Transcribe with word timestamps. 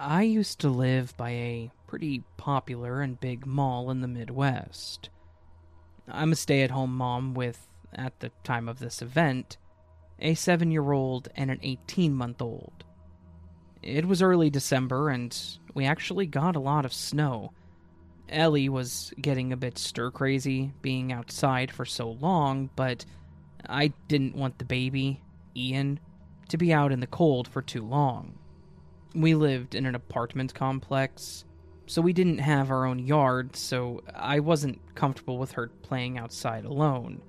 I 0.00 0.22
used 0.22 0.60
to 0.60 0.68
live 0.68 1.16
by 1.16 1.30
a 1.30 1.72
pretty 1.88 2.22
popular 2.36 3.00
and 3.00 3.18
big 3.18 3.44
mall 3.46 3.90
in 3.90 4.00
the 4.00 4.06
Midwest. 4.06 5.10
I'm 6.06 6.30
a 6.30 6.36
stay 6.36 6.62
at 6.62 6.70
home 6.70 6.96
mom 6.96 7.34
with, 7.34 7.66
at 7.92 8.20
the 8.20 8.30
time 8.44 8.68
of 8.68 8.78
this 8.78 9.02
event, 9.02 9.56
a 10.20 10.34
seven 10.34 10.70
year 10.70 10.92
old 10.92 11.28
and 11.34 11.50
an 11.50 11.58
18 11.64 12.14
month 12.14 12.40
old. 12.40 12.84
It 13.82 14.04
was 14.04 14.22
early 14.22 14.50
December, 14.50 15.08
and 15.08 15.36
we 15.74 15.84
actually 15.84 16.26
got 16.26 16.54
a 16.54 16.60
lot 16.60 16.84
of 16.84 16.92
snow. 16.92 17.52
Ellie 18.28 18.68
was 18.68 19.12
getting 19.20 19.52
a 19.52 19.56
bit 19.56 19.78
stir 19.78 20.12
crazy 20.12 20.72
being 20.80 21.12
outside 21.12 21.72
for 21.72 21.84
so 21.84 22.10
long, 22.10 22.70
but 22.76 23.04
I 23.68 23.88
didn't 24.06 24.36
want 24.36 24.58
the 24.58 24.64
baby, 24.64 25.22
Ian, 25.56 25.98
to 26.50 26.56
be 26.56 26.72
out 26.72 26.92
in 26.92 27.00
the 27.00 27.08
cold 27.08 27.48
for 27.48 27.62
too 27.62 27.84
long. 27.84 28.38
We 29.14 29.34
lived 29.34 29.74
in 29.74 29.86
an 29.86 29.94
apartment 29.94 30.54
complex, 30.54 31.44
so 31.86 32.02
we 32.02 32.12
didn't 32.12 32.38
have 32.38 32.70
our 32.70 32.84
own 32.84 32.98
yard, 32.98 33.56
so 33.56 34.02
I 34.14 34.40
wasn't 34.40 34.80
comfortable 34.94 35.38
with 35.38 35.52
her 35.52 35.68
playing 35.82 36.18
outside 36.18 36.64
alone. 36.64 37.22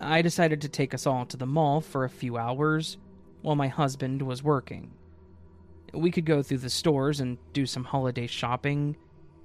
I 0.00 0.22
decided 0.22 0.60
to 0.60 0.68
take 0.68 0.94
us 0.94 1.06
all 1.06 1.26
to 1.26 1.36
the 1.36 1.46
mall 1.46 1.80
for 1.80 2.04
a 2.04 2.10
few 2.10 2.36
hours 2.36 2.98
while 3.42 3.56
my 3.56 3.68
husband 3.68 4.22
was 4.22 4.42
working. 4.42 4.92
We 5.92 6.10
could 6.10 6.26
go 6.26 6.42
through 6.42 6.58
the 6.58 6.70
stores 6.70 7.20
and 7.20 7.38
do 7.52 7.66
some 7.66 7.84
holiday 7.84 8.26
shopping, 8.26 8.96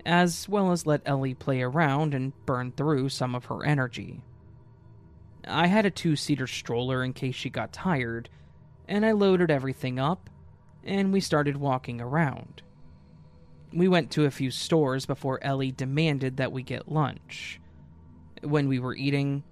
as 0.06 0.50
well 0.50 0.72
as 0.72 0.86
let 0.86 1.02
Ellie 1.06 1.34
play 1.34 1.62
around 1.62 2.14
and 2.14 2.34
burn 2.46 2.72
through 2.72 3.10
some 3.10 3.36
of 3.36 3.46
her 3.46 3.64
energy. 3.64 4.22
I 5.48 5.68
had 5.68 5.86
a 5.86 5.92
two 5.92 6.16
seater 6.16 6.48
stroller 6.48 7.04
in 7.04 7.14
case 7.14 7.36
she 7.36 7.50
got 7.50 7.74
tired, 7.74 8.30
and 8.88 9.06
I 9.06 9.14
loaded 9.14 9.50
everything 9.50 10.00
up, 10.00 10.30
and 10.84 11.14
we 11.14 11.20
started 11.20 11.58
walking 11.58 12.02
around. 12.02 12.62
We 13.74 13.88
went 13.88 14.12
to 14.12 14.26
a 14.26 14.32
few 14.32 14.52
stores 14.52 15.06
before 15.06 15.44
Ellie 15.44 15.72
demanded 15.72 16.38
that 16.38 16.52
we 16.52 16.64
get 16.64 16.92
lunch. 16.92 17.60
When 18.42 18.68
we 18.68 18.80
were 18.80 18.96
eating, 18.96 19.44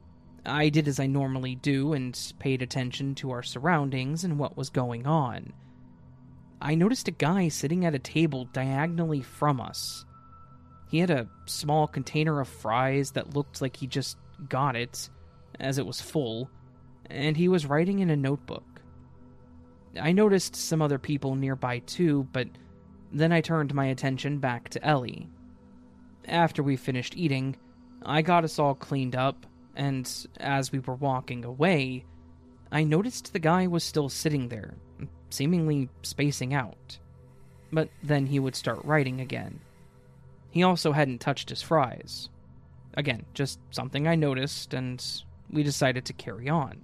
I 0.46 0.70
did 0.70 0.88
as 0.88 1.00
I 1.00 1.08
normally 1.08 1.56
do 1.56 1.94
and 1.94 2.20
paid 2.40 2.62
attention 2.62 3.16
to 3.16 3.32
our 3.32 3.44
surroundings 3.44 4.24
and 4.24 4.38
what 4.38 4.58
was 4.58 4.70
going 4.70 5.06
on. 5.06 5.54
I 6.62 6.76
noticed 6.76 7.08
a 7.08 7.12
guy 7.12 7.48
sitting 7.48 7.86
at 7.86 7.96
a 7.96 8.00
table 8.00 8.46
diagonally 8.46 9.22
from 9.22 9.62
us. 9.62 10.06
He 10.90 11.00
had 11.00 11.10
a 11.10 11.30
small 11.46 11.88
container 11.88 12.42
of 12.42 12.48
fries 12.48 13.12
that 13.12 13.34
looked 13.36 13.62
like 13.62 13.78
he 13.78 13.88
just 13.88 14.18
got 14.50 14.76
it, 14.76 15.10
as 15.60 15.78
it 15.78 15.86
was 15.86 16.02
full, 16.02 16.50
and 17.10 17.38
he 17.38 17.48
was 17.48 17.66
writing 17.66 18.00
in 18.00 18.10
a 18.10 18.18
notebook. 18.18 18.64
I 20.02 20.12
noticed 20.12 20.56
some 20.56 20.82
other 20.82 21.00
people 21.00 21.36
nearby 21.36 21.80
too, 21.80 22.28
but 22.32 22.48
then 23.12 23.32
I 23.32 23.42
turned 23.42 23.74
my 23.74 23.86
attention 23.86 24.40
back 24.40 24.70
to 24.70 24.86
Ellie. 24.86 25.30
After 26.26 26.62
we 26.62 26.76
finished 26.76 27.18
eating, 27.18 27.56
I 28.04 28.22
got 28.22 28.44
us 28.44 28.60
all 28.60 28.76
cleaned 28.76 29.16
up, 29.16 29.46
and 29.76 30.10
as 30.40 30.72
we 30.72 30.80
were 30.80 30.96
walking 30.96 31.44
away, 31.44 32.06
I 32.72 32.84
noticed 32.84 33.34
the 33.34 33.40
guy 33.40 33.68
was 33.68 33.84
still 33.84 34.10
sitting 34.10 34.50
there, 34.50 34.76
seemingly 35.30 35.90
spacing 36.04 36.54
out. 36.54 37.00
But 37.72 37.90
then 38.04 38.28
he 38.28 38.40
would 38.40 38.56
start 38.56 38.84
writing 38.84 39.22
again. 39.22 39.60
He 40.52 40.64
also 40.64 40.92
hadn't 40.92 41.20
touched 41.20 41.50
his 41.50 41.62
fries. 41.62 42.30
Again, 42.96 43.26
just 43.34 43.60
something 43.72 44.08
I 44.08 44.16
noticed, 44.16 44.74
and 44.74 45.04
we 45.52 45.64
decided 45.64 46.06
to 46.06 46.14
carry 46.14 46.50
on. 46.50 46.82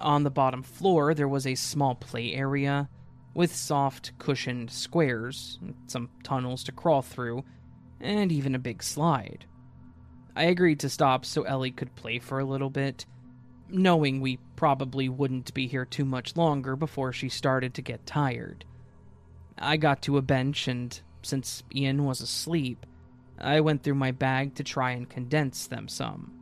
On 0.00 0.22
the 0.22 0.30
bottom 0.30 0.62
floor, 0.62 1.14
there 1.14 1.28
was 1.28 1.46
a 1.46 1.54
small 1.54 1.94
play 1.94 2.34
area 2.34 2.88
with 3.34 3.54
soft, 3.54 4.12
cushioned 4.18 4.70
squares, 4.70 5.58
some 5.86 6.08
tunnels 6.22 6.64
to 6.64 6.72
crawl 6.72 7.02
through, 7.02 7.44
and 8.00 8.32
even 8.32 8.54
a 8.54 8.58
big 8.58 8.82
slide. 8.82 9.46
I 10.34 10.44
agreed 10.44 10.80
to 10.80 10.88
stop 10.88 11.24
so 11.24 11.42
Ellie 11.42 11.70
could 11.70 11.94
play 11.96 12.18
for 12.18 12.38
a 12.38 12.44
little 12.44 12.70
bit, 12.70 13.06
knowing 13.68 14.20
we 14.20 14.38
probably 14.54 15.08
wouldn't 15.08 15.52
be 15.54 15.66
here 15.66 15.84
too 15.84 16.04
much 16.04 16.36
longer 16.36 16.76
before 16.76 17.12
she 17.12 17.28
started 17.28 17.74
to 17.74 17.82
get 17.82 18.06
tired. 18.06 18.64
I 19.58 19.76
got 19.78 20.02
to 20.02 20.18
a 20.18 20.22
bench, 20.22 20.68
and 20.68 20.98
since 21.22 21.62
Ian 21.74 22.04
was 22.04 22.20
asleep, 22.20 22.84
I 23.38 23.60
went 23.60 23.82
through 23.82 23.94
my 23.94 24.12
bag 24.12 24.54
to 24.56 24.64
try 24.64 24.92
and 24.92 25.08
condense 25.08 25.66
them 25.66 25.88
some. 25.88 26.35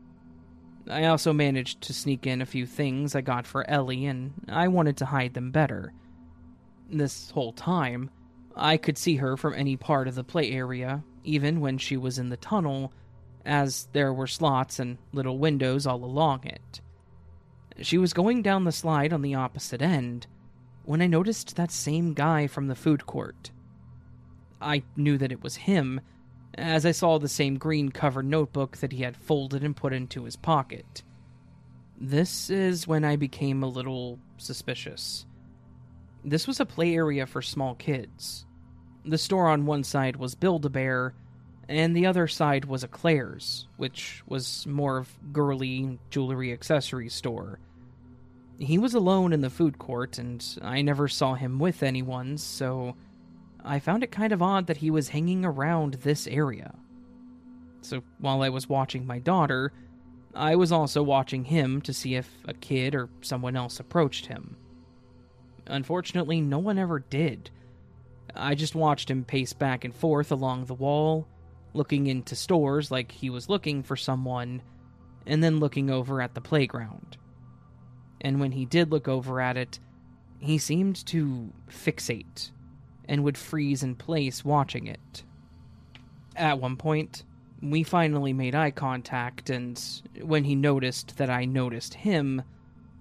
I 0.89 1.07
also 1.07 1.33
managed 1.33 1.81
to 1.83 1.95
sneak 1.95 2.27
in 2.27 2.43
a 2.43 2.47
few 2.47 2.67
things 2.67 3.15
I 3.15 3.21
got 3.21 3.47
for 3.47 3.69
Ellie, 3.69 4.07
and 4.07 4.33
I 4.49 4.69
wanted 4.69 4.99
to 4.99 5.07
hide 5.07 5.35
them 5.35 5.51
better. 5.51 5.93
This 6.91 7.31
whole 7.31 7.53
time, 7.53 8.11
I 8.55 8.77
could 8.77 8.99
see 8.99 9.17
her 9.17 9.37
from 9.37 9.55
any 9.55 9.77
part 9.77 10.09
of 10.09 10.15
the 10.15 10.25
play 10.25 10.53
area, 10.53 11.03
even 11.25 11.61
when 11.61 11.79
she 11.79 11.97
was 11.97 12.19
in 12.19 12.29
the 12.29 12.37
tunnel, 12.37 12.93
as 13.45 13.89
there 13.93 14.13
were 14.13 14.27
slots 14.27 14.79
and 14.79 14.99
little 15.13 15.39
windows 15.39 15.87
all 15.87 16.05
along 16.05 16.45
it. 16.45 16.81
She 17.81 17.99
was 17.99 18.13
going 18.13 18.43
down 18.43 18.65
the 18.65 18.73
slide 18.73 19.13
on 19.13 19.23
the 19.23 19.35
opposite 19.35 19.83
end 19.83 20.27
when 20.85 21.01
I 21.01 21.07
noticed 21.07 21.57
that 21.57 21.73
same 21.73 22.13
guy 22.13 22.47
from 22.47 22.69
the 22.69 22.75
food 22.75 23.07
court. 23.07 23.51
I 24.61 24.83
knew 24.97 25.19
that 25.19 25.33
it 25.33 25.43
was 25.43 25.57
him 25.57 26.01
as 26.57 26.87
I 26.87 26.93
saw 26.93 27.19
the 27.19 27.29
same 27.29 27.57
green 27.59 27.91
covered 27.91 28.27
notebook 28.27 28.79
that 28.79 28.93
he 28.93 29.03
had 29.03 29.17
folded 29.17 29.65
and 29.65 29.77
put 29.77 29.93
into 29.93 30.25
his 30.25 30.37
pocket. 30.37 31.03
This 31.99 32.51
is 32.51 32.87
when 32.87 33.05
I 33.05 33.17
became 33.17 33.63
a 33.63 33.69
little 33.69 34.19
suspicious. 34.37 35.27
This 36.25 36.47
was 36.47 36.61
a 36.61 36.67
play 36.67 36.95
area 36.95 37.27
for 37.27 37.43
small 37.43 37.75
kids. 37.75 38.47
The 39.05 39.19
store 39.19 39.49
on 39.49 39.67
one 39.67 39.85
side 39.85 40.17
was 40.17 40.35
Build 40.35 40.65
a 40.65 40.71
Bear, 40.71 41.15
and 41.69 41.95
the 41.95 42.07
other 42.07 42.27
side 42.27 42.65
was 42.65 42.83
a 42.83 42.89
Claire's, 42.89 43.69
which 43.77 44.23
was 44.27 44.67
more 44.67 44.99
of 44.99 45.17
girly 45.33 45.99
jewelry 46.11 46.53
accessory 46.53 47.09
store. 47.09 47.59
He 48.59 48.79
was 48.79 48.95
alone 48.95 49.33
in 49.33 49.41
the 49.41 49.51
food 49.51 49.79
court, 49.79 50.19
and 50.19 50.45
I 50.63 50.83
never 50.83 51.09
saw 51.09 51.35
him 51.35 51.59
with 51.59 51.83
anyone, 51.83 52.39
so 52.39 52.97
I 53.65 53.79
found 53.79 54.03
it 54.03 54.13
kind 54.13 54.33
of 54.33 54.43
odd 54.43 54.67
that 54.67 54.77
he 54.77 54.91
was 54.91 55.09
hanging 55.09 55.45
around 55.45 55.95
this 55.95 56.27
area. 56.27 56.75
So 57.81 58.03
while 58.19 58.43
I 58.43 58.51
was 58.51 58.69
watching 58.69 59.07
my 59.07 59.19
daughter, 59.19 59.73
I 60.35 60.57
was 60.57 60.71
also 60.71 61.03
watching 61.03 61.45
him 61.45 61.81
to 61.83 61.95
see 61.95 62.15
if 62.15 62.29
a 62.47 62.55
kid 62.55 62.95
or 62.95 63.09
someone 63.23 63.57
else 63.57 63.81
approached 63.81 64.27
him. 64.27 64.57
Unfortunately, 65.67 66.41
no 66.41 66.59
one 66.59 66.79
ever 66.79 66.99
did. 66.99 67.51
I 68.35 68.55
just 68.55 68.75
watched 68.75 69.11
him 69.11 69.25
pace 69.25 69.53
back 69.53 69.85
and 69.85 69.95
forth 69.95 70.31
along 70.31 70.67
the 70.67 70.75
wall, 70.75 71.27
looking 71.73 72.07
into 72.07 72.37
stores 72.37 72.91
like 72.91 73.13
he 73.13 73.31
was 73.31 73.49
looking 73.49 73.83
for 73.83 73.97
someone, 73.97 74.61
and 75.27 75.43
then 75.43 75.61
looking 75.61 75.89
over 75.89 76.21
at 76.21 76.35
the 76.35 76.41
playground. 76.41 77.17
And 78.21 78.41
when 78.41 78.53
he 78.53 78.67
did 78.67 78.91
look 78.91 79.09
over 79.09 79.41
at 79.41 79.57
it, 79.57 79.79
he 80.39 80.59
seemed 80.59 81.07
to 81.07 81.51
fixate 81.71 82.51
and 83.09 83.25
would 83.25 83.39
freeze 83.39 83.83
in 83.83 83.95
place 83.95 84.45
watching 84.45 84.87
it. 84.87 85.25
At 86.37 86.61
one 86.61 86.77
point, 86.77 87.25
we 87.63 87.83
finally 87.83 88.33
made 88.33 88.55
eye 88.55 88.71
contact, 88.71 89.51
and 89.51 89.83
when 90.21 90.45
he 90.45 90.55
noticed 90.55 91.17
that 91.17 91.31
I 91.31 91.45
noticed 91.45 91.95
him, 91.95 92.43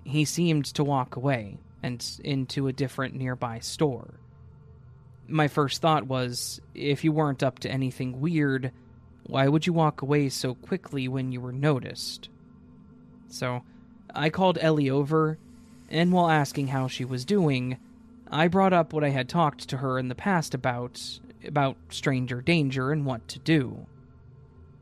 he 0.03 0.25
seemed 0.25 0.65
to 0.65 0.83
walk 0.83 1.15
away 1.15 1.57
and 1.81 2.05
into 2.23 2.67
a 2.67 2.73
different 2.73 3.15
nearby 3.15 3.59
store. 3.59 4.19
My 5.27 5.47
first 5.47 5.81
thought 5.81 6.07
was 6.07 6.61
if 6.73 7.03
you 7.03 7.11
weren't 7.11 7.43
up 7.43 7.59
to 7.59 7.71
anything 7.71 8.19
weird, 8.21 8.71
why 9.23 9.47
would 9.47 9.65
you 9.65 9.73
walk 9.73 10.01
away 10.01 10.29
so 10.29 10.55
quickly 10.55 11.07
when 11.07 11.31
you 11.31 11.41
were 11.41 11.53
noticed? 11.53 12.29
So, 13.27 13.63
I 14.13 14.29
called 14.29 14.57
Ellie 14.61 14.89
over, 14.89 15.37
and 15.89 16.11
while 16.11 16.29
asking 16.29 16.67
how 16.67 16.87
she 16.87 17.05
was 17.05 17.25
doing, 17.25 17.77
I 18.33 18.47
brought 18.47 18.73
up 18.73 18.93
what 18.93 19.03
I 19.03 19.09
had 19.09 19.29
talked 19.29 19.69
to 19.69 19.77
her 19.77 19.99
in 19.99 20.07
the 20.07 20.15
past 20.15 20.55
about 20.55 21.19
about 21.45 21.77
stranger 21.89 22.41
danger 22.41 22.91
and 22.91 23.05
what 23.05 23.27
to 23.27 23.39
do. 23.39 23.85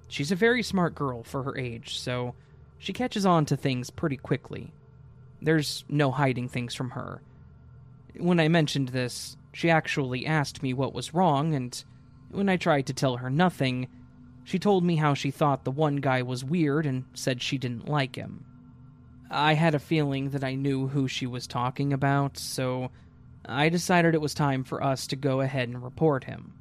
She's 0.07 0.31
a 0.31 0.35
very 0.35 0.63
smart 0.63 0.95
girl 0.95 1.23
for 1.23 1.43
her 1.43 1.57
age, 1.57 1.99
so 1.99 2.33
she 2.77 2.93
catches 2.93 3.25
on 3.25 3.45
to 3.45 3.57
things 3.57 3.89
pretty 3.89 4.15
quickly. 4.15 4.71
There's 5.41 5.83
no 5.89 6.11
hiding 6.11 6.47
things 6.47 6.75
from 6.75 6.91
her. 6.91 7.21
When 8.17 8.39
I 8.39 8.47
mentioned 8.47 8.89
this, 8.89 9.35
she 9.53 9.69
actually 9.69 10.25
asked 10.25 10.63
me 10.63 10.73
what 10.73 10.93
was 10.93 11.13
wrong, 11.13 11.53
and 11.53 11.83
when 12.29 12.47
I 12.47 12.57
tried 12.57 12.85
to 12.87 12.93
tell 12.93 13.17
her 13.17 13.29
nothing, 13.29 13.87
she 14.43 14.59
told 14.59 14.85
me 14.85 14.95
how 14.95 15.13
she 15.13 15.31
thought 15.31 15.65
the 15.65 15.71
one 15.71 15.97
guy 15.97 16.21
was 16.21 16.43
weird 16.43 16.85
and 16.85 17.03
said 17.13 17.41
she 17.41 17.57
didn't 17.57 17.89
like 17.89 18.15
him. 18.15 18.45
I 19.29 19.55
had 19.55 19.75
a 19.75 19.79
feeling 19.79 20.29
that 20.29 20.43
I 20.43 20.55
knew 20.55 20.87
who 20.87 21.07
she 21.07 21.25
was 21.25 21.47
talking 21.47 21.91
about, 21.91 22.37
so 22.37 22.91
I 23.45 23.69
decided 23.69 24.13
it 24.13 24.21
was 24.21 24.33
time 24.33 24.63
for 24.63 24.83
us 24.83 25.07
to 25.07 25.15
go 25.15 25.41
ahead 25.41 25.69
and 25.69 25.83
report 25.83 26.25
him. 26.25 26.53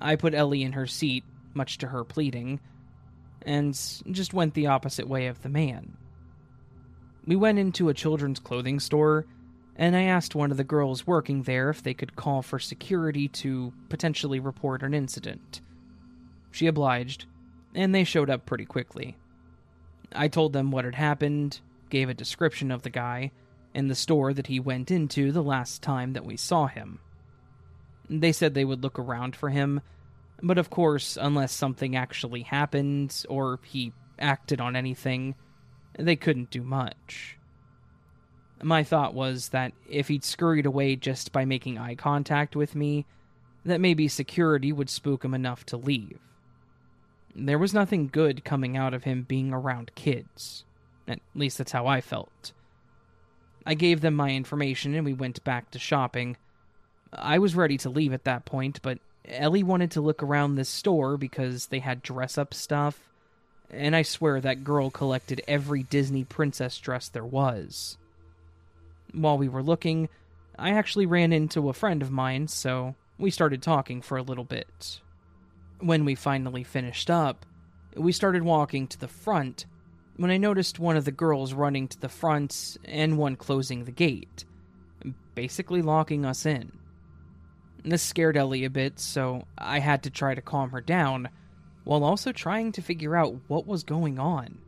I 0.00 0.16
put 0.16 0.34
Ellie 0.34 0.62
in 0.62 0.72
her 0.72 0.86
seat, 0.86 1.24
much 1.54 1.78
to 1.78 1.88
her 1.88 2.04
pleading, 2.04 2.60
and 3.42 3.74
just 4.10 4.34
went 4.34 4.54
the 4.54 4.68
opposite 4.68 5.08
way 5.08 5.26
of 5.26 5.42
the 5.42 5.48
man. 5.48 5.96
We 7.26 7.36
went 7.36 7.58
into 7.58 7.88
a 7.88 7.94
children's 7.94 8.40
clothing 8.40 8.80
store, 8.80 9.26
and 9.76 9.96
I 9.96 10.02
asked 10.02 10.34
one 10.34 10.50
of 10.50 10.56
the 10.56 10.64
girls 10.64 11.06
working 11.06 11.42
there 11.42 11.70
if 11.70 11.82
they 11.82 11.94
could 11.94 12.16
call 12.16 12.42
for 12.42 12.58
security 12.58 13.28
to 13.28 13.72
potentially 13.88 14.40
report 14.40 14.82
an 14.82 14.94
incident. 14.94 15.60
She 16.50 16.66
obliged, 16.66 17.26
and 17.74 17.94
they 17.94 18.04
showed 18.04 18.28
up 18.28 18.44
pretty 18.44 18.64
quickly. 18.64 19.16
I 20.14 20.28
told 20.28 20.52
them 20.52 20.70
what 20.70 20.84
had 20.84 20.94
happened, 20.94 21.60
gave 21.90 22.08
a 22.08 22.14
description 22.14 22.70
of 22.70 22.82
the 22.82 22.90
guy, 22.90 23.32
and 23.74 23.90
the 23.90 23.94
store 23.94 24.32
that 24.32 24.46
he 24.46 24.60
went 24.60 24.90
into 24.90 25.32
the 25.32 25.42
last 25.42 25.82
time 25.82 26.12
that 26.12 26.24
we 26.24 26.36
saw 26.36 26.66
him. 26.66 26.98
They 28.08 28.32
said 28.32 28.54
they 28.54 28.64
would 28.64 28.82
look 28.82 28.98
around 28.98 29.34
for 29.36 29.50
him, 29.50 29.80
but 30.42 30.58
of 30.58 30.70
course, 30.70 31.16
unless 31.20 31.52
something 31.52 31.96
actually 31.96 32.42
happened 32.42 33.24
or 33.28 33.60
he 33.64 33.92
acted 34.18 34.60
on 34.60 34.76
anything, 34.76 35.34
they 35.98 36.16
couldn't 36.16 36.50
do 36.50 36.62
much. 36.62 37.38
My 38.62 38.84
thought 38.84 39.14
was 39.14 39.48
that 39.48 39.72
if 39.88 40.08
he'd 40.08 40.24
scurried 40.24 40.66
away 40.66 40.96
just 40.96 41.32
by 41.32 41.44
making 41.44 41.78
eye 41.78 41.94
contact 41.94 42.54
with 42.54 42.74
me, 42.74 43.06
that 43.64 43.80
maybe 43.80 44.08
security 44.08 44.72
would 44.72 44.90
spook 44.90 45.24
him 45.24 45.34
enough 45.34 45.64
to 45.66 45.76
leave. 45.76 46.18
There 47.34 47.58
was 47.58 47.72
nothing 47.72 48.08
good 48.08 48.44
coming 48.44 48.76
out 48.76 48.94
of 48.94 49.04
him 49.04 49.22
being 49.22 49.52
around 49.52 49.94
kids. 49.94 50.64
At 51.08 51.20
least 51.34 51.58
that's 51.58 51.72
how 51.72 51.86
I 51.86 52.00
felt. 52.00 52.52
I 53.64 53.74
gave 53.74 54.00
them 54.00 54.14
my 54.14 54.30
information 54.30 54.94
and 54.94 55.04
we 55.04 55.12
went 55.12 55.42
back 55.44 55.70
to 55.70 55.78
shopping. 55.78 56.36
I 57.12 57.38
was 57.38 57.54
ready 57.54 57.78
to 57.78 57.90
leave 57.90 58.12
at 58.12 58.24
that 58.24 58.44
point, 58.44 58.80
but 58.82 58.98
Ellie 59.26 59.62
wanted 59.62 59.92
to 59.92 60.00
look 60.00 60.22
around 60.22 60.54
this 60.54 60.68
store 60.68 61.16
because 61.16 61.66
they 61.66 61.78
had 61.78 62.02
dress 62.02 62.36
up 62.36 62.54
stuff, 62.54 62.98
and 63.70 63.94
I 63.94 64.02
swear 64.02 64.40
that 64.40 64.64
girl 64.64 64.90
collected 64.90 65.42
every 65.46 65.84
Disney 65.84 66.24
princess 66.24 66.78
dress 66.78 67.08
there 67.08 67.24
was. 67.24 67.96
While 69.12 69.38
we 69.38 69.48
were 69.48 69.62
looking, 69.62 70.08
I 70.58 70.70
actually 70.70 71.06
ran 71.06 71.32
into 71.32 71.68
a 71.68 71.74
friend 71.74 72.02
of 72.02 72.10
mine, 72.10 72.48
so 72.48 72.94
we 73.18 73.30
started 73.30 73.62
talking 73.62 74.02
for 74.02 74.16
a 74.16 74.22
little 74.22 74.44
bit. 74.44 75.00
When 75.78 76.04
we 76.04 76.14
finally 76.14 76.64
finished 76.64 77.10
up, 77.10 77.46
we 77.94 78.12
started 78.12 78.42
walking 78.42 78.86
to 78.88 78.98
the 78.98 79.08
front 79.08 79.66
when 80.16 80.30
I 80.30 80.36
noticed 80.36 80.78
one 80.78 80.96
of 80.96 81.04
the 81.04 81.12
girls 81.12 81.54
running 81.54 81.88
to 81.88 82.00
the 82.00 82.08
front 82.08 82.76
and 82.84 83.18
one 83.18 83.36
closing 83.36 83.84
the 83.84 83.92
gate, 83.92 84.44
basically 85.34 85.82
locking 85.82 86.24
us 86.24 86.46
in. 86.46 86.72
This 87.84 88.02
scared 88.02 88.36
Ellie 88.36 88.64
a 88.64 88.70
bit, 88.70 89.00
so 89.00 89.44
I 89.58 89.80
had 89.80 90.04
to 90.04 90.10
try 90.10 90.34
to 90.34 90.42
calm 90.42 90.70
her 90.70 90.80
down, 90.80 91.28
while 91.84 92.04
also 92.04 92.30
trying 92.30 92.72
to 92.72 92.82
figure 92.82 93.16
out 93.16 93.36
what 93.48 93.66
was 93.66 93.82
going 93.82 94.18
on. 94.18 94.58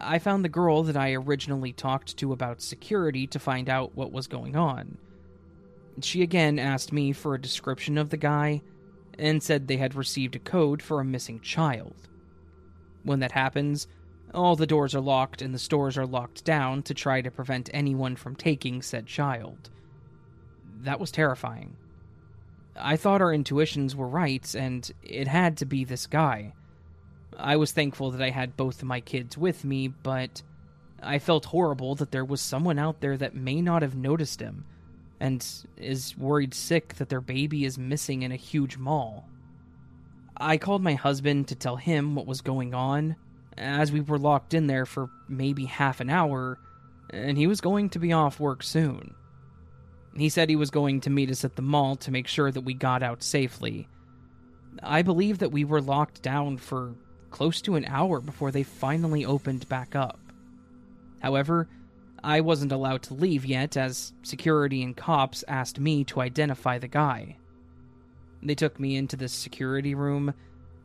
I 0.00 0.18
found 0.18 0.44
the 0.44 0.48
girl 0.48 0.82
that 0.84 0.96
I 0.96 1.12
originally 1.12 1.72
talked 1.72 2.16
to 2.18 2.32
about 2.32 2.62
security 2.62 3.26
to 3.28 3.38
find 3.38 3.68
out 3.68 3.96
what 3.96 4.12
was 4.12 4.26
going 4.26 4.56
on. 4.56 4.98
She 6.00 6.22
again 6.22 6.58
asked 6.58 6.92
me 6.92 7.12
for 7.12 7.34
a 7.34 7.40
description 7.40 7.98
of 7.98 8.10
the 8.10 8.16
guy 8.16 8.62
and 9.18 9.42
said 9.42 9.66
they 9.66 9.76
had 9.76 9.96
received 9.96 10.36
a 10.36 10.40
code 10.40 10.80
for 10.80 11.00
a 11.00 11.04
missing 11.04 11.40
child. 11.40 11.94
When 13.02 13.20
that 13.20 13.32
happens, 13.32 13.88
all 14.34 14.56
the 14.56 14.66
doors 14.66 14.94
are 14.94 15.00
locked 15.00 15.42
and 15.42 15.54
the 15.54 15.58
stores 15.58 15.96
are 15.96 16.06
locked 16.06 16.44
down 16.44 16.82
to 16.84 16.94
try 16.94 17.20
to 17.20 17.30
prevent 17.30 17.70
anyone 17.72 18.16
from 18.16 18.36
taking 18.36 18.82
said 18.82 19.06
child. 19.06 19.70
That 20.82 21.00
was 21.00 21.10
terrifying. 21.10 21.76
I 22.76 22.96
thought 22.96 23.22
our 23.22 23.32
intuitions 23.32 23.96
were 23.96 24.06
right, 24.06 24.54
and 24.54 24.88
it 25.02 25.26
had 25.26 25.56
to 25.58 25.66
be 25.66 25.84
this 25.84 26.06
guy. 26.06 26.54
I 27.36 27.56
was 27.56 27.72
thankful 27.72 28.12
that 28.12 28.22
I 28.22 28.30
had 28.30 28.56
both 28.56 28.82
of 28.82 28.88
my 28.88 29.00
kids 29.00 29.36
with 29.36 29.64
me, 29.64 29.88
but 29.88 30.42
I 31.02 31.18
felt 31.18 31.46
horrible 31.46 31.94
that 31.96 32.10
there 32.10 32.24
was 32.24 32.40
someone 32.40 32.78
out 32.78 33.00
there 33.00 33.16
that 33.16 33.34
may 33.34 33.60
not 33.60 33.82
have 33.82 33.96
noticed 33.96 34.40
him 34.40 34.64
and 35.20 35.44
is 35.76 36.16
worried 36.16 36.54
sick 36.54 36.94
that 36.94 37.08
their 37.08 37.20
baby 37.20 37.64
is 37.64 37.78
missing 37.78 38.22
in 38.22 38.32
a 38.32 38.36
huge 38.36 38.76
mall. 38.76 39.28
I 40.36 40.56
called 40.56 40.82
my 40.82 40.94
husband 40.94 41.48
to 41.48 41.56
tell 41.56 41.76
him 41.76 42.14
what 42.14 42.26
was 42.26 42.40
going 42.40 42.74
on, 42.74 43.16
as 43.58 43.92
we 43.92 44.00
were 44.00 44.18
locked 44.18 44.54
in 44.54 44.66
there 44.66 44.86
for 44.86 45.10
maybe 45.28 45.64
half 45.64 46.00
an 46.00 46.10
hour, 46.10 46.58
and 47.10 47.36
he 47.36 47.46
was 47.46 47.60
going 47.60 47.90
to 47.90 47.98
be 47.98 48.12
off 48.12 48.40
work 48.40 48.62
soon. 48.62 49.14
He 50.16 50.28
said 50.28 50.48
he 50.48 50.56
was 50.56 50.70
going 50.70 51.00
to 51.02 51.10
meet 51.10 51.30
us 51.30 51.44
at 51.44 51.56
the 51.56 51.62
mall 51.62 51.96
to 51.96 52.10
make 52.10 52.26
sure 52.26 52.50
that 52.50 52.62
we 52.62 52.74
got 52.74 53.02
out 53.02 53.22
safely. 53.22 53.88
I 54.82 55.02
believe 55.02 55.38
that 55.38 55.52
we 55.52 55.64
were 55.64 55.80
locked 55.80 56.22
down 56.22 56.58
for 56.58 56.94
close 57.30 57.60
to 57.62 57.76
an 57.76 57.84
hour 57.84 58.20
before 58.20 58.50
they 58.50 58.62
finally 58.62 59.24
opened 59.24 59.68
back 59.68 59.94
up. 59.94 60.18
However, 61.20 61.68
I 62.22 62.40
wasn't 62.40 62.72
allowed 62.72 63.02
to 63.04 63.14
leave 63.14 63.44
yet, 63.44 63.76
as 63.76 64.12
security 64.22 64.82
and 64.82 64.96
cops 64.96 65.44
asked 65.46 65.78
me 65.78 66.04
to 66.04 66.20
identify 66.20 66.78
the 66.78 66.88
guy. 66.88 67.36
They 68.42 68.54
took 68.54 68.80
me 68.80 68.96
into 68.96 69.16
the 69.16 69.28
security 69.28 69.94
room, 69.94 70.34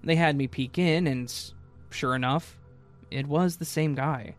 they 0.03 0.15
had 0.15 0.35
me 0.35 0.47
peek 0.47 0.77
in, 0.77 1.07
and 1.07 1.33
sure 1.89 2.15
enough, 2.15 2.57
it 3.13 3.27
was 3.27 3.57
the 3.57 3.65
same 3.65 3.95
guy. 3.95 4.35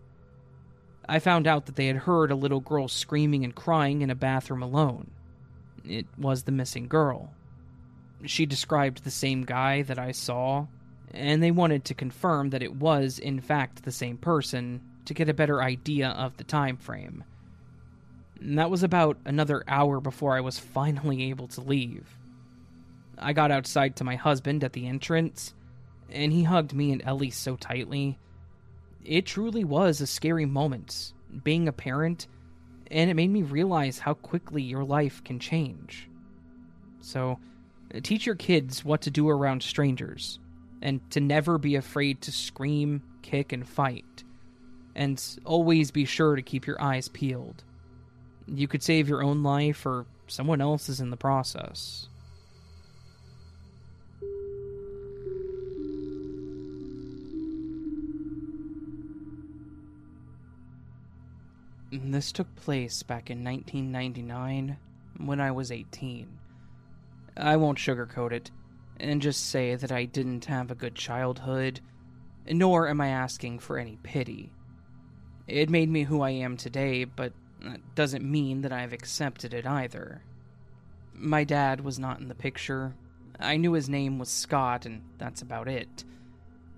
I 1.09 1.19
found 1.19 1.47
out 1.47 1.67
that 1.67 1.77
they 1.77 1.87
had 1.87 1.97
heard 1.97 2.31
a 2.31 2.37
little 2.37 2.61
girl 2.61 2.89
screaming 2.89 3.45
and 3.45 3.55
crying 3.55 4.03
in 4.03 4.11
a 4.11 4.15
bathroom 4.15 4.63
alone. 4.63 5.11
It 5.85 6.07
was 6.19 6.43
the 6.43 6.53
missing 6.53 6.89
girl. 6.89 7.31
She 8.25 8.47
described 8.47 9.05
the 9.05 9.11
same 9.11 9.45
guy 9.45 9.83
that 9.83 9.99
I 9.99 10.13
saw, 10.13 10.67
and 11.13 11.43
they 11.43 11.51
wanted 11.51 11.85
to 11.85 11.95
confirm 11.95 12.51
that 12.51 12.63
it 12.63 12.75
was, 12.75 13.19
in 13.19 13.41
fact, 13.41 13.85
the 13.85 13.93
same 13.93 14.17
person 14.17 14.81
to 15.05 15.15
get 15.15 15.29
a 15.29 15.35
better 15.35 15.63
idea 15.63 16.09
of 16.09 16.37
the 16.37 16.45
time 16.45 16.77
frame. 16.77 17.23
And 18.41 18.59
that 18.59 18.71
was 18.71 18.83
about 18.83 19.19
another 19.25 19.63
hour 19.69 20.01
before 20.01 20.37
I 20.37 20.41
was 20.41 20.59
finally 20.59 21.25
able 21.31 21.49
to 21.49 21.61
leave. 21.61 22.19
I 23.19 23.33
got 23.33 23.51
outside 23.51 23.97
to 23.97 24.05
my 24.05 24.17
husband 24.17 24.65
at 24.65 24.73
the 24.73 24.89
entrance, 24.89 25.55
and 26.11 26.33
he 26.33 26.43
hugged 26.43 26.73
me 26.73 26.93
and 26.93 27.03
Ellie 27.05 27.31
so 27.31 27.57
tightly. 27.57 28.19
It 29.05 29.27
truly 29.27 29.65
was 29.65 30.01
a 30.01 30.07
scary 30.07 30.47
moment, 30.47 31.13
being 31.43 31.69
a 31.69 31.73
parent, 31.73 32.27
and 32.91 33.11
it 33.11 33.15
made 33.15 33.31
me 33.31 33.43
realize 33.43 33.99
how 33.99 34.15
quickly 34.15 34.63
your 34.63 34.85
life 34.85 35.23
can 35.25 35.39
change. 35.39 36.09
So, 37.01 37.39
uh, 37.95 38.01
teach 38.03 38.25
your 38.25 38.35
kids 38.35 38.85
what 38.85 39.03
to 39.03 39.11
do 39.11 39.29
around 39.29 39.63
strangers, 39.63 40.39
and 40.81 41.01
to 41.11 41.21
never 41.21 41.59
be 41.59 41.77
afraid 41.77 42.23
to 42.23 42.33
scream, 42.33 43.03
kick, 43.23 43.53
and 43.53 43.69
fight 43.69 44.25
and 44.95 45.23
always 45.45 45.91
be 45.91 46.05
sure 46.05 46.37
to 46.37 46.43
keep 46.43 46.67
your 46.67 46.81
eyes 46.81 47.09
peeled. 47.09 47.65
You 48.47 48.69
could 48.69 48.83
save 48.83 49.09
your 49.09 49.23
own 49.23 49.43
life 49.43 49.85
or 49.87 50.07
someone 50.27 50.61
else's 50.61 51.01
in 51.01 51.11
the 51.11 51.17
process. 51.17 52.09
This 62.03 62.33
took 62.33 62.57
place 62.57 63.05
back 63.05 63.31
in 63.31 63.45
1999 63.45 64.79
when 65.19 65.41
I 65.41 65.53
was 65.53 65.71
18. 65.71 66.27
I 67.37 67.57
won't 67.57 67.79
sugarcoat 67.79 68.33
it 68.33 68.51
and 68.99 69.23
just 69.23 69.49
say 69.49 69.77
that 69.77 69.93
I 69.93 70.05
didn't 70.05 70.47
have 70.47 70.73
a 70.73 70.75
good 70.75 70.97
childhood, 70.97 71.81
nor 72.51 72.89
am 72.89 73.01
I 73.01 73.09
asking 73.09 73.61
for 73.61 73.79
any 73.79 73.97
pity. 74.03 74.51
It 75.47 75.71
made 75.71 75.89
me 75.89 76.03
who 76.03 76.21
I 76.21 76.31
am 76.31 76.57
today, 76.57 77.05
but 77.05 77.33
that 77.61 77.95
doesn't 77.95 78.29
mean 78.29 78.63
that 78.63 78.73
I've 78.73 78.93
accepted 78.93 79.55
it 79.55 79.65
either. 79.65 80.21
My 81.13 81.45
dad 81.45 81.83
was 81.83 82.01
not 82.01 82.19
in 82.19 82.27
the 82.27 82.35
picture. 82.35 82.95
I 83.39 83.57
knew 83.57 83.73
his 83.73 83.89
name 83.89 84.19
was 84.19 84.31
Scott, 84.31 84.85
and 84.85 85.03
that's 85.19 85.43
about 85.43 85.69
it. 85.69 86.03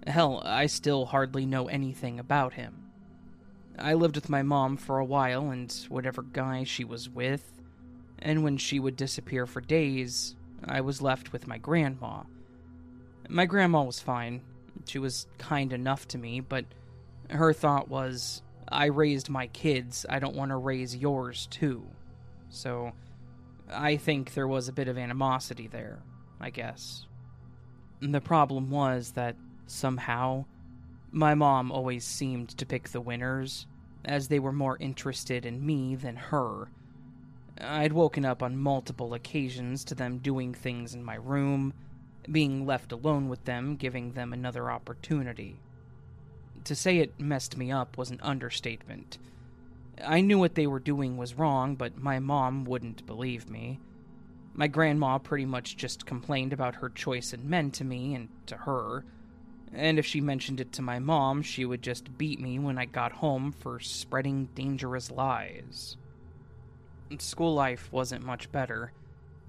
Hell, 0.06 0.42
I 0.44 0.66
still 0.66 1.06
hardly 1.06 1.46
know 1.46 1.68
anything 1.68 2.20
about 2.20 2.52
him. 2.52 2.85
I 3.78 3.95
lived 3.95 4.16
with 4.16 4.28
my 4.28 4.42
mom 4.42 4.76
for 4.76 4.99
a 4.99 5.04
while 5.04 5.50
and 5.50 5.73
whatever 5.88 6.23
guy 6.23 6.64
she 6.64 6.85
was 6.85 7.09
with, 7.09 7.61
and 8.18 8.42
when 8.42 8.56
she 8.56 8.80
would 8.80 8.97
disappear 8.97 9.47
for 9.47 9.61
days, 9.61 10.35
I 10.64 10.80
was 10.80 11.02
left 11.02 11.33
with 11.33 11.47
my 11.47 11.59
grandma. 11.59 12.23
My 13.28 13.45
grandma 13.45 13.83
was 13.83 14.00
fine. 14.00 14.42
She 14.87 14.99
was 14.99 15.26
kind 15.38 15.73
enough 15.73 16.09
to 16.09 16.18
me, 16.18 16.40
but 16.40 16.64
her 17.30 17.52
thought 17.52 17.88
was 17.88 18.42
I 18.68 18.87
raised 18.87 19.28
my 19.28 19.47
kids, 19.49 20.06
I 20.09 20.18
don't 20.18 20.37
want 20.37 20.50
to 20.50 20.56
raise 20.56 20.97
yours 20.97 21.47
too. 21.50 21.85
So, 22.49 22.92
I 23.68 23.97
think 23.97 24.35
there 24.35 24.49
was 24.49 24.68
a 24.68 24.73
bit 24.73 24.88
of 24.88 24.97
animosity 24.97 25.66
there, 25.66 26.02
I 26.40 26.50
guess. 26.50 27.06
The 28.00 28.21
problem 28.21 28.71
was 28.71 29.12
that, 29.12 29.37
somehow, 29.66 30.45
my 31.16 31.35
mom 31.35 31.73
always 31.73 32.04
seemed 32.04 32.50
to 32.50 32.66
pick 32.66 32.90
the 32.90 33.00
winners, 33.00 33.66
as 34.04 34.28
they 34.28 34.38
were 34.38 34.52
more 34.52 34.76
interested 34.76 35.46
in 35.46 35.64
me 35.64 35.94
than 35.94 36.14
her. 36.14 36.68
I'd 37.58 37.94
woken 37.94 38.26
up 38.26 38.42
on 38.42 38.58
multiple 38.58 39.14
occasions 39.14 39.82
to 39.85 39.94
them 39.94 40.18
doing 40.18 40.52
things 40.52 40.92
in 40.92 41.02
my 41.02 41.14
room, 41.14 41.73
being 42.30 42.66
left 42.66 42.92
alone 42.92 43.30
with 43.30 43.42
them, 43.46 43.76
giving 43.76 44.12
them 44.12 44.35
another 44.35 44.70
opportunity. 44.70 45.58
To 46.64 46.75
say 46.75 46.99
it 46.99 47.18
messed 47.18 47.56
me 47.56 47.73
up 47.73 47.96
was 47.96 48.11
an 48.11 48.20
understatement. 48.23 49.16
I 50.04 50.20
knew 50.20 50.38
what 50.38 50.54
they 50.54 50.66
were 50.66 50.80
doing 50.80 51.16
was 51.16 51.38
wrong, 51.38 51.76
but 51.76 51.96
my 51.96 52.18
mom 52.18 52.64
wouldn't 52.64 53.06
believe 53.06 53.49
me. 53.49 53.80
My 54.52 54.66
grandma 54.66 55.16
pretty 55.16 55.46
much 55.46 55.78
just 55.78 56.04
complained 56.04 56.52
about 56.52 56.75
her 56.75 56.90
choice 56.90 57.32
in 57.32 57.49
men 57.49 57.70
to 57.70 57.85
me 57.85 58.14
and 58.14 58.28
to 58.49 58.56
her, 58.58 59.06
and 59.73 59.99
if 59.99 60.06
she 60.06 60.20
mentioned 60.20 60.61
it 60.61 60.73
to 60.73 60.82
my 60.82 60.99
mom, 60.99 61.42
she 61.42 61.64
would 61.64 61.82
just 61.82 62.16
beat 62.16 62.40
me 62.40 62.58
when 62.58 62.78
I 62.78 62.85
got 62.85 63.12
home 63.12 63.52
for 63.52 63.80
spreading 63.80 64.49
dangerous 64.54 65.11
lies. 65.11 65.96
School 67.18 67.54
life 67.54 67.88
wasn't 67.92 68.25
much 68.25 68.50
better. 68.50 68.92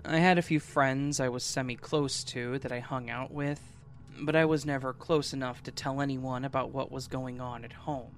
I 0.06 0.18
had 0.18 0.38
a 0.38 0.44
few 0.44 0.60
friends 0.60 1.20
I 1.20 1.30
was 1.30 1.44
semi 1.44 1.76
close 1.76 2.24
to 2.26 2.60
that 2.60 2.72
I 2.72 2.80
hung 2.80 3.10
out 3.10 3.32
with, 3.32 3.62
but 4.20 4.36
I 4.36 4.46
was 4.46 4.66
never 4.66 4.94
close 4.94 5.34
enough 5.34 5.64
to 5.64 5.72
tell 5.72 6.02
anyone 6.02 6.46
about 6.46 6.72
what 6.72 6.92
was 6.92 7.08
going 7.08 7.42
on 7.42 7.66
at 7.66 7.74
home. 7.74 8.16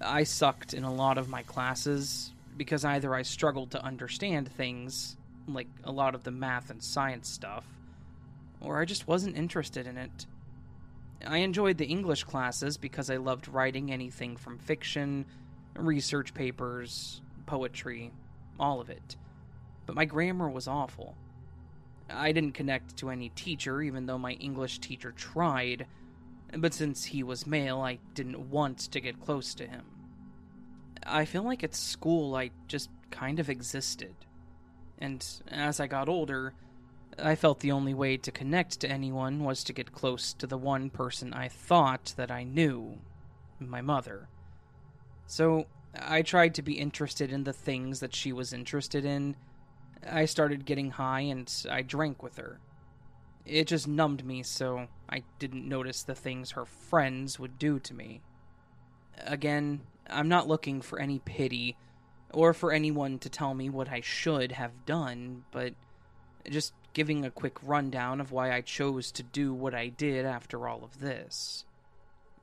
I 0.00 0.24
sucked 0.24 0.74
in 0.74 0.84
a 0.84 0.92
lot 0.92 1.18
of 1.18 1.28
my 1.28 1.42
classes 1.42 2.32
because 2.56 2.84
either 2.84 3.14
I 3.14 3.22
struggled 3.22 3.70
to 3.72 3.84
understand 3.84 4.50
things, 4.50 5.16
like 5.46 5.68
a 5.84 5.92
lot 5.92 6.14
of 6.14 6.24
the 6.24 6.30
math 6.30 6.70
and 6.70 6.82
science 6.82 7.28
stuff, 7.28 7.64
or 8.60 8.80
I 8.80 8.84
just 8.84 9.06
wasn't 9.08 9.36
interested 9.36 9.86
in 9.86 9.96
it. 9.96 10.26
I 11.26 11.38
enjoyed 11.38 11.78
the 11.78 11.86
English 11.86 12.24
classes 12.24 12.76
because 12.76 13.10
I 13.10 13.16
loved 13.16 13.48
writing 13.48 13.90
anything 13.90 14.36
from 14.36 14.58
fiction, 14.58 15.26
research 15.74 16.34
papers, 16.34 17.20
poetry, 17.46 18.12
all 18.58 18.80
of 18.80 18.90
it. 18.90 19.16
But 19.86 19.96
my 19.96 20.04
grammar 20.04 20.48
was 20.48 20.68
awful. 20.68 21.16
I 22.10 22.32
didn't 22.32 22.52
connect 22.52 22.96
to 22.98 23.10
any 23.10 23.30
teacher, 23.30 23.80
even 23.80 24.06
though 24.06 24.18
my 24.18 24.32
English 24.32 24.78
teacher 24.78 25.12
tried, 25.12 25.86
but 26.56 26.74
since 26.74 27.04
he 27.04 27.22
was 27.22 27.46
male, 27.46 27.80
I 27.80 27.98
didn't 28.14 28.50
want 28.50 28.78
to 28.78 29.00
get 29.00 29.20
close 29.20 29.54
to 29.54 29.66
him. 29.66 29.84
I 31.06 31.24
feel 31.24 31.42
like 31.42 31.64
at 31.64 31.74
school 31.74 32.34
I 32.36 32.50
just 32.68 32.90
kind 33.10 33.40
of 33.40 33.48
existed. 33.48 34.14
And 34.98 35.26
as 35.48 35.80
I 35.80 35.86
got 35.86 36.08
older, 36.08 36.54
I 37.18 37.34
felt 37.34 37.60
the 37.60 37.72
only 37.72 37.94
way 37.94 38.16
to 38.16 38.32
connect 38.32 38.80
to 38.80 38.90
anyone 38.90 39.44
was 39.44 39.64
to 39.64 39.72
get 39.72 39.92
close 39.92 40.32
to 40.34 40.46
the 40.46 40.58
one 40.58 40.90
person 40.90 41.32
I 41.32 41.48
thought 41.48 42.14
that 42.16 42.30
I 42.30 42.44
knew 42.44 42.98
my 43.60 43.80
mother. 43.80 44.28
So 45.26 45.66
I 45.98 46.22
tried 46.22 46.54
to 46.54 46.62
be 46.62 46.74
interested 46.74 47.32
in 47.32 47.44
the 47.44 47.52
things 47.52 48.00
that 48.00 48.14
she 48.14 48.32
was 48.32 48.52
interested 48.52 49.04
in. 49.04 49.36
I 50.08 50.24
started 50.24 50.66
getting 50.66 50.90
high 50.90 51.20
and 51.20 51.52
I 51.70 51.82
drank 51.82 52.22
with 52.22 52.36
her. 52.36 52.60
It 53.46 53.66
just 53.68 53.86
numbed 53.86 54.24
me 54.24 54.42
so 54.42 54.88
I 55.08 55.22
didn't 55.38 55.68
notice 55.68 56.02
the 56.02 56.14
things 56.14 56.52
her 56.52 56.64
friends 56.64 57.38
would 57.38 57.58
do 57.58 57.78
to 57.80 57.94
me. 57.94 58.22
Again, 59.18 59.82
I'm 60.08 60.28
not 60.28 60.48
looking 60.48 60.80
for 60.80 60.98
any 60.98 61.18
pity 61.20 61.76
or 62.32 62.52
for 62.52 62.72
anyone 62.72 63.18
to 63.20 63.28
tell 63.28 63.54
me 63.54 63.70
what 63.70 63.88
I 63.88 64.00
should 64.00 64.52
have 64.52 64.86
done, 64.86 65.44
but 65.52 65.74
just 66.50 66.72
giving 66.94 67.24
a 67.24 67.30
quick 67.30 67.58
rundown 67.62 68.20
of 68.20 68.32
why 68.32 68.52
I 68.52 68.60
chose 68.60 69.10
to 69.12 69.22
do 69.22 69.52
what 69.52 69.74
I 69.74 69.88
did 69.88 70.24
after 70.24 70.66
all 70.66 70.82
of 70.82 71.00
this. 71.00 71.64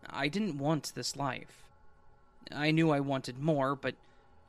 I 0.07 0.27
didn't 0.27 0.57
want 0.57 0.91
this 0.93 1.15
life. 1.15 1.63
I 2.51 2.71
knew 2.71 2.91
I 2.91 2.99
wanted 2.99 3.39
more, 3.39 3.75
but 3.75 3.95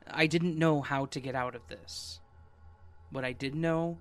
I 0.09 0.27
didn't 0.27 0.59
know 0.59 0.81
how 0.81 1.05
to 1.07 1.19
get 1.19 1.35
out 1.35 1.55
of 1.55 1.67
this. 1.69 2.19
What 3.11 3.23
I 3.23 3.31
did 3.31 3.55
know 3.55 3.97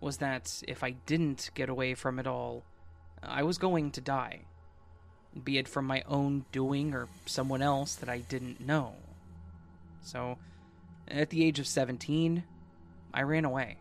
was 0.00 0.16
that 0.18 0.62
if 0.66 0.82
I 0.82 0.92
didn't 1.06 1.50
get 1.54 1.68
away 1.68 1.94
from 1.94 2.18
it 2.18 2.26
all, 2.26 2.62
I 3.22 3.42
was 3.42 3.58
going 3.58 3.90
to 3.92 4.00
die. 4.00 4.40
Be 5.44 5.58
it 5.58 5.68
from 5.68 5.86
my 5.86 6.02
own 6.08 6.44
doing 6.50 6.94
or 6.94 7.08
someone 7.26 7.62
else 7.62 7.94
that 7.96 8.08
I 8.08 8.18
didn't 8.18 8.60
know. 8.60 8.94
So, 10.02 10.38
at 11.08 11.30
the 11.30 11.44
age 11.44 11.58
of 11.58 11.66
17, 11.66 12.42
I 13.14 13.22
ran 13.22 13.44
away. 13.44 13.76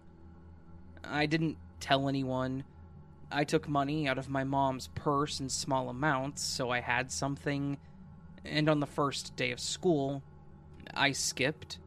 I 1.04 1.26
didn't 1.26 1.58
tell 1.80 2.08
anyone. 2.08 2.64
I 3.32 3.44
took 3.44 3.68
money 3.68 4.08
out 4.08 4.18
of 4.18 4.30
my 4.30 4.44
mom's 4.44 4.88
purse 4.90 5.40
in 5.40 5.50
small 5.50 5.90
amounts 5.90 6.44
so 6.44 6.70
I 6.70 6.82
had 6.82 7.12
something. 7.12 7.78
And 8.44 8.70
on 8.70 8.80
the 8.80 8.88
first 8.88 9.36
day 9.36 9.52
of 9.52 9.60
school, 9.60 10.24
I 10.94 11.12
skipped 11.12 11.80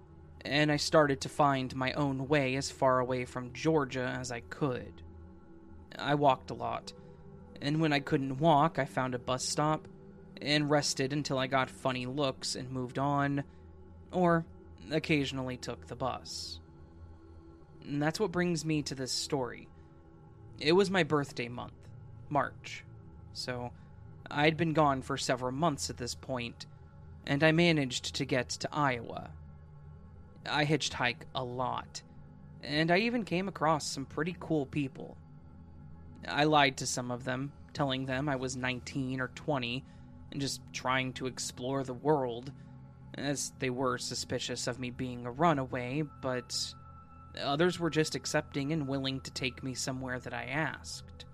and 0.44 0.71
I 0.71 0.76
started 0.76 1.21
to 1.23 1.28
find 1.28 1.75
my 1.75 1.92
own 1.92 2.28
way 2.28 2.54
as 2.56 2.71
far 2.71 2.99
away 2.99 3.25
from 3.25 3.52
Georgia 3.52 4.14
as 4.18 4.30
I 4.30 4.40
could. 4.40 5.02
I 5.99 6.14
walked 6.16 6.50
a 6.50 6.54
lot, 6.54 6.92
and 7.62 7.80
when 7.80 7.92
I 7.92 8.00
couldn't 8.00 8.38
walk, 8.38 8.78
I 8.78 8.85
found 8.85 9.14
a 9.14 9.18
bus 9.18 9.44
stop 9.44 9.88
and 10.42 10.68
rested 10.68 11.12
until 11.12 11.38
I 11.38 11.47
got 11.47 11.71
funny 11.71 12.04
looks 12.04 12.56
and 12.56 12.71
moved 12.71 12.99
on, 12.99 13.44
or 14.12 14.44
occasionally 14.90 15.56
took 15.56 15.87
the 15.87 15.97
bus. 15.97 16.61
And 17.85 18.03
that's 18.03 18.19
what 18.19 18.33
brings 18.33 18.64
me 18.64 18.83
to 18.83 18.95
this 18.95 19.12
story. 19.12 19.69
It 20.59 20.73
was 20.73 20.91
my 20.91 21.03
birthday 21.03 21.49
month, 21.49 21.75
March, 22.29 22.85
so 23.33 23.73
I'd 24.31 24.57
been 24.57 24.73
gone 24.73 25.03
for 25.03 25.17
several 25.17 25.53
months 25.53 25.91
at 25.91 25.97
this 25.97 26.14
point, 26.14 26.67
and 27.26 27.43
I 27.43 27.53
managed 27.53 28.14
to 28.14 28.25
get 28.25 28.49
to 28.50 28.69
Iowa. 28.73 29.31
I 30.49 30.64
hitchhike 30.64 31.23
a 31.35 31.43
lot, 31.45 32.03
and 32.62 32.91
I 32.91 32.99
even 32.99 33.25
came 33.25 33.49
across 33.49 33.87
some 33.87 34.07
pretty 34.07 34.37
cool 34.38 34.67
people. 34.67 35.17
I 36.26 36.45
lied 36.45 36.79
to 36.79 36.87
some 36.87 37.11
of 37.11 37.25
them, 37.25 37.53
telling 37.73 38.07
them 38.07 38.29
I 38.29 38.37
was 38.37 38.57
19 38.57 39.21
or 39.21 39.29
20 39.29 39.85
and 40.33 40.41
just 40.41 40.61
trying 40.73 41.12
to 41.14 41.26
explore 41.26 41.85
the 41.85 41.95
world, 41.95 42.53
as 43.14 43.53
they 43.59 43.71
were 43.71 43.99
suspicious 43.99 44.67
of 44.67 44.79
me 44.79 44.91
being 44.91 45.26
a 45.26 45.31
runaway, 45.31 46.03
but 46.23 46.75
Others 47.43 47.81
were 47.81 47.91
just 47.91 48.14
accepting 48.14 48.73
and 48.73 48.87
willing 48.87 49.21
to 49.23 49.31
take 49.31 49.62
me 49.62 49.75
somewhere 49.75 50.19
that 50.21 50.33
I 50.33 50.45
asked. 50.45 51.25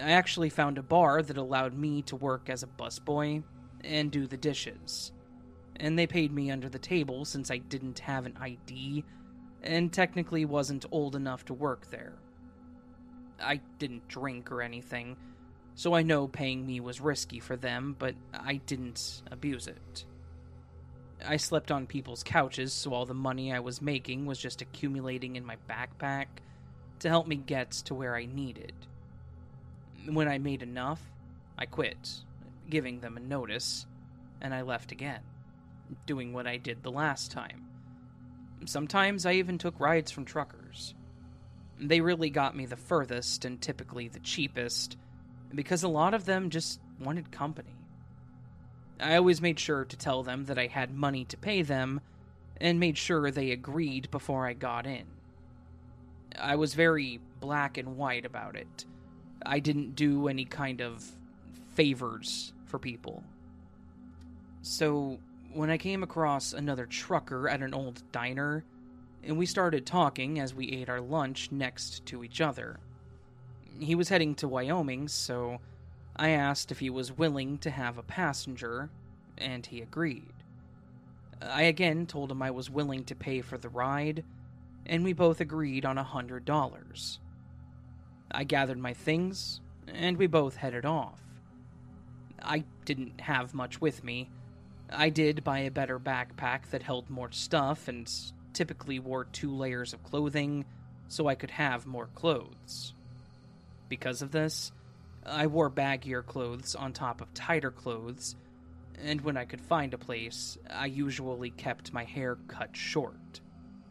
I 0.00 0.12
actually 0.12 0.48
found 0.48 0.78
a 0.78 0.82
bar 0.82 1.22
that 1.22 1.36
allowed 1.36 1.74
me 1.74 2.02
to 2.02 2.16
work 2.16 2.48
as 2.48 2.62
a 2.62 2.66
busboy 2.68 3.42
and 3.84 4.10
do 4.10 4.26
the 4.26 4.36
dishes. 4.36 5.12
And 5.76 5.98
they 5.98 6.06
paid 6.06 6.32
me 6.32 6.50
under 6.50 6.68
the 6.68 6.78
table 6.78 7.24
since 7.24 7.50
I 7.50 7.58
didn't 7.58 7.98
have 8.00 8.26
an 8.26 8.36
ID 8.40 9.04
and 9.62 9.92
technically 9.92 10.44
wasn't 10.44 10.86
old 10.90 11.14
enough 11.14 11.44
to 11.46 11.54
work 11.54 11.90
there. 11.90 12.14
I 13.40 13.60
didn't 13.78 14.08
drink 14.08 14.52
or 14.52 14.62
anything, 14.62 15.16
so 15.74 15.94
I 15.94 16.02
know 16.02 16.28
paying 16.28 16.66
me 16.66 16.80
was 16.80 17.00
risky 17.00 17.40
for 17.40 17.56
them, 17.56 17.96
but 17.98 18.14
I 18.32 18.56
didn't 18.66 19.22
abuse 19.30 19.66
it. 19.66 20.04
I 21.24 21.36
slept 21.36 21.70
on 21.70 21.86
people's 21.86 22.22
couches, 22.22 22.72
so 22.72 22.92
all 22.92 23.06
the 23.06 23.14
money 23.14 23.52
I 23.52 23.60
was 23.60 23.82
making 23.82 24.26
was 24.26 24.38
just 24.38 24.62
accumulating 24.62 25.36
in 25.36 25.44
my 25.44 25.56
backpack 25.68 26.26
to 27.00 27.08
help 27.08 27.26
me 27.26 27.36
get 27.36 27.70
to 27.72 27.94
where 27.94 28.14
I 28.14 28.26
needed. 28.26 28.72
When 30.08 30.28
I 30.28 30.38
made 30.38 30.62
enough, 30.62 31.00
I 31.58 31.66
quit, 31.66 32.10
giving 32.68 33.00
them 33.00 33.16
a 33.16 33.20
notice, 33.20 33.86
and 34.40 34.52
I 34.54 34.62
left 34.62 34.92
again, 34.92 35.20
doing 36.06 36.32
what 36.32 36.46
I 36.46 36.56
did 36.56 36.82
the 36.82 36.90
last 36.90 37.30
time. 37.30 37.66
Sometimes 38.64 39.26
I 39.26 39.34
even 39.34 39.58
took 39.58 39.78
rides 39.80 40.10
from 40.10 40.24
truckers. 40.24 40.94
They 41.78 42.00
really 42.00 42.30
got 42.30 42.56
me 42.56 42.66
the 42.66 42.76
furthest 42.76 43.44
and 43.44 43.60
typically 43.60 44.08
the 44.08 44.20
cheapest, 44.20 44.96
because 45.54 45.82
a 45.82 45.88
lot 45.88 46.14
of 46.14 46.24
them 46.24 46.50
just 46.50 46.80
wanted 47.00 47.32
company. 47.32 47.74
I 49.02 49.16
always 49.16 49.40
made 49.40 49.58
sure 49.58 49.84
to 49.84 49.96
tell 49.96 50.22
them 50.22 50.44
that 50.44 50.58
I 50.58 50.66
had 50.66 50.94
money 50.94 51.24
to 51.26 51.36
pay 51.36 51.62
them, 51.62 52.00
and 52.60 52.78
made 52.78 52.96
sure 52.96 53.30
they 53.30 53.50
agreed 53.50 54.10
before 54.10 54.46
I 54.46 54.52
got 54.52 54.86
in. 54.86 55.04
I 56.38 56.56
was 56.56 56.74
very 56.74 57.20
black 57.40 57.76
and 57.76 57.96
white 57.96 58.24
about 58.24 58.56
it. 58.56 58.84
I 59.44 59.58
didn't 59.58 59.96
do 59.96 60.28
any 60.28 60.44
kind 60.44 60.80
of 60.80 61.04
favors 61.74 62.52
for 62.66 62.78
people. 62.78 63.24
So, 64.62 65.18
when 65.52 65.70
I 65.70 65.76
came 65.76 66.02
across 66.02 66.52
another 66.52 66.86
trucker 66.86 67.48
at 67.48 67.60
an 67.62 67.74
old 67.74 68.02
diner, 68.12 68.64
and 69.24 69.36
we 69.36 69.46
started 69.46 69.86
talking 69.86 70.38
as 70.38 70.54
we 70.54 70.70
ate 70.70 70.88
our 70.88 71.00
lunch 71.00 71.50
next 71.52 72.04
to 72.06 72.24
each 72.24 72.40
other. 72.40 72.78
He 73.78 73.94
was 73.94 74.08
heading 74.08 74.34
to 74.36 74.48
Wyoming, 74.48 75.08
so 75.08 75.60
I 76.16 76.30
asked 76.30 76.70
if 76.70 76.78
he 76.78 76.90
was 76.90 77.16
willing 77.16 77.58
to 77.58 77.70
have 77.70 77.98
a 77.98 78.02
passenger, 78.02 78.90
and 79.38 79.64
he 79.64 79.80
agreed. 79.80 80.32
I 81.40 81.62
again 81.62 82.06
told 82.06 82.30
him 82.30 82.42
I 82.42 82.50
was 82.50 82.70
willing 82.70 83.04
to 83.04 83.14
pay 83.14 83.40
for 83.40 83.58
the 83.58 83.68
ride, 83.68 84.24
and 84.86 85.04
we 85.04 85.12
both 85.12 85.40
agreed 85.40 85.84
on 85.84 85.98
a 85.98 86.04
hundred 86.04 86.44
dollars. 86.44 87.18
I 88.30 88.44
gathered 88.44 88.78
my 88.78 88.94
things, 88.94 89.60
and 89.88 90.16
we 90.16 90.26
both 90.26 90.56
headed 90.56 90.84
off. 90.84 91.20
I 92.40 92.64
didn't 92.84 93.20
have 93.20 93.54
much 93.54 93.80
with 93.80 94.04
me. 94.04 94.30
I 94.90 95.08
did 95.08 95.44
buy 95.44 95.60
a 95.60 95.70
better 95.70 95.98
backpack 95.98 96.70
that 96.70 96.82
held 96.82 97.08
more 97.08 97.32
stuff 97.32 97.88
and 97.88 98.10
typically 98.52 98.98
wore 98.98 99.24
two 99.24 99.54
layers 99.54 99.92
of 99.92 100.02
clothing 100.02 100.64
so 101.08 101.28
I 101.28 101.34
could 101.34 101.52
have 101.52 101.86
more 101.86 102.08
clothes. 102.14 102.94
Because 103.88 104.22
of 104.22 104.32
this, 104.32 104.72
I 105.24 105.46
wore 105.46 105.70
baggier 105.70 106.24
clothes 106.24 106.74
on 106.74 106.92
top 106.92 107.20
of 107.20 107.32
tighter 107.34 107.70
clothes, 107.70 108.36
and 109.02 109.20
when 109.20 109.36
I 109.36 109.44
could 109.44 109.60
find 109.60 109.94
a 109.94 109.98
place, 109.98 110.58
I 110.68 110.86
usually 110.86 111.50
kept 111.50 111.92
my 111.92 112.04
hair 112.04 112.38
cut 112.48 112.76
short, 112.76 113.40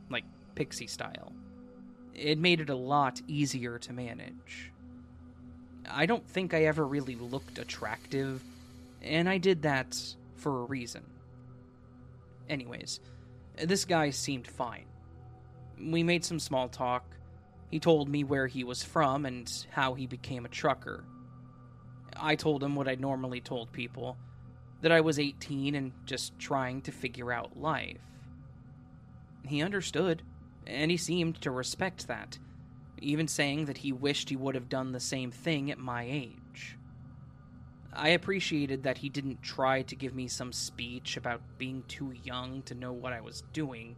like 0.10 0.26
pixie 0.56 0.88
style. 0.88 1.34
It 2.14 2.38
made 2.38 2.60
it 2.60 2.70
a 2.70 2.76
lot 2.76 3.22
easier 3.28 3.80
to 3.80 3.94
manage. 3.94 4.72
I 5.90 6.06
don't 6.06 6.28
think 6.28 6.54
I 6.54 6.66
ever 6.66 6.86
really 6.86 7.16
looked 7.16 7.58
attractive, 7.58 8.44
and 9.02 9.28
I 9.30 9.38
did 9.38 9.62
that 9.64 9.98
for 10.36 10.62
a 10.62 10.66
reason. 10.66 11.04
Anyways, 12.50 13.00
this 13.58 13.86
guy 13.86 14.10
seemed 14.10 14.48
fine. 14.48 14.86
We 15.80 16.04
made 16.04 16.26
some 16.26 16.40
small 16.40 16.68
talk. 16.68 17.06
He 17.70 17.80
told 17.80 18.10
me 18.10 18.24
where 18.26 18.48
he 18.48 18.64
was 18.64 18.84
from 18.84 19.26
and 19.26 19.52
how 19.72 19.94
he 19.94 20.06
became 20.06 20.46
a 20.46 20.50
trucker. 20.50 21.06
I 22.16 22.36
told 22.36 22.64
him 22.64 22.76
what 22.76 22.88
I 22.88 22.96
normally 22.96 23.42
told 23.42 23.72
people 23.72 24.18
that 24.82 24.92
I 24.92 25.02
was 25.02 25.20
18 25.20 25.76
and 25.76 25.92
just 26.06 26.38
trying 26.40 26.82
to 26.84 26.92
figure 26.92 27.32
out 27.32 27.60
life. 27.60 28.02
He 29.46 29.62
understood, 29.62 30.24
and 30.66 30.92
he 30.92 30.98
seemed 30.98 31.42
to 31.42 31.52
respect 31.52 32.08
that, 32.08 32.38
even 33.00 33.28
saying 33.28 33.66
that 33.66 33.78
he 33.78 33.92
wished 33.92 34.30
he 34.30 34.36
would 34.36 34.56
have 34.56 34.70
done 34.70 34.92
the 34.92 35.00
same 35.00 35.32
thing 35.32 35.72
at 35.72 35.78
my 35.78 36.04
age. 36.04 36.78
I 37.94 38.10
appreciated 38.10 38.84
that 38.84 39.00
he 39.00 39.10
didn't 39.10 39.42
try 39.42 39.82
to 39.84 39.96
give 39.96 40.16
me 40.16 40.28
some 40.28 40.54
speech 40.54 41.18
about 41.18 41.42
being 41.58 41.84
too 41.88 42.14
young 42.24 42.62
to 42.64 42.76
know 42.76 42.94
what 42.94 43.14
I 43.14 43.22
was 43.22 43.44
doing. 43.54 43.98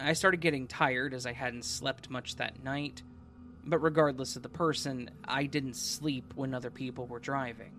I 0.00 0.12
started 0.12 0.40
getting 0.40 0.66
tired 0.66 1.12
as 1.12 1.26
I 1.26 1.32
hadn't 1.32 1.64
slept 1.64 2.10
much 2.10 2.36
that 2.36 2.62
night, 2.62 3.02
but 3.66 3.82
regardless 3.82 4.36
of 4.36 4.42
the 4.42 4.48
person, 4.48 5.10
I 5.24 5.44
didn't 5.46 5.74
sleep 5.74 6.32
when 6.36 6.54
other 6.54 6.70
people 6.70 7.06
were 7.06 7.18
driving. 7.18 7.72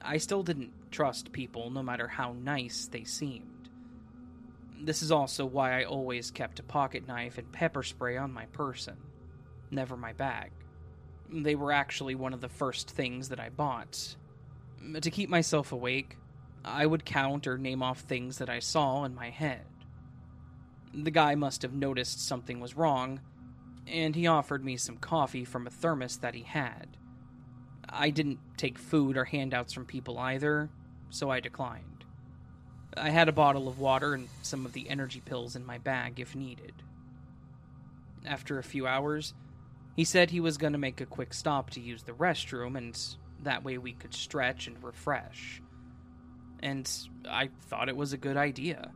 I 0.00 0.18
still 0.18 0.44
didn't 0.44 0.72
trust 0.92 1.32
people 1.32 1.70
no 1.70 1.82
matter 1.82 2.06
how 2.06 2.34
nice 2.40 2.86
they 2.86 3.04
seemed. 3.04 3.68
This 4.80 5.02
is 5.02 5.12
also 5.12 5.44
why 5.44 5.78
I 5.78 5.84
always 5.84 6.30
kept 6.30 6.60
a 6.60 6.62
pocket 6.62 7.06
knife 7.06 7.36
and 7.36 7.52
pepper 7.52 7.82
spray 7.82 8.16
on 8.16 8.32
my 8.32 8.46
person, 8.46 8.96
never 9.70 9.96
my 9.96 10.12
bag. 10.12 10.52
They 11.28 11.54
were 11.54 11.72
actually 11.72 12.14
one 12.14 12.32
of 12.32 12.40
the 12.40 12.48
first 12.48 12.90
things 12.90 13.28
that 13.28 13.40
I 13.40 13.50
bought. 13.50 14.16
To 15.02 15.10
keep 15.10 15.28
myself 15.28 15.72
awake, 15.72 16.16
I 16.64 16.86
would 16.86 17.04
count 17.04 17.46
or 17.46 17.58
name 17.58 17.82
off 17.82 18.00
things 18.00 18.38
that 18.38 18.48
I 18.48 18.60
saw 18.60 19.04
in 19.04 19.14
my 19.14 19.30
head. 19.30 19.66
The 20.94 21.10
guy 21.10 21.34
must 21.34 21.62
have 21.62 21.74
noticed 21.74 22.26
something 22.26 22.58
was 22.60 22.76
wrong, 22.76 23.20
and 23.86 24.14
he 24.14 24.26
offered 24.26 24.64
me 24.64 24.76
some 24.76 24.96
coffee 24.96 25.44
from 25.44 25.66
a 25.66 25.70
thermos 25.70 26.18
that 26.18 26.34
he 26.34 26.42
had. 26.42 26.96
I 27.88 28.10
didn't 28.10 28.38
take 28.56 28.78
food 28.78 29.16
or 29.16 29.24
handouts 29.24 29.72
from 29.72 29.84
people 29.84 30.18
either, 30.18 30.70
so 31.10 31.30
I 31.30 31.40
declined. 31.40 32.04
I 32.96 33.10
had 33.10 33.28
a 33.28 33.32
bottle 33.32 33.68
of 33.68 33.78
water 33.78 34.14
and 34.14 34.28
some 34.42 34.66
of 34.66 34.72
the 34.72 34.88
energy 34.88 35.20
pills 35.20 35.56
in 35.56 35.64
my 35.64 35.78
bag 35.78 36.20
if 36.20 36.34
needed. 36.34 36.72
After 38.26 38.58
a 38.58 38.64
few 38.64 38.86
hours, 38.86 39.34
he 39.96 40.04
said 40.04 40.30
he 40.30 40.40
was 40.40 40.58
going 40.58 40.72
to 40.72 40.78
make 40.78 41.00
a 41.00 41.06
quick 41.06 41.34
stop 41.34 41.70
to 41.70 41.80
use 41.80 42.02
the 42.02 42.12
restroom, 42.12 42.76
and 42.76 42.98
that 43.42 43.64
way 43.64 43.78
we 43.78 43.92
could 43.92 44.14
stretch 44.14 44.66
and 44.66 44.82
refresh. 44.82 45.62
And 46.62 46.90
I 47.28 47.48
thought 47.68 47.88
it 47.88 47.96
was 47.96 48.12
a 48.12 48.18
good 48.18 48.36
idea. 48.36 48.92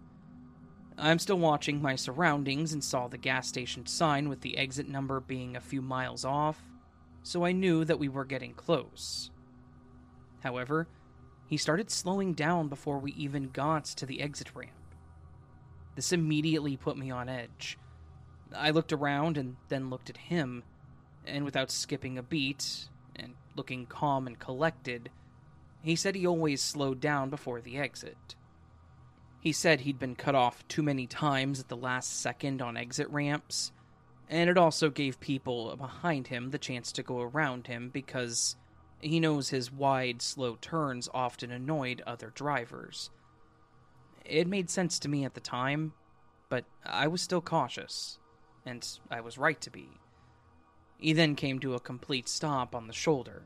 I'm 0.97 1.19
still 1.19 1.39
watching 1.39 1.83
my 1.83 1.97
surroundings 1.97 2.73
and 2.73 2.83
saw 2.83 3.09
the 3.09 3.19
gas 3.19 3.49
station 3.49 3.87
sign 3.87 4.29
with 4.29 4.43
the 4.43 4.57
exit 4.57 4.89
number 4.89 5.21
being 5.21 5.57
a 5.57 5.61
few 5.61 5.83
miles 5.83 6.25
off, 6.25 6.63
so 7.23 7.45
I 7.45 7.53
knew 7.53 7.85
that 7.85 7.99
we 7.99 8.09
were 8.09 8.25
getting 8.25 8.55
close. 8.55 9.31
However, 10.43 10.87
he 11.47 11.57
started 11.57 11.91
slowing 11.91 12.33
down 12.35 12.69
before 12.69 12.99
we 12.99 13.13
even 13.13 13.51
got 13.51 13.85
to 13.87 14.07
the 14.07 14.21
exit 14.21 14.55
ramp. 14.55 14.71
This 15.97 16.13
immediately 16.13 16.77
put 16.77 16.97
me 16.97 17.11
on 17.11 17.29
edge. 17.29 17.77
I 18.55 18.71
looked 18.71 18.93
around 18.93 19.37
and 19.37 19.57
then 19.69 19.91
looked 19.91 20.11
at 20.11 20.17
him, 20.17 20.63
and 21.27 21.45
without 21.45 21.71
skipping 21.71 22.19
a 22.19 22.23
beat, 22.23 22.89
and 23.17 23.35
looking 23.57 23.87
calm 23.87 24.27
and 24.27 24.39
collected, 24.39 25.11
he 25.83 25.97
said 25.97 26.15
he 26.15 26.27
always 26.27 26.63
slowed 26.63 27.01
down 27.01 27.31
before 27.31 27.61
the 27.61 27.79
exit. 27.79 28.37
He 29.45 29.53
said 29.53 29.83
he'd 29.83 29.99
been 29.99 30.17
cut 30.17 30.35
off 30.35 30.67
too 30.69 30.83
many 30.83 31.07
times 31.07 31.61
at 31.61 31.69
the 31.69 31.77
last 31.77 32.19
second 32.19 32.63
on 32.63 32.79
exit 32.79 33.11
ramps, 33.11 33.73
and 34.31 34.49
it 34.49 34.57
also 34.57 34.89
gave 34.89 35.21
people 35.21 35.77
behind 35.77 36.29
him 36.29 36.49
the 36.49 36.59
chance 36.59 36.91
to 36.93 37.03
go 37.03 37.21
around 37.21 37.67
him 37.67 37.91
because 37.91 38.57
he 39.03 39.21
knows 39.21 39.51
his 39.51 39.71
wide, 39.71 40.23
slow 40.23 40.57
turns 40.63 41.11
often 41.13 41.51
annoyed 41.51 42.03
other 42.07 42.33
drivers. 42.35 43.11
It 44.25 44.49
made 44.49 44.71
sense 44.71 44.99
to 45.01 45.11
me 45.11 45.27
at 45.27 45.35
the 45.35 45.41
time, 45.43 45.93
but 46.49 46.65
I 46.83 47.07
was 47.07 47.21
still 47.21 47.43
cautious, 47.43 48.19
and 48.65 48.89
I 49.11 49.21
was 49.21 49.37
right 49.37 49.61
to 49.61 49.71
be. 49.71 49.91
He 50.97 51.13
then 51.13 51.37
came 51.37 51.59
to 51.59 51.75
a 51.75 51.81
complete 51.81 52.31
stop 52.31 52.75
on 52.75 52.87
the 52.87 52.95
shoulder, 52.95 53.43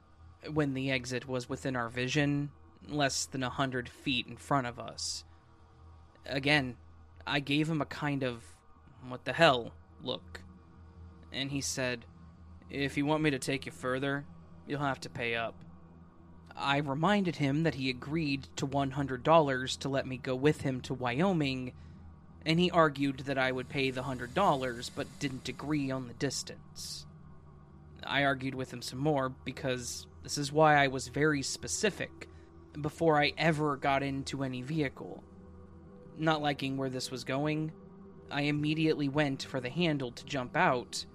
when 0.49 0.75
the 0.75 0.93
exit 0.93 1.27
was 1.27 1.49
within 1.49 1.75
our 1.75 1.89
vision, 1.89 2.53
less 2.87 3.27
than 3.27 3.43
a 3.43 3.51
hundred 3.51 3.89
feet 3.89 4.29
in 4.29 4.37
front 4.37 4.69
of 4.69 4.79
us. 4.79 5.25
Again, 6.29 6.77
I 7.27 7.41
gave 7.41 7.69
him 7.69 7.81
a 7.81 7.87
kind 7.87 8.23
of 8.23 8.43
what 9.09 9.25
the 9.25 9.33
hell 9.33 9.73
look. 10.03 10.41
And 11.33 11.51
he 11.51 11.61
said, 11.61 12.05
If 12.71 12.97
you 12.97 13.07
want 13.07 13.23
me 13.23 13.31
to 13.31 13.39
take 13.39 13.67
you 13.67 13.73
further, 13.73 14.25
you'll 14.67 14.81
have 14.81 15.01
to 15.01 15.11
pay 15.11 15.35
up. 15.35 15.55
I 16.57 16.79
reminded 16.79 17.37
him 17.37 17.63
that 17.63 17.77
he 17.77 17.89
agreed 17.89 18.49
to 18.57 18.67
$100 18.67 19.79
to 19.79 19.89
let 19.89 20.07
me 20.07 20.17
go 20.17 20.35
with 20.35 20.63
him 20.63 20.81
to 20.83 20.95
Wyoming, 20.95 21.73
and 22.45 22.59
he 22.59 22.71
argued 22.71 23.21
that 23.21 23.39
I 23.39 23.53
would 23.53 23.69
pay 23.69 23.91
the 23.91 24.03
$100 24.03 24.91
but 24.97 25.19
didn't 25.21 25.49
agree 25.49 25.91
on 25.91 26.09
the 26.09 26.15
distance. 26.15 27.07
I 28.05 28.25
argued 28.25 28.55
with 28.55 28.73
him 28.73 28.83
some 28.83 28.99
more 28.99 29.29
because 29.29 30.07
this 30.23 30.39
is 30.39 30.53
why 30.53 30.83
I 30.83 30.89
was 30.89 31.09
very 31.09 31.43
specific 31.43 32.29
before 32.81 33.21
I 33.21 33.33
ever 33.39 33.77
got 33.77 34.03
into 34.03 34.43
any 34.43 34.63
vehicle. 34.63 35.23
Not 36.19 36.43
liking 36.43 36.77
where 36.77 36.91
this 36.91 37.11
was 37.11 37.23
going, 37.23 37.73
I 38.31 38.43
immediately 38.43 39.09
went 39.09 39.45
for 39.45 39.61
the 39.61 39.71
handle 39.71 40.11
to 40.11 40.25
jump 40.25 40.57
out, 40.57 41.07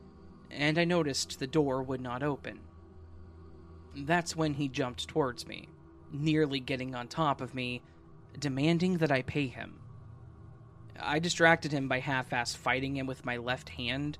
and 0.49 0.77
I 0.77 0.85
noticed 0.85 1.39
the 1.39 1.47
door 1.47 1.83
would 1.83 2.01
not 2.01 2.23
open. 2.23 2.61
That's 3.95 4.35
when 4.35 4.53
he 4.53 4.69
jumped 4.69 5.07
towards 5.07 5.45
me, 5.45 5.67
nearly 6.11 6.59
getting 6.59 6.95
on 6.95 7.07
top 7.07 7.41
of 7.41 7.53
me, 7.53 7.81
demanding 8.39 8.97
that 8.99 9.11
I 9.11 9.21
pay 9.21 9.47
him. 9.47 9.79
I 10.99 11.19
distracted 11.19 11.71
him 11.71 11.87
by 11.87 11.99
half 11.99 12.31
ass 12.31 12.55
fighting 12.55 12.95
him 12.95 13.05
with 13.05 13.25
my 13.25 13.37
left 13.37 13.69
hand 13.69 14.17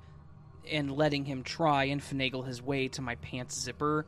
and 0.70 0.90
letting 0.90 1.24
him 1.24 1.42
try 1.42 1.84
and 1.84 2.00
finagle 2.00 2.46
his 2.46 2.62
way 2.62 2.88
to 2.88 3.02
my 3.02 3.14
pants 3.16 3.58
zipper 3.60 4.06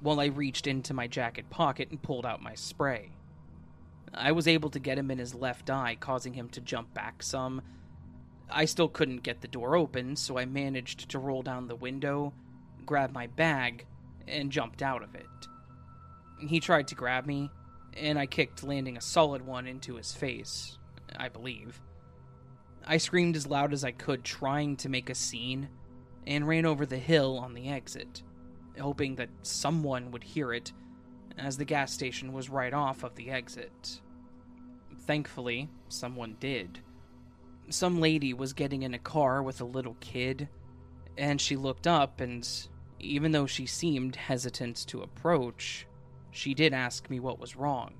while 0.00 0.20
I 0.20 0.26
reached 0.26 0.66
into 0.66 0.92
my 0.92 1.06
jacket 1.06 1.50
pocket 1.50 1.90
and 1.90 2.02
pulled 2.02 2.26
out 2.26 2.42
my 2.42 2.54
spray. 2.54 3.15
I 4.14 4.32
was 4.32 4.48
able 4.48 4.70
to 4.70 4.78
get 4.78 4.98
him 4.98 5.10
in 5.10 5.18
his 5.18 5.34
left 5.34 5.70
eye, 5.70 5.96
causing 5.98 6.34
him 6.34 6.48
to 6.50 6.60
jump 6.60 6.94
back 6.94 7.22
some. 7.22 7.62
I 8.48 8.64
still 8.64 8.88
couldn't 8.88 9.22
get 9.22 9.40
the 9.40 9.48
door 9.48 9.76
open, 9.76 10.16
so 10.16 10.38
I 10.38 10.44
managed 10.44 11.08
to 11.10 11.18
roll 11.18 11.42
down 11.42 11.66
the 11.66 11.76
window, 11.76 12.32
grab 12.84 13.12
my 13.12 13.26
bag, 13.26 13.86
and 14.28 14.52
jumped 14.52 14.82
out 14.82 15.02
of 15.02 15.14
it. 15.14 15.26
He 16.38 16.60
tried 16.60 16.88
to 16.88 16.94
grab 16.94 17.26
me, 17.26 17.50
and 17.94 18.18
I 18.18 18.26
kicked, 18.26 18.62
landing 18.62 18.96
a 18.96 19.00
solid 19.00 19.42
one 19.42 19.66
into 19.66 19.96
his 19.96 20.12
face, 20.12 20.78
I 21.16 21.28
believe. 21.28 21.80
I 22.86 22.98
screamed 22.98 23.36
as 23.36 23.46
loud 23.46 23.72
as 23.72 23.84
I 23.84 23.90
could, 23.90 24.22
trying 24.22 24.76
to 24.76 24.88
make 24.88 25.10
a 25.10 25.14
scene, 25.14 25.68
and 26.26 26.46
ran 26.46 26.66
over 26.66 26.86
the 26.86 26.98
hill 26.98 27.38
on 27.38 27.54
the 27.54 27.68
exit, 27.68 28.22
hoping 28.78 29.16
that 29.16 29.30
someone 29.42 30.10
would 30.12 30.22
hear 30.22 30.52
it 30.52 30.72
as 31.38 31.56
the 31.56 31.64
gas 31.64 31.92
station 31.92 32.32
was 32.32 32.50
right 32.50 32.72
off 32.72 33.02
of 33.02 33.14
the 33.14 33.30
exit. 33.30 34.00
Thankfully, 35.00 35.68
someone 35.88 36.36
did. 36.40 36.80
Some 37.68 38.00
lady 38.00 38.32
was 38.32 38.52
getting 38.52 38.82
in 38.82 38.94
a 38.94 38.98
car 38.98 39.42
with 39.42 39.60
a 39.60 39.64
little 39.64 39.96
kid, 40.00 40.48
and 41.18 41.40
she 41.40 41.56
looked 41.56 41.86
up, 41.86 42.20
and 42.20 42.48
even 43.00 43.32
though 43.32 43.46
she 43.46 43.66
seemed 43.66 44.16
hesitant 44.16 44.86
to 44.88 45.02
approach, 45.02 45.86
she 46.30 46.54
did 46.54 46.72
ask 46.72 47.08
me 47.10 47.20
what 47.20 47.38
was 47.38 47.56
wrong. 47.56 47.94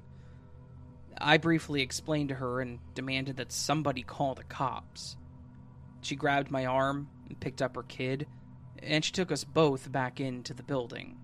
I 1.19 1.39
briefly 1.39 1.83
explained 1.83 2.29
to 2.29 2.35
her 2.37 2.61
and 2.61 2.79
demanded 2.95 3.37
that 3.39 3.53
somebody 3.53 4.03
call 4.03 4.35
the 4.35 4.45
cops. 4.45 5.17
She 6.03 6.15
grabbed 6.15 6.51
my 6.51 6.67
arm 6.67 7.09
and 7.29 7.41
picked 7.41 7.63
up 7.63 7.75
her 7.77 7.83
kid, 7.83 8.27
and 8.83 9.05
she 9.05 9.13
took 9.13 9.33
us 9.33 9.45
both 9.45 9.91
back 9.91 10.21
into 10.21 10.55
the 10.55 10.63
building. 10.63 11.19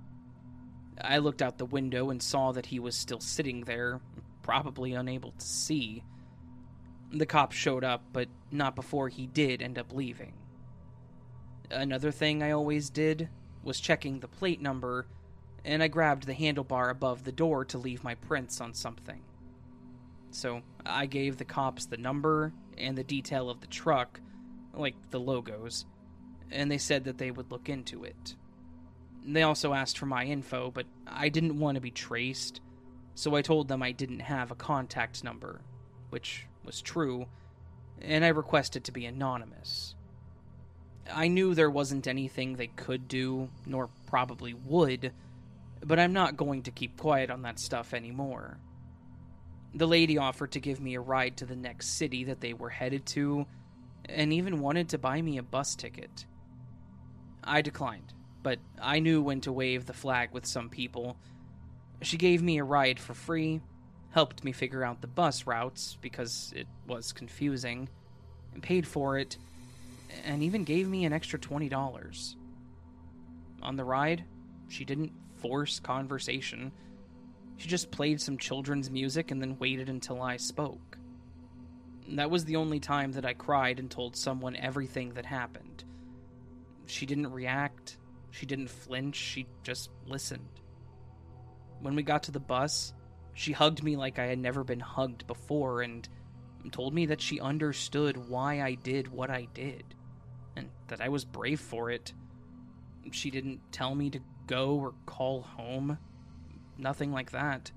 I 1.00 1.18
looked 1.18 1.42
out 1.42 1.58
the 1.58 1.64
window 1.64 2.10
and 2.10 2.22
saw 2.22 2.52
that 2.52 2.66
he 2.66 2.78
was 2.78 2.96
still 2.96 3.20
sitting 3.20 3.62
there, 3.62 4.00
probably 4.42 4.92
unable 4.92 5.32
to 5.32 5.44
see. 5.44 6.04
The 7.10 7.26
cops 7.26 7.56
showed 7.56 7.84
up, 7.84 8.04
but 8.12 8.28
not 8.50 8.74
before 8.74 9.08
he 9.08 9.26
did 9.26 9.62
end 9.62 9.78
up 9.78 9.92
leaving. 9.92 10.34
Another 11.70 12.10
thing 12.10 12.42
I 12.42 12.50
always 12.50 12.90
did 12.90 13.28
was 13.62 13.80
checking 13.80 14.20
the 14.20 14.28
plate 14.28 14.60
number, 14.60 15.06
and 15.64 15.82
I 15.82 15.88
grabbed 15.88 16.26
the 16.26 16.34
handlebar 16.34 16.90
above 16.90 17.24
the 17.24 17.32
door 17.32 17.64
to 17.66 17.78
leave 17.78 18.04
my 18.04 18.14
prints 18.14 18.60
on 18.60 18.74
something. 18.74 19.22
So 20.30 20.62
I 20.84 21.06
gave 21.06 21.36
the 21.36 21.44
cops 21.44 21.86
the 21.86 21.96
number 21.96 22.52
and 22.76 22.96
the 22.96 23.04
detail 23.04 23.48
of 23.48 23.60
the 23.60 23.66
truck, 23.66 24.20
like 24.74 24.96
the 25.10 25.20
logos, 25.20 25.86
and 26.50 26.70
they 26.70 26.78
said 26.78 27.04
that 27.04 27.18
they 27.18 27.30
would 27.30 27.50
look 27.50 27.68
into 27.68 28.04
it. 28.04 28.36
They 29.24 29.42
also 29.42 29.72
asked 29.72 29.98
for 29.98 30.06
my 30.06 30.24
info, 30.24 30.70
but 30.70 30.86
I 31.06 31.28
didn't 31.28 31.58
want 31.58 31.76
to 31.76 31.80
be 31.80 31.90
traced, 31.90 32.60
so 33.14 33.34
I 33.34 33.42
told 33.42 33.68
them 33.68 33.82
I 33.82 33.92
didn't 33.92 34.20
have 34.20 34.50
a 34.50 34.56
contact 34.56 35.22
number, 35.22 35.60
which 36.10 36.46
was 36.64 36.80
true, 36.80 37.26
and 38.00 38.24
I 38.24 38.28
requested 38.28 38.84
to 38.84 38.92
be 38.92 39.06
anonymous. 39.06 39.94
I 41.12 41.28
knew 41.28 41.54
there 41.54 41.70
wasn't 41.70 42.06
anything 42.06 42.54
they 42.54 42.68
could 42.68 43.08
do, 43.08 43.48
nor 43.66 43.90
probably 44.06 44.54
would, 44.54 45.12
but 45.84 45.98
I'm 45.98 46.12
not 46.12 46.36
going 46.36 46.62
to 46.64 46.70
keep 46.70 46.96
quiet 46.96 47.30
on 47.30 47.42
that 47.42 47.58
stuff 47.58 47.94
anymore. 47.94 48.58
The 49.74 49.86
lady 49.86 50.18
offered 50.18 50.52
to 50.52 50.60
give 50.60 50.80
me 50.80 50.94
a 50.94 51.00
ride 51.00 51.36
to 51.38 51.46
the 51.46 51.56
next 51.56 51.96
city 51.96 52.24
that 52.24 52.40
they 52.40 52.52
were 52.52 52.70
headed 52.70 53.06
to, 53.06 53.46
and 54.08 54.32
even 54.32 54.60
wanted 54.60 54.88
to 54.90 54.98
buy 54.98 55.22
me 55.22 55.38
a 55.38 55.42
bus 55.42 55.74
ticket. 55.74 56.26
I 57.42 57.62
declined, 57.62 58.12
but 58.42 58.58
I 58.80 58.98
knew 58.98 59.22
when 59.22 59.40
to 59.42 59.52
wave 59.52 59.86
the 59.86 59.92
flag 59.92 60.30
with 60.32 60.46
some 60.46 60.68
people. 60.68 61.16
She 62.02 62.16
gave 62.16 62.42
me 62.42 62.58
a 62.58 62.64
ride 62.64 62.98
for 62.98 63.14
free, 63.14 63.60
helped 64.10 64.44
me 64.44 64.52
figure 64.52 64.82
out 64.82 65.00
the 65.00 65.06
bus 65.06 65.46
routes 65.46 65.96
because 66.00 66.52
it 66.56 66.66
was 66.86 67.12
confusing, 67.12 67.88
and 68.52 68.62
paid 68.62 68.86
for 68.86 69.18
it, 69.18 69.38
and 70.24 70.42
even 70.42 70.64
gave 70.64 70.88
me 70.88 71.04
an 71.04 71.12
extra 71.12 71.38
$20. 71.38 72.34
On 73.62 73.76
the 73.76 73.84
ride, 73.84 74.24
she 74.68 74.84
didn't 74.84 75.12
force 75.36 75.80
conversation. 75.80 76.72
She 77.56 77.68
just 77.68 77.90
played 77.90 78.20
some 78.20 78.38
children's 78.38 78.90
music 78.90 79.30
and 79.30 79.40
then 79.40 79.58
waited 79.58 79.88
until 79.88 80.20
I 80.20 80.36
spoke. 80.36 80.98
That 82.08 82.30
was 82.30 82.44
the 82.44 82.56
only 82.56 82.80
time 82.80 83.12
that 83.12 83.24
I 83.24 83.34
cried 83.34 83.78
and 83.78 83.90
told 83.90 84.16
someone 84.16 84.56
everything 84.56 85.14
that 85.14 85.26
happened. 85.26 85.84
She 86.86 87.06
didn't 87.06 87.32
react, 87.32 87.96
she 88.32 88.46
didn't 88.46 88.70
flinch, 88.70 89.14
she 89.14 89.46
just 89.62 89.90
listened. 90.06 90.48
When 91.80 91.94
we 91.94 92.02
got 92.02 92.24
to 92.24 92.32
the 92.32 92.40
bus, 92.40 92.94
she 93.34 93.52
hugged 93.52 93.82
me 93.82 93.94
like 93.94 94.18
I 94.18 94.24
had 94.24 94.38
never 94.38 94.64
been 94.64 94.80
hugged 94.80 95.26
before 95.26 95.82
and 95.82 96.08
told 96.70 96.94
me 96.94 97.06
that 97.06 97.20
she 97.20 97.40
understood 97.40 98.28
why 98.28 98.62
I 98.62 98.74
did 98.74 99.08
what 99.08 99.30
I 99.30 99.48
did 99.52 99.84
and 100.56 100.70
that 100.88 101.02
I 101.02 101.10
was 101.10 101.24
brave 101.26 101.60
for 101.60 101.90
it. 101.90 102.14
She 103.10 103.30
didn't 103.30 103.60
tell 103.70 103.94
me 103.94 104.08
to 104.10 104.20
go 104.46 104.76
or 104.76 104.94
call 105.04 105.42
home. 105.42 105.98
Nothing 106.78 107.12
like 107.12 107.32
that. 107.32 107.70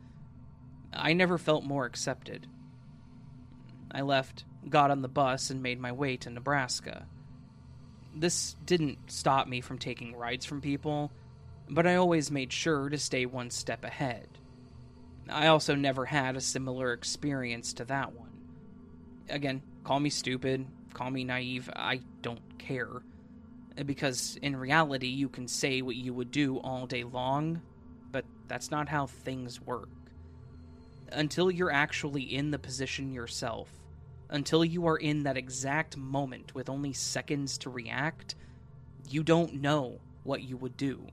I 0.94 1.12
never 1.12 1.38
felt 1.38 1.66
more 1.66 1.86
accepted. 1.86 2.48
I 3.92 4.02
left, 4.02 4.46
got 4.70 4.92
on 4.92 5.02
the 5.02 5.10
bus, 5.10 5.50
and 5.50 5.62
made 5.62 5.80
my 5.82 5.92
way 5.92 6.16
to 6.18 6.30
Nebraska. 6.30 7.08
This 8.16 8.56
didn't 8.66 9.12
stop 9.12 9.48
me 9.48 9.62
from 9.62 9.78
taking 9.78 10.16
rides 10.16 10.46
from 10.46 10.62
people, 10.62 11.12
but 11.70 11.86
I 11.86 11.96
always 11.96 12.32
made 12.32 12.54
sure 12.54 12.90
to 12.90 12.98
stay 12.98 13.26
one 13.26 13.50
step 13.52 13.84
ahead. 13.84 14.28
I 15.30 15.48
also 15.48 15.76
never 15.76 16.06
had 16.06 16.36
a 16.36 16.42
similar 16.42 16.94
experience 16.94 17.74
to 17.74 17.86
that 17.86 18.14
one. 18.14 18.32
Again, 19.30 19.62
call 19.84 20.00
me 20.00 20.10
stupid, 20.10 20.66
call 20.94 21.10
me 21.10 21.24
naive, 21.24 21.70
I 21.76 22.02
don't 22.22 22.58
care 22.58 23.02
because 23.84 24.38
in 24.42 24.56
reality, 24.56 25.08
you 25.08 25.28
can 25.28 25.48
say 25.48 25.82
what 25.82 25.96
you 25.96 26.14
would 26.14 26.32
do 26.32 26.58
all 26.60 26.86
day 26.86 27.04
long, 27.04 27.62
but 28.12 28.26
that's 28.48 28.72
not 28.72 28.88
how 28.88 29.08
things 29.08 29.60
work. 29.60 29.90
Until 31.12 31.52
you're 31.52 31.72
actually 31.72 32.24
in 32.24 32.52
the 32.52 32.60
position 32.60 33.12
yourself, 33.12 33.70
until 34.36 34.64
you 34.64 34.86
are 34.88 34.98
in 34.98 35.24
that 35.24 35.38
exact 35.38 35.98
moment 35.98 36.54
with 36.54 36.70
only 36.70 36.94
seconds 36.94 37.58
to 37.60 37.70
react, 37.70 38.36
you 39.10 39.24
don't 39.24 39.62
know 39.62 40.00
what 40.24 40.44
you 40.44 40.58
would 40.58 40.78
do. 40.78 41.08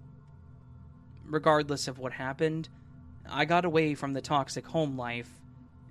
Regardless 1.24 1.88
of 1.88 1.98
what 1.98 2.12
happened, 2.12 2.68
I 3.28 3.44
got 3.44 3.64
away 3.64 3.94
from 3.94 4.12
the 4.12 4.20
toxic 4.20 4.66
home 4.66 4.98
life, 4.98 5.30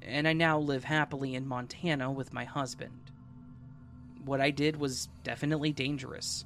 and 0.01 0.27
I 0.27 0.33
now 0.33 0.59
live 0.59 0.83
happily 0.83 1.35
in 1.35 1.47
Montana 1.47 2.11
with 2.11 2.33
my 2.33 2.43
husband. 2.43 3.11
What 4.25 4.41
I 4.41 4.51
did 4.51 4.77
was 4.77 5.09
definitely 5.23 5.71
dangerous 5.71 6.45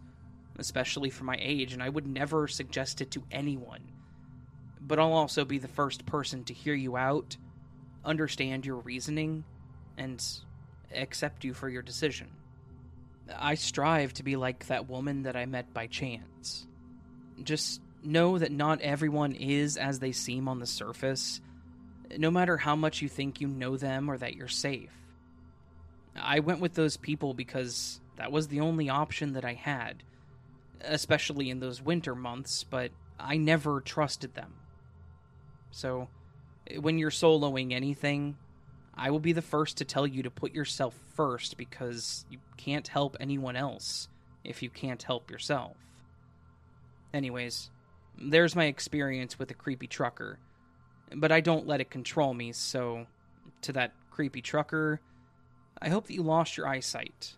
especially 0.58 1.10
for 1.10 1.24
my 1.24 1.38
age, 1.40 1.74
and 1.74 1.84
I 1.84 1.90
would 1.90 2.08
never 2.08 2.48
suggest 2.48 3.02
it 3.02 3.12
to 3.12 3.24
anyone. 3.32 3.82
But 4.82 5.00
I'll 5.00 5.14
also 5.14 5.46
be 5.46 5.58
the 5.58 5.68
first 5.68 6.06
person 6.06 6.44
to 6.46 6.54
hear 6.54 6.74
you 6.74 6.96
out, 6.96 7.38
understand 8.04 8.66
your 8.66 8.78
reasoning, 8.78 9.44
and 9.98 10.24
accept 10.96 11.44
you 11.44 11.54
for 11.54 11.70
your 11.70 11.82
decision. 11.82 12.28
I 13.36 13.56
strive 13.56 14.14
to 14.14 14.24
be 14.24 14.36
like 14.36 14.68
that 14.68 14.90
woman 14.90 15.24
that 15.24 15.36
I 15.36 15.46
met 15.46 15.74
by 15.74 15.88
chance. 15.88 16.68
Just 17.44 17.82
know 18.04 18.38
that 18.38 18.52
not 18.52 18.82
everyone 18.82 19.34
is 19.34 19.78
as 19.78 20.00
they 20.00 20.12
seem 20.12 20.48
on 20.48 20.60
the 20.60 20.68
surface, 20.68 21.42
no 22.18 22.30
matter 22.30 22.58
how 22.58 22.76
much 22.76 23.02
you 23.02 23.10
think 23.10 23.42
you 23.42 23.48
know 23.48 23.78
them 23.78 24.10
or 24.10 24.18
that 24.18 24.36
you're 24.36 24.48
safe. 24.48 24.92
I 26.16 26.40
went 26.40 26.60
with 26.60 26.76
those 26.76 26.98
people 26.98 27.34
because 27.34 28.00
that 28.16 28.32
was 28.32 28.48
the 28.48 28.62
only 28.62 28.90
option 28.90 29.34
that 29.34 29.44
I 29.44 29.54
had 29.54 30.04
especially 30.88 31.50
in 31.50 31.60
those 31.60 31.82
winter 31.82 32.16
months, 32.16 32.64
but 32.64 32.92
I 33.20 33.38
never 33.38 33.82
trusted 33.82 34.34
them. 34.36 34.54
So, 35.72 36.08
when 36.80 36.98
you're 36.98 37.12
soloing 37.12 37.74
anything, 37.74 38.38
I 38.98 39.12
will 39.12 39.20
be 39.20 39.34
the 39.34 39.42
first 39.42 39.78
to 39.78 39.86
tell 39.86 40.08
you 40.08 40.24
to 40.24 40.32
put 40.32 40.54
yourself 40.54 40.94
first 41.16 41.58
because 41.58 42.26
you 42.30 42.40
can't 42.58 42.88
help 42.88 43.18
anyone 43.20 43.56
else 43.56 44.08
if 44.44 44.64
you 44.64 44.70
can't 44.70 45.02
help 45.02 45.30
yourself. 45.30 45.76
Anyways, 47.14 47.70
there's 48.18 48.56
my 48.56 48.66
experience 48.66 49.38
with 49.38 49.52
a 49.52 49.54
creepy 49.56 49.88
trucker, 49.88 50.40
but 51.14 51.32
I 51.32 51.42
don't 51.42 51.68
let 51.68 51.82
it 51.82 51.90
control 51.90 52.34
me, 52.34 52.52
so 52.54 53.08
to 53.62 53.74
that 53.74 53.94
creepy 54.12 54.42
trucker, 54.42 55.02
I 55.82 55.90
hope 55.90 56.08
that 56.08 56.14
you 56.14 56.24
lost 56.24 56.56
your 56.56 56.68
eyesight, 56.68 57.34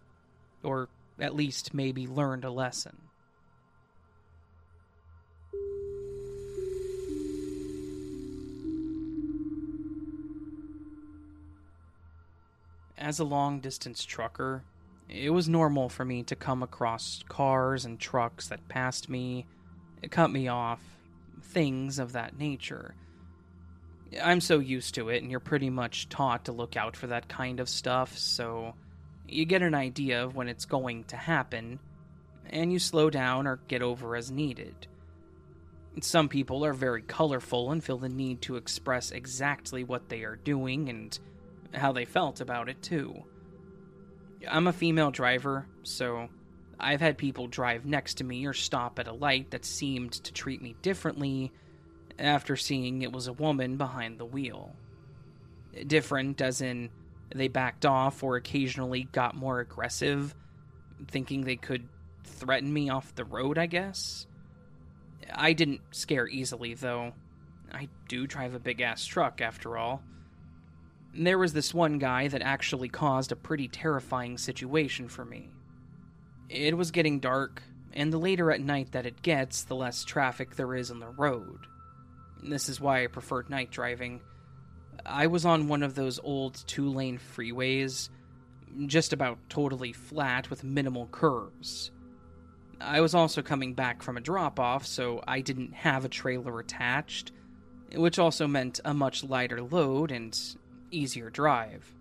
or 0.64 0.90
at 1.20 1.36
least 1.36 1.74
maybe 1.74 2.06
learned 2.06 2.46
a 2.46 2.52
lesson. 2.52 2.98
As 12.98 13.20
a 13.20 13.24
long 13.24 13.60
distance 13.60 14.04
trucker, 14.04 14.64
it 15.10 15.30
was 15.30 15.48
normal 15.48 15.90
for 15.90 16.04
me 16.04 16.24
to 16.24 16.36
come 16.36 16.64
across 16.64 17.24
cars 17.30 17.86
and 17.86 18.00
trucks 18.00 18.48
that 18.50 18.68
passed 18.68 19.10
me, 19.10 19.46
cut 20.10 20.32
me 20.32 20.48
off, 20.48 20.82
things 21.42 22.00
of 22.00 22.14
that 22.14 22.38
nature. 22.38 22.96
I'm 24.22 24.42
so 24.42 24.60
used 24.60 24.96
to 24.96 25.10
it, 25.10 25.22
and 25.22 25.30
you're 25.30 25.40
pretty 25.40 25.70
much 25.70 26.10
taught 26.10 26.46
to 26.46 26.52
look 26.52 26.76
out 26.78 26.96
for 26.96 27.08
that 27.08 27.28
kind 27.28 27.60
of 27.60 27.70
stuff, 27.70 28.18
so 28.18 28.74
you 29.28 29.46
get 29.46 29.62
an 29.62 29.76
idea 29.76 30.24
of 30.24 30.36
when 30.36 30.48
it's 30.48 30.66
going 30.66 31.04
to 31.06 31.18
happen, 31.18 31.80
and 32.50 32.72
you 32.72 32.80
slow 32.80 33.10
down 33.10 33.48
or 33.48 33.60
get 33.68 33.82
over 33.82 34.16
as 34.16 34.32
needed. 34.32 34.88
Some 36.02 36.30
people 36.30 36.64
are 36.64 36.74
very 36.74 37.02
colorful 37.02 37.72
and 37.72 37.84
feel 37.84 37.98
the 37.98 38.08
need 38.08 38.42
to 38.44 38.56
express 38.56 39.12
exactly 39.12 39.84
what 39.84 40.10
they 40.10 40.24
are 40.24 40.36
doing 40.36 40.90
and 40.90 41.18
how 41.78 41.92
they 41.92 42.06
felt 42.06 42.42
about 42.42 42.70
it, 42.70 42.82
too. 42.82 43.24
I'm 44.48 44.68
a 44.68 44.74
female 44.74 45.12
driver, 45.12 45.66
so 45.84 46.30
I've 46.80 47.02
had 47.02 47.18
people 47.18 47.48
drive 47.48 47.86
next 47.86 48.16
to 48.16 48.24
me 48.24 48.46
or 48.46 48.54
stop 48.54 49.00
at 49.00 49.08
a 49.08 49.14
light 49.14 49.52
that 49.52 49.66
seemed 49.66 50.14
to 50.14 50.34
treat 50.34 50.62
me 50.62 50.76
differently 50.82 51.52
after 52.20 52.56
seeing 52.56 53.02
it 53.02 53.12
was 53.12 53.28
a 53.28 53.34
woman 53.34 53.78
behind 53.78 54.20
the 54.20 54.26
wheel. 54.26 54.76
Different, 55.86 56.42
as 56.42 56.62
in, 56.62 56.90
they 57.34 57.48
backed 57.48 57.86
off 57.86 58.24
or 58.24 58.36
occasionally 58.36 59.04
got 59.12 59.36
more 59.36 59.60
aggressive, 59.60 60.36
thinking 61.08 61.42
they 61.42 61.56
could 61.56 61.88
threaten 62.24 62.72
me 62.72 62.90
off 62.90 63.16
the 63.16 63.26
road, 63.26 63.58
I 63.58 63.66
guess. 63.66 64.28
I 65.34 65.54
didn't 65.54 65.82
scare 65.92 66.28
easily, 66.28 66.74
though. 66.74 67.14
I 67.72 67.90
do 68.08 68.28
drive 68.28 68.54
a 68.54 68.60
big 68.60 68.82
ass 68.82 69.06
truck, 69.06 69.42
after 69.42 69.78
all. 69.78 70.02
There 71.20 71.40
was 71.40 71.54
this 71.54 71.74
one 71.74 71.98
guy 71.98 72.28
that 72.28 72.44
actually 72.44 72.90
caused 72.90 73.32
a 73.32 73.36
pretty 73.36 73.68
terrifying 73.68 74.38
situation 74.38 75.10
for 75.10 75.26
me. 75.26 75.50
It 76.48 76.78
was 76.78 76.92
getting 76.92 77.20
dark, 77.20 77.64
and 77.92 78.14
the 78.14 78.20
later 78.20 78.52
at 78.52 78.62
night 78.62 78.92
that 78.92 79.08
it 79.08 79.24
gets, 79.24 79.64
the 79.64 79.76
less 79.76 80.06
traffic 80.06 80.56
there 80.56 80.76
is 80.76 80.92
on 80.92 81.00
the 81.00 81.10
road. 81.10 81.66
This 82.44 82.70
is 82.70 82.80
why 82.80 83.04
I 83.04 83.08
prefer 83.08 83.44
night 83.50 83.72
driving. 83.72 84.22
I 85.08 85.26
was 85.26 85.44
on 85.44 85.68
one 85.68 85.82
of 85.82 85.96
those 85.96 86.20
old 86.20 86.64
two 86.68 86.88
lane 86.90 87.18
freeways, 87.18 88.10
just 88.86 89.12
about 89.12 89.40
totally 89.50 89.94
flat 89.94 90.52
with 90.52 90.64
minimal 90.64 91.08
curves. 91.08 91.90
I 92.80 93.02
was 93.02 93.16
also 93.16 93.42
coming 93.42 93.74
back 93.74 94.04
from 94.04 94.18
a 94.18 94.22
drop 94.22 94.60
off, 94.60 94.86
so 94.86 95.24
I 95.28 95.42
didn't 95.42 95.74
have 95.74 96.06
a 96.06 96.10
trailer 96.10 96.60
attached, 96.60 97.32
which 97.96 98.20
also 98.20 98.46
meant 98.46 98.80
a 98.86 98.94
much 98.94 99.24
lighter 99.24 99.64
load 99.64 100.12
and 100.12 100.40
easier 100.92 101.30
drive. 101.30 101.94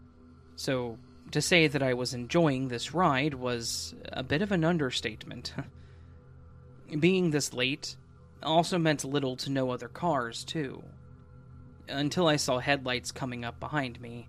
So, 0.57 0.99
to 1.33 1.43
say 1.43 1.67
that 1.67 1.83
I 1.83 1.95
was 1.95 2.15
enjoying 2.15 2.69
this 2.69 2.95
ride 2.95 3.35
was 3.35 3.95
a 4.13 4.23
bit 4.23 4.43
of 4.43 4.53
an 4.53 4.65
understatement. 4.65 5.53
Being 7.01 7.31
this 7.31 7.53
late 7.53 7.97
also 8.43 8.79
meant 8.79 9.05
little 9.05 9.37
to 9.37 9.51
no 9.51 9.71
other 9.71 9.89
cars, 9.89 10.45
too. 10.45 10.83
Until 11.89 12.29
I 12.29 12.37
saw 12.37 12.59
headlights 12.59 13.13
coming 13.13 13.45
up 13.45 13.59
behind 13.59 14.01
me. 14.01 14.29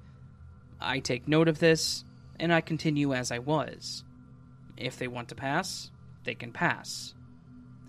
I 0.80 1.00
take 1.00 1.28
note 1.28 1.48
of 1.48 1.60
this, 1.60 2.04
and 2.40 2.54
I 2.54 2.62
continue 2.62 3.14
as 3.14 3.32
I 3.32 3.40
was. 3.40 4.04
If 4.76 4.98
they 4.98 5.08
want 5.08 5.30
to 5.30 5.36
pass, 5.36 5.92
they 6.24 6.36
can 6.36 6.52
pass. 6.52 7.16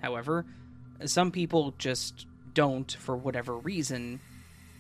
However, 0.01 0.47
some 1.05 1.31
people 1.31 1.75
just 1.79 2.27
don't 2.55 2.91
for 2.93 3.17
whatever 3.17 3.57
reason, 3.57 4.21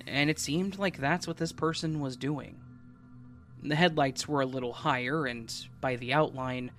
and 0.06 0.30
it 0.30 0.38
seemed 0.38 0.78
like 0.78 0.98
that's 0.98 1.26
what 1.26 1.36
this 1.36 1.52
person 1.52 2.00
was 2.00 2.16
doing. 2.16 2.60
The 3.62 3.76
headlights 3.76 4.28
were 4.28 4.40
a 4.40 4.46
little 4.46 4.72
higher, 4.72 5.26
and 5.26 5.52
by 5.80 5.96
the 5.96 6.12
outline, 6.12 6.70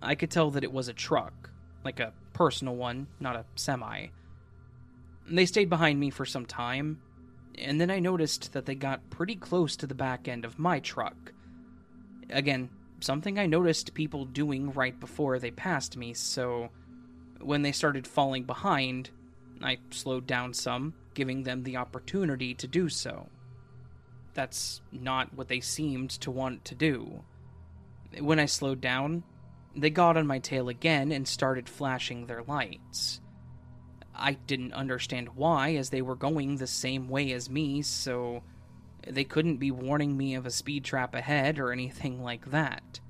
I 0.00 0.14
could 0.14 0.30
tell 0.30 0.50
that 0.50 0.64
it 0.64 0.72
was 0.72 0.88
a 0.88 0.94
truck, 0.94 1.50
like 1.84 2.00
a 2.00 2.12
personal 2.32 2.74
one, 2.74 3.06
not 3.20 3.36
a 3.36 3.44
semi. 3.54 4.08
They 5.30 5.46
stayed 5.46 5.70
behind 5.70 6.00
me 6.00 6.10
for 6.10 6.24
some 6.24 6.46
time, 6.46 7.00
and 7.58 7.80
then 7.80 7.90
I 7.90 7.98
noticed 7.98 8.52
that 8.52 8.66
they 8.66 8.74
got 8.74 9.10
pretty 9.10 9.36
close 9.36 9.76
to 9.76 9.86
the 9.86 9.94
back 9.94 10.26
end 10.26 10.44
of 10.44 10.58
my 10.58 10.80
truck. 10.80 11.32
Again, 12.30 12.70
something 13.00 13.38
I 13.38 13.46
noticed 13.46 13.94
people 13.94 14.24
doing 14.24 14.72
right 14.72 14.98
before 14.98 15.38
they 15.38 15.50
passed 15.50 15.96
me, 15.96 16.14
so 16.14 16.70
when 17.40 17.62
they 17.62 17.72
started 17.72 18.06
falling 18.06 18.44
behind, 18.44 19.10
I 19.62 19.78
slowed 19.90 20.26
down 20.26 20.54
some, 20.54 20.94
giving 21.14 21.42
them 21.42 21.62
the 21.62 21.76
opportunity 21.76 22.54
to 22.54 22.66
do 22.66 22.88
so. 22.88 23.28
That's 24.34 24.80
not 24.90 25.34
what 25.34 25.48
they 25.48 25.60
seemed 25.60 26.10
to 26.10 26.30
want 26.30 26.64
to 26.66 26.74
do. 26.74 27.22
When 28.18 28.38
I 28.38 28.46
slowed 28.46 28.80
down, 28.80 29.24
they 29.74 29.90
got 29.90 30.16
on 30.16 30.26
my 30.26 30.38
tail 30.38 30.68
again 30.68 31.12
and 31.12 31.26
started 31.26 31.68
flashing 31.68 32.26
their 32.26 32.42
lights. 32.42 33.20
I 34.14 34.32
didn't 34.34 34.74
understand 34.74 35.30
why, 35.34 35.74
as 35.74 35.90
they 35.90 36.02
were 36.02 36.16
going 36.16 36.56
the 36.56 36.66
same 36.66 37.08
way 37.08 37.32
as 37.32 37.48
me, 37.48 37.82
so 37.82 38.42
they 39.06 39.24
couldn't 39.24 39.56
be 39.56 39.70
warning 39.70 40.16
me 40.16 40.34
of 40.34 40.46
a 40.46 40.50
speed 40.50 40.84
trap 40.84 41.14
ahead 41.14 41.58
or 41.58 41.72
anything 41.72 42.22
like 42.22 42.50
that. 42.50 43.00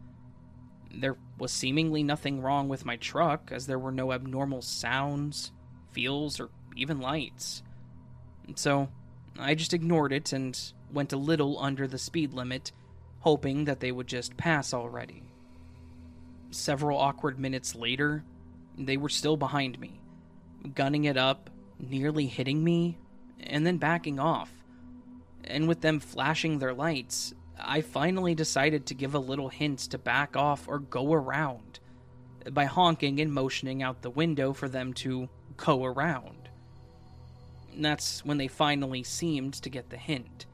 There 0.95 1.17
was 1.39 1.53
seemingly 1.53 2.03
nothing 2.03 2.41
wrong 2.41 2.69
with 2.69 2.85
my 2.85 2.97
truck, 2.97 3.51
as 3.53 3.67
there 3.67 3.79
were 3.79 3.93
no 3.93 4.13
abnormal 4.13 4.63
sounds, 4.63 5.53
feels, 5.91 6.39
or 6.39 6.51
even 6.77 7.01
lights. 7.01 7.63
So, 8.57 8.89
I 9.39 9.55
just 9.55 9.73
ignored 9.73 10.13
it 10.13 10.33
and 10.33 10.59
went 10.93 11.13
a 11.13 11.17
little 11.17 11.59
under 11.59 11.87
the 11.87 11.99
speed 11.99 12.33
limit, 12.33 12.73
hoping 13.21 13.65
that 13.65 13.81
they 13.81 13.93
would 13.93 14.07
just 14.07 14.37
pass 14.37 14.75
already. 14.75 15.23
Several 16.51 16.99
awkward 16.99 17.39
minutes 17.39 17.75
later, 17.75 18.25
they 18.77 18.97
were 18.97 19.09
still 19.09 19.37
behind 19.37 19.79
me, 19.79 20.01
gunning 20.75 21.05
it 21.05 21.17
up, 21.17 21.51
nearly 21.79 22.27
hitting 22.27 22.63
me, 22.63 22.99
and 23.41 23.67
then 23.67 23.79
backing 23.79 24.19
off. 24.19 24.53
And 25.45 25.67
with 25.67 25.81
them 25.81 25.99
flashing 25.99 26.59
their 26.59 26.75
lights, 26.75 27.35
I 27.59 27.81
finally 27.81 28.35
decided 28.35 28.87
to 28.87 28.95
give 28.95 29.15
a 29.15 29.19
little 29.19 29.49
hint 29.49 29.79
to 29.91 29.99
back 29.99 30.37
off 30.37 30.69
or 30.69 30.79
go 30.79 31.13
around 31.13 31.81
by 32.51 32.65
honking 32.65 33.21
and 33.21 33.33
motioning 33.33 33.83
out 33.83 34.03
the 34.03 34.11
window 34.11 34.53
for 34.53 34.69
them 34.69 34.93
to 34.95 35.29
go 35.57 35.85
around. 35.85 36.42
That's 37.77 38.25
when 38.25 38.39
they 38.39 38.49
finally 38.49 39.03
seemed 39.03 39.55
to 39.55 39.71
get 39.71 39.91
the 39.91 39.97
hint 39.97 40.47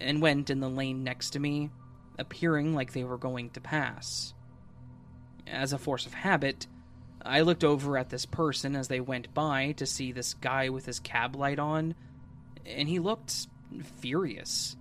and 0.00 0.20
went 0.20 0.50
in 0.50 0.60
the 0.60 0.68
lane 0.68 1.04
next 1.04 1.30
to 1.30 1.40
me, 1.40 1.70
appearing 2.18 2.74
like 2.74 2.92
they 2.92 3.04
were 3.04 3.18
going 3.18 3.50
to 3.50 3.60
pass. 3.60 4.34
As 5.46 5.72
a 5.72 5.78
force 5.78 6.06
of 6.06 6.14
habit, 6.14 6.66
I 7.24 7.40
looked 7.40 7.64
over 7.64 7.96
at 7.98 8.10
this 8.10 8.26
person 8.26 8.76
as 8.76 8.88
they 8.88 9.00
went 9.00 9.32
by 9.34 9.72
to 9.72 9.86
see 9.86 10.12
this 10.12 10.34
guy 10.34 10.68
with 10.68 10.86
his 10.86 11.00
cab 11.00 11.36
light 11.36 11.58
on, 11.58 11.94
and 12.64 12.88
he 12.88 12.98
looked 12.98 13.48
furious. 14.00 14.76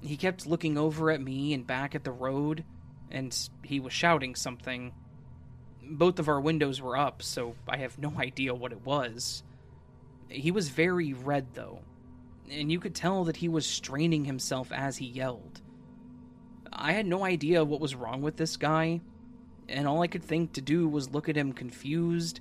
He 0.00 0.16
kept 0.16 0.46
looking 0.46 0.78
over 0.78 1.10
at 1.10 1.20
me 1.20 1.52
and 1.52 1.66
back 1.66 1.94
at 1.94 2.04
the 2.04 2.12
road, 2.12 2.64
and 3.10 3.36
he 3.62 3.80
was 3.80 3.92
shouting 3.92 4.34
something. 4.34 4.92
Both 5.82 6.18
of 6.18 6.28
our 6.28 6.40
windows 6.40 6.80
were 6.80 6.96
up, 6.96 7.22
so 7.22 7.56
I 7.68 7.78
have 7.78 7.98
no 7.98 8.12
idea 8.18 8.54
what 8.54 8.72
it 8.72 8.84
was. 8.84 9.42
He 10.30 10.52
was 10.52 10.68
very 10.68 11.12
red, 11.12 11.54
though, 11.54 11.80
and 12.48 12.70
you 12.70 12.78
could 12.78 12.94
tell 12.94 13.24
that 13.24 13.36
he 13.36 13.48
was 13.48 13.66
straining 13.66 14.24
himself 14.24 14.70
as 14.72 14.96
he 14.96 15.06
yelled. 15.06 15.60
I 16.72 16.92
had 16.92 17.06
no 17.06 17.24
idea 17.24 17.64
what 17.64 17.80
was 17.80 17.96
wrong 17.96 18.22
with 18.22 18.36
this 18.36 18.56
guy, 18.56 19.00
and 19.68 19.88
all 19.88 20.02
I 20.02 20.06
could 20.06 20.22
think 20.22 20.52
to 20.52 20.60
do 20.60 20.88
was 20.88 21.10
look 21.10 21.28
at 21.28 21.36
him 21.36 21.52
confused, 21.52 22.40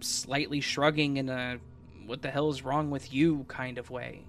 slightly 0.00 0.60
shrugging 0.60 1.16
in 1.16 1.28
a 1.28 1.58
what 2.04 2.22
the 2.22 2.30
hell 2.30 2.50
is 2.50 2.64
wrong 2.64 2.90
with 2.90 3.14
you 3.14 3.44
kind 3.46 3.78
of 3.78 3.88
way. 3.88 4.24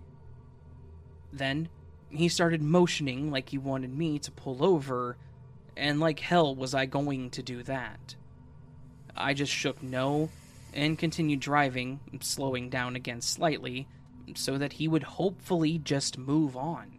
Then 1.32 1.70
he 2.12 2.30
started 2.30 2.62
motioning 2.62 3.32
like 3.32 3.50
he 3.50 3.58
wanted 3.58 3.92
me 3.98 4.20
to 4.20 4.32
pull 4.32 4.64
over, 4.64 5.18
and 5.76 6.00
like 6.00 6.20
hell 6.20 6.56
was 6.56 6.76
I 6.76 6.86
going 6.86 7.32
to 7.32 7.42
do 7.42 7.64
that. 7.64 8.16
I 9.18 9.34
just 9.34 9.52
shook 9.52 9.82
no 9.82 10.30
and 10.74 10.98
continued 10.98 11.40
driving, 11.40 12.00
slowing 12.20 12.70
down 12.70 12.96
again 12.96 13.22
slightly, 13.22 13.88
so 14.36 14.58
that 14.58 14.74
he 14.74 14.88
would 14.88 15.04
hopefully 15.04 15.78
just 15.78 16.18
move 16.18 16.58
on. 16.58 16.98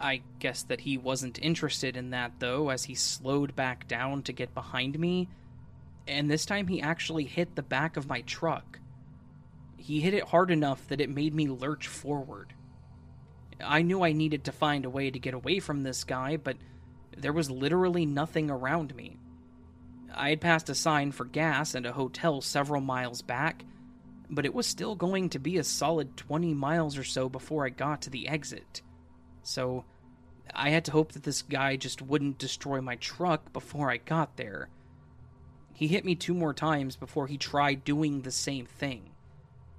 I 0.00 0.22
guess 0.38 0.62
that 0.64 0.82
he 0.82 0.96
wasn't 0.96 1.42
interested 1.42 1.96
in 1.96 2.10
that, 2.10 2.32
though, 2.38 2.68
as 2.68 2.84
he 2.84 2.94
slowed 2.94 3.56
back 3.56 3.88
down 3.88 4.22
to 4.22 4.32
get 4.32 4.54
behind 4.54 4.98
me, 4.98 5.28
and 6.06 6.30
this 6.30 6.46
time 6.46 6.68
he 6.68 6.80
actually 6.80 7.24
hit 7.24 7.54
the 7.54 7.62
back 7.62 7.96
of 7.96 8.08
my 8.08 8.20
truck. 8.22 8.78
He 9.76 10.00
hit 10.00 10.14
it 10.14 10.24
hard 10.24 10.50
enough 10.50 10.86
that 10.88 11.00
it 11.00 11.10
made 11.10 11.34
me 11.34 11.48
lurch 11.48 11.88
forward. 11.88 12.52
I 13.60 13.82
knew 13.82 14.04
I 14.04 14.12
needed 14.12 14.44
to 14.44 14.52
find 14.52 14.84
a 14.84 14.90
way 14.90 15.10
to 15.10 15.18
get 15.18 15.34
away 15.34 15.58
from 15.58 15.82
this 15.82 16.04
guy, 16.04 16.36
but 16.36 16.56
there 17.16 17.32
was 17.32 17.50
literally 17.50 18.06
nothing 18.06 18.50
around 18.50 18.94
me. 18.94 19.18
I 20.18 20.30
had 20.30 20.40
passed 20.40 20.68
a 20.68 20.74
sign 20.74 21.12
for 21.12 21.24
gas 21.24 21.76
and 21.76 21.86
a 21.86 21.92
hotel 21.92 22.40
several 22.40 22.80
miles 22.80 23.22
back, 23.22 23.64
but 24.28 24.44
it 24.44 24.52
was 24.52 24.66
still 24.66 24.96
going 24.96 25.30
to 25.30 25.38
be 25.38 25.56
a 25.58 25.64
solid 25.64 26.16
20 26.16 26.54
miles 26.54 26.98
or 26.98 27.04
so 27.04 27.28
before 27.28 27.64
I 27.64 27.70
got 27.70 28.02
to 28.02 28.10
the 28.10 28.28
exit. 28.28 28.82
So 29.44 29.84
I 30.52 30.70
had 30.70 30.84
to 30.86 30.92
hope 30.92 31.12
that 31.12 31.22
this 31.22 31.42
guy 31.42 31.76
just 31.76 32.02
wouldn't 32.02 32.38
destroy 32.38 32.80
my 32.80 32.96
truck 32.96 33.52
before 33.52 33.92
I 33.92 33.98
got 33.98 34.36
there. 34.36 34.68
He 35.72 35.86
hit 35.86 36.04
me 36.04 36.16
two 36.16 36.34
more 36.34 36.52
times 36.52 36.96
before 36.96 37.28
he 37.28 37.38
tried 37.38 37.84
doing 37.84 38.22
the 38.22 38.32
same 38.32 38.66
thing. 38.66 39.10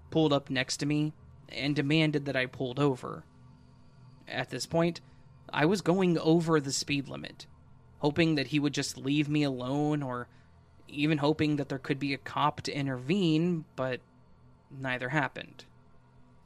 Pulled 0.09 0.31
up 0.31 0.49
next 0.49 0.77
to 0.77 0.85
me 0.85 1.11
and 1.49 1.75
demanded 1.75 2.23
that 2.25 2.37
I 2.37 2.45
pulled 2.45 2.79
over. 2.79 3.25
At 4.25 4.51
this 4.51 4.65
point, 4.65 5.01
I 5.51 5.65
was 5.65 5.81
going 5.81 6.17
over 6.17 6.61
the 6.61 6.71
speed 6.71 7.09
limit, 7.09 7.45
hoping 7.99 8.35
that 8.35 8.47
he 8.47 8.59
would 8.59 8.73
just 8.73 8.97
leave 8.97 9.29
me 9.29 9.43
alone 9.43 10.01
or 10.01 10.27
even 10.87 11.19
hoping 11.19 11.57
that 11.57 11.69
there 11.69 11.77
could 11.77 11.99
be 11.99 12.13
a 12.13 12.17
cop 12.17 12.61
to 12.61 12.73
intervene, 12.73 13.65
but 13.75 13.99
neither 14.71 15.09
happened. 15.09 15.65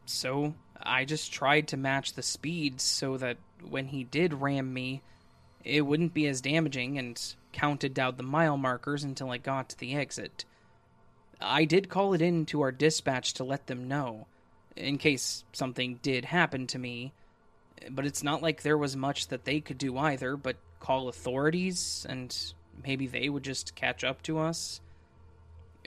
So, 0.05 0.53
I 0.81 1.05
just 1.05 1.31
tried 1.31 1.67
to 1.69 1.77
match 1.77 2.13
the 2.13 2.21
speed 2.21 2.81
so 2.81 3.17
that 3.17 3.37
when 3.67 3.87
he 3.87 4.03
did 4.03 4.33
ram 4.33 4.73
me, 4.73 5.01
it 5.63 5.81
wouldn't 5.81 6.13
be 6.13 6.27
as 6.27 6.41
damaging 6.41 6.97
and 6.97 7.21
counted 7.53 7.93
down 7.93 8.17
the 8.17 8.23
mile 8.23 8.57
markers 8.57 9.03
until 9.03 9.31
I 9.31 9.37
got 9.37 9.69
to 9.69 9.79
the 9.79 9.95
exit. 9.95 10.43
I 11.39 11.65
did 11.65 11.89
call 11.89 12.13
it 12.13 12.21
in 12.21 12.45
to 12.47 12.61
our 12.61 12.71
dispatch 12.71 13.33
to 13.35 13.43
let 13.43 13.67
them 13.67 13.87
know, 13.87 14.27
in 14.75 14.97
case 14.97 15.43
something 15.53 15.99
did 16.01 16.25
happen 16.25 16.67
to 16.67 16.79
me, 16.79 17.13
but 17.89 18.05
it's 18.05 18.23
not 18.23 18.41
like 18.41 18.61
there 18.61 18.77
was 18.77 18.95
much 18.95 19.27
that 19.27 19.45
they 19.45 19.59
could 19.59 19.77
do 19.77 19.97
either 19.97 20.35
but 20.35 20.57
call 20.83 21.07
authorities 21.07 22.05
and 22.09 22.53
maybe 22.85 23.07
they 23.07 23.29
would 23.29 23.43
just 23.43 23.73
catch 23.73 24.03
up 24.03 24.21
to 24.21 24.37
us. 24.37 24.81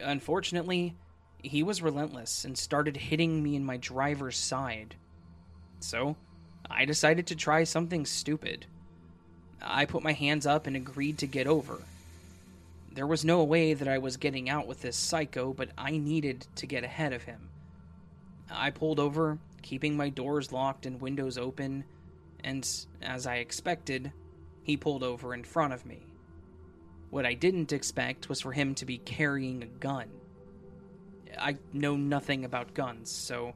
Unfortunately, 0.02 0.94
he 1.42 1.62
was 1.62 1.82
relentless 1.82 2.46
and 2.46 2.56
started 2.56 2.96
hitting 2.96 3.42
me 3.42 3.54
in 3.54 3.64
my 3.64 3.76
driver's 3.76 4.38
side. 4.38 4.96
So, 5.80 6.16
I 6.70 6.86
decided 6.86 7.26
to 7.26 7.36
try 7.36 7.64
something 7.64 8.06
stupid. 8.06 8.64
I 9.60 9.84
put 9.84 10.02
my 10.02 10.12
hands 10.12 10.46
up 10.46 10.66
and 10.66 10.74
agreed 10.74 11.18
to 11.18 11.26
get 11.26 11.46
over. 11.46 11.82
There 12.90 13.06
was 13.06 13.22
no 13.22 13.44
way 13.44 13.74
that 13.74 13.88
I 13.88 13.98
was 13.98 14.16
getting 14.16 14.48
out 14.48 14.66
with 14.66 14.80
this 14.80 14.96
psycho, 14.96 15.52
but 15.52 15.68
I 15.76 15.98
needed 15.98 16.46
to 16.56 16.66
get 16.66 16.84
ahead 16.84 17.12
of 17.12 17.24
him. 17.24 17.50
I 18.50 18.70
pulled 18.70 18.98
over, 18.98 19.38
keeping 19.60 19.94
my 19.94 20.08
doors 20.08 20.52
locked 20.52 20.86
and 20.86 21.02
windows 21.02 21.36
open, 21.36 21.84
and, 22.42 22.66
as 23.02 23.26
I 23.26 23.36
expected, 23.36 24.12
he 24.66 24.76
pulled 24.76 25.04
over 25.04 25.32
in 25.32 25.44
front 25.44 25.72
of 25.72 25.86
me. 25.86 26.00
What 27.10 27.24
I 27.24 27.34
didn't 27.34 27.72
expect 27.72 28.28
was 28.28 28.40
for 28.40 28.52
him 28.52 28.74
to 28.74 28.84
be 28.84 28.98
carrying 28.98 29.62
a 29.62 29.66
gun. 29.66 30.08
I 31.38 31.58
know 31.72 31.96
nothing 31.96 32.44
about 32.44 32.74
guns, 32.74 33.08
so 33.12 33.54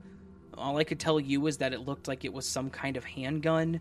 All 0.56 0.78
I 0.78 0.84
could 0.84 1.00
tell 1.00 1.18
you 1.20 1.46
is 1.46 1.58
that 1.58 1.72
it 1.72 1.86
looked 1.86 2.08
like 2.08 2.24
it 2.24 2.32
was 2.32 2.46
some 2.46 2.70
kind 2.70 2.96
of 2.96 3.04
handgun, 3.04 3.80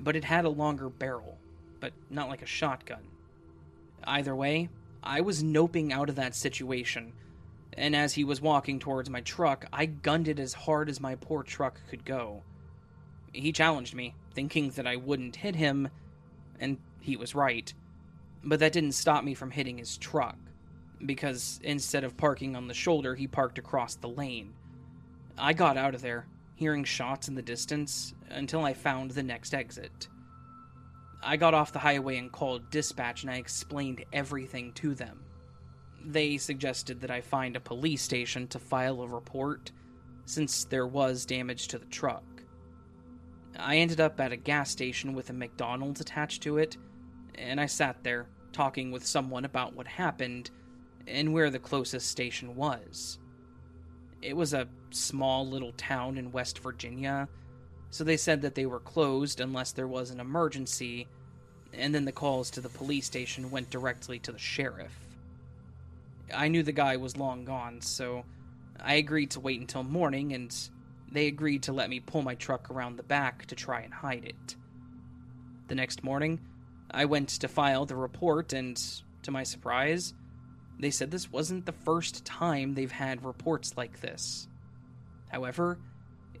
but 0.00 0.16
it 0.16 0.24
had 0.24 0.44
a 0.44 0.50
longer 0.50 0.88
barrel, 0.88 1.38
but 1.80 1.92
not 2.10 2.28
like 2.28 2.42
a 2.42 2.46
shotgun. 2.46 3.02
Either 4.04 4.34
way, 4.34 4.68
I 5.02 5.20
was 5.20 5.42
noping 5.42 5.92
out 5.92 6.08
of 6.08 6.16
that 6.16 6.34
situation, 6.34 7.12
and 7.72 7.96
as 7.96 8.14
he 8.14 8.24
was 8.24 8.40
walking 8.40 8.78
towards 8.78 9.10
my 9.10 9.20
truck, 9.22 9.66
I 9.72 9.86
gunned 9.86 10.28
it 10.28 10.38
as 10.38 10.52
hard 10.52 10.88
as 10.88 11.00
my 11.00 11.16
poor 11.16 11.42
truck 11.42 11.80
could 11.88 12.04
go. 12.04 12.42
He 13.32 13.52
challenged 13.52 13.94
me, 13.94 14.14
thinking 14.34 14.70
that 14.70 14.86
I 14.86 14.96
wouldn't 14.96 15.36
hit 15.36 15.56
him, 15.56 15.88
and 16.62 16.78
he 17.00 17.16
was 17.16 17.34
right. 17.34 17.74
But 18.44 18.60
that 18.60 18.72
didn't 18.72 18.92
stop 18.92 19.24
me 19.24 19.34
from 19.34 19.50
hitting 19.50 19.78
his 19.78 19.98
truck, 19.98 20.36
because 21.04 21.60
instead 21.62 22.04
of 22.04 22.16
parking 22.16 22.56
on 22.56 22.68
the 22.68 22.74
shoulder, 22.74 23.14
he 23.14 23.26
parked 23.26 23.58
across 23.58 23.96
the 23.96 24.08
lane. 24.08 24.54
I 25.36 25.52
got 25.52 25.76
out 25.76 25.94
of 25.94 26.02
there, 26.02 26.26
hearing 26.54 26.84
shots 26.84 27.28
in 27.28 27.34
the 27.34 27.42
distance, 27.42 28.14
until 28.30 28.64
I 28.64 28.72
found 28.72 29.10
the 29.10 29.22
next 29.22 29.52
exit. 29.52 30.08
I 31.22 31.36
got 31.36 31.54
off 31.54 31.72
the 31.72 31.78
highway 31.78 32.16
and 32.16 32.32
called 32.32 32.70
dispatch, 32.70 33.22
and 33.22 33.30
I 33.30 33.36
explained 33.36 34.04
everything 34.12 34.72
to 34.74 34.94
them. 34.94 35.24
They 36.04 36.36
suggested 36.36 37.00
that 37.00 37.10
I 37.12 37.20
find 37.20 37.54
a 37.54 37.60
police 37.60 38.02
station 38.02 38.48
to 38.48 38.58
file 38.58 39.02
a 39.02 39.08
report, 39.08 39.70
since 40.24 40.64
there 40.64 40.86
was 40.86 41.26
damage 41.26 41.68
to 41.68 41.78
the 41.78 41.86
truck. 41.86 42.24
I 43.58 43.76
ended 43.76 44.00
up 44.00 44.20
at 44.20 44.32
a 44.32 44.36
gas 44.36 44.70
station 44.70 45.14
with 45.14 45.30
a 45.30 45.32
McDonald's 45.32 46.00
attached 46.00 46.42
to 46.42 46.58
it, 46.58 46.76
and 47.34 47.60
I 47.60 47.66
sat 47.66 48.02
there 48.02 48.26
talking 48.52 48.90
with 48.90 49.06
someone 49.06 49.44
about 49.44 49.74
what 49.74 49.86
happened 49.86 50.50
and 51.06 51.32
where 51.32 51.50
the 51.50 51.58
closest 51.58 52.10
station 52.10 52.54
was. 52.56 53.18
It 54.20 54.36
was 54.36 54.54
a 54.54 54.68
small 54.90 55.46
little 55.46 55.72
town 55.72 56.16
in 56.16 56.32
West 56.32 56.60
Virginia, 56.60 57.28
so 57.90 58.04
they 58.04 58.16
said 58.16 58.42
that 58.42 58.54
they 58.54 58.66
were 58.66 58.80
closed 58.80 59.40
unless 59.40 59.72
there 59.72 59.88
was 59.88 60.10
an 60.10 60.20
emergency, 60.20 61.08
and 61.72 61.94
then 61.94 62.04
the 62.04 62.12
calls 62.12 62.50
to 62.50 62.60
the 62.60 62.68
police 62.68 63.06
station 63.06 63.50
went 63.50 63.70
directly 63.70 64.18
to 64.20 64.32
the 64.32 64.38
sheriff. 64.38 64.96
I 66.32 66.48
knew 66.48 66.62
the 66.62 66.72
guy 66.72 66.96
was 66.96 67.16
long 67.16 67.44
gone, 67.44 67.80
so 67.80 68.24
I 68.80 68.94
agreed 68.94 69.30
to 69.32 69.40
wait 69.40 69.60
until 69.60 69.82
morning, 69.82 70.32
and 70.32 70.56
they 71.12 71.26
agreed 71.26 71.62
to 71.64 71.72
let 71.72 71.90
me 71.90 72.00
pull 72.00 72.22
my 72.22 72.34
truck 72.34 72.70
around 72.70 72.96
the 72.96 73.02
back 73.02 73.46
to 73.46 73.54
try 73.54 73.80
and 73.82 73.92
hide 73.92 74.24
it. 74.24 74.56
The 75.68 75.74
next 75.74 76.02
morning, 76.02 76.40
I 76.90 77.04
went 77.04 77.28
to 77.28 77.48
file 77.48 77.86
the 77.86 77.96
report, 77.96 78.52
and 78.52 78.80
to 79.22 79.30
my 79.30 79.42
surprise, 79.42 80.14
they 80.78 80.90
said 80.90 81.10
this 81.10 81.30
wasn't 81.30 81.66
the 81.66 81.72
first 81.72 82.24
time 82.24 82.74
they've 82.74 82.90
had 82.90 83.24
reports 83.24 83.76
like 83.76 84.00
this. 84.00 84.48
However, 85.28 85.78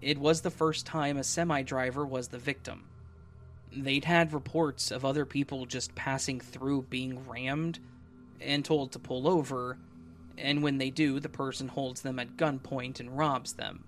it 0.00 0.18
was 0.18 0.40
the 0.40 0.50
first 0.50 0.84
time 0.84 1.16
a 1.16 1.24
semi 1.24 1.62
driver 1.62 2.04
was 2.04 2.28
the 2.28 2.38
victim. 2.38 2.88
They'd 3.74 4.04
had 4.04 4.32
reports 4.32 4.90
of 4.90 5.04
other 5.04 5.24
people 5.24 5.64
just 5.64 5.94
passing 5.94 6.40
through 6.40 6.82
being 6.82 7.26
rammed 7.28 7.78
and 8.40 8.64
told 8.64 8.92
to 8.92 8.98
pull 8.98 9.28
over, 9.28 9.78
and 10.36 10.62
when 10.62 10.78
they 10.78 10.90
do, 10.90 11.20
the 11.20 11.28
person 11.28 11.68
holds 11.68 12.02
them 12.02 12.18
at 12.18 12.36
gunpoint 12.36 13.00
and 13.00 13.16
robs 13.16 13.54
them. 13.54 13.84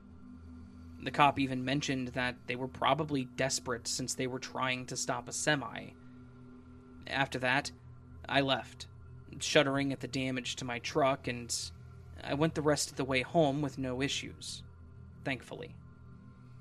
The 1.03 1.11
cop 1.11 1.39
even 1.39 1.65
mentioned 1.65 2.09
that 2.09 2.37
they 2.47 2.57
were 2.57 2.69
probably 2.69 3.25
desperate 3.25 3.87
since 3.87 4.15
they 4.15 4.27
were 4.27 4.39
trying 4.39 4.87
to 4.87 4.97
stop 4.97 5.29
a 5.29 5.33
semi. 5.33 5.91
After 7.07 7.39
that, 7.41 7.71
I 8.29 8.41
left, 8.41 8.87
shuddering 9.39 9.93
at 9.93 10.01
the 10.01 10.09
damage 10.09 10.57
to 10.57 10.65
my 10.65 10.79
truck, 10.79 11.29
and 11.29 11.55
I 12.23 12.35
went 12.35 12.55
the 12.55 12.63
rest 12.63 12.91
of 12.91 12.97
the 12.97 13.05
way 13.05 13.23
home 13.23 13.61
with 13.61 13.77
no 13.79 14.01
issues. 14.01 14.63
Thankfully. 15.25 15.75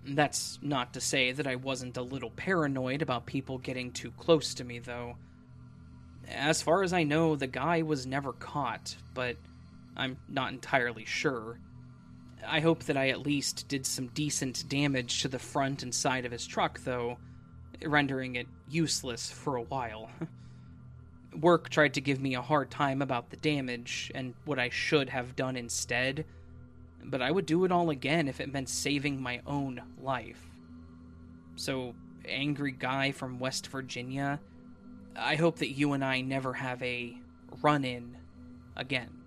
That's 0.06 0.60
not 0.62 0.94
to 0.94 1.02
say 1.02 1.32
that 1.32 1.48
I 1.48 1.56
wasn't 1.56 1.96
a 1.96 2.02
little 2.02 2.32
paranoid 2.32 3.02
about 3.02 3.26
people 3.26 3.58
getting 3.58 3.92
too 3.92 4.12
close 4.12 4.54
to 4.56 4.66
me, 4.66 4.80
though. 4.80 5.16
As 6.28 6.62
far 6.62 6.84
as 6.84 6.92
I 6.92 7.04
know, 7.04 7.38
the 7.38 7.48
guy 7.48 7.82
was 7.84 8.06
never 8.06 8.34
caught, 8.34 8.98
but 9.14 9.38
I'm 9.96 10.18
not 10.28 10.52
entirely 10.52 11.06
sure. 11.06 11.60
I 12.48 12.60
hope 12.60 12.84
that 12.84 12.98
I 12.98 13.10
at 13.10 13.26
least 13.26 13.68
did 13.68 13.86
some 13.86 14.08
decent 14.08 14.68
damage 14.70 15.22
to 15.22 15.28
the 15.28 15.40
front 15.40 15.84
and 15.84 15.94
side 15.94 16.26
of 16.26 16.32
his 16.32 16.46
truck, 16.46 16.80
though, 16.80 17.18
rendering 17.84 18.36
it 18.36 18.48
useless 18.70 19.32
for 19.32 19.56
a 19.56 19.64
while. 19.64 20.10
Work 21.40 21.70
tried 21.70 21.96
to 21.96 22.02
give 22.02 22.22
me 22.22 22.36
a 22.36 22.42
hard 22.42 22.70
time 22.70 23.02
about 23.02 23.30
the 23.30 23.38
damage 23.38 24.12
and 24.14 24.34
what 24.46 24.60
I 24.60 24.70
should 24.70 25.10
have 25.10 25.36
done 25.36 25.56
instead, 25.56 26.26
but 27.04 27.22
I 27.22 27.32
would 27.32 27.46
do 27.46 27.66
it 27.66 27.72
all 27.72 27.90
again 27.90 28.28
if 28.28 28.40
it 28.40 28.54
meant 28.54 28.70
saving 28.70 29.22
my 29.22 29.42
own 29.48 29.82
life. 30.02 30.44
So, 31.56 31.96
angry 32.26 32.72
guy 32.72 33.12
from 33.12 33.40
West 33.40 33.68
Virginia, 33.68 34.40
I 35.16 35.36
hope 35.36 35.58
that 35.58 35.72
you 35.72 35.94
and 35.94 36.04
I 36.04 36.22
never 36.22 36.54
have 36.54 36.82
a 36.82 37.18
run 37.62 37.84
in 37.84 38.18
again. 38.76 39.23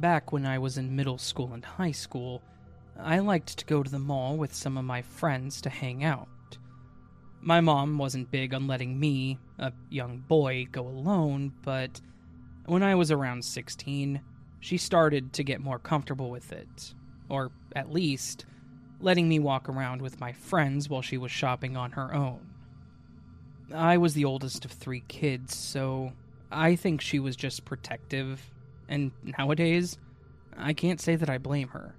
Back 0.00 0.32
when 0.32 0.44
I 0.44 0.58
was 0.58 0.76
in 0.76 0.96
middle 0.96 1.18
school 1.18 1.52
and 1.52 1.64
high 1.64 1.92
school, 1.92 2.42
I 2.98 3.20
liked 3.20 3.56
to 3.58 3.64
go 3.64 3.80
to 3.80 3.90
the 3.90 4.00
mall 4.00 4.36
with 4.36 4.52
some 4.52 4.76
of 4.76 4.84
my 4.84 5.02
friends 5.02 5.60
to 5.60 5.70
hang 5.70 6.02
out. 6.02 6.26
My 7.40 7.60
mom 7.60 7.96
wasn't 7.96 8.32
big 8.32 8.54
on 8.54 8.66
letting 8.66 8.98
me, 8.98 9.38
a 9.56 9.72
young 9.90 10.18
boy, 10.18 10.66
go 10.72 10.88
alone, 10.88 11.52
but 11.62 12.00
when 12.66 12.82
I 12.82 12.96
was 12.96 13.12
around 13.12 13.44
16, 13.44 14.20
she 14.58 14.76
started 14.78 15.32
to 15.34 15.44
get 15.44 15.60
more 15.60 15.78
comfortable 15.78 16.28
with 16.28 16.52
it. 16.52 16.94
Or, 17.28 17.52
at 17.76 17.92
least, 17.92 18.46
letting 19.00 19.28
me 19.28 19.38
walk 19.38 19.68
around 19.68 20.02
with 20.02 20.18
my 20.18 20.32
friends 20.32 20.88
while 20.88 21.02
she 21.02 21.18
was 21.18 21.30
shopping 21.30 21.76
on 21.76 21.92
her 21.92 22.12
own. 22.12 22.40
I 23.72 23.98
was 23.98 24.14
the 24.14 24.24
oldest 24.24 24.64
of 24.64 24.72
three 24.72 25.04
kids, 25.06 25.54
so 25.54 26.14
I 26.50 26.74
think 26.74 27.00
she 27.00 27.20
was 27.20 27.36
just 27.36 27.64
protective 27.64 28.50
and 28.88 29.12
nowadays, 29.38 29.98
I 30.56 30.72
can't 30.72 31.00
say 31.00 31.16
that 31.16 31.30
I 31.30 31.38
blame 31.38 31.68
her. 31.68 31.94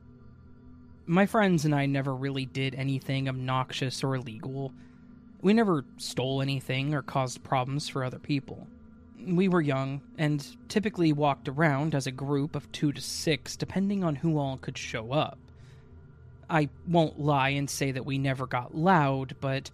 My 1.05 1.25
friends 1.25 1.65
and 1.65 1.75
I 1.75 1.85
never 1.85 2.15
really 2.15 2.45
did 2.45 2.73
anything 2.75 3.29
obnoxious 3.29 4.03
or 4.03 4.15
illegal. 4.15 4.71
We 5.41 5.53
never 5.53 5.85
stole 5.97 6.41
anything 6.41 6.93
or 6.93 7.01
caused 7.01 7.43
problems 7.43 7.87
for 7.87 8.03
other 8.03 8.19
people. 8.19 8.67
We 9.27 9.47
were 9.47 9.61
young 9.61 10.01
and 10.17 10.45
typically 10.67 11.13
walked 11.13 11.47
around 11.47 11.93
as 11.93 12.07
a 12.07 12.11
group 12.11 12.55
of 12.55 12.71
two 12.71 12.91
to 12.91 13.01
six, 13.01 13.55
depending 13.55 14.03
on 14.03 14.15
who 14.15 14.37
all 14.37 14.57
could 14.57 14.77
show 14.77 15.11
up. 15.11 15.37
I 16.49 16.69
won't 16.87 17.19
lie 17.19 17.49
and 17.49 17.69
say 17.69 17.91
that 17.91 18.05
we 18.05 18.17
never 18.17 18.45
got 18.45 18.75
loud, 18.75 19.35
but 19.39 19.71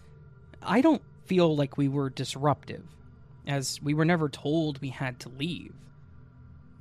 I 0.61 0.81
don't 0.81 1.01
feel 1.25 1.55
like 1.55 1.77
we 1.77 1.87
were 1.87 2.09
disruptive, 2.09 2.83
as 3.47 3.81
we 3.81 3.93
were 3.93 4.05
never 4.05 4.29
told 4.29 4.81
we 4.81 4.89
had 4.89 5.19
to 5.21 5.29
leave. 5.29 5.73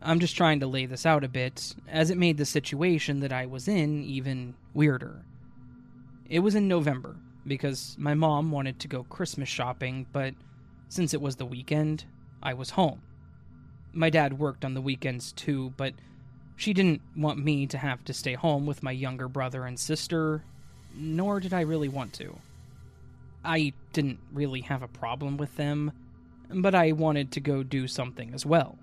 I'm 0.02 0.20
just 0.20 0.36
trying 0.36 0.60
to 0.60 0.66
lay 0.66 0.86
this 0.86 1.04
out 1.04 1.24
a 1.24 1.28
bit, 1.28 1.74
as 1.86 2.10
it 2.10 2.16
made 2.16 2.38
the 2.38 2.46
situation 2.46 3.20
that 3.20 3.32
I 3.32 3.46
was 3.46 3.68
in 3.68 4.02
even 4.02 4.54
weirder. 4.72 5.22
It 6.28 6.38
was 6.38 6.54
in 6.54 6.68
November, 6.68 7.16
because 7.46 7.96
my 7.98 8.14
mom 8.14 8.50
wanted 8.50 8.78
to 8.80 8.88
go 8.88 9.02
Christmas 9.04 9.48
shopping, 9.48 10.06
but 10.12 10.34
since 10.88 11.12
it 11.12 11.20
was 11.20 11.36
the 11.36 11.44
weekend, 11.44 12.04
I 12.42 12.54
was 12.54 12.70
home. 12.70 13.02
My 13.92 14.08
dad 14.08 14.38
worked 14.38 14.64
on 14.64 14.74
the 14.74 14.80
weekends 14.80 15.32
too, 15.32 15.74
but 15.76 15.94
she 16.56 16.72
didn't 16.72 17.02
want 17.16 17.42
me 17.42 17.66
to 17.66 17.78
have 17.78 18.05
to 18.05 18.14
stay 18.14 18.34
home 18.34 18.66
with 18.66 18.82
my 18.82 18.92
younger 18.92 19.28
brother 19.28 19.64
and 19.66 19.78
sister, 19.78 20.44
nor 20.94 21.40
did 21.40 21.53
I 21.53 21.61
really 21.61 21.88
want 21.88 22.12
to. 22.14 22.38
I 23.44 23.72
didn't 23.92 24.18
really 24.32 24.61
have 24.62 24.82
a 24.82 24.88
problem 24.88 25.36
with 25.36 25.57
them, 25.57 25.92
but 26.51 26.74
I 26.74 26.92
wanted 26.92 27.32
to 27.32 27.40
go 27.40 27.62
do 27.62 27.86
something 27.86 28.32
as 28.34 28.44
well. 28.44 28.78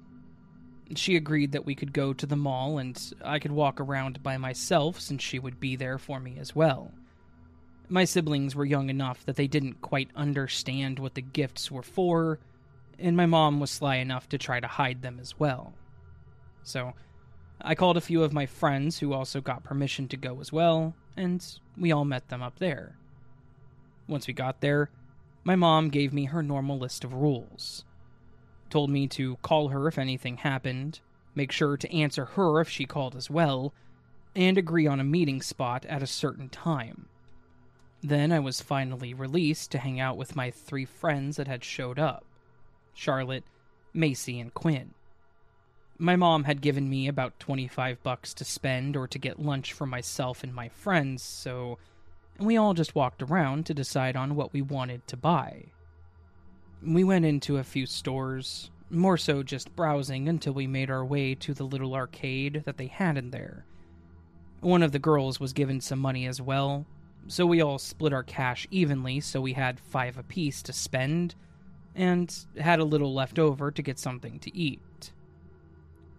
She 0.95 1.15
agreed 1.15 1.51
that 1.51 1.65
we 1.65 1.75
could 1.75 1.91
go 1.91 2.13
to 2.13 2.25
the 2.25 2.35
mall 2.35 2.77
and 2.77 3.13
I 3.23 3.39
could 3.39 3.51
walk 3.51 3.79
around 3.79 4.23
by 4.23 4.38
myself 4.38 4.99
since 4.99 5.21
she 5.21 5.39
would 5.39 5.59
be 5.59 5.75
there 5.75 5.97
for 5.97 6.19
me 6.19 6.38
as 6.39 6.55
well. 6.55 6.91
My 7.89 8.05
siblings 8.05 8.55
were 8.55 8.65
young 8.65 8.89
enough 8.89 9.25
that 9.25 9.35
they 9.35 9.47
didn't 9.47 9.81
quite 9.81 10.09
understand 10.15 10.99
what 10.99 11.15
the 11.15 11.21
gifts 11.21 11.71
were 11.71 11.83
for, 11.83 12.39
and 12.99 13.15
my 13.15 13.25
mom 13.25 13.59
was 13.59 13.71
sly 13.71 13.95
enough 13.95 14.27
to 14.29 14.38
try 14.38 14.59
to 14.59 14.67
hide 14.67 15.01
them 15.01 15.19
as 15.21 15.39
well. 15.39 15.73
So, 16.63 16.93
I 17.61 17.75
called 17.75 17.95
a 17.95 18.01
few 18.01 18.23
of 18.23 18.33
my 18.33 18.45
friends 18.45 18.99
who 18.99 19.13
also 19.13 19.39
got 19.39 19.63
permission 19.63 20.07
to 20.09 20.17
go 20.17 20.41
as 20.41 20.51
well, 20.51 20.95
and 21.15 21.45
we 21.77 21.91
all 21.93 22.05
met 22.05 22.27
them 22.27 22.41
up 22.41 22.59
there. 22.59 22.97
Once 24.07 24.27
we 24.27 24.33
got 24.33 24.59
there, 24.59 24.89
my 25.43 25.55
mom 25.55 25.89
gave 25.89 26.13
me 26.13 26.25
her 26.25 26.43
normal 26.43 26.77
list 26.77 27.05
of 27.05 27.13
rules 27.13 27.85
told 28.70 28.89
me 28.89 29.07
to 29.07 29.38
call 29.38 29.70
her 29.70 29.88
if 29.88 29.97
anything 29.97 30.38
happened, 30.38 30.99
make 31.36 31.51
sure 31.51 31.78
to 31.78 31.93
answer 31.93 32.26
her 32.26 32.59
if 32.59 32.70
she 32.70 32.86
called 32.86 33.15
as 33.15 33.30
well, 33.30 33.74
and 34.36 34.57
agree 34.57 34.88
on 34.88 34.99
a 34.99 35.03
meeting 35.03 35.41
spot 35.41 35.86
at 35.86 36.03
a 36.03 36.07
certain 36.07 36.49
time. 36.49 37.07
Then 38.01 38.32
I 38.32 38.39
was 38.39 38.61
finally 38.61 39.13
released 39.13 39.72
to 39.72 39.80
hang 39.80 39.99
out 39.99 40.18
with 40.18 40.36
my 40.36 40.51
three 40.51 40.86
friends 40.86 41.38
that 41.38 41.47
had 41.47 41.63
showed 41.63 41.97
up. 41.97 42.24
Charlotte, 42.93 43.43
Macy, 43.93 44.39
and 44.39 44.53
Quinn. 44.53 44.93
My 45.97 46.15
mom 46.15 46.43
had 46.43 46.61
given 46.61 46.89
me 46.89 47.07
about 47.07 47.39
25 47.39 48.03
bucks 48.03 48.34
to 48.36 48.45
spend 48.45 48.95
or 48.95 49.07
to 49.07 49.18
get 49.18 49.39
lunch 49.39 49.74
for 49.74 49.88
myself 49.88 50.43
and 50.43 50.53
my 50.53 50.70
friends, 50.70 51.24
so 51.24 51.80
we 52.39 52.55
all 52.55 52.76
just 52.76 52.93
walked 52.93 53.24
around 53.24 53.65
to 53.65 53.74
decide 53.74 54.15
on 54.15 54.36
what 54.36 54.53
we 54.53 54.61
wanted 54.61 55.07
to 55.07 55.18
buy. 55.18 55.65
We 56.82 57.03
went 57.03 57.25
into 57.25 57.57
a 57.57 57.63
few 57.63 57.86
stores, 57.86 58.69
more 58.89 59.17
so 59.17 59.43
just 59.43 59.75
browsing 59.75 60.30
until 60.30 60.53
we 60.53 60.67
made 60.67 60.89
our 60.89 61.03
way 61.03 61.36
to 61.36 61.53
the 61.53 61.65
little 61.65 61.95
arcade 61.95 62.63
that 62.65 62.78
they 62.78 62.88
had 62.88 63.17
in 63.17 63.32
there. 63.32 63.65
One 64.61 64.84
of 64.84 64.91
the 64.91 64.99
girls 64.99 65.39
was 65.39 65.53
given 65.53 65.82
some 65.82 65.99
money 65.99 66.25
as 66.28 66.41
well, 66.41 66.86
so 67.28 67.45
we 67.45 67.61
all 67.61 67.80
split 67.80 68.13
our 68.13 68.23
cash 68.23 68.67
evenly 68.71 69.19
so 69.19 69.41
we 69.41 69.53
had 69.53 69.80
five 69.80 70.17
apiece 70.17 70.61
to 70.63 70.73
spend, 70.73 71.36
and 71.95 72.34
had 72.57 72.80
a 72.80 72.86
little 72.86 73.13
left 73.13 73.39
over 73.39 73.71
to 73.71 73.82
get 73.82 73.99
something 73.99 74.39
to 74.39 74.55
eat. 74.55 75.11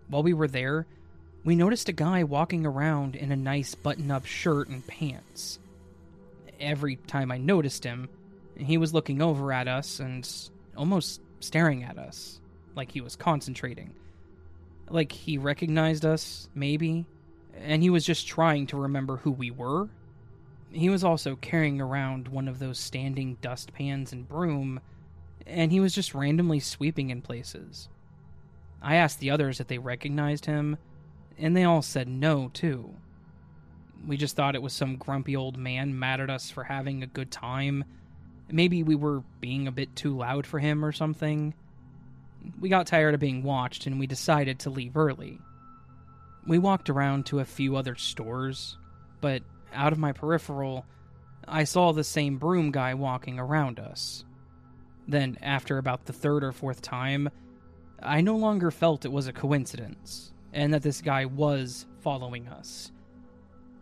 While 0.09 0.22
we 0.22 0.34
were 0.34 0.48
there, 0.48 0.86
we 1.44 1.54
noticed 1.54 1.88
a 1.88 1.92
guy 1.92 2.24
walking 2.24 2.66
around 2.66 3.14
in 3.14 3.30
a 3.30 3.36
nice 3.36 3.74
button 3.74 4.11
up 4.11 4.26
shirt 4.26 4.68
and 4.68 4.86
pants. 4.86 5.61
Every 6.61 6.96
time 6.96 7.30
I 7.30 7.38
noticed 7.38 7.84
him, 7.84 8.09
he 8.59 8.76
was 8.78 8.92
looking 8.92 9.22
over 9.22 9.52
at 9.52 9.68
us 9.68 10.00
and 10.00 10.28
almost 10.76 11.20
staring 11.40 11.84
at 11.84 11.98
us, 11.98 12.40
like 12.74 12.90
he 12.90 13.00
was 13.00 13.16
concentrating. 13.16 13.94
Like 14.90 15.12
he 15.12 15.38
recognized 15.38 16.04
us, 16.04 16.48
maybe, 16.54 17.06
and 17.54 17.82
he 17.82 17.90
was 17.90 18.04
just 18.04 18.26
trying 18.26 18.66
to 18.68 18.76
remember 18.76 19.16
who 19.18 19.30
we 19.30 19.50
were. 19.50 19.88
He 20.70 20.90
was 20.90 21.04
also 21.04 21.36
carrying 21.36 21.80
around 21.80 22.28
one 22.28 22.48
of 22.48 22.59
those 22.59 22.78
standing 22.78 23.38
dustpans 23.40 24.12
and 24.12 24.28
broom, 24.28 24.80
and 25.46 25.72
he 25.72 25.80
was 25.80 25.94
just 25.94 26.14
randomly 26.14 26.61
sweeping 26.61 27.11
in 27.11 27.22
places. 27.22 27.88
I 28.82 28.96
asked 28.96 29.20
the 29.20 29.30
others 29.30 29.61
if 29.61 29.66
they 29.66 29.78
recognized 29.78 30.46
him, 30.46 30.78
and 31.38 31.56
they 31.56 31.64
all 31.64 31.82
said 31.82 32.09
no, 32.09 32.50
too. 32.52 32.94
We 34.06 34.16
just 34.16 34.36
thought 34.36 34.54
it 34.54 34.62
was 34.62 34.72
some 34.72 34.96
grumpy 34.96 35.36
old 35.36 35.56
man 35.56 35.98
mad 35.98 36.20
at 36.20 36.30
us 36.30 36.50
for 36.50 36.64
having 36.64 37.02
a 37.02 37.06
good 37.06 37.30
time. 37.30 37.84
Maybe 38.51 38.82
we 38.82 38.94
were 38.94 39.22
being 39.40 39.66
a 39.68 39.72
bit 39.72 39.94
too 39.94 40.16
loud 40.16 40.46
for 40.46 40.59
him 40.59 40.84
or 40.84 40.92
something. 40.92 41.55
We 42.61 42.68
got 42.68 42.86
tired 42.86 43.14
of 43.14 43.20
being 43.20 43.42
watched 43.42 43.86
and 43.86 43.99
we 43.99 44.07
decided 44.07 44.61
to 44.61 44.70
leave 44.70 44.96
early. 44.96 45.38
We 46.46 46.59
walked 46.59 46.88
around 46.88 47.26
to 47.26 47.40
a 47.40 47.44
few 47.44 47.76
other 47.76 47.94
stores, 47.94 48.78
but 49.20 49.42
out 49.74 49.92
of 49.92 49.99
my 49.99 50.12
peripheral, 50.12 50.86
I 51.46 51.64
saw 51.64 51.92
the 51.92 52.05
same 52.05 52.38
broom 52.38 52.70
guy 52.70 52.94
walking 52.94 53.38
around 53.38 53.78
us. 53.78 54.24
Then, 55.07 55.38
after 55.42 55.78
about 55.78 56.05
the 56.05 56.12
third 56.12 56.44
or 56.44 56.53
fourth 56.53 56.82
time, 56.82 57.30
I 58.03 58.20
no 58.20 58.36
longer 58.36 58.70
felt 58.70 59.05
it 59.05 59.12
was 59.12 59.26
a 59.26 59.32
coincidence, 59.32 60.32
and 60.53 60.72
that 60.72 60.82
this 60.82 61.01
guy 61.01 61.24
was 61.24 61.86
following 62.01 62.49
us. 62.49 62.92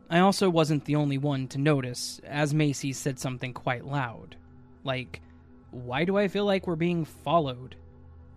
I 0.08 0.20
also 0.20 0.48
wasn't 0.48 0.84
the 0.84 0.96
only 0.96 1.18
one 1.18 1.48
to 1.48 1.58
notice, 1.58 2.20
as 2.24 2.54
Macy 2.54 2.92
said 2.92 3.18
something 3.18 3.52
quite 3.52 3.84
loud. 3.84 4.36
Like, 4.86 5.20
why 5.70 6.04
do 6.04 6.16
I 6.16 6.28
feel 6.28 6.46
like 6.46 6.66
we're 6.66 6.76
being 6.76 7.04
followed? 7.04 7.76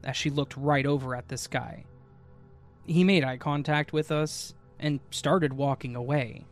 As 0.04 0.18
she 0.18 0.30
looked 0.30 0.58
right 0.58 0.86
over 0.86 1.16
at 1.16 1.28
this 1.28 1.48
guy. 1.48 1.86
He 2.86 3.04
made 3.04 3.24
eye 3.24 3.38
contact 3.38 3.94
with 3.94 4.12
us 4.12 4.54
and 4.80 5.00
started 5.12 5.54
walking 5.54 5.96
away. 5.96 6.46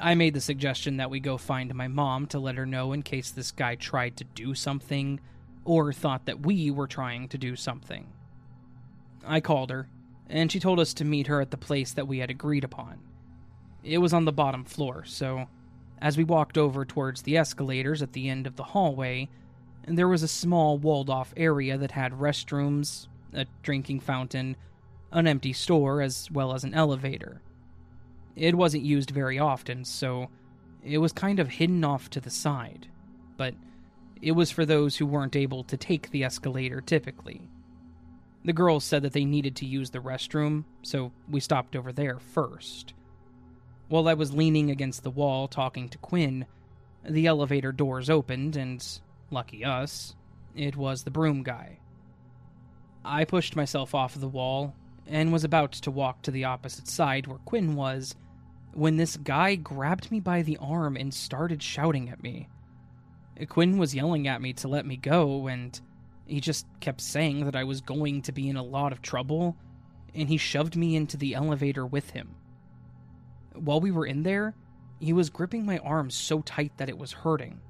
I 0.00 0.14
made 0.14 0.34
the 0.34 0.40
suggestion 0.40 0.98
that 0.98 1.10
we 1.10 1.20
go 1.20 1.36
find 1.38 1.74
my 1.74 1.88
mom 1.88 2.26
to 2.28 2.38
let 2.38 2.56
her 2.56 2.66
know 2.66 2.92
in 2.92 3.02
case 3.02 3.30
this 3.30 3.50
guy 3.50 3.74
tried 3.74 4.16
to 4.18 4.24
do 4.24 4.54
something 4.54 5.20
or 5.64 5.92
thought 5.92 6.26
that 6.26 6.44
we 6.44 6.70
were 6.70 6.86
trying 6.86 7.28
to 7.28 7.38
do 7.38 7.56
something. 7.56 8.06
I 9.26 9.40
called 9.40 9.70
her, 9.70 9.88
and 10.28 10.50
she 10.50 10.60
told 10.60 10.80
us 10.80 10.94
to 10.94 11.04
meet 11.04 11.26
her 11.26 11.40
at 11.40 11.50
the 11.50 11.56
place 11.56 11.92
that 11.92 12.08
we 12.08 12.18
had 12.18 12.30
agreed 12.30 12.64
upon. 12.64 12.98
It 13.82 13.98
was 13.98 14.12
on 14.12 14.24
the 14.24 14.32
bottom 14.32 14.64
floor, 14.64 15.04
so 15.04 15.48
as 16.00 16.16
we 16.16 16.24
walked 16.24 16.58
over 16.58 16.84
towards 16.84 17.22
the 17.22 17.36
escalators 17.36 18.02
at 18.02 18.12
the 18.12 18.28
end 18.28 18.46
of 18.46 18.56
the 18.56 18.62
hallway, 18.62 19.28
there 19.86 20.08
was 20.08 20.22
a 20.22 20.28
small 20.28 20.78
walled 20.78 21.10
off 21.10 21.32
area 21.36 21.78
that 21.78 21.92
had 21.92 22.12
restrooms, 22.12 23.06
a 23.32 23.46
drinking 23.62 24.00
fountain, 24.00 24.56
an 25.12 25.26
empty 25.26 25.52
store, 25.52 26.02
as 26.02 26.30
well 26.30 26.52
as 26.52 26.64
an 26.64 26.74
elevator. 26.74 27.40
It 28.36 28.54
wasn't 28.54 28.84
used 28.84 29.10
very 29.10 29.38
often, 29.38 29.84
so 29.84 30.28
it 30.84 30.98
was 30.98 31.12
kind 31.12 31.40
of 31.40 31.48
hidden 31.48 31.84
off 31.84 32.10
to 32.10 32.20
the 32.20 32.30
side, 32.30 32.86
but 33.36 33.54
it 34.20 34.32
was 34.32 34.50
for 34.50 34.66
those 34.66 34.96
who 34.96 35.06
weren't 35.06 35.36
able 35.36 35.64
to 35.64 35.76
take 35.76 36.10
the 36.10 36.24
escalator 36.24 36.80
typically. 36.80 37.40
The 38.44 38.52
girls 38.52 38.84
said 38.84 39.02
that 39.02 39.12
they 39.12 39.24
needed 39.24 39.56
to 39.56 39.66
use 39.66 39.90
the 39.90 39.98
restroom, 39.98 40.64
so 40.82 41.12
we 41.28 41.40
stopped 41.40 41.74
over 41.74 41.92
there 41.92 42.18
first. 42.18 42.94
While 43.88 44.08
I 44.08 44.14
was 44.14 44.34
leaning 44.34 44.70
against 44.70 45.02
the 45.02 45.10
wall 45.10 45.48
talking 45.48 45.88
to 45.88 45.98
Quinn, 45.98 46.46
the 47.08 47.26
elevator 47.26 47.72
doors 47.72 48.10
opened, 48.10 48.54
and, 48.54 48.86
lucky 49.30 49.64
us, 49.64 50.14
it 50.54 50.76
was 50.76 51.02
the 51.02 51.10
broom 51.10 51.42
guy. 51.42 51.78
I 53.04 53.24
pushed 53.24 53.56
myself 53.56 53.94
off 53.94 54.14
the 54.14 54.28
wall 54.28 54.74
and 55.06 55.32
was 55.32 55.44
about 55.44 55.72
to 55.72 55.90
walk 55.90 56.20
to 56.22 56.30
the 56.30 56.44
opposite 56.44 56.88
side 56.88 57.26
where 57.26 57.38
Quinn 57.38 57.74
was 57.74 58.14
when 58.74 58.98
this 58.98 59.16
guy 59.16 59.54
grabbed 59.54 60.10
me 60.10 60.20
by 60.20 60.42
the 60.42 60.58
arm 60.58 60.96
and 60.96 61.12
started 61.14 61.62
shouting 61.62 62.10
at 62.10 62.22
me. 62.22 62.48
Quinn 63.48 63.78
was 63.78 63.94
yelling 63.94 64.28
at 64.28 64.42
me 64.42 64.52
to 64.52 64.68
let 64.68 64.84
me 64.84 64.96
go, 64.96 65.46
and 65.46 65.80
he 66.26 66.40
just 66.40 66.66
kept 66.80 67.00
saying 67.00 67.46
that 67.46 67.56
I 67.56 67.64
was 67.64 67.80
going 67.80 68.20
to 68.22 68.32
be 68.32 68.48
in 68.48 68.56
a 68.56 68.62
lot 68.62 68.92
of 68.92 69.00
trouble, 69.00 69.56
and 70.14 70.28
he 70.28 70.36
shoved 70.36 70.76
me 70.76 70.94
into 70.96 71.16
the 71.16 71.34
elevator 71.34 71.86
with 71.86 72.10
him. 72.10 72.34
While 73.60 73.80
we 73.80 73.90
were 73.90 74.06
in 74.06 74.22
there, 74.22 74.54
he 75.00 75.12
was 75.12 75.30
gripping 75.30 75.64
my 75.64 75.78
arm 75.78 76.10
so 76.10 76.40
tight 76.40 76.72
that 76.76 76.88
it 76.88 76.98
was 76.98 77.12
hurting. 77.12 77.60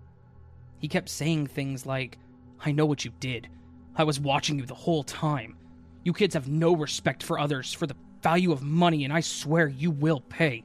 He 0.79 0.89
kept 0.89 1.09
saying 1.09 1.49
things 1.49 1.87
like, 1.87 2.19
I 2.65 2.73
know 2.73 2.87
what 2.87 3.05
you 3.05 3.13
did. 3.21 3.49
I 3.97 4.05
was 4.05 4.21
watching 4.21 4.59
you 4.59 4.67
the 4.67 4.75
whole 4.75 5.03
time. 5.03 5.57
You 6.05 6.13
kids 6.13 6.35
have 6.35 6.49
no 6.49 6.75
respect 6.75 7.23
for 7.23 7.39
others, 7.39 7.73
for 7.73 7.87
the 7.87 7.97
value 8.23 8.53
of 8.53 8.63
money, 8.63 9.05
and 9.05 9.13
I 9.13 9.21
swear 9.21 9.69
you 9.69 9.91
will 9.91 10.21
pay. 10.21 10.65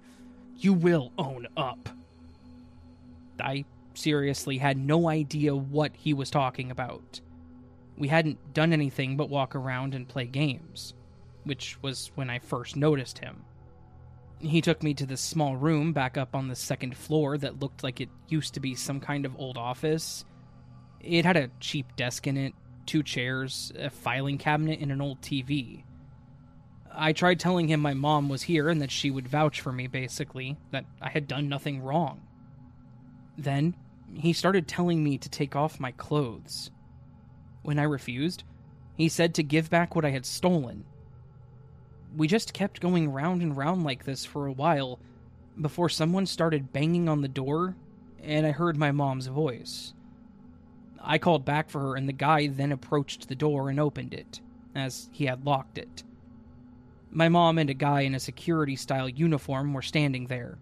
You 0.57 0.73
will 0.73 1.11
own 1.17 1.47
up. 1.57 1.89
I 3.39 3.65
seriously 3.93 4.57
had 4.57 4.77
no 4.77 5.09
idea 5.09 5.55
what 5.55 5.91
he 5.95 6.13
was 6.13 6.29
talking 6.29 6.71
about. 6.71 7.19
We 7.97 8.07
hadn't 8.07 8.53
done 8.53 8.73
anything 8.73 9.17
but 9.17 9.29
walk 9.29 9.55
around 9.55 9.93
and 9.93 10.07
play 10.07 10.25
games, 10.25 10.93
which 11.43 11.77
was 11.81 12.11
when 12.15 12.29
I 12.29 12.39
first 12.39 12.75
noticed 12.75 13.19
him. 13.19 13.43
He 14.43 14.59
took 14.59 14.83
me 14.83 14.93
to 14.95 15.05
this 15.05 15.21
small 15.21 15.55
room 15.55 15.93
back 15.93 16.17
up 16.17 16.35
on 16.35 16.49
the 16.49 16.55
second 16.55 16.97
floor 16.97 17.37
that 17.37 17.61
looked 17.61 17.81
like 17.81 18.01
it 18.01 18.09
used 18.27 18.53
to 18.55 18.59
be 18.59 18.75
some 18.75 18.99
kind 18.99 19.25
of 19.25 19.39
old 19.39 19.57
office. 19.57 20.25
It 20.99 21.23
had 21.23 21.37
a 21.37 21.49
cheap 21.61 21.95
desk 21.95 22.27
in 22.27 22.35
it, 22.35 22.53
two 22.85 23.03
chairs, 23.03 23.71
a 23.77 23.89
filing 23.89 24.37
cabinet, 24.37 24.81
and 24.81 24.91
an 24.91 25.01
old 25.01 25.21
TV. 25.21 25.83
I 26.91 27.13
tried 27.13 27.39
telling 27.39 27.69
him 27.69 27.79
my 27.79 27.93
mom 27.93 28.27
was 28.27 28.43
here 28.43 28.67
and 28.67 28.81
that 28.81 28.91
she 28.91 29.09
would 29.09 29.29
vouch 29.29 29.61
for 29.61 29.71
me, 29.71 29.87
basically, 29.87 30.57
that 30.71 30.85
I 31.01 31.09
had 31.09 31.27
done 31.27 31.47
nothing 31.47 31.81
wrong. 31.81 32.21
Then, 33.37 33.75
he 34.13 34.33
started 34.33 34.67
telling 34.67 35.01
me 35.03 35.17
to 35.19 35.29
take 35.29 35.55
off 35.55 35.79
my 35.79 35.91
clothes. 35.91 36.69
When 37.61 37.79
I 37.79 37.83
refused, 37.83 38.43
he 38.95 39.07
said 39.07 39.33
to 39.35 39.43
give 39.43 39.69
back 39.69 39.95
what 39.95 40.05
I 40.05 40.09
had 40.09 40.25
stolen. 40.25 40.83
We 42.15 42.27
just 42.27 42.53
kept 42.53 42.81
going 42.81 43.11
round 43.11 43.41
and 43.41 43.57
round 43.57 43.83
like 43.83 44.05
this 44.05 44.25
for 44.25 44.47
a 44.47 44.51
while 44.51 44.99
before 45.59 45.89
someone 45.89 46.25
started 46.25 46.73
banging 46.73 47.07
on 47.07 47.21
the 47.21 47.27
door 47.27 47.75
and 48.23 48.47
I 48.47 48.51
heard 48.51 48.77
my 48.77 48.91
mom's 48.91 49.27
voice. 49.27 49.93
I 51.01 51.17
called 51.17 51.43
back 51.43 51.69
for 51.69 51.81
her, 51.81 51.95
and 51.95 52.07
the 52.07 52.13
guy 52.13 52.47
then 52.47 52.71
approached 52.71 53.27
the 53.27 53.35
door 53.35 53.69
and 53.69 53.79
opened 53.79 54.13
it, 54.13 54.39
as 54.73 55.09
he 55.11 55.25
had 55.25 55.45
locked 55.45 55.77
it. 55.77 56.03
My 57.11 57.27
mom 57.27 57.57
and 57.57 57.69
a 57.69 57.73
guy 57.73 58.01
in 58.01 58.15
a 58.15 58.19
security 58.19 58.77
style 58.77 59.09
uniform 59.09 59.73
were 59.73 59.81
standing 59.81 60.27
there. 60.27 60.57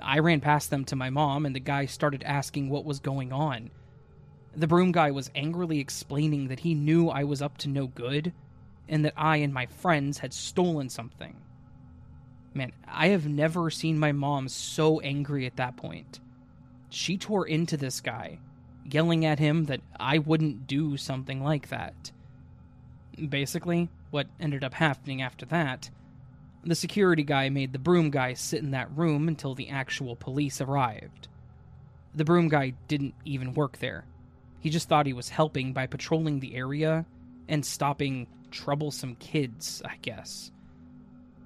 I 0.00 0.20
ran 0.20 0.40
past 0.40 0.70
them 0.70 0.84
to 0.86 0.96
my 0.96 1.10
mom, 1.10 1.44
and 1.44 1.54
the 1.54 1.60
guy 1.60 1.86
started 1.86 2.22
asking 2.22 2.70
what 2.70 2.84
was 2.84 3.00
going 3.00 3.32
on. 3.32 3.70
The 4.54 4.68
broom 4.68 4.92
guy 4.92 5.10
was 5.10 5.30
angrily 5.34 5.80
explaining 5.80 6.48
that 6.48 6.60
he 6.60 6.74
knew 6.74 7.08
I 7.08 7.24
was 7.24 7.42
up 7.42 7.58
to 7.58 7.68
no 7.68 7.88
good, 7.88 8.32
and 8.90 9.04
that 9.04 9.14
I 9.16 9.36
and 9.38 9.54
my 9.54 9.66
friends 9.66 10.18
had 10.18 10.34
stolen 10.34 10.90
something. 10.90 11.36
Man, 12.52 12.72
I 12.86 13.08
have 13.08 13.26
never 13.26 13.70
seen 13.70 13.98
my 13.98 14.12
mom 14.12 14.48
so 14.48 15.00
angry 15.00 15.46
at 15.46 15.56
that 15.56 15.76
point. 15.76 16.18
She 16.90 17.16
tore 17.16 17.46
into 17.46 17.76
this 17.76 18.00
guy 18.00 18.40
yelling 18.92 19.24
at 19.24 19.38
him 19.38 19.66
that 19.66 19.80
I 19.98 20.18
wouldn't 20.18 20.66
do 20.66 20.96
something 20.96 21.42
like 21.42 21.68
that. 21.68 22.10
Basically, 23.28 23.88
what 24.10 24.26
ended 24.40 24.64
up 24.64 24.74
happening 24.74 25.22
after 25.22 25.46
that, 25.46 25.90
the 26.64 26.74
security 26.74 27.22
guy 27.22 27.48
made 27.48 27.72
the 27.72 27.78
broom 27.78 28.10
guy 28.10 28.34
sit 28.34 28.62
in 28.62 28.72
that 28.72 28.96
room 28.96 29.28
until 29.28 29.54
the 29.54 29.68
actual 29.68 30.16
police 30.16 30.60
arrived. 30.60 31.28
The 32.14 32.24
broom 32.24 32.48
guy 32.48 32.74
didn't 32.88 33.14
even 33.24 33.54
work 33.54 33.78
there. 33.78 34.04
He 34.58 34.70
just 34.70 34.88
thought 34.88 35.06
he 35.06 35.12
was 35.12 35.28
helping 35.28 35.72
by 35.72 35.86
patrolling 35.86 36.40
the 36.40 36.56
area 36.56 37.06
and 37.48 37.64
stopping 37.64 38.26
troublesome 38.50 39.16
kids, 39.16 39.82
I 39.84 39.96
guess. 40.02 40.50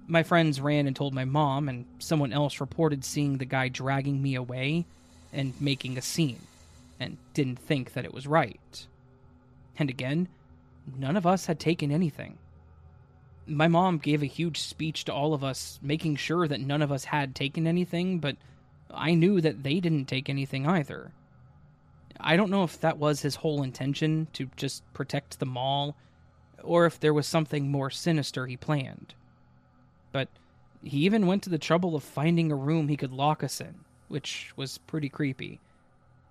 My 0.07 0.22
friends 0.22 0.61
ran 0.61 0.86
and 0.86 0.94
told 0.94 1.14
my 1.14 1.24
mom, 1.24 1.68
and 1.68 1.86
someone 1.98 2.32
else 2.32 2.61
reported 2.61 3.05
seeing 3.05 3.38
the 3.38 3.44
guy 3.44 3.68
dragging 3.68 4.20
me 4.20 4.34
away 4.34 4.84
and 5.32 5.59
making 5.61 5.96
a 5.96 6.02
scene, 6.02 6.40
and 7.00 7.16
didn't 7.32 7.59
think 7.59 7.94
that 7.94 8.05
it 8.05 8.12
was 8.12 8.26
right. 8.26 8.86
And 9.78 9.88
again, 9.88 10.28
none 10.98 11.16
of 11.16 11.26
us 11.26 11.46
had 11.46 11.59
taken 11.59 11.90
anything. 11.90 12.38
My 13.46 13.68
mom 13.68 13.98
gave 13.98 14.22
a 14.22 14.26
huge 14.26 14.61
speech 14.61 15.05
to 15.05 15.12
all 15.12 15.34
of 15.34 15.42
us, 15.44 15.78
making 15.82 16.16
sure 16.16 16.46
that 16.48 16.61
none 16.61 16.82
of 16.82 16.92
us 16.92 17.05
had 17.05 17.34
taken 17.34 17.66
anything, 17.66 18.18
but 18.18 18.36
I 18.92 19.14
knew 19.14 19.40
that 19.40 19.62
they 19.62 19.80
didn't 19.80 20.07
take 20.07 20.28
anything 20.28 20.66
either. 20.66 21.12
I 22.20 22.36
don't 22.36 22.50
know 22.50 22.64
if 22.64 22.80
that 22.80 22.98
was 22.98 23.20
his 23.20 23.36
whole 23.36 23.62
intention 23.62 24.28
to 24.34 24.48
just 24.57 24.82
protect 24.94 25.40
the 25.40 25.46
mall, 25.46 25.96
or 26.64 26.86
if 26.86 26.98
there 26.98 27.14
was 27.14 27.26
something 27.26 27.70
more 27.70 27.90
sinister 27.90 28.46
he 28.46 28.56
planned. 28.56 29.14
But 30.12 30.28
he 30.82 30.98
even 30.98 31.26
went 31.26 31.42
to 31.44 31.50
the 31.50 31.58
trouble 31.58 31.94
of 31.94 32.02
finding 32.02 32.50
a 32.50 32.56
room 32.56 32.88
he 32.88 32.96
could 32.96 33.12
lock 33.12 33.42
us 33.42 33.60
in, 33.60 33.74
which 34.08 34.52
was 34.56 34.78
pretty 34.78 35.08
creepy. 35.08 35.60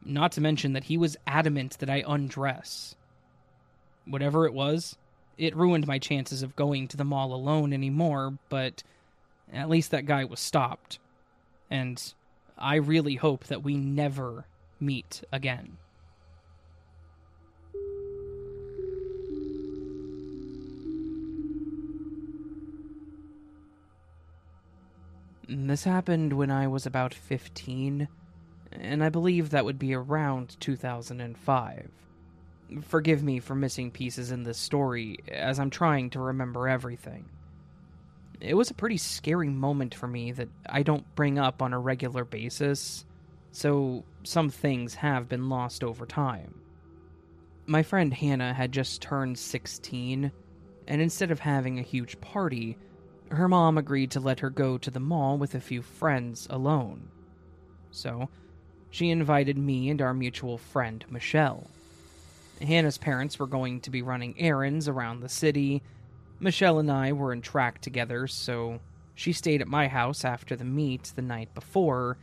Not 0.05 0.31
to 0.33 0.41
mention 0.41 0.73
that 0.73 0.85
he 0.85 0.97
was 0.97 1.17
adamant 1.25 1.79
that 1.79 1.89
I 1.89 2.03
undress. 2.05 2.95
Whatever 4.05 4.45
it 4.45 4.53
was, 4.53 4.97
it 5.37 5.55
ruined 5.55 5.87
my 5.87 5.97
chances 5.99 6.43
of 6.43 6.55
going 6.55 6.87
to 6.89 6.97
the 6.97 7.05
mall 7.05 7.33
alone 7.33 7.73
anymore, 7.73 8.37
but 8.49 8.83
at 9.51 9.69
least 9.69 9.91
that 9.91 10.05
guy 10.05 10.25
was 10.25 10.39
stopped. 10.39 10.99
And 11.69 12.13
I 12.57 12.75
really 12.75 13.15
hope 13.15 13.45
that 13.45 13.63
we 13.63 13.75
never 13.75 14.45
meet 14.79 15.23
again. 15.31 15.77
This 25.47 25.83
happened 25.83 26.33
when 26.33 26.51
I 26.51 26.67
was 26.67 26.85
about 26.85 27.13
15, 27.13 28.07
and 28.71 29.03
I 29.03 29.09
believe 29.09 29.49
that 29.49 29.65
would 29.65 29.77
be 29.77 29.93
around 29.93 30.55
2005. 30.61 31.91
Forgive 32.81 33.23
me 33.23 33.39
for 33.39 33.53
missing 33.53 33.91
pieces 33.91 34.31
in 34.31 34.43
this 34.43 34.57
story, 34.57 35.17
as 35.27 35.59
I'm 35.59 35.69
trying 35.69 36.09
to 36.11 36.19
remember 36.19 36.69
everything. 36.69 37.25
It 38.39 38.53
was 38.55 38.71
a 38.71 38.75
pretty 38.75 38.97
scary 38.97 39.49
moment 39.49 39.93
for 39.93 40.07
me 40.07 40.31
that 40.31 40.49
I 40.67 40.81
don't 40.81 41.13
bring 41.15 41.37
up 41.37 41.61
on 41.61 41.73
a 41.73 41.79
regular 41.79 42.23
basis, 42.23 43.05
so 43.51 44.05
some 44.23 44.49
things 44.49 44.95
have 44.95 45.27
been 45.27 45.49
lost 45.49 45.83
over 45.83 46.05
time. 46.05 46.61
My 47.65 47.83
friend 47.83 48.13
Hannah 48.13 48.53
had 48.53 48.71
just 48.71 49.01
turned 49.01 49.37
16, 49.37 50.31
and 50.87 51.01
instead 51.01 51.31
of 51.31 51.39
having 51.39 51.79
a 51.79 51.83
huge 51.83 52.19
party, 52.21 52.77
her 53.33 53.47
mom 53.47 53.77
agreed 53.77 54.11
to 54.11 54.19
let 54.19 54.39
her 54.39 54.49
go 54.49 54.77
to 54.77 54.91
the 54.91 54.99
mall 54.99 55.37
with 55.37 55.55
a 55.55 55.59
few 55.59 55.81
friends 55.81 56.47
alone. 56.49 57.09
So, 57.91 58.29
she 58.89 59.09
invited 59.09 59.57
me 59.57 59.89
and 59.89 60.01
our 60.01 60.13
mutual 60.13 60.57
friend, 60.57 61.03
Michelle. 61.09 61.69
Hannah's 62.61 62.97
parents 62.97 63.39
were 63.39 63.47
going 63.47 63.81
to 63.81 63.89
be 63.89 64.01
running 64.01 64.35
errands 64.37 64.87
around 64.87 65.19
the 65.19 65.29
city. 65.29 65.81
Michelle 66.39 66.79
and 66.79 66.91
I 66.91 67.11
were 67.11 67.33
in 67.33 67.41
track 67.41 67.81
together, 67.81 68.27
so 68.27 68.79
she 69.15 69.33
stayed 69.33 69.61
at 69.61 69.67
my 69.67 69.87
house 69.87 70.23
after 70.23 70.55
the 70.55 70.63
meet 70.63 71.11
the 71.15 71.21
night 71.21 71.53
before, 71.53 72.17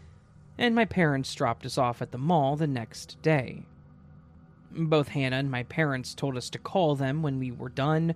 and 0.59 0.75
my 0.75 0.85
parents 0.85 1.35
dropped 1.35 1.67
us 1.67 1.79
off 1.79 2.01
at 2.03 2.13
the 2.13 2.19
mall 2.19 2.57
the 2.57 2.67
next 2.67 3.21
day. 3.23 3.65
Both 4.71 5.09
Hannah 5.09 5.37
and 5.37 5.51
my 5.51 5.65
parents 5.65 6.15
told 6.15 6.37
us 6.37 6.51
to 6.51 6.59
call 6.59 6.95
them 6.95 7.23
when 7.23 7.39
we 7.39 7.51
were 7.51 7.69
done, 7.69 8.15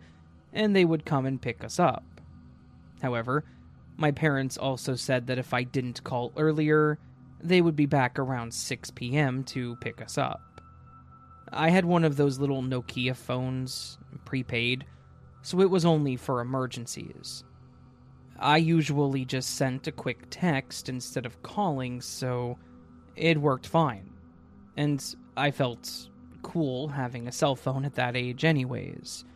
and 0.53 0.75
they 0.75 0.85
would 0.85 1.05
come 1.05 1.27
and 1.27 1.43
pick 1.43 1.65
us 1.65 1.81
up. 1.81 2.05
However, 3.05 3.45
my 3.99 4.13
parents 4.13 4.57
also 4.57 4.95
said 4.95 5.27
that 5.27 5.37
if 5.37 5.53
I 5.53 5.63
didn't 5.63 6.03
call 6.05 6.33
earlier, 6.39 6.99
they 7.39 7.61
would 7.61 7.77
be 7.77 7.85
back 7.85 8.19
around 8.19 8.55
6 8.55 8.91
p.m. 8.93 9.45
to 9.45 9.77
pick 9.77 10.01
us 10.01 10.17
up. 10.17 10.63
I 11.53 11.69
had 11.69 11.85
one 11.85 12.03
of 12.03 12.17
those 12.17 12.39
little 12.39 12.63
Nokia 12.63 13.15
phones, 13.15 13.99
prepaid, 14.25 14.87
so 15.43 15.61
it 15.61 15.69
was 15.69 15.85
only 15.85 16.17
for 16.17 16.41
emergencies. 16.41 17.45
I 18.39 18.57
usually 18.57 19.27
just 19.27 19.51
sent 19.51 19.87
a 19.87 19.93
quick 19.93 20.25
text 20.31 20.89
instead 20.89 21.27
of 21.27 21.43
calling, 21.43 22.01
so 22.01 22.57
it 23.17 23.39
worked 23.39 23.67
fine. 23.67 24.11
And 24.79 25.05
I 25.37 25.51
felt 25.51 26.09
cool 26.41 26.89
having 26.89 27.29
a 27.29 27.33
cell 27.33 27.55
phone 27.55 27.85
at 27.85 27.97
that 27.97 28.17
age, 28.17 28.47
anyways. 28.47 29.27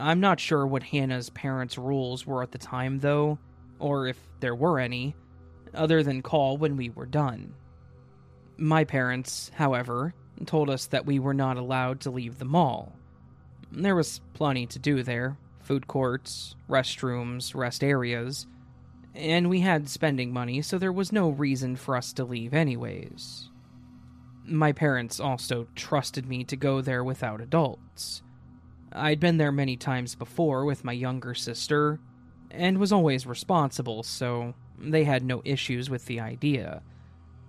I'm 0.00 0.20
not 0.20 0.40
sure 0.40 0.66
what 0.66 0.82
Hannah's 0.82 1.30
parents' 1.30 1.78
rules 1.78 2.26
were 2.26 2.42
at 2.42 2.52
the 2.52 2.58
time, 2.58 2.98
though, 2.98 3.38
or 3.78 4.06
if 4.06 4.18
there 4.40 4.54
were 4.54 4.78
any, 4.78 5.14
other 5.74 6.02
than 6.02 6.22
call 6.22 6.56
when 6.56 6.76
we 6.76 6.90
were 6.90 7.06
done. 7.06 7.54
My 8.56 8.84
parents, 8.84 9.50
however, 9.54 10.14
told 10.46 10.70
us 10.70 10.86
that 10.86 11.06
we 11.06 11.18
were 11.18 11.34
not 11.34 11.56
allowed 11.56 12.00
to 12.00 12.10
leave 12.10 12.38
the 12.38 12.44
mall. 12.44 12.92
There 13.72 13.94
was 13.94 14.20
plenty 14.34 14.66
to 14.66 14.78
do 14.78 15.02
there 15.02 15.36
food 15.60 15.86
courts, 15.86 16.56
restrooms, 16.68 17.54
rest 17.54 17.84
areas, 17.84 18.46
and 19.14 19.48
we 19.48 19.60
had 19.60 19.88
spending 19.88 20.32
money, 20.32 20.62
so 20.62 20.78
there 20.78 20.92
was 20.92 21.12
no 21.12 21.28
reason 21.28 21.76
for 21.76 21.96
us 21.96 22.12
to 22.14 22.24
leave, 22.24 22.54
anyways. 22.54 23.50
My 24.44 24.72
parents 24.72 25.20
also 25.20 25.68
trusted 25.76 26.26
me 26.26 26.42
to 26.44 26.56
go 26.56 26.80
there 26.80 27.04
without 27.04 27.40
adults. 27.40 28.22
I'd 28.92 29.20
been 29.20 29.36
there 29.36 29.52
many 29.52 29.76
times 29.76 30.14
before 30.14 30.64
with 30.64 30.84
my 30.84 30.92
younger 30.92 31.34
sister, 31.34 32.00
and 32.50 32.78
was 32.78 32.92
always 32.92 33.26
responsible, 33.26 34.02
so 34.02 34.54
they 34.78 35.04
had 35.04 35.22
no 35.22 35.42
issues 35.44 35.88
with 35.88 36.06
the 36.06 36.20
idea. 36.20 36.82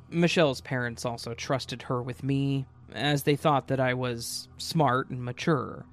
Michelle's 0.09 0.61
parents 0.61 1.05
also 1.05 1.33
trusted 1.33 1.83
her 1.83 2.01
with 2.01 2.23
me, 2.23 2.65
as 2.93 3.23
they 3.23 3.35
thought 3.35 3.69
that 3.69 3.79
I 3.79 3.93
was 3.93 4.49
smart 4.57 5.09
and 5.09 5.23
mature. 5.23 5.85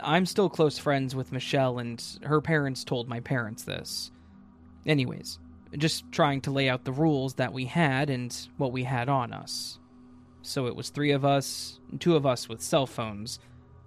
I'm 0.00 0.26
still 0.26 0.48
close 0.48 0.78
friends 0.78 1.14
with 1.14 1.32
Michelle, 1.32 1.78
and 1.78 2.02
her 2.22 2.40
parents 2.40 2.84
told 2.84 3.08
my 3.08 3.20
parents 3.20 3.64
this. 3.64 4.10
Anyways, 4.86 5.38
just 5.76 6.10
trying 6.12 6.40
to 6.42 6.50
lay 6.50 6.68
out 6.68 6.84
the 6.84 6.92
rules 6.92 7.34
that 7.34 7.52
we 7.52 7.64
had 7.64 8.08
and 8.08 8.34
what 8.56 8.72
we 8.72 8.84
had 8.84 9.08
on 9.08 9.32
us. 9.32 9.78
So 10.42 10.66
it 10.66 10.76
was 10.76 10.90
three 10.90 11.10
of 11.10 11.24
us, 11.24 11.80
two 11.98 12.14
of 12.14 12.24
us 12.24 12.48
with 12.48 12.62
cell 12.62 12.86
phones. 12.86 13.40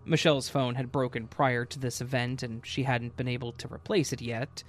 Michelle's 0.09 0.49
phone 0.49 0.73
had 0.73 0.91
broken 0.91 1.27
prior 1.27 1.65
to 1.65 1.77
this 1.77 2.01
event, 2.01 2.41
and 2.41 2.65
she 2.65 2.81
hadn't 2.83 3.15
been 3.15 3.27
able 3.27 3.51
to 3.53 3.71
replace 3.71 4.11
it 4.11 4.21
yet. 4.21 4.63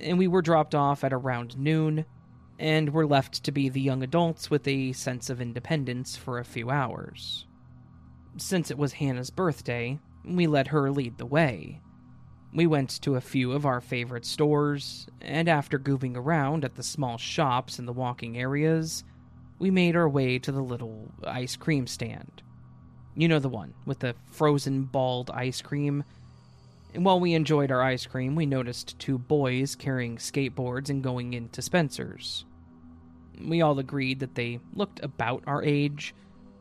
And 0.00 0.18
we 0.18 0.28
were 0.28 0.40
dropped 0.40 0.74
off 0.74 1.04
at 1.04 1.12
around 1.12 1.58
noon, 1.58 2.06
and 2.58 2.88
were 2.88 3.06
left 3.06 3.44
to 3.44 3.52
be 3.52 3.68
the 3.68 3.82
young 3.82 4.02
adults 4.02 4.50
with 4.50 4.66
a 4.66 4.92
sense 4.92 5.28
of 5.28 5.42
independence 5.42 6.16
for 6.16 6.38
a 6.38 6.44
few 6.44 6.70
hours. 6.70 7.46
Since 8.38 8.70
it 8.70 8.78
was 8.78 8.94
Hannah's 8.94 9.30
birthday, 9.30 9.98
we 10.24 10.46
let 10.46 10.68
her 10.68 10.90
lead 10.90 11.18
the 11.18 11.26
way. 11.26 11.82
We 12.54 12.66
went 12.66 13.02
to 13.02 13.16
a 13.16 13.20
few 13.20 13.52
of 13.52 13.66
our 13.66 13.82
favorite 13.82 14.24
stores, 14.24 15.06
and 15.20 15.50
after 15.50 15.78
goofing 15.78 16.16
around 16.16 16.64
at 16.64 16.76
the 16.76 16.82
small 16.82 17.18
shops 17.18 17.78
in 17.78 17.84
the 17.84 17.92
walking 17.92 18.38
areas, 18.38 19.04
we 19.58 19.70
made 19.70 19.96
our 19.96 20.08
way 20.08 20.38
to 20.38 20.52
the 20.52 20.62
little 20.62 21.12
ice 21.24 21.56
cream 21.56 21.86
stand. 21.86 22.42
You 23.16 23.28
know 23.28 23.38
the 23.38 23.48
one, 23.48 23.72
with 23.86 24.00
the 24.00 24.14
frozen 24.30 24.84
balled 24.84 25.30
ice 25.30 25.62
cream. 25.62 26.04
And 26.94 27.04
while 27.04 27.18
we 27.18 27.32
enjoyed 27.34 27.72
our 27.72 27.82
ice 27.82 28.04
cream, 28.04 28.34
we 28.34 28.44
noticed 28.46 28.98
two 28.98 29.18
boys 29.18 29.74
carrying 29.74 30.18
skateboards 30.18 30.90
and 30.90 31.02
going 31.02 31.32
into 31.32 31.62
Spencer's. 31.62 32.44
We 33.42 33.62
all 33.62 33.78
agreed 33.78 34.20
that 34.20 34.34
they 34.34 34.60
looked 34.74 35.02
about 35.02 35.42
our 35.46 35.62
age 35.62 36.14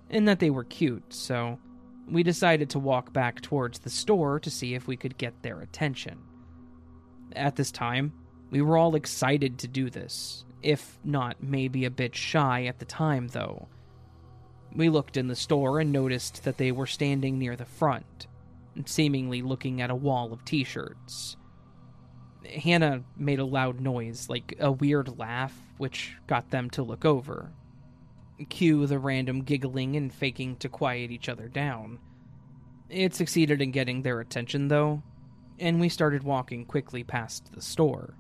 and 0.10 0.28
that 0.28 0.40
they 0.40 0.50
were 0.50 0.64
cute, 0.64 1.14
so 1.14 1.60
we 2.10 2.24
decided 2.24 2.70
to 2.70 2.80
walk 2.80 3.12
back 3.12 3.42
towards 3.42 3.80
the 3.80 3.90
store 3.90 4.40
to 4.40 4.50
see 4.50 4.76
if 4.76 4.88
we 4.88 4.96
could 4.96 5.18
get 5.18 5.42
their 5.42 5.60
attention. 5.60 6.20
At 7.36 7.56
this 7.56 7.72
time, 7.72 8.14
we 8.50 8.62
were 8.62 8.78
all 8.78 8.96
excited 8.96 9.58
to 9.60 9.68
do 9.68 9.90
this, 9.90 10.46
if 10.62 11.00
not 11.04 11.42
maybe 11.42 11.86
a 11.86 11.90
bit 11.92 12.16
shy 12.16 12.66
at 12.66 12.80
the 12.80 12.86
time, 12.86 13.28
though. 13.30 13.68
We 14.76 14.90
looked 14.90 15.16
in 15.16 15.28
the 15.28 15.36
store 15.36 15.80
and 15.80 15.92
noticed 15.92 16.44
that 16.44 16.58
they 16.58 16.72
were 16.72 16.86
standing 16.86 17.40
near 17.40 17.56
the 17.56 17.66
front, 17.66 18.28
seemingly 18.86 19.42
looking 19.42 19.82
at 19.82 19.90
a 19.90 19.96
wall 19.96 20.34
of 20.34 20.44
t 20.44 20.64
shirts. 20.66 21.38
Hannah 22.46 23.04
made 23.18 23.40
a 23.40 23.46
loud 23.46 23.80
noise, 23.80 24.30
like 24.30 24.56
a 24.60 24.72
weird 24.72 25.18
laugh, 25.18 25.58
which 25.78 26.16
got 26.28 26.52
them 26.52 26.70
to 26.72 26.84
look 26.84 27.06
over. 27.06 27.52
Cue 28.50 28.86
the 28.86 29.00
random 29.00 29.44
giggling 29.44 29.96
and 29.96 30.14
faking 30.14 30.58
to 30.58 30.68
quiet 30.68 31.10
each 31.10 31.30
other 31.30 31.48
down. 31.48 32.00
It 32.90 33.16
succeeded 33.16 33.62
in 33.62 33.72
getting 33.72 34.02
their 34.02 34.20
attention, 34.20 34.68
though, 34.68 35.02
and 35.58 35.80
we 35.80 35.90
started 35.90 36.24
walking 36.24 36.66
quickly 36.66 37.04
past 37.04 37.54
the 37.54 37.62
store. 37.62 38.14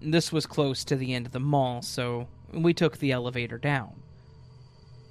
This 0.00 0.30
was 0.30 0.46
close 0.46 0.84
to 0.84 0.96
the 0.96 1.12
end 1.12 1.26
of 1.26 1.32
the 1.32 1.40
mall, 1.40 1.82
so 1.82 2.28
we 2.52 2.72
took 2.72 2.98
the 2.98 3.12
elevator 3.12 3.58
down. 3.58 4.02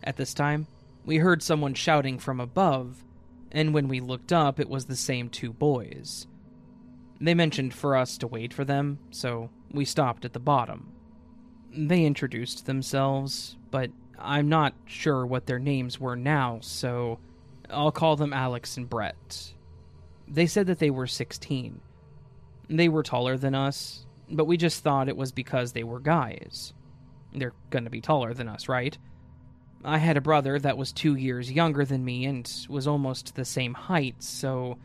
At 0.05 0.17
this 0.17 0.33
time, 0.35 0.67
we 1.03 1.17
heard 1.17 1.41
someone 1.41 1.73
shouting 1.73 2.19
from 2.19 2.39
above, 2.39 3.03
and 3.51 3.73
when 3.73 3.87
we 3.87 3.99
looked 3.99 4.31
up, 4.31 4.59
it 4.59 4.69
was 4.69 4.85
the 4.85 4.95
same 4.95 5.29
two 5.29 5.51
boys. 5.51 6.27
They 7.19 7.33
mentioned 7.33 7.73
for 7.73 7.95
us 7.95 8.17
to 8.19 8.27
wait 8.27 8.53
for 8.53 8.63
them, 8.63 8.99
so 9.09 9.49
we 9.71 9.83
stopped 9.83 10.25
at 10.25 10.33
the 10.33 10.39
bottom. 10.39 10.91
They 11.75 12.05
introduced 12.05 12.65
themselves, 12.65 13.57
but 13.71 13.89
I'm 14.19 14.47
not 14.47 14.73
sure 14.85 15.25
what 15.25 15.47
their 15.47 15.59
names 15.59 15.99
were 15.99 16.15
now, 16.15 16.59
so 16.61 17.19
I'll 17.69 17.91
call 17.91 18.15
them 18.15 18.33
Alex 18.33 18.77
and 18.77 18.89
Brett. 18.89 19.53
They 20.27 20.45
said 20.45 20.67
that 20.67 20.79
they 20.79 20.89
were 20.89 21.07
16. 21.07 21.81
They 22.69 22.89
were 22.89 23.03
taller 23.03 23.37
than 23.37 23.55
us, 23.55 24.05
but 24.29 24.45
we 24.45 24.57
just 24.57 24.83
thought 24.83 25.09
it 25.09 25.17
was 25.17 25.31
because 25.31 25.71
they 25.71 25.83
were 25.83 25.99
guys. 25.99 26.73
They're 27.33 27.53
gonna 27.69 27.89
be 27.89 28.01
taller 28.01 28.33
than 28.33 28.47
us, 28.47 28.67
right? 28.69 28.97
I 29.85 29.99
had 29.99 30.17
a 30.17 30.21
brother 30.21 30.57
that 30.57 30.77
was 30.77 30.91
two 30.91 31.15
years 31.15 31.51
younger 31.51 31.85
than 31.85 32.03
me 32.03 32.25
and 32.25 32.51
was 32.67 32.87
almost 32.87 33.35
the 33.35 33.45
same 33.45 33.75
height, 33.75 34.15
so 34.17 34.79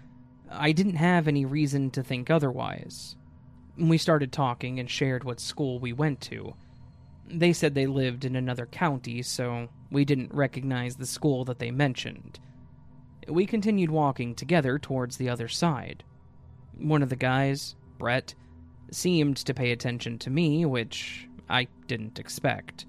I 0.50 0.72
didn't 0.72 0.96
have 0.96 1.26
any 1.26 1.46
reason 1.46 1.90
to 1.92 2.02
think 2.02 2.28
otherwise. 2.28 3.16
We 3.78 3.96
started 3.96 4.30
talking 4.30 4.78
and 4.78 4.90
shared 4.90 5.24
what 5.24 5.40
school 5.40 5.80
we 5.80 5.94
went 5.94 6.20
to. 6.22 6.54
They 7.26 7.54
said 7.54 7.74
they 7.74 7.86
lived 7.86 8.26
in 8.26 8.36
another 8.36 8.66
county, 8.66 9.22
so 9.22 9.68
we 9.90 10.04
didn't 10.04 10.34
recognize 10.34 10.96
the 10.96 11.06
school 11.06 11.46
that 11.46 11.58
they 11.60 11.70
mentioned. 11.70 12.38
We 13.26 13.46
continued 13.46 13.90
walking 13.90 14.34
together 14.34 14.78
towards 14.78 15.16
the 15.16 15.30
other 15.30 15.48
side. 15.48 16.04
One 16.76 17.02
of 17.02 17.08
the 17.08 17.16
guys, 17.16 17.74
Brett, 17.96 18.34
seemed 18.90 19.38
to 19.38 19.54
pay 19.54 19.72
attention 19.72 20.18
to 20.18 20.30
me, 20.30 20.66
which 20.66 21.26
I 21.48 21.68
didn't 21.86 22.18
expect. 22.18 22.84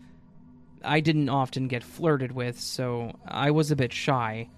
I 0.84 1.00
didn't 1.00 1.30
often 1.30 1.68
get 1.68 1.84
flirted 1.84 2.32
with, 2.32 2.60
so 2.60 3.20
I 3.26 3.52
was 3.52 3.72
a 3.72 3.76
bit 3.76 3.94
shy, 3.94 4.50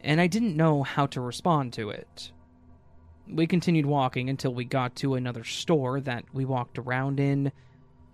and 0.00 0.20
I 0.20 0.26
didn't 0.26 0.56
know 0.56 0.82
how 0.82 1.06
to 1.06 1.20
respond 1.20 1.72
to 1.74 1.90
it. 1.90 2.32
We 3.28 3.46
continued 3.46 3.86
walking 3.86 4.28
until 4.28 4.52
we 4.52 4.64
got 4.64 4.96
to 4.96 5.14
another 5.14 5.44
store 5.44 6.00
that 6.00 6.24
we 6.32 6.44
walked 6.44 6.78
around 6.78 7.20
in, 7.20 7.52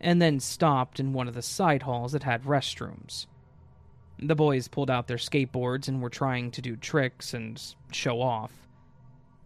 and 0.01 0.21
then 0.21 0.41
stopped 0.41 1.01
in 1.01 1.13
one 1.13 1.27
of 1.27 1.35
the 1.35 1.43
side 1.43 1.83
halls 1.83 2.13
that 2.13 2.23
had 2.23 2.45
restrooms. 2.45 3.27
The 4.19 4.35
boys 4.35 4.69
pulled 4.69 4.91
out 4.91 5.09
their 5.09 5.17
skateboards 5.17 5.89
and 5.89 6.01
were 6.01 6.11
trying 6.11 6.51
to 6.53 6.63
do 6.63 6.77
tricks 6.77 7.35
and 7.35 7.63
show 7.93 8.21
off. 8.21 8.53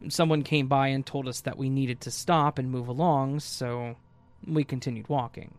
Someone 0.09 0.43
came 0.43 0.67
by 0.67 0.89
and 0.89 1.05
told 1.05 1.29
us 1.29 1.41
that 1.43 1.59
we 1.59 1.69
needed 1.69 2.01
to 2.03 2.11
stop 2.11 2.59
and 2.59 2.71
move 2.71 2.89
along, 2.89 3.41
so 3.41 3.97
we 4.47 4.65
continued 4.65 5.09
walking. 5.09 5.55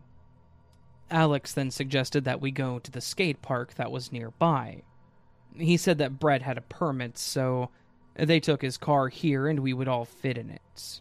Alex 1.10 1.52
then 1.52 1.70
suggested 1.70 2.24
that 2.24 2.40
we 2.40 2.50
go 2.50 2.78
to 2.78 2.90
the 2.90 3.00
skate 3.00 3.42
park 3.42 3.74
that 3.74 3.90
was 3.90 4.12
nearby. 4.12 4.82
He 5.56 5.76
said 5.76 5.98
that 5.98 6.18
Brett 6.18 6.42
had 6.42 6.56
a 6.56 6.62
permit, 6.62 7.18
so 7.18 7.70
they 8.14 8.40
took 8.40 8.62
his 8.62 8.78
car 8.78 9.08
here 9.08 9.46
and 9.46 9.60
we 9.60 9.74
would 9.74 9.88
all 9.88 10.04
fit 10.04 10.38
in 10.38 10.50
it. 10.50 11.00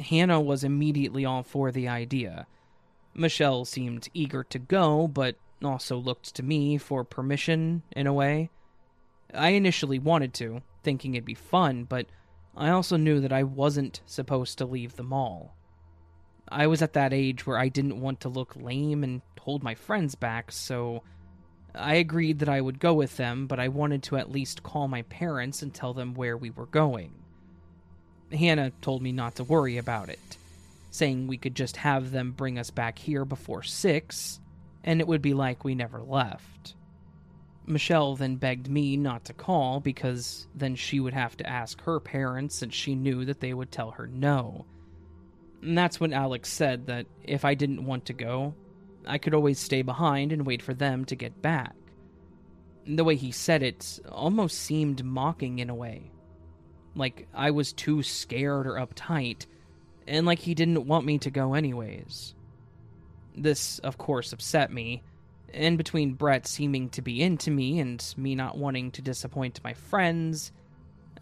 Hannah 0.00 0.40
was 0.40 0.62
immediately 0.62 1.24
all 1.24 1.42
for 1.42 1.72
the 1.72 1.88
idea. 1.88 2.46
Michelle 3.14 3.64
seemed 3.64 4.08
eager 4.12 4.44
to 4.44 4.58
go, 4.58 5.08
but 5.08 5.36
also 5.64 5.96
looked 5.96 6.34
to 6.34 6.42
me 6.42 6.76
for 6.76 7.02
permission, 7.02 7.82
in 7.92 8.06
a 8.06 8.12
way. 8.12 8.50
I 9.32 9.50
initially 9.50 9.98
wanted 9.98 10.34
to, 10.34 10.62
thinking 10.82 11.14
it'd 11.14 11.24
be 11.24 11.34
fun, 11.34 11.84
but 11.84 12.06
I 12.54 12.70
also 12.70 12.96
knew 12.96 13.20
that 13.20 13.32
I 13.32 13.42
wasn't 13.42 14.00
supposed 14.06 14.58
to 14.58 14.66
leave 14.66 14.96
the 14.96 15.02
mall. 15.02 15.55
I 16.48 16.66
was 16.66 16.82
at 16.82 16.92
that 16.92 17.12
age 17.12 17.46
where 17.46 17.58
I 17.58 17.68
didn't 17.68 18.00
want 18.00 18.20
to 18.20 18.28
look 18.28 18.54
lame 18.56 19.02
and 19.02 19.22
hold 19.40 19.62
my 19.62 19.74
friends 19.74 20.14
back, 20.14 20.52
so 20.52 21.02
I 21.74 21.94
agreed 21.94 22.38
that 22.40 22.48
I 22.48 22.60
would 22.60 22.78
go 22.78 22.94
with 22.94 23.16
them, 23.16 23.46
but 23.46 23.60
I 23.60 23.68
wanted 23.68 24.02
to 24.04 24.16
at 24.16 24.30
least 24.30 24.62
call 24.62 24.88
my 24.88 25.02
parents 25.02 25.62
and 25.62 25.72
tell 25.72 25.92
them 25.92 26.14
where 26.14 26.36
we 26.36 26.50
were 26.50 26.66
going. 26.66 27.12
Hannah 28.32 28.72
told 28.80 29.02
me 29.02 29.12
not 29.12 29.36
to 29.36 29.44
worry 29.44 29.78
about 29.78 30.08
it, 30.08 30.36
saying 30.90 31.26
we 31.26 31.36
could 31.36 31.54
just 31.54 31.76
have 31.76 32.10
them 32.10 32.32
bring 32.32 32.58
us 32.58 32.70
back 32.70 32.98
here 32.98 33.24
before 33.24 33.62
6, 33.62 34.40
and 34.84 35.00
it 35.00 35.06
would 35.06 35.22
be 35.22 35.34
like 35.34 35.64
we 35.64 35.74
never 35.74 36.00
left. 36.00 36.74
Michelle 37.66 38.14
then 38.14 38.36
begged 38.36 38.68
me 38.68 38.96
not 38.96 39.24
to 39.24 39.32
call 39.32 39.80
because 39.80 40.46
then 40.54 40.76
she 40.76 41.00
would 41.00 41.14
have 41.14 41.36
to 41.36 41.48
ask 41.48 41.80
her 41.82 41.98
parents, 41.98 42.62
and 42.62 42.72
she 42.72 42.94
knew 42.94 43.24
that 43.24 43.40
they 43.40 43.52
would 43.52 43.72
tell 43.72 43.90
her 43.92 44.06
no. 44.06 44.64
And 45.62 45.76
that's 45.76 45.98
when 45.98 46.12
Alex 46.12 46.50
said 46.50 46.86
that 46.86 47.06
if 47.24 47.44
I 47.44 47.54
didn't 47.54 47.84
want 47.84 48.06
to 48.06 48.12
go, 48.12 48.54
I 49.06 49.18
could 49.18 49.34
always 49.34 49.58
stay 49.58 49.82
behind 49.82 50.32
and 50.32 50.46
wait 50.46 50.62
for 50.62 50.74
them 50.74 51.04
to 51.06 51.16
get 51.16 51.42
back. 51.42 51.74
The 52.86 53.04
way 53.04 53.16
he 53.16 53.32
said 53.32 53.62
it 53.62 54.00
almost 54.08 54.58
seemed 54.58 55.04
mocking 55.04 55.58
in 55.58 55.70
a 55.70 55.74
way. 55.74 56.10
Like 56.94 57.28
I 57.34 57.50
was 57.50 57.72
too 57.72 58.02
scared 58.02 58.66
or 58.66 58.74
uptight, 58.74 59.46
and 60.06 60.26
like 60.26 60.38
he 60.38 60.54
didn't 60.54 60.86
want 60.86 61.04
me 61.04 61.18
to 61.18 61.30
go 61.30 61.54
anyways. 61.54 62.34
This, 63.36 63.78
of 63.80 63.98
course, 63.98 64.32
upset 64.32 64.72
me, 64.72 65.02
and 65.52 65.76
between 65.76 66.14
Brett 66.14 66.46
seeming 66.46 66.88
to 66.90 67.02
be 67.02 67.22
into 67.22 67.50
me 67.50 67.80
and 67.80 68.14
me 68.16 68.34
not 68.34 68.56
wanting 68.56 68.90
to 68.92 69.02
disappoint 69.02 69.62
my 69.62 69.74
friends, 69.74 70.52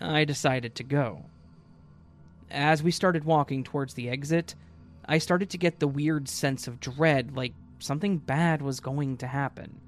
I 0.01 0.25
decided 0.25 0.75
to 0.77 0.85
go. 0.85 1.25
As 2.55 2.85
we 2.85 2.93
started 2.93 3.25
walking 3.25 3.65
towards 3.65 3.95
the 3.95 4.09
exit, 4.09 4.55
I 5.07 5.19
started 5.19 5.51
to 5.51 5.59
get 5.59 5.81
the 5.81 5.89
weird 5.89 6.29
sense 6.29 6.69
of 6.69 6.79
dread 6.79 7.37
like 7.37 7.53
something 7.81 8.19
bad 8.19 8.63
was 8.63 8.79
going 8.79 9.17
to 9.19 9.27
happen. 9.27 9.81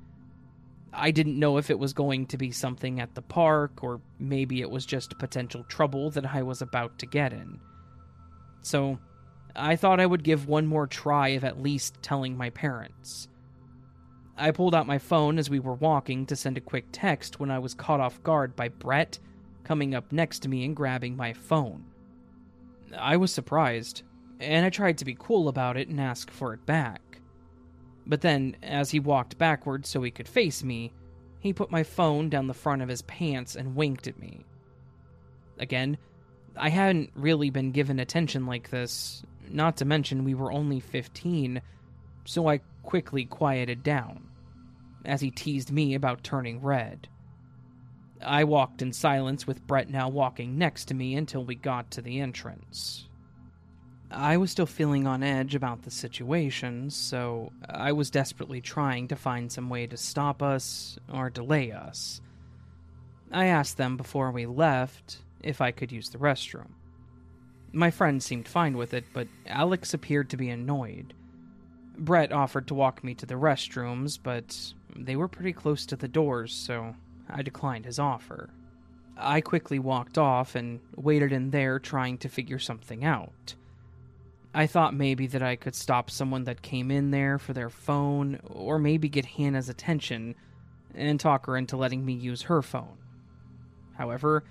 I 0.92 1.12
didn't 1.12 1.38
know 1.38 1.58
if 1.58 1.70
it 1.70 1.78
was 1.78 1.92
going 1.92 2.26
to 2.26 2.36
be 2.36 2.50
something 2.50 2.98
at 2.98 3.14
the 3.14 3.22
park 3.22 3.84
or 3.84 4.00
maybe 4.18 4.62
it 4.62 4.70
was 4.70 4.84
just 4.84 5.16
potential 5.16 5.62
trouble 5.68 6.10
that 6.10 6.26
I 6.26 6.42
was 6.42 6.60
about 6.60 6.98
to 6.98 7.06
get 7.06 7.32
in. 7.32 7.60
So, 8.62 8.98
I 9.54 9.76
thought 9.76 10.00
I 10.00 10.06
would 10.06 10.24
give 10.24 10.48
one 10.48 10.66
more 10.66 10.88
try 10.88 11.28
of 11.28 11.44
at 11.44 11.62
least 11.62 12.02
telling 12.02 12.36
my 12.36 12.50
parents. 12.50 13.28
I 14.36 14.50
pulled 14.50 14.74
out 14.74 14.88
my 14.88 14.98
phone 14.98 15.38
as 15.38 15.48
we 15.48 15.60
were 15.60 15.74
walking 15.74 16.26
to 16.26 16.34
send 16.34 16.58
a 16.58 16.60
quick 16.60 16.86
text 16.90 17.38
when 17.38 17.52
I 17.52 17.60
was 17.60 17.74
caught 17.74 18.00
off 18.00 18.22
guard 18.24 18.56
by 18.56 18.70
Brett 18.70 19.20
coming 19.62 19.94
up 19.94 20.10
next 20.10 20.40
to 20.40 20.48
me 20.48 20.64
and 20.64 20.74
grabbing 20.74 21.16
my 21.16 21.32
phone. 21.32 21.84
I 22.96 23.16
was 23.16 23.32
surprised, 23.32 24.02
and 24.40 24.66
I 24.66 24.70
tried 24.70 24.98
to 24.98 25.04
be 25.04 25.16
cool 25.18 25.48
about 25.48 25.76
it 25.76 25.88
and 25.88 26.00
ask 26.00 26.30
for 26.30 26.52
it 26.52 26.66
back. 26.66 27.20
But 28.06 28.20
then, 28.20 28.56
as 28.62 28.90
he 28.90 29.00
walked 29.00 29.38
backward 29.38 29.86
so 29.86 30.02
he 30.02 30.10
could 30.10 30.28
face 30.28 30.62
me, 30.62 30.92
he 31.40 31.52
put 31.52 31.70
my 31.70 31.82
phone 31.82 32.28
down 32.28 32.46
the 32.46 32.54
front 32.54 32.82
of 32.82 32.88
his 32.88 33.02
pants 33.02 33.56
and 33.56 33.74
winked 33.74 34.06
at 34.06 34.18
me. 34.18 34.44
Again, 35.58 35.98
I 36.56 36.68
hadn't 36.68 37.10
really 37.14 37.50
been 37.50 37.72
given 37.72 37.98
attention 37.98 38.46
like 38.46 38.70
this, 38.70 39.22
not 39.50 39.76
to 39.78 39.84
mention 39.84 40.24
we 40.24 40.34
were 40.34 40.52
only 40.52 40.80
15, 40.80 41.60
so 42.24 42.48
I 42.48 42.60
quickly 42.82 43.24
quieted 43.24 43.82
down, 43.82 44.28
as 45.04 45.20
he 45.20 45.30
teased 45.30 45.70
me 45.70 45.94
about 45.94 46.24
turning 46.24 46.62
red. 46.62 47.08
I 48.22 48.44
walked 48.44 48.82
in 48.82 48.92
silence 48.92 49.46
with 49.46 49.66
Brett 49.66 49.90
now 49.90 50.08
walking 50.08 50.58
next 50.58 50.86
to 50.86 50.94
me 50.94 51.16
until 51.16 51.44
we 51.44 51.54
got 51.54 51.90
to 51.92 52.02
the 52.02 52.20
entrance. 52.20 53.08
I 54.10 54.36
was 54.36 54.50
still 54.50 54.66
feeling 54.66 55.06
on 55.06 55.22
edge 55.22 55.54
about 55.54 55.82
the 55.82 55.90
situation, 55.90 56.90
so 56.90 57.52
I 57.68 57.92
was 57.92 58.10
desperately 58.10 58.60
trying 58.60 59.08
to 59.08 59.16
find 59.16 59.50
some 59.50 59.68
way 59.68 59.86
to 59.88 59.96
stop 59.96 60.42
us 60.42 60.98
or 61.12 61.28
delay 61.28 61.72
us. 61.72 62.20
I 63.32 63.46
asked 63.46 63.76
them 63.76 63.96
before 63.96 64.30
we 64.30 64.46
left 64.46 65.18
if 65.42 65.60
I 65.60 65.72
could 65.72 65.90
use 65.90 66.10
the 66.10 66.18
restroom. 66.18 66.70
My 67.72 67.90
friend 67.90 68.22
seemed 68.22 68.46
fine 68.46 68.76
with 68.76 68.94
it, 68.94 69.04
but 69.12 69.26
Alex 69.46 69.92
appeared 69.92 70.30
to 70.30 70.36
be 70.36 70.48
annoyed. 70.48 71.12
Brett 71.98 72.32
offered 72.32 72.68
to 72.68 72.74
walk 72.74 73.02
me 73.02 73.14
to 73.14 73.26
the 73.26 73.34
restrooms, 73.34 74.18
but 74.22 74.72
they 74.94 75.16
were 75.16 75.28
pretty 75.28 75.52
close 75.52 75.84
to 75.86 75.96
the 75.96 76.08
doors, 76.08 76.52
so 76.52 76.94
I 77.28 77.42
declined 77.42 77.84
his 77.84 77.98
offer. 77.98 78.50
I 79.16 79.40
quickly 79.40 79.78
walked 79.78 80.18
off 80.18 80.54
and 80.54 80.80
waited 80.94 81.32
in 81.32 81.50
there 81.50 81.78
trying 81.78 82.18
to 82.18 82.28
figure 82.28 82.58
something 82.58 83.04
out. 83.04 83.54
I 84.54 84.66
thought 84.66 84.94
maybe 84.94 85.26
that 85.28 85.42
I 85.42 85.56
could 85.56 85.74
stop 85.74 86.10
someone 86.10 86.44
that 86.44 86.62
came 86.62 86.90
in 86.90 87.10
there 87.10 87.38
for 87.38 87.52
their 87.52 87.70
phone, 87.70 88.40
or 88.44 88.78
maybe 88.78 89.08
get 89.08 89.26
Hannah's 89.26 89.68
attention 89.68 90.34
and 90.94 91.20
talk 91.20 91.46
her 91.46 91.56
into 91.56 91.76
letting 91.76 92.04
me 92.04 92.14
use 92.14 92.42
her 92.42 92.62
phone. 92.62 92.96
However, 93.98 94.44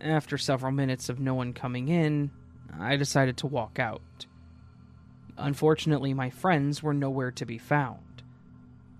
after 0.00 0.36
several 0.38 0.72
minutes 0.72 1.08
of 1.08 1.18
no 1.18 1.34
one 1.34 1.52
coming 1.52 1.88
in, 1.88 2.30
I 2.78 2.96
decided 2.96 3.38
to 3.38 3.46
walk 3.46 3.78
out. 3.78 4.26
Unfortunately, 5.36 6.12
my 6.12 6.30
friends 6.30 6.82
were 6.82 6.94
nowhere 6.94 7.30
to 7.32 7.46
be 7.46 7.58
found. 7.58 8.00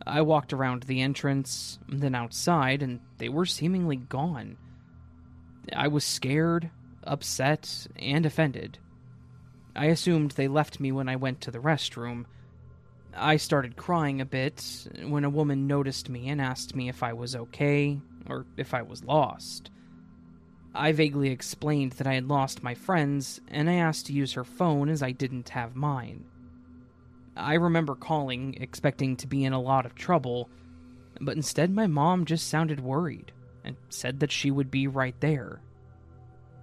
I 0.07 0.23
walked 0.23 0.53
around 0.53 0.85
the 0.85 1.01
entrance, 1.01 1.79
then 1.89 2.15
outside, 2.15 2.83
and 2.83 3.01
they 3.19 3.29
were 3.29 3.47
seemingly 3.47 3.97
gone. 3.97 4.57
I 5.75 5.89
was 5.89 6.05
scared, 6.05 6.71
upset, 7.05 7.87
and 7.97 8.25
offended. 8.25 8.79
I 9.75 9.87
assumed 9.87 10.33
they 10.33 10.49
left 10.49 10.81
me 10.81 10.93
when 10.93 11.09
I 11.09 11.17
went 11.17 11.41
to 11.43 11.51
the 11.51 11.59
restroom. 11.59 12.25
I 13.15 13.37
started 13.37 13.77
crying 13.77 14.21
a 14.21 14.27
bit 14.27 14.89
when 15.07 15.25
a 15.25 15.31
woman 15.31 15.67
noticed 15.67 16.09
me 16.09 16.29
and 16.29 16.41
asked 16.41 16.75
me 16.75 16.89
if 16.89 17.03
I 17.03 17.13
was 17.13 17.37
okay 17.37 18.01
or 18.29 18.47
if 18.57 18.75
I 18.75 18.83
was 18.83 19.05
lost. 19.05 19.71
I 20.75 20.93
vaguely 20.93 21.31
explained 21.31 21.93
that 21.93 22.07
I 22.07 22.15
had 22.15 22.29
lost 22.29 22.63
my 22.63 22.75
friends, 22.75 23.41
and 23.49 23.69
I 23.69 23.75
asked 23.75 24.07
to 24.07 24.13
use 24.13 24.35
her 24.35 24.45
phone 24.45 24.89
as 24.89 25.03
I 25.03 25.13
didn't 25.13 25.51
have 25.51 25.75
mine. 25.75 26.25
I 27.39 27.55
remember 27.55 27.95
calling, 27.95 28.57
expecting 28.61 29.17
to 29.17 29.27
be 29.27 29.45
in 29.45 29.53
a 29.53 29.61
lot 29.61 29.87
of 29.87 29.95
trouble, 29.95 30.51
but 31.21 31.37
instead 31.37 31.71
my 31.71 31.87
mom 31.87 32.25
just 32.25 32.49
sounded 32.49 32.81
worried 32.81 33.33
and 33.65 33.77
said 33.89 34.21
that 34.21 34.33
she 34.33 34.51
would 34.51 34.71
be 34.71 34.87
right 34.87 35.19
there. 35.21 35.61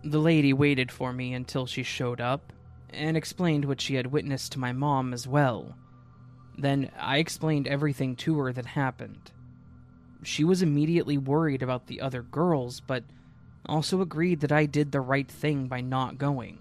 The 0.03 0.19
lady 0.19 0.53
waited 0.53 0.91
for 0.91 1.13
me 1.13 1.33
until 1.33 1.65
she 1.65 1.83
showed 1.83 2.21
up 2.21 2.53
and 2.91 3.17
explained 3.17 3.65
what 3.65 3.81
she 3.81 3.95
had 3.95 4.07
witnessed 4.07 4.51
to 4.53 4.59
my 4.59 4.71
mom 4.71 5.13
as 5.13 5.27
well. 5.27 5.75
Then 6.57 6.91
I 6.99 7.17
explained 7.17 7.67
everything 7.67 8.15
to 8.17 8.37
her 8.39 8.53
that 8.53 8.65
happened. 8.65 9.31
She 10.23 10.43
was 10.43 10.61
immediately 10.61 11.17
worried 11.17 11.61
about 11.61 11.87
the 11.87 12.01
other 12.01 12.21
girls, 12.21 12.79
but 12.79 13.03
also 13.65 14.01
agreed 14.01 14.41
that 14.41 14.51
I 14.51 14.65
did 14.65 14.91
the 14.91 15.01
right 15.01 15.29
thing 15.29 15.67
by 15.67 15.81
not 15.81 16.17
going. 16.17 16.59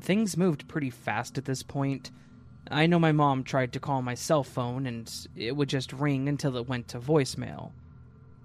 Things 0.00 0.36
moved 0.36 0.68
pretty 0.68 0.90
fast 0.90 1.38
at 1.38 1.44
this 1.44 1.62
point. 1.62 2.10
I 2.70 2.86
know 2.86 2.98
my 2.98 3.12
mom 3.12 3.44
tried 3.44 3.72
to 3.74 3.80
call 3.80 4.02
my 4.02 4.14
cell 4.14 4.42
phone 4.42 4.86
and 4.86 5.12
it 5.36 5.54
would 5.54 5.68
just 5.68 5.92
ring 5.92 6.28
until 6.28 6.56
it 6.56 6.68
went 6.68 6.88
to 6.88 6.98
voicemail. 6.98 7.70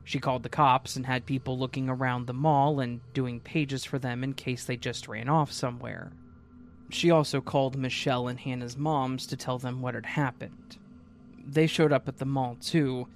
She 0.04 0.20
called 0.20 0.44
the 0.44 0.50
cops 0.50 0.96
and 0.96 1.06
had 1.06 1.26
people 1.26 1.58
looking 1.58 1.90
around 1.90 2.28
the 2.28 2.34
mall 2.34 2.80
and 2.80 3.02
doing 3.14 3.40
pages 3.40 3.86
for 3.86 3.98
them 3.98 4.24
in 4.24 4.34
case 4.34 4.66
they 4.66 4.78
just 4.78 5.08
ran 5.08 5.30
off 5.30 5.52
somewhere. 5.52 6.12
She 6.90 7.10
also 7.10 7.42
called 7.42 7.78
Michelle 7.78 8.28
and 8.28 8.40
Hannah's 8.40 8.78
moms 8.78 9.26
to 9.28 9.38
tell 9.38 9.58
them 9.58 9.82
what 9.82 9.96
had 9.96 10.06
happened. 10.06 10.78
They 11.44 11.66
showed 11.66 11.94
up 11.94 12.08
at 12.08 12.18
the 12.18 12.26
mall 12.26 12.58
too, 12.60 13.08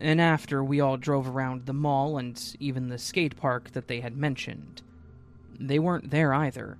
and 0.00 0.20
after 0.20 0.64
we 0.64 0.80
all 0.80 0.96
drove 0.96 1.28
around 1.28 1.66
the 1.66 1.72
mall 1.72 2.18
and 2.18 2.56
even 2.58 2.88
the 2.88 2.98
skate 2.98 3.36
park 3.36 3.70
that 3.72 3.86
they 3.86 4.00
had 4.00 4.16
mentioned. 4.16 4.82
They 5.58 5.78
weren't 5.78 6.10
there 6.10 6.34
either. 6.34 6.78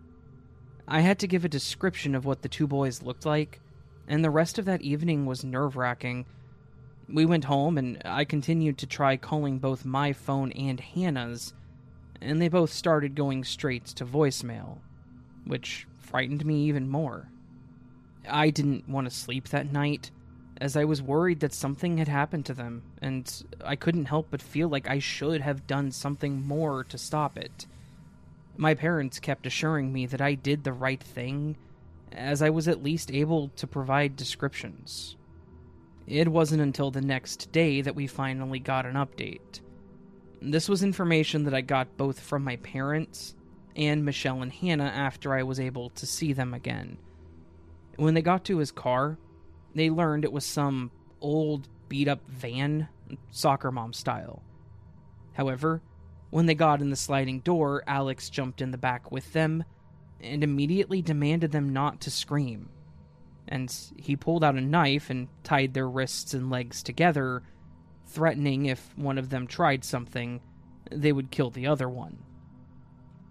I 0.89 1.01
had 1.01 1.19
to 1.21 1.29
give 1.29 1.45
a 1.45 1.49
description 1.49 2.15
of 2.15 2.25
what 2.25 2.43
the 2.43 2.49
two 2.49 2.67
boys 2.67 3.03
looked 3.03 3.25
like, 3.25 3.61
and 4.09 4.25
the 4.25 4.31
rest 4.31 4.59
of 4.59 4.65
that 4.65 4.83
evening 4.83 5.27
was 5.27 5.45
nerve 5.45 5.77
wracking. 5.77 6.27
We 7.09 7.27
went 7.27 7.45
home, 7.45 7.79
and 7.79 8.01
I 8.05 8.25
continued 8.25 8.79
to 8.79 8.87
try 8.87 9.17
calling 9.17 9.59
both 9.59 9.85
my 9.85 10.13
phone 10.13 10.53
and 10.53 10.81
Hannah's, 10.81 11.55
and 12.21 12.41
they 12.41 12.49
both 12.49 12.73
started 12.73 13.15
going 13.15 13.45
straight 13.45 13.87
to 13.87 14.05
voicemail, 14.05 14.79
which 15.45 15.87
frightened 15.99 16.45
me 16.45 16.65
even 16.65 16.89
more. 16.89 17.29
I 18.29 18.51
didn't 18.51 18.89
want 18.89 19.09
to 19.09 19.15
sleep 19.15 19.49
that 19.49 19.73
night 19.73 20.11
as 20.61 20.77
I 20.77 20.85
was 20.85 21.01
worried 21.01 21.41
that 21.41 21.55
something 21.55 21.97
had 21.97 22.09
happened 22.09 22.45
to 22.47 22.55
them, 22.55 22.83
and 23.01 23.43
I 23.65 23.77
couldn't 23.77 24.05
help 24.05 24.29
but 24.31 24.43
feel 24.43 24.69
like 24.69 24.89
I 24.89 24.99
should 24.99 25.41
have 25.41 25.67
done 25.67 25.91
something 25.91 26.47
more 26.47 26.85
to 26.85 26.99
stop 26.99 27.39
it. 27.39 27.67
My 28.57 28.75
parents 28.75 29.19
kept 29.19 29.47
assuring 29.47 29.91
me 29.91 30.05
that 30.07 30.21
I 30.21 30.35
did 30.35 30.65
the 30.65 30.73
right 30.75 31.03
thing, 31.03 31.57
as 32.13 32.43
I 32.43 32.51
was 32.51 32.69
at 32.69 32.83
least 32.83 33.11
able 33.11 33.49
to 33.57 33.67
provide 33.67 34.17
descriptions. 34.17 35.17
It 36.07 36.29
wasn't 36.29 36.63
until 36.63 36.91
the 36.91 37.01
next 37.01 37.53
day 37.53 37.81
that 37.83 37.95
we 37.95 38.07
finally 38.07 38.59
got 38.59 38.87
an 38.87 38.95
update. 38.95 39.61
This 40.43 40.69
was 40.69 40.83
information 40.83 41.45
that 41.45 41.55
I 41.55 41.61
got 41.61 41.97
both 41.97 42.19
from 42.19 42.43
my 42.43 42.57
parents 42.57 43.35
and 43.77 44.05
Michelle 44.05 44.43
and 44.43 44.53
Hannah 44.53 44.85
after 44.85 45.35
I 45.35 45.43
was 45.43 45.61
able 45.61 45.91
to 45.91 46.07
see 46.07 46.33
them 46.33 46.55
again. 46.55 46.99
When 47.97 48.15
they 48.15 48.23
got 48.23 48.45
to 48.47 48.59
his 48.59 48.73
car, 48.73 49.19
they 49.75 49.91
learned 49.91 50.25
it 50.25 50.33
was 50.33 50.45
some 50.45 50.91
old, 51.21 51.69
beat 51.89 52.09
up 52.09 52.27
van, 52.29 52.89
soccer 53.31 53.71
mom 53.71 53.93
style. 53.93 54.43
However, 55.35 55.83
when 56.31 56.47
they 56.47 56.55
got 56.55 56.81
in 56.81 56.91
the 56.91 56.97
sliding 56.97 57.41
door, 57.41 57.83
Alex 57.87 58.31
jumped 58.31 58.61
in 58.61 58.71
the 58.71 58.79
back 58.79 59.13
with 59.13 59.33
them 59.33 59.65
and 60.23 60.45
immediately 60.45 61.03
demanded 61.03 61.53
them 61.53 61.73
not 61.73 62.01
to 62.03 62.11
scream. 62.11 62.69
And 63.49 63.75
he 63.97 64.17
pulled 64.17 64.45
out 64.45 64.57
a 64.57 64.61
knife 64.61 65.11
and 65.11 65.29
tied 65.43 65.75
their 65.75 65.89
wrists 65.89 66.35
and 66.35 66.51
legs 66.51 66.83
together, 66.83 67.43
threatening 68.07 68.67
if 68.67 68.97
one 68.97 69.19
of 69.19 69.31
them 69.31 69.47
tried 69.47 69.85
something, 69.85 70.41
they 70.91 71.13
would 71.13 71.31
kill 71.31 71.51
the 71.51 71.67
other 71.67 71.89
one. 71.89 72.19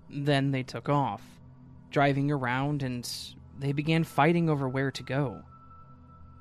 Then 0.10 0.52
they 0.52 0.64
took 0.64 0.90
off, 0.90 1.22
driving 1.92 2.32
around, 2.32 2.84
and 2.84 3.10
they 3.58 3.72
began 3.72 4.04
fighting 4.04 4.50
over 4.50 4.68
where 4.68 4.92
to 4.92 5.04
go. 5.04 5.44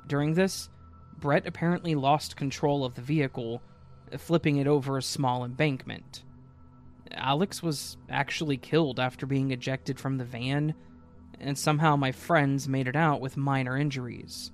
During 0.06 0.34
this, 0.34 0.68
Brett 1.18 1.46
apparently 1.46 1.94
lost 1.94 2.36
control 2.36 2.84
of 2.84 2.94
the 2.94 3.02
vehicle, 3.02 3.60
flipping 4.16 4.56
it 4.56 4.66
over 4.66 4.96
a 4.96 5.02
small 5.02 5.44
embankment. 5.44 6.22
Alex 7.12 7.62
was 7.62 7.96
actually 8.08 8.56
killed 8.56 9.00
after 9.00 9.26
being 9.26 9.50
ejected 9.50 9.98
from 9.98 10.18
the 10.18 10.24
van, 10.24 10.74
and 11.40 11.56
somehow 11.56 11.96
my 11.96 12.12
friends 12.12 12.68
made 12.68 12.88
it 12.88 12.96
out 12.96 13.20
with 13.20 13.36
minor 13.36 13.76
injuries. 13.76 14.52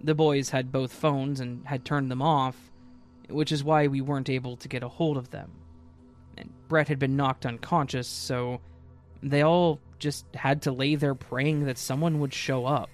The 0.00 0.14
boys 0.14 0.50
had 0.50 0.72
both 0.72 0.92
phones 0.92 1.40
and 1.40 1.66
had 1.66 1.84
turned 1.84 2.10
them 2.10 2.22
off, 2.22 2.70
which 3.28 3.52
is 3.52 3.64
why 3.64 3.88
we 3.88 4.00
weren't 4.00 4.30
able 4.30 4.56
to 4.56 4.68
get 4.68 4.82
a 4.82 4.88
hold 4.88 5.16
of 5.16 5.30
them. 5.30 5.50
And 6.36 6.52
Brett 6.68 6.88
had 6.88 6.98
been 6.98 7.16
knocked 7.16 7.46
unconscious, 7.46 8.06
so 8.06 8.60
they 9.22 9.42
all 9.42 9.80
just 9.98 10.24
had 10.34 10.62
to 10.62 10.72
lay 10.72 10.94
there 10.94 11.16
praying 11.16 11.64
that 11.64 11.78
someone 11.78 12.20
would 12.20 12.32
show 12.32 12.64
up. 12.64 12.90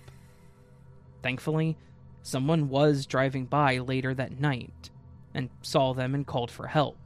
Thankfully, 1.22 1.76
someone 2.22 2.68
was 2.70 3.06
driving 3.06 3.44
by 3.44 3.78
later 3.78 4.14
that 4.14 4.40
night 4.40 4.90
and 5.34 5.50
saw 5.62 5.92
them 5.92 6.14
and 6.14 6.26
called 6.26 6.50
for 6.50 6.66
help. 6.66 6.96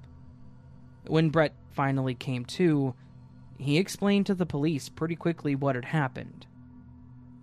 When 1.09 1.31
Brett 1.31 1.55
finally 1.71 2.15
came 2.15 2.45
to, 2.45 2.95
he 3.59 3.79
explained 3.79 4.27
to 4.27 4.35
the 4.35 4.47
police 4.47 4.89
pretty 4.89 5.17
quickly 5.17 5.55
what 5.55 5.75
had 5.75 5.87
happened. 5.87 6.47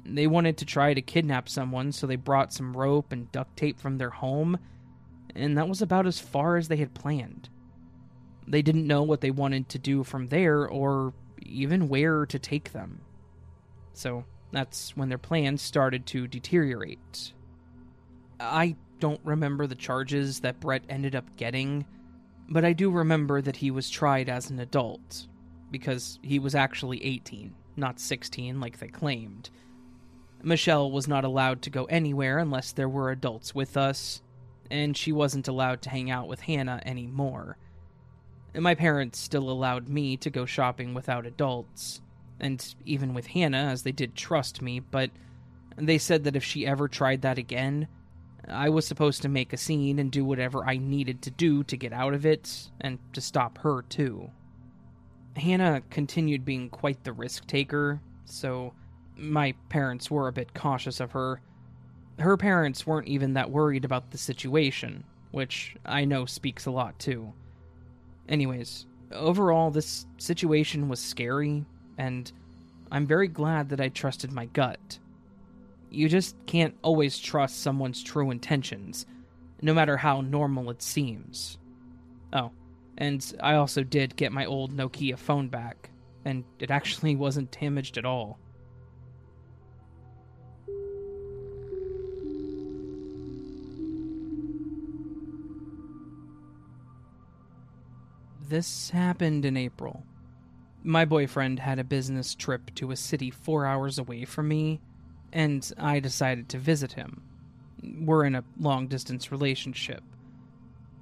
They 0.06 0.28
wanted 0.28 0.58
to 0.58 0.66
try 0.66 0.94
to 0.94 1.02
kidnap 1.02 1.50
someone, 1.50 1.92
so 1.92 2.06
they 2.06 2.16
brought 2.16 2.54
some 2.54 2.78
rope 2.78 3.12
and 3.12 3.32
duct 3.32 3.58
tape 3.58 3.80
from 3.80 3.98
their 3.98 4.12
home, 4.12 4.60
and 5.36 5.58
that 5.58 5.68
was 5.68 5.82
about 5.82 6.06
as 6.06 6.20
far 6.20 6.58
as 6.58 6.68
they 6.68 6.78
had 6.78 6.94
planned. 6.94 7.50
They 8.48 8.62
didn't 8.62 8.88
know 8.88 9.02
what 9.02 9.22
they 9.22 9.32
wanted 9.32 9.68
to 9.70 9.80
do 9.80 10.04
from 10.04 10.28
there 10.28 10.68
or 10.68 11.14
even 11.42 11.90
where 11.90 12.26
to 12.28 12.38
take 12.38 12.72
them. 12.72 13.02
So 13.94 14.26
that's 14.52 14.96
when 14.96 15.10
their 15.10 15.18
plans 15.18 15.62
started 15.62 16.06
to 16.08 16.28
deteriorate. 16.28 17.34
I 18.40 18.76
don't 19.00 19.22
remember 19.24 19.66
the 19.66 19.76
charges 19.76 20.42
that 20.42 20.60
Brett 20.60 20.84
ended 20.88 21.16
up 21.16 21.36
getting, 21.36 21.86
but 22.50 22.66
I 22.66 22.74
do 22.74 22.90
remember 22.90 23.42
that 23.42 23.58
he 23.58 23.72
was 23.72 23.90
tried 23.90 24.30
as 24.30 24.50
an 24.50 24.60
adult, 24.60 25.28
because 25.72 26.20
he 26.22 26.40
was 26.40 26.56
actually 26.56 27.04
18, 27.04 27.54
not 27.76 28.00
16 28.00 28.60
like 28.60 28.80
they 28.80 28.88
claimed. 28.88 29.50
Michelle 30.44 30.92
was 30.92 31.08
not 31.08 31.26
allowed 31.26 31.62
to 31.64 31.70
go 31.70 31.86
anywhere 31.86 32.38
unless 32.38 32.72
there 32.72 32.90
were 32.90 33.10
adults 33.10 33.56
with 33.56 33.76
us, 33.76 34.22
and 34.70 34.96
she 34.96 35.12
wasn't 35.12 35.48
allowed 35.48 35.82
to 35.82 35.90
hang 35.90 36.12
out 36.12 36.28
with 36.28 36.42
Hannah 36.42 36.82
anymore. 36.86 37.58
My 38.54 38.76
parents 38.76 39.20
still 39.20 39.50
allowed 39.50 39.90
me 39.90 40.16
to 40.18 40.30
go 40.30 40.46
shopping 40.46 40.94
without 40.94 41.26
adults, 41.26 42.02
and 42.40 42.76
even 42.86 43.14
with 43.14 43.28
Hannah, 43.28 43.70
as 43.72 43.84
they 43.84 43.92
did 43.92 44.16
trust 44.16 44.62
me, 44.62 44.80
but 44.80 45.10
they 45.78 45.98
said 45.98 46.24
that 46.24 46.36
if 46.36 46.44
she 46.44 46.66
ever 46.66 46.88
tried 46.88 47.22
that 47.24 47.38
again, 47.38 47.88
I 48.48 48.70
was 48.70 48.86
supposed 48.86 49.22
to 49.24 49.30
make 49.30 49.54
a 49.54 49.58
scene 49.58 50.00
and 50.00 50.12
do 50.12 50.24
whatever 50.24 50.64
I 50.64 50.78
needed 50.78 51.22
to 51.24 51.32
do 51.32 51.64
to 51.64 51.78
get 51.78 51.94
out 51.94 52.14
of 52.14 52.26
it, 52.26 52.70
and 52.82 53.00
to 53.14 53.22
stop 53.22 53.58
her 53.60 53.82
too. 53.84 54.30
Hannah 55.36 55.82
continued 55.90 56.46
being 56.46 56.70
quite 56.70 57.04
the 57.04 57.14
risk 57.14 57.48
taker, 57.48 58.00
so 58.26 58.74
my 59.18 59.54
parents 59.70 60.10
were 60.10 60.28
a 60.28 60.34
bit 60.34 60.54
cautious 60.54 61.00
of 61.00 61.12
her. 61.12 61.42
Her 62.20 62.38
parents 62.38 62.88
weren't 62.88 63.08
even 63.08 63.34
that 63.34 63.52
worried 63.52 63.86
about 63.86 64.12
the 64.12 64.18
situation, 64.18 65.04
which 65.32 65.76
I 65.86 66.06
know 66.06 66.26
speaks 66.26 66.66
a 66.66 66.72
lot 66.72 66.98
too. 67.00 67.34
Anyways, 68.30 68.86
overall, 69.12 69.72
this 69.72 70.06
situation 70.18 70.88
was 70.88 71.00
scary 71.00 71.66
and 71.98 72.32
I'm 72.92 73.06
very 73.06 73.28
glad 73.28 73.70
that 73.70 73.82
I 73.82 73.90
trusted 73.90 74.32
my 74.32 74.46
gut. 74.46 75.00
You 75.90 76.10
just 76.10 76.36
can't 76.46 76.76
always 76.82 77.18
trust 77.18 77.62
someone's 77.62 78.04
true 78.04 78.32
intentions, 78.32 79.06
no 79.62 79.74
matter 79.74 79.98
how 79.98 80.22
normal 80.22 80.70
it 80.70 80.82
seems. 80.82 81.58
Oh, 82.34 82.52
and 82.98 83.34
I 83.42 83.56
also 83.56 83.84
did 83.84 84.16
get 84.16 84.32
my 84.32 84.46
old 84.46 84.76
Nokia 84.76 85.18
phone 85.18 85.48
back, 85.48 85.90
and 86.24 86.44
it 86.60 86.72
actually 86.72 87.16
wasn't 87.16 87.58
damaged 87.60 87.98
at 87.98 88.06
all. 88.06 88.40
This 98.48 98.92
happened 98.92 99.44
in 99.44 99.58
April. 99.58 100.06
My 100.84 101.04
boyfriend 101.04 101.60
had 101.60 101.80
a 101.80 101.84
business 101.84 102.36
trip 102.36 102.74
to 102.76 102.92
a 102.92 102.96
city 102.96 103.32
four 103.32 103.66
hours 103.66 103.98
away 103.98 104.24
from 104.24 104.48
me, 104.48 104.82
and 105.36 105.70
I 105.78 106.00
decided 106.00 106.48
to 106.50 106.58
visit 106.58 106.94
him. 106.94 107.22
We're 107.84 108.24
in 108.24 108.36
a 108.36 108.44
long 108.58 108.88
distance 108.88 109.34
relationship. 109.34 110.02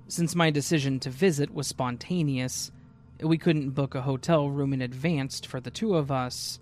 Since 0.08 0.36
my 0.36 0.50
decision 0.50 1.00
to 1.02 1.12
visit 1.12 1.54
was 1.54 1.68
spontaneous, 1.68 2.72
We 3.22 3.38
couldn't 3.38 3.70
book 3.70 3.96
a 3.96 4.02
hotel 4.02 4.50
room 4.50 4.74
in 4.74 4.82
advance 4.82 5.40
for 5.40 5.62
the 5.62 5.72
two 5.72 5.96
of 5.96 6.12
us, 6.12 6.60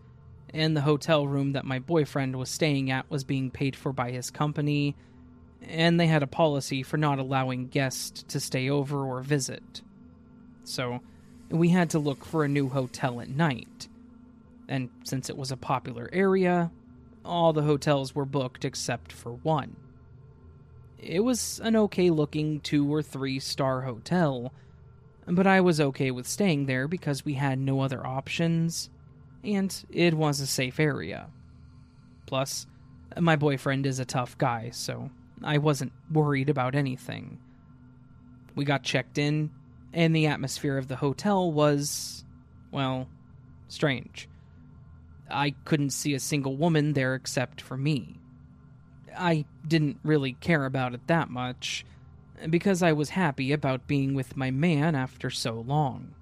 and 0.54 0.76
the 0.76 0.82
hotel 0.82 1.26
room 1.26 1.54
that 1.54 1.66
my 1.66 1.80
boyfriend 1.80 2.36
was 2.36 2.50
staying 2.50 2.92
at 2.92 3.10
was 3.10 3.24
being 3.24 3.50
paid 3.50 3.76
for 3.76 3.94
by 3.94 4.12
his 4.12 4.30
company, 4.30 4.96
and 5.62 5.98
they 5.98 6.08
had 6.08 6.24
a 6.24 6.28
policy 6.28 6.84
for 6.84 6.98
not 6.98 7.20
allowing 7.20 7.68
guests 7.68 8.24
to 8.24 8.40
stay 8.40 8.70
over 8.70 9.06
or 9.06 9.22
visit. 9.22 9.82
So, 10.66 11.00
we 11.50 11.70
had 11.70 11.90
to 11.92 12.00
look 12.00 12.26
for 12.26 12.44
a 12.44 12.50
new 12.50 12.70
hotel 12.70 13.22
at 13.22 13.30
night. 13.30 13.88
And 14.68 14.90
since 15.04 15.30
it 15.30 15.38
was 15.38 15.52
a 15.52 15.58
popular 15.58 16.10
area, 16.12 16.70
all 17.24 17.54
the 17.54 17.64
hotels 17.64 18.16
were 18.16 18.26
booked 18.26 18.66
except 18.66 19.12
for 19.12 19.32
one. 19.32 19.76
It 20.98 21.22
was 21.22 21.60
an 21.64 21.76
okay 21.76 22.10
looking 22.10 22.60
two 22.60 22.92
or 22.94 23.02
three 23.02 23.40
star 23.40 23.82
hotel, 23.82 24.54
but 25.28 25.48
I 25.48 25.62
was 25.62 25.82
okay 25.82 26.12
with 26.12 26.28
staying 26.28 26.66
there 26.66 26.88
because 26.88 27.26
we 27.26 27.34
had 27.34 27.60
no 27.60 27.82
other 27.82 28.06
options, 28.06 28.90
and 29.44 29.76
it 29.90 30.14
was 30.14 30.40
a 30.40 30.48
safe 30.48 30.80
area. 30.80 31.30
Plus, 32.28 32.68
my 33.20 33.36
boyfriend 33.36 33.86
is 33.86 34.00
a 34.00 34.06
tough 34.06 34.38
guy, 34.38 34.70
so 34.72 35.10
I 35.44 35.58
wasn't 35.58 35.94
worried 36.12 36.50
about 36.50 36.76
anything. 36.76 37.40
We 38.56 38.66
got 38.66 38.84
checked 38.84 39.18
in, 39.18 39.50
and 39.94 40.16
the 40.16 40.28
atmosphere 40.28 40.78
of 40.78 40.88
the 40.88 40.98
hotel 40.98 41.52
was, 41.52 42.24
well, 42.72 43.08
strange. 43.68 44.30
I 45.32 45.56
couldn't 45.66 45.92
see 45.92 46.14
a 46.14 46.20
single 46.20 46.56
woman 46.56 46.94
there 46.94 47.16
except 47.16 47.62
for 47.62 47.78
me. 47.78 48.20
I 49.18 49.46
didn't 49.68 50.00
really 50.04 50.34
care 50.34 50.66
about 50.66 50.94
it 50.94 51.08
that 51.08 51.30
much, 51.30 51.86
because 52.50 52.82
I 52.82 52.94
was 52.94 53.10
happy 53.10 53.52
about 53.52 53.88
being 53.88 54.14
with 54.14 54.38
my 54.38 54.52
man 54.52 54.96
after 54.96 55.30
so 55.30 55.64
long. 55.68 56.16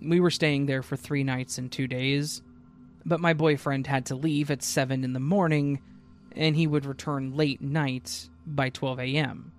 We 0.00 0.20
were 0.20 0.30
staying 0.30 0.66
there 0.66 0.82
for 0.82 0.96
three 0.96 1.24
nights 1.24 1.58
and 1.58 1.72
two 1.72 1.88
days, 1.88 2.42
but 3.04 3.20
my 3.20 3.32
boyfriend 3.32 3.86
had 3.86 4.06
to 4.06 4.14
leave 4.14 4.50
at 4.50 4.62
7 4.62 5.02
in 5.02 5.12
the 5.12 5.20
morning, 5.20 5.80
and 6.36 6.54
he 6.54 6.66
would 6.66 6.86
return 6.86 7.36
late 7.36 7.60
night 7.60 8.28
by 8.46 8.70
12 8.70 9.00
a.m. 9.00 9.52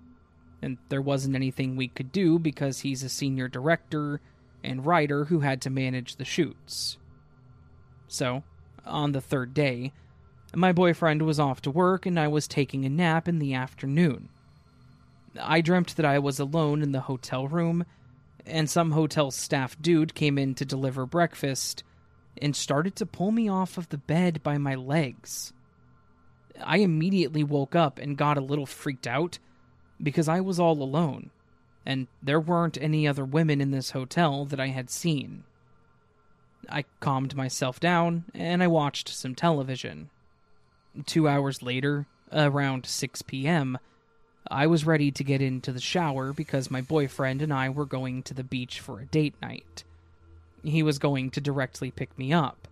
And 0.62 0.78
there 0.88 1.02
wasn't 1.02 1.36
anything 1.36 1.76
we 1.76 1.88
could 1.88 2.12
do 2.12 2.38
because 2.38 2.80
he's 2.80 3.02
a 3.02 3.08
senior 3.08 3.48
director 3.48 4.20
and 4.62 4.86
writer 4.86 5.24
who 5.24 5.40
had 5.40 5.60
to 5.62 5.70
manage 5.70 6.16
the 6.16 6.24
shoots. 6.24 6.96
So, 8.10 8.42
on 8.84 9.12
the 9.12 9.20
third 9.20 9.54
day, 9.54 9.92
my 10.52 10.72
boyfriend 10.72 11.22
was 11.22 11.38
off 11.38 11.62
to 11.62 11.70
work 11.70 12.06
and 12.06 12.18
I 12.18 12.26
was 12.26 12.48
taking 12.48 12.84
a 12.84 12.88
nap 12.88 13.28
in 13.28 13.38
the 13.38 13.54
afternoon. 13.54 14.28
I 15.40 15.60
dreamt 15.60 15.94
that 15.94 16.04
I 16.04 16.18
was 16.18 16.40
alone 16.40 16.82
in 16.82 16.90
the 16.90 17.02
hotel 17.02 17.46
room, 17.46 17.84
and 18.44 18.68
some 18.68 18.90
hotel 18.90 19.30
staff 19.30 19.80
dude 19.80 20.16
came 20.16 20.38
in 20.38 20.56
to 20.56 20.64
deliver 20.64 21.06
breakfast 21.06 21.84
and 22.42 22.56
started 22.56 22.96
to 22.96 23.06
pull 23.06 23.30
me 23.30 23.48
off 23.48 23.78
of 23.78 23.88
the 23.90 23.98
bed 23.98 24.42
by 24.42 24.58
my 24.58 24.74
legs. 24.74 25.52
I 26.60 26.78
immediately 26.78 27.44
woke 27.44 27.76
up 27.76 28.00
and 28.00 28.18
got 28.18 28.36
a 28.36 28.42
little 28.42 28.66
freaked 28.66 29.06
out 29.06 29.38
because 30.02 30.28
I 30.28 30.40
was 30.40 30.58
all 30.58 30.82
alone, 30.82 31.30
and 31.86 32.08
there 32.20 32.40
weren't 32.40 32.76
any 32.80 33.06
other 33.06 33.24
women 33.24 33.60
in 33.60 33.70
this 33.70 33.92
hotel 33.92 34.46
that 34.46 34.58
I 34.58 34.68
had 34.68 34.90
seen. 34.90 35.44
I 36.70 36.84
calmed 37.00 37.36
myself 37.36 37.80
down 37.80 38.24
and 38.34 38.62
I 38.62 38.66
watched 38.66 39.08
some 39.08 39.34
television. 39.34 40.10
Two 41.06 41.28
hours 41.28 41.62
later, 41.62 42.06
around 42.32 42.86
6 42.86 43.22
p.m., 43.22 43.78
I 44.50 44.66
was 44.66 44.86
ready 44.86 45.10
to 45.12 45.24
get 45.24 45.42
into 45.42 45.72
the 45.72 45.80
shower 45.80 46.32
because 46.32 46.70
my 46.70 46.80
boyfriend 46.80 47.42
and 47.42 47.52
I 47.52 47.68
were 47.68 47.86
going 47.86 48.22
to 48.24 48.34
the 48.34 48.44
beach 48.44 48.80
for 48.80 49.00
a 49.00 49.06
date 49.06 49.34
night. 49.42 49.84
He 50.64 50.82
was 50.82 50.98
going 50.98 51.30
to 51.32 51.40
directly 51.40 51.90
pick 51.90 52.16
me 52.18 52.32
up, 52.32 52.68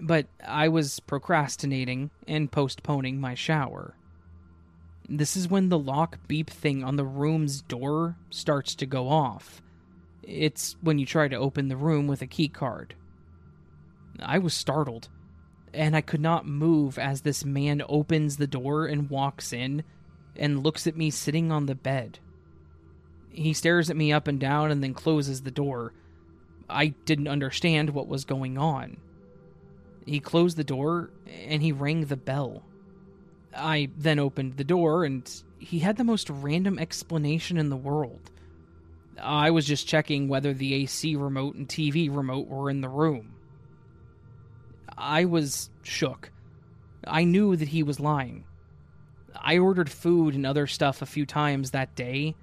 but 0.00 0.26
I 0.46 0.68
was 0.68 1.00
procrastinating 1.00 2.10
and 2.26 2.50
postponing 2.50 3.20
my 3.20 3.34
shower. 3.34 3.94
This 5.08 5.36
is 5.36 5.48
when 5.48 5.68
the 5.68 5.78
lock 5.78 6.18
beep 6.28 6.50
thing 6.50 6.84
on 6.84 6.96
the 6.96 7.04
room's 7.04 7.62
door 7.62 8.16
starts 8.30 8.74
to 8.76 8.86
go 8.86 9.08
off. 9.08 9.62
It's 10.22 10.76
when 10.82 10.98
you 10.98 11.06
try 11.06 11.28
to 11.28 11.36
open 11.36 11.68
the 11.68 11.76
room 11.76 12.06
with 12.06 12.20
a 12.20 12.26
key 12.26 12.48
card. 12.48 12.94
I 14.20 14.38
was 14.38 14.54
startled, 14.54 15.08
and 15.72 15.96
I 15.96 16.00
could 16.00 16.20
not 16.20 16.46
move 16.46 16.98
as 16.98 17.20
this 17.20 17.44
man 17.44 17.82
opens 17.88 18.36
the 18.36 18.46
door 18.46 18.86
and 18.86 19.10
walks 19.10 19.52
in 19.52 19.84
and 20.36 20.62
looks 20.62 20.86
at 20.86 20.96
me 20.96 21.10
sitting 21.10 21.50
on 21.50 21.66
the 21.66 21.74
bed. 21.74 22.18
He 23.30 23.52
stares 23.52 23.90
at 23.90 23.96
me 23.96 24.12
up 24.12 24.26
and 24.26 24.40
down 24.40 24.70
and 24.70 24.82
then 24.82 24.94
closes 24.94 25.42
the 25.42 25.50
door. 25.50 25.92
I 26.68 26.88
didn't 27.04 27.28
understand 27.28 27.90
what 27.90 28.08
was 28.08 28.24
going 28.24 28.58
on. 28.58 28.98
He 30.06 30.20
closed 30.20 30.56
the 30.56 30.64
door 30.64 31.10
and 31.26 31.62
he 31.62 31.72
rang 31.72 32.06
the 32.06 32.16
bell. 32.16 32.62
I 33.54 33.90
then 33.96 34.18
opened 34.18 34.56
the 34.56 34.64
door 34.64 35.04
and 35.04 35.30
he 35.58 35.80
had 35.80 35.96
the 35.96 36.04
most 36.04 36.30
random 36.30 36.78
explanation 36.78 37.58
in 37.58 37.68
the 37.68 37.76
world. 37.76 38.30
I 39.20 39.50
was 39.50 39.66
just 39.66 39.88
checking 39.88 40.28
whether 40.28 40.54
the 40.54 40.74
AC 40.74 41.16
remote 41.16 41.56
and 41.56 41.68
TV 41.68 42.14
remote 42.14 42.46
were 42.48 42.70
in 42.70 42.80
the 42.80 42.88
room. 42.88 43.34
I 44.98 45.24
was 45.26 45.70
shook. 45.82 46.30
I 47.06 47.24
knew 47.24 47.54
that 47.56 47.68
he 47.68 47.82
was 47.82 48.00
lying. 48.00 48.44
I 49.40 49.58
ordered 49.58 49.90
food 49.90 50.34
and 50.34 50.44
other 50.44 50.66
stuff 50.66 51.00
a 51.00 51.06
few 51.06 51.24
times 51.24 51.70
that 51.70 51.94
day, 51.94 52.34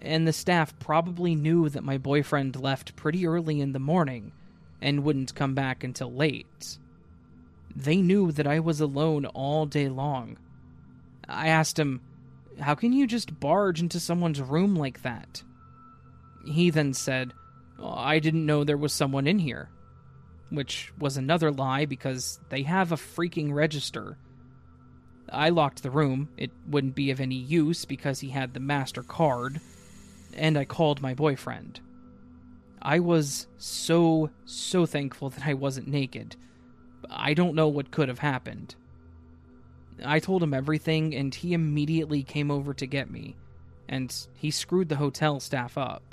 and 0.00 0.28
the 0.28 0.32
staff 0.32 0.78
probably 0.78 1.34
knew 1.34 1.68
that 1.70 1.84
my 1.84 1.96
boyfriend 1.96 2.56
left 2.56 2.96
pretty 2.96 3.26
early 3.26 3.60
in 3.60 3.72
the 3.72 3.78
morning 3.78 4.32
and 4.80 5.04
wouldn't 5.04 5.34
come 5.34 5.54
back 5.54 5.82
until 5.82 6.12
late. 6.12 6.78
They 7.74 7.96
knew 7.96 8.30
that 8.32 8.46
I 8.46 8.60
was 8.60 8.80
alone 8.80 9.24
all 9.26 9.64
day 9.64 9.88
long. 9.88 10.36
I 11.26 11.48
asked 11.48 11.78
him, 11.78 12.02
How 12.60 12.74
can 12.74 12.92
you 12.92 13.06
just 13.06 13.40
barge 13.40 13.80
into 13.80 13.98
someone's 13.98 14.42
room 14.42 14.76
like 14.76 15.02
that? 15.02 15.42
He 16.44 16.68
then 16.68 16.92
said, 16.92 17.32
oh, 17.78 17.94
I 17.94 18.18
didn't 18.18 18.44
know 18.44 18.64
there 18.64 18.76
was 18.76 18.92
someone 18.92 19.26
in 19.26 19.38
here 19.38 19.70
which 20.52 20.92
was 20.98 21.16
another 21.16 21.50
lie 21.50 21.86
because 21.86 22.38
they 22.50 22.62
have 22.62 22.92
a 22.92 22.96
freaking 22.96 23.52
register. 23.52 24.18
I 25.30 25.48
locked 25.48 25.82
the 25.82 25.90
room. 25.90 26.28
It 26.36 26.50
wouldn't 26.68 26.94
be 26.94 27.10
of 27.10 27.20
any 27.20 27.36
use 27.36 27.84
because 27.84 28.20
he 28.20 28.28
had 28.28 28.52
the 28.52 28.60
master 28.60 29.02
card, 29.02 29.60
and 30.34 30.58
I 30.58 30.64
called 30.64 31.00
my 31.00 31.14
boyfriend. 31.14 31.80
I 32.82 32.98
was 32.98 33.46
so, 33.56 34.30
so 34.44 34.84
thankful 34.84 35.30
that 35.30 35.46
I 35.46 35.54
wasn't 35.54 35.88
naked. 35.88 36.36
I 37.08 37.32
don't 37.32 37.54
know 37.54 37.68
what 37.68 37.90
could 37.90 38.08
have 38.08 38.18
happened. 38.18 38.74
I 40.04 40.18
told 40.18 40.42
him 40.42 40.52
everything, 40.52 41.14
and 41.14 41.34
he 41.34 41.54
immediately 41.54 42.22
came 42.22 42.50
over 42.50 42.74
to 42.74 42.86
get 42.86 43.10
me, 43.10 43.36
and 43.88 44.14
he 44.34 44.50
screwed 44.50 44.88
the 44.88 44.96
hotel 44.96 45.40
staff 45.40 45.78
up. 45.78 46.11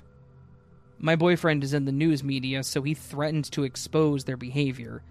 My 1.01 1.15
boyfriend 1.15 1.63
is 1.63 1.73
in 1.73 1.85
the 1.85 1.93
news 1.93 2.23
media, 2.23 2.61
so 2.61 2.81
he 2.81 2.93
threatened 2.93 3.45
to 3.51 3.63
expose 3.63 4.25
their 4.25 4.35
behavior. 4.35 5.01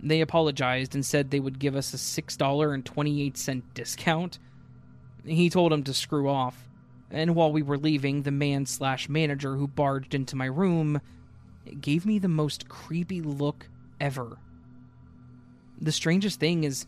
They 0.00 0.20
apologized 0.20 0.94
and 0.94 1.04
said 1.04 1.30
they 1.30 1.40
would 1.40 1.58
give 1.58 1.74
us 1.74 1.92
a 1.92 1.96
$6.28 1.96 3.62
discount. 3.74 4.38
He 5.24 5.50
told 5.50 5.72
him 5.72 5.82
to 5.82 5.92
screw 5.92 6.28
off, 6.28 6.68
and 7.10 7.34
while 7.34 7.50
we 7.50 7.62
were 7.62 7.78
leaving, 7.78 8.22
the 8.22 8.30
man 8.30 8.64
slash 8.64 9.08
manager 9.08 9.56
who 9.56 9.66
barged 9.66 10.14
into 10.14 10.36
my 10.36 10.46
room 10.46 11.00
gave 11.80 12.06
me 12.06 12.20
the 12.20 12.28
most 12.28 12.68
creepy 12.68 13.20
look 13.20 13.68
ever. 14.00 14.38
The 15.80 15.92
strangest 15.92 16.38
thing 16.38 16.62
is 16.62 16.86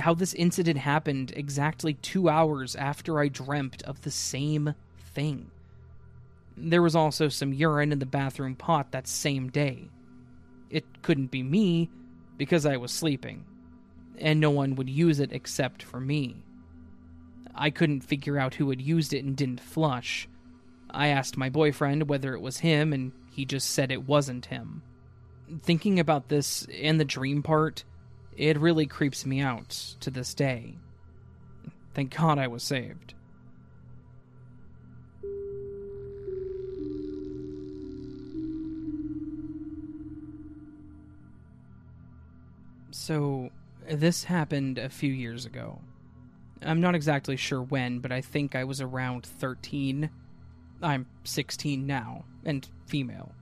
how 0.00 0.12
this 0.12 0.34
incident 0.34 0.78
happened 0.78 1.32
exactly 1.34 1.94
two 1.94 2.28
hours 2.28 2.76
after 2.76 3.18
I 3.18 3.28
dreamt 3.28 3.82
of 3.84 4.02
the 4.02 4.10
same 4.10 4.74
thing. 5.14 5.50
There 6.62 6.82
was 6.82 6.94
also 6.94 7.28
some 7.28 7.52
urine 7.52 7.92
in 7.92 7.98
the 7.98 8.06
bathroom 8.06 8.54
pot 8.54 8.92
that 8.92 9.08
same 9.08 9.48
day. 9.48 9.88
It 10.68 10.84
couldn't 11.02 11.30
be 11.30 11.42
me 11.42 11.90
because 12.36 12.66
I 12.66 12.76
was 12.76 12.92
sleeping, 12.92 13.44
and 14.18 14.40
no 14.40 14.50
one 14.50 14.74
would 14.76 14.90
use 14.90 15.20
it 15.20 15.32
except 15.32 15.82
for 15.82 16.00
me. 16.00 16.44
I 17.54 17.70
couldn't 17.70 18.02
figure 18.02 18.38
out 18.38 18.54
who 18.54 18.70
had 18.70 18.80
used 18.80 19.12
it 19.12 19.24
and 19.24 19.36
didn't 19.36 19.60
flush. 19.60 20.28
I 20.90 21.08
asked 21.08 21.36
my 21.36 21.48
boyfriend 21.48 22.08
whether 22.08 22.34
it 22.34 22.40
was 22.40 22.58
him, 22.58 22.92
and 22.92 23.12
he 23.30 23.44
just 23.44 23.70
said 23.70 23.90
it 23.90 24.06
wasn't 24.06 24.46
him. 24.46 24.82
Thinking 25.62 25.98
about 25.98 26.28
this 26.28 26.66
and 26.80 27.00
the 27.00 27.04
dream 27.04 27.42
part, 27.42 27.84
it 28.36 28.58
really 28.58 28.86
creeps 28.86 29.26
me 29.26 29.40
out 29.40 29.70
to 30.00 30.10
this 30.10 30.34
day. 30.34 30.76
Thank 31.94 32.16
God 32.16 32.38
I 32.38 32.46
was 32.46 32.62
saved. 32.62 33.14
So, 43.02 43.48
this 43.90 44.24
happened 44.24 44.76
a 44.76 44.90
few 44.90 45.10
years 45.10 45.46
ago. 45.46 45.80
I'm 46.60 46.82
not 46.82 46.94
exactly 46.94 47.34
sure 47.34 47.62
when, 47.62 48.00
but 48.00 48.12
I 48.12 48.20
think 48.20 48.54
I 48.54 48.64
was 48.64 48.82
around 48.82 49.24
13. 49.24 50.10
I'm 50.82 51.06
16 51.24 51.86
now, 51.86 52.26
and 52.44 52.68
female. 52.84 53.32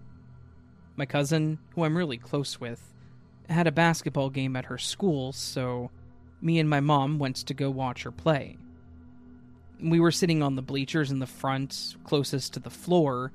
My 0.95 1.07
cousin, 1.07 1.59
who 1.75 1.83
I'm 1.83 1.97
really 1.97 2.19
close 2.19 2.61
with, 2.61 2.95
had 3.49 3.67
a 3.67 3.73
basketball 3.73 4.31
game 4.31 4.55
at 4.55 4.67
her 4.67 4.79
school, 4.79 5.33
so 5.33 5.91
me 6.41 6.61
and 6.61 6.71
my 6.71 6.79
mom 6.79 7.19
went 7.19 7.35
to 7.39 7.53
go 7.53 7.69
watch 7.69 8.05
her 8.05 8.13
play. 8.13 8.57
We 9.83 9.99
were 9.99 10.13
sitting 10.13 10.41
on 10.41 10.55
the 10.55 10.63
bleachers 10.63 11.11
in 11.11 11.19
the 11.19 11.27
front, 11.27 11.97
closest 12.05 12.55
to 12.55 12.61
the 12.61 12.71
floor, 12.71 13.33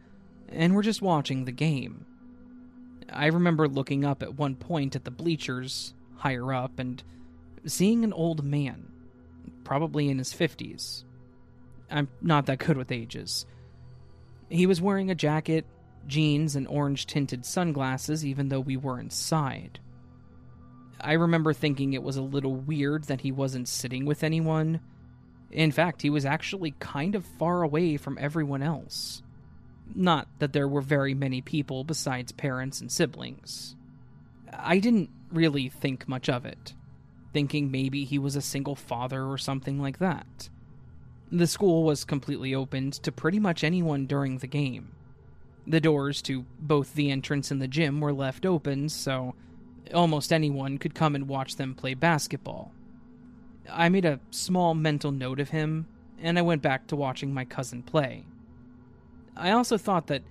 and 0.48 0.74
we're 0.74 0.84
just 0.84 1.02
watching 1.02 1.44
the 1.44 1.52
game. 1.52 2.06
I 3.12 3.26
remember 3.26 3.68
looking 3.68 4.06
up 4.06 4.24
at 4.24 4.38
one 4.38 4.56
point 4.56 4.96
at 4.96 5.04
the 5.04 5.12
bleachers, 5.12 5.94
higher 6.24 6.54
up, 6.54 6.80
and 6.80 7.04
seeing 7.66 8.06
an 8.06 8.14
old 8.14 8.46
man, 8.46 8.90
probably 9.66 10.08
in 10.08 10.18
his 10.18 10.34
50s. 10.34 11.04
I'm 11.92 12.08
not 12.22 12.46
that 12.46 12.60
good 12.60 12.78
with 12.78 12.94
ages. 12.94 13.46
He 14.50 14.66
was 14.66 14.82
wearing 14.82 15.12
a 15.12 15.16
jacket, 15.16 15.66
jeans, 16.08 16.56
and 16.56 16.66
orange 16.66 17.08
tinted 17.08 17.46
sunglasses, 17.46 18.26
even 18.26 18.48
though 18.48 18.62
we 18.62 18.78
were 18.78 19.02
inside. 19.02 19.82
I 21.02 21.14
remember 21.14 21.52
thinking 21.52 21.92
it 21.92 22.04
was 22.04 22.16
a 22.16 22.22
little 22.22 22.56
weird 22.56 23.04
that 23.06 23.20
he 23.20 23.34
wasn't 23.34 23.68
sitting 23.68 24.06
with 24.06 24.24
anyone. 24.24 24.80
In 25.52 25.74
fact, 25.74 26.02
he 26.02 26.10
was 26.10 26.26
actually 26.26 26.72
kind 26.80 27.16
of 27.16 27.26
far 27.38 27.64
away 27.64 27.98
from 27.98 28.18
everyone 28.18 28.64
else. 28.64 29.22
Not 29.94 30.30
that 30.40 30.54
there 30.54 30.70
were 30.70 30.80
very 30.80 31.14
many 31.14 31.42
people 31.42 31.84
besides 31.84 32.32
parents 32.32 32.80
and 32.80 32.90
siblings. 32.90 33.76
I 34.58 34.80
didn't 34.80 35.10
really 35.34 35.70
think 35.70 36.08
much 36.08 36.30
of 36.30 36.46
it, 36.46 36.74
thinking 37.34 37.72
maybe 37.72 38.06
he 38.06 38.20
was 38.20 38.36
a 38.36 38.42
single 38.42 38.76
father 38.76 39.26
or 39.26 39.38
something 39.38 39.82
like 39.82 40.00
that. 40.00 40.50
The 41.32 41.48
school 41.48 41.84
was 41.84 42.06
completely 42.06 42.54
opened 42.54 42.94
to 42.94 43.12
pretty 43.12 43.40
much 43.40 43.64
anyone 43.64 44.06
during 44.06 44.38
the 44.38 44.48
game. 44.48 44.92
The 45.66 45.82
doors 45.82 46.22
to 46.24 46.46
both 46.60 46.94
the 46.94 47.10
entrance 47.10 47.50
and 47.50 47.62
the 47.62 47.68
gym 47.68 48.02
were 48.02 48.14
left 48.14 48.46
open, 48.46 48.90
so 48.90 49.34
almost 49.94 50.32
anyone 50.32 50.78
could 50.78 50.94
come 50.94 51.16
and 51.16 51.28
watch 51.28 51.56
them 51.56 51.74
play 51.74 51.94
basketball. 51.94 52.72
I 53.70 53.90
made 53.90 54.06
a 54.06 54.20
small 54.30 54.76
mental 54.76 55.12
note 55.12 55.40
of 55.40 55.50
him, 55.50 55.88
and 56.22 56.38
I 56.38 56.42
went 56.42 56.62
back 56.62 56.88
to 56.88 56.96
watching 56.96 57.34
my 57.34 57.46
cousin 57.46 57.82
play. 57.82 58.26
I 59.36 59.52
also 59.52 59.78
thought 59.78 60.08
that 60.08 60.22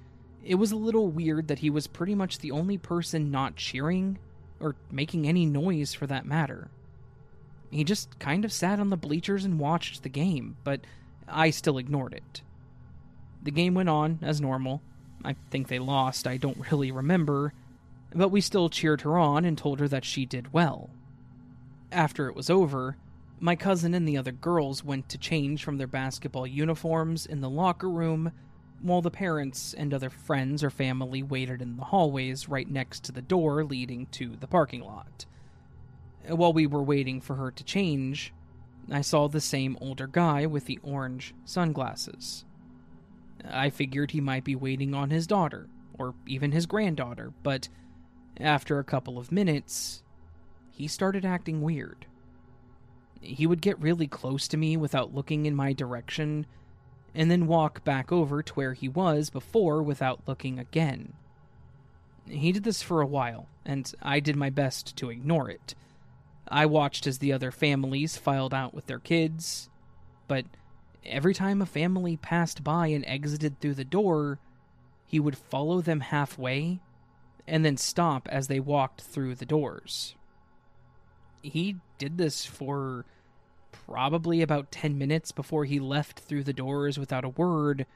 it 0.45 0.57
was 0.57 0.73
a 0.73 0.77
little 0.77 1.09
weird 1.09 1.49
that 1.49 1.61
he 1.61 1.71
was 1.71 1.87
pretty 1.87 2.15
much 2.15 2.39
the 2.39 2.51
only 2.51 2.79
person 2.79 3.31
not 3.31 3.57
cheering, 3.57 4.19
or 4.63 4.77
making 4.91 5.27
any 5.27 5.45
noise 5.45 5.93
for 5.93 6.07
that 6.07 6.25
matter. 6.25 6.71
He 7.71 7.85
just 7.85 8.19
kind 8.19 8.45
of 8.45 8.53
sat 8.53 8.79
on 8.79 8.91
the 8.91 8.97
bleachers 8.97 9.45
and 9.45 9.59
watched 9.59 10.03
the 10.03 10.09
game, 10.09 10.57
but 10.63 10.81
I 11.27 11.51
still 11.51 11.79
ignored 11.79 12.15
it. 12.15 12.43
The 13.43 13.51
game 13.51 13.75
went 13.75 13.89
on 13.89 14.19
as 14.23 14.41
normal. 14.41 14.83
I 15.25 15.37
think 15.51 15.69
they 15.69 15.79
lost, 15.79 16.27
I 16.27 16.37
don't 16.37 16.71
really 16.71 16.91
remember, 16.91 17.53
but 18.15 18.29
we 18.29 18.41
still 18.41 18.69
cheered 18.69 19.03
her 19.03 19.19
on 19.19 19.45
and 19.45 19.57
told 19.57 19.81
her 19.81 19.89
that 19.89 20.05
she 20.05 20.27
did 20.27 20.53
well. 20.53 20.91
After 21.91 22.29
it 22.29 22.37
was 22.37 22.51
over, 22.51 22.97
my 23.41 23.57
cousin 23.57 23.95
and 23.95 24.07
the 24.07 24.17
other 24.17 24.33
girls 24.33 24.85
went 24.85 25.09
to 25.09 25.19
change 25.19 25.65
from 25.65 25.79
their 25.79 25.87
basketball 25.87 26.47
uniforms 26.47 27.27
in 27.27 27.41
the 27.41 27.51
locker 27.51 27.89
room 27.89 28.33
while 28.83 29.01
the 29.01 29.11
parents 29.11 29.75
and 29.75 29.95
other 29.95 30.11
friends 30.11 30.63
or 30.63 30.71
family 30.71 31.23
waited 31.23 31.63
in 31.63 31.77
the 31.77 31.85
hallways 31.85 32.49
right 32.49 32.69
next 32.69 33.05
to 33.05 33.13
the 33.13 33.23
door 33.23 33.65
leading 33.65 34.07
to 34.07 34.37
the 34.37 34.47
parking 34.47 34.83
lot. 34.83 35.25
Uh, 36.29 36.37
while 36.37 36.53
we 36.53 36.67
were 36.67 36.83
waiting 36.83 37.21
for 37.21 37.37
her 37.37 37.51
to 37.51 37.65
change, 37.65 38.33
I 38.91 39.01
saw 39.01 39.29
the 39.29 39.41
same 39.41 39.79
older 39.81 40.09
guy 40.09 40.47
with 40.47 40.67
the 40.67 40.81
orange 40.83 41.35
sunglasses. 41.45 42.45
I 43.49 43.71
figured 43.71 44.11
he 44.11 44.21
might 44.21 44.45
be 44.45 44.57
waiting 44.57 44.95
on 44.95 45.11
his 45.11 45.27
daughter, 45.27 45.69
or 45.95 46.15
even 46.27 46.53
his 46.53 46.67
granddaughter, 46.67 47.33
but 47.43 47.69
after 48.41 48.79
a 48.79 48.85
couple 48.85 49.19
of 49.19 49.33
minutes, 49.33 50.03
he 50.71 50.89
started 50.89 51.25
acting 51.25 51.61
weird. 51.61 52.07
He 53.21 53.47
would 53.47 53.61
get 53.61 53.81
really 53.81 54.09
close 54.09 54.49
to 54.49 54.57
me 54.57 54.77
without 54.77 55.15
looking 55.15 55.47
in 55.47 55.55
my 55.55 55.73
direction 55.73 56.47
and 57.15 57.31
then 57.31 57.47
walk 57.47 57.85
back 57.85 58.11
over 58.11 58.43
to 58.43 58.55
where 58.55 58.73
he 58.75 58.89
was 58.89 59.31
before 59.31 59.83
without 59.83 60.27
looking 60.27 60.59
again. 60.59 61.13
He 62.27 62.53
did 62.53 62.65
this 62.65 62.83
for 62.83 63.01
a 63.01 63.07
while, 63.07 63.49
and 63.65 63.93
I 64.01 64.21
did 64.21 64.37
my 64.37 64.51
best 64.51 64.97
to 64.97 65.11
ignore 65.11 65.51
it. 65.51 65.75
I 66.49 66.67
watched 66.67 67.07
as 67.07 67.19
the 67.19 67.33
other 67.33 67.51
families 67.51 68.17
filed 68.17 68.55
out 68.55 68.75
with 68.75 68.87
their 68.87 68.99
kids, 68.99 69.69
but 70.29 70.45
every 71.05 71.35
time 71.35 71.61
a 71.61 71.67
family 71.67 72.17
passed 72.17 72.63
by 72.63 72.89
and 72.89 73.05
exited 73.07 73.61
through 73.61 73.75
the 73.75 73.85
door, 73.85 74.39
he 75.07 75.21
would 75.21 75.37
follow 75.37 75.81
them 75.81 76.01
halfway 76.01 76.81
and 77.47 77.65
then 77.65 77.77
stop 77.77 78.29
as 78.31 78.47
they 78.47 78.61
walked 78.61 79.01
through 79.03 79.35
the 79.35 79.47
doors. 79.47 80.15
He 81.43 81.77
did 81.99 82.19
this 82.19 82.45
for 82.45 83.05
probably 83.73 84.43
about 84.43 84.71
10 84.71 84.97
minutes 84.97 85.33
before 85.33 85.65
he 85.65 85.81
left 85.81 86.21
through 86.21 86.45
the 86.45 86.53
doors 86.53 86.99
without 86.99 87.25
a 87.25 87.31
word 87.31 87.87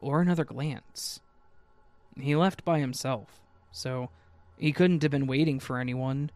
or 0.00 0.20
another 0.20 0.44
glance. 0.44 1.20
He 2.18 2.36
left 2.36 2.64
by 2.64 2.78
himself, 2.78 3.40
so 3.72 4.10
he 4.56 4.72
couldn't 4.72 5.02
have 5.02 5.10
been 5.10 5.26
waiting 5.26 5.58
for 5.58 5.78
anyone. 5.78 6.30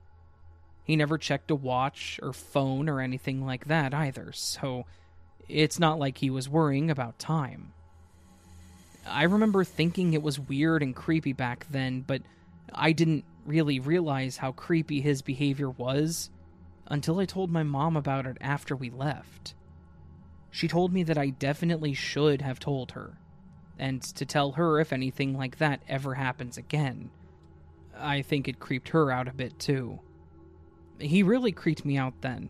He 0.83 0.97
never 0.97 1.19
checked 1.19 1.51
a 1.51 1.55
watch 1.55 2.19
or 2.23 2.33
phone 2.33 2.89
or 2.89 3.01
anything 3.01 3.45
like 3.45 3.67
that 3.67 3.95
either, 3.95 4.33
so 4.33 4.87
it's 5.49 5.79
not 5.79 5.99
like 5.99 6.19
he 6.19 6.31
was 6.31 6.49
worrying 6.49 6.91
about 6.91 7.19
time. 7.19 7.73
I 9.07 9.23
remember 9.23 9.65
thinking 9.65 10.13
it 10.13 10.23
was 10.23 10.41
weird 10.41 10.83
and 10.83 10.95
creepy 10.95 11.33
back 11.33 11.67
then, 11.71 12.03
but 12.07 12.23
I 12.73 12.93
didn't 12.93 13.25
really 13.47 13.81
realize 13.81 14.37
how 14.37 14.53
creepy 14.53 15.01
his 15.01 15.23
behavior 15.23 15.71
was 15.71 16.31
until 16.89 17.21
I 17.21 17.27
told 17.27 17.51
my 17.51 17.63
mom 17.63 17.97
about 17.97 18.27
it 18.27 18.39
after 18.41 18.75
we 18.75 18.91
left. 18.91 19.55
She 20.51 20.67
told 20.67 20.93
me 20.93 21.03
that 21.05 21.19
I 21.19 21.31
definitely 21.31 21.93
should 21.95 22.41
have 22.41 22.59
told 22.59 22.93
her, 22.93 23.19
and 23.79 24.03
to 24.03 24.25
tell 24.25 24.53
her 24.53 24.81
if 24.81 24.93
anything 24.93 25.37
like 25.37 25.59
that 25.59 25.83
ever 25.89 26.15
happens 26.15 26.57
again. 26.57 27.11
I 27.97 28.23
think 28.23 28.49
it 28.49 28.61
creeped 28.61 28.89
her 28.91 29.11
out 29.11 29.29
a 29.29 29.35
bit 29.35 29.59
too. 29.59 30.01
He 30.99 31.23
really 31.23 31.53
creeped 31.53 31.85
me 31.85 31.97
out 31.97 32.15
then. 32.23 32.49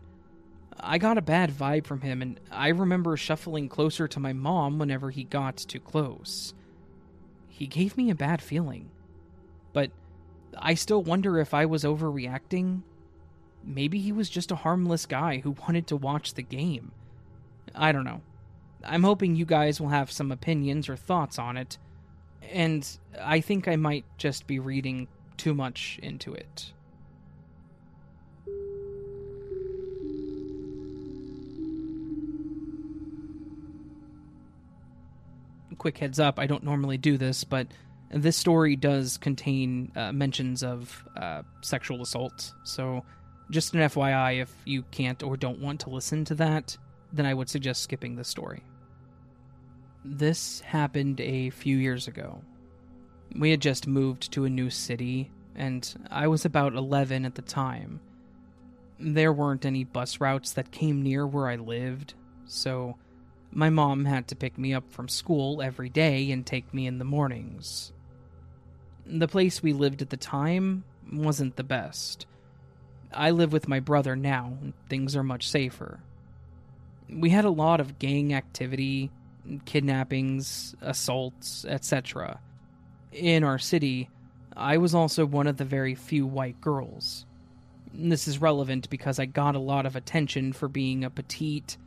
I 0.79 0.97
got 0.97 1.17
a 1.17 1.21
bad 1.21 1.51
vibe 1.51 1.85
from 1.85 2.01
him, 2.01 2.21
and 2.21 2.39
I 2.49 2.69
remember 2.69 3.17
shuffling 3.17 3.67
closer 3.67 4.07
to 4.07 4.19
my 4.19 4.31
mom 4.31 4.79
whenever 4.79 5.09
he 5.09 5.25
got 5.25 5.57
too 5.57 5.79
close. 5.79 6.53
He 7.49 7.67
gave 7.67 7.97
me 7.97 8.09
a 8.09 8.15
bad 8.15 8.41
feeling. 8.41 8.89
But 9.73 9.91
I 10.57 10.75
still 10.75 11.03
wonder 11.03 11.37
if 11.37 11.53
I 11.53 11.65
was 11.65 11.83
overreacting 11.83 12.83
maybe 13.63 13.99
he 13.99 14.11
was 14.11 14.29
just 14.29 14.51
a 14.51 14.55
harmless 14.55 15.05
guy 15.05 15.39
who 15.39 15.51
wanted 15.51 15.87
to 15.87 15.95
watch 15.95 16.33
the 16.33 16.43
game. 16.43 16.91
I 17.75 17.91
don't 17.91 18.05
know. 18.05 18.21
I'm 18.83 19.03
hoping 19.03 19.35
you 19.35 19.45
guys 19.45 19.79
will 19.79 19.89
have 19.89 20.11
some 20.11 20.31
opinions 20.31 20.87
or 20.87 20.95
thoughts 20.95 21.37
on 21.37 21.57
it, 21.57 21.77
and 22.49 22.87
I 23.19 23.41
think 23.41 23.67
I 23.67 23.75
might 23.75 24.05
just 24.17 24.47
be 24.47 24.59
reading 24.59 25.07
too 25.37 25.53
much 25.53 25.99
into 26.01 26.33
it. 26.33 26.71
Quick 35.77 35.97
heads 35.97 36.19
up, 36.19 36.39
I 36.39 36.45
don't 36.45 36.63
normally 36.63 36.97
do 36.97 37.17
this, 37.17 37.45
but 37.45 37.67
this 38.11 38.35
story 38.35 38.75
does 38.75 39.17
contain 39.17 39.91
uh, 39.95 40.11
mentions 40.11 40.61
of 40.61 41.03
uh, 41.15 41.43
sexual 41.61 42.01
assault, 42.01 42.53
so 42.63 43.05
just 43.49 43.73
an 43.73 43.81
FYI, 43.81 44.41
if 44.41 44.53
you 44.65 44.83
can't 44.91 45.23
or 45.23 45.37
don't 45.37 45.59
want 45.59 45.81
to 45.81 45.89
listen 45.89 46.25
to 46.25 46.35
that, 46.35 46.77
then 47.11 47.25
I 47.25 47.33
would 47.33 47.49
suggest 47.49 47.81
skipping 47.81 48.15
the 48.15 48.23
story. 48.23 48.63
This 50.05 50.61
happened 50.61 51.19
a 51.19 51.49
few 51.49 51.77
years 51.77 52.07
ago. 52.07 52.41
We 53.35 53.51
had 53.51 53.61
just 53.61 53.87
moved 53.87 54.31
to 54.33 54.45
a 54.45 54.49
new 54.49 54.69
city, 54.69 55.31
and 55.55 56.07
I 56.09 56.27
was 56.27 56.45
about 56.45 56.73
11 56.73 57.25
at 57.25 57.35
the 57.35 57.41
time. 57.41 57.99
There 58.99 59.33
weren't 59.33 59.65
any 59.65 59.83
bus 59.83 60.19
routes 60.19 60.51
that 60.53 60.71
came 60.71 61.01
near 61.01 61.25
where 61.25 61.47
I 61.47 61.55
lived, 61.55 62.13
so 62.45 62.97
my 63.51 63.69
mom 63.69 64.05
had 64.05 64.27
to 64.27 64.35
pick 64.35 64.57
me 64.57 64.73
up 64.73 64.91
from 64.91 65.07
school 65.07 65.61
every 65.61 65.89
day 65.89 66.31
and 66.31 66.45
take 66.45 66.73
me 66.73 66.85
in 66.85 66.99
the 66.99 67.05
mornings. 67.05 67.93
The 69.05 69.27
place 69.27 69.63
we 69.63 69.73
lived 69.73 70.01
at 70.01 70.11
the 70.11 70.17
time 70.17 70.83
wasn't 71.11 71.55
the 71.55 71.63
best. 71.63 72.27
I 73.13 73.31
live 73.31 73.51
with 73.51 73.67
my 73.67 73.79
brother 73.79 74.15
now, 74.15 74.57
and 74.61 74.73
things 74.89 75.15
are 75.15 75.23
much 75.23 75.49
safer. 75.49 75.99
We 77.09 77.31
had 77.31 77.45
a 77.45 77.49
lot 77.49 77.79
of 77.79 77.97
gang 77.99 78.33
activity, 78.33 79.09
kidnappings, 79.65 80.75
assaults, 80.81 81.65
etc. 81.65 82.39
In 83.11 83.43
our 83.43 83.57
city, 83.57 84.09
I 84.55 84.77
was 84.77 84.93
also 84.93 85.25
one 85.25 85.47
of 85.47 85.57
the 85.57 85.65
very 85.65 85.95
few 85.95 86.27
white 86.27 86.61
girls. 86.61 87.25
This 87.93 88.27
is 88.27 88.39
relevant 88.39 88.89
because 88.89 89.17
I 89.17 89.25
got 89.25 89.55
a 89.55 89.59
lot 89.59 89.87
of 89.87 89.95
attention 89.95 90.53
for 90.53 90.67
being 90.67 91.03
a 91.03 91.09
petite, 91.09 91.77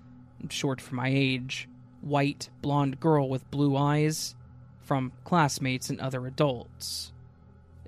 short 0.48 0.80
for 0.80 0.96
my 0.96 1.08
age, 1.08 1.68
white, 2.00 2.48
blonde 2.60 2.98
girl 2.98 3.28
with 3.28 3.48
blue 3.52 3.76
eyes 3.76 4.34
from 4.80 5.12
classmates 5.24 5.88
and 5.88 6.00
other 6.00 6.26
adults. 6.26 7.12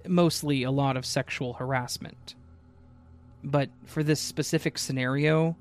mostly 0.06 0.62
a 0.62 0.70
lot 0.70 0.96
of 0.96 1.06
sexual 1.06 1.54
harassment. 1.54 2.34
But 3.44 3.68
for 3.84 4.02
this 4.02 4.20
specific 4.20 4.78
scenario, 4.78 5.56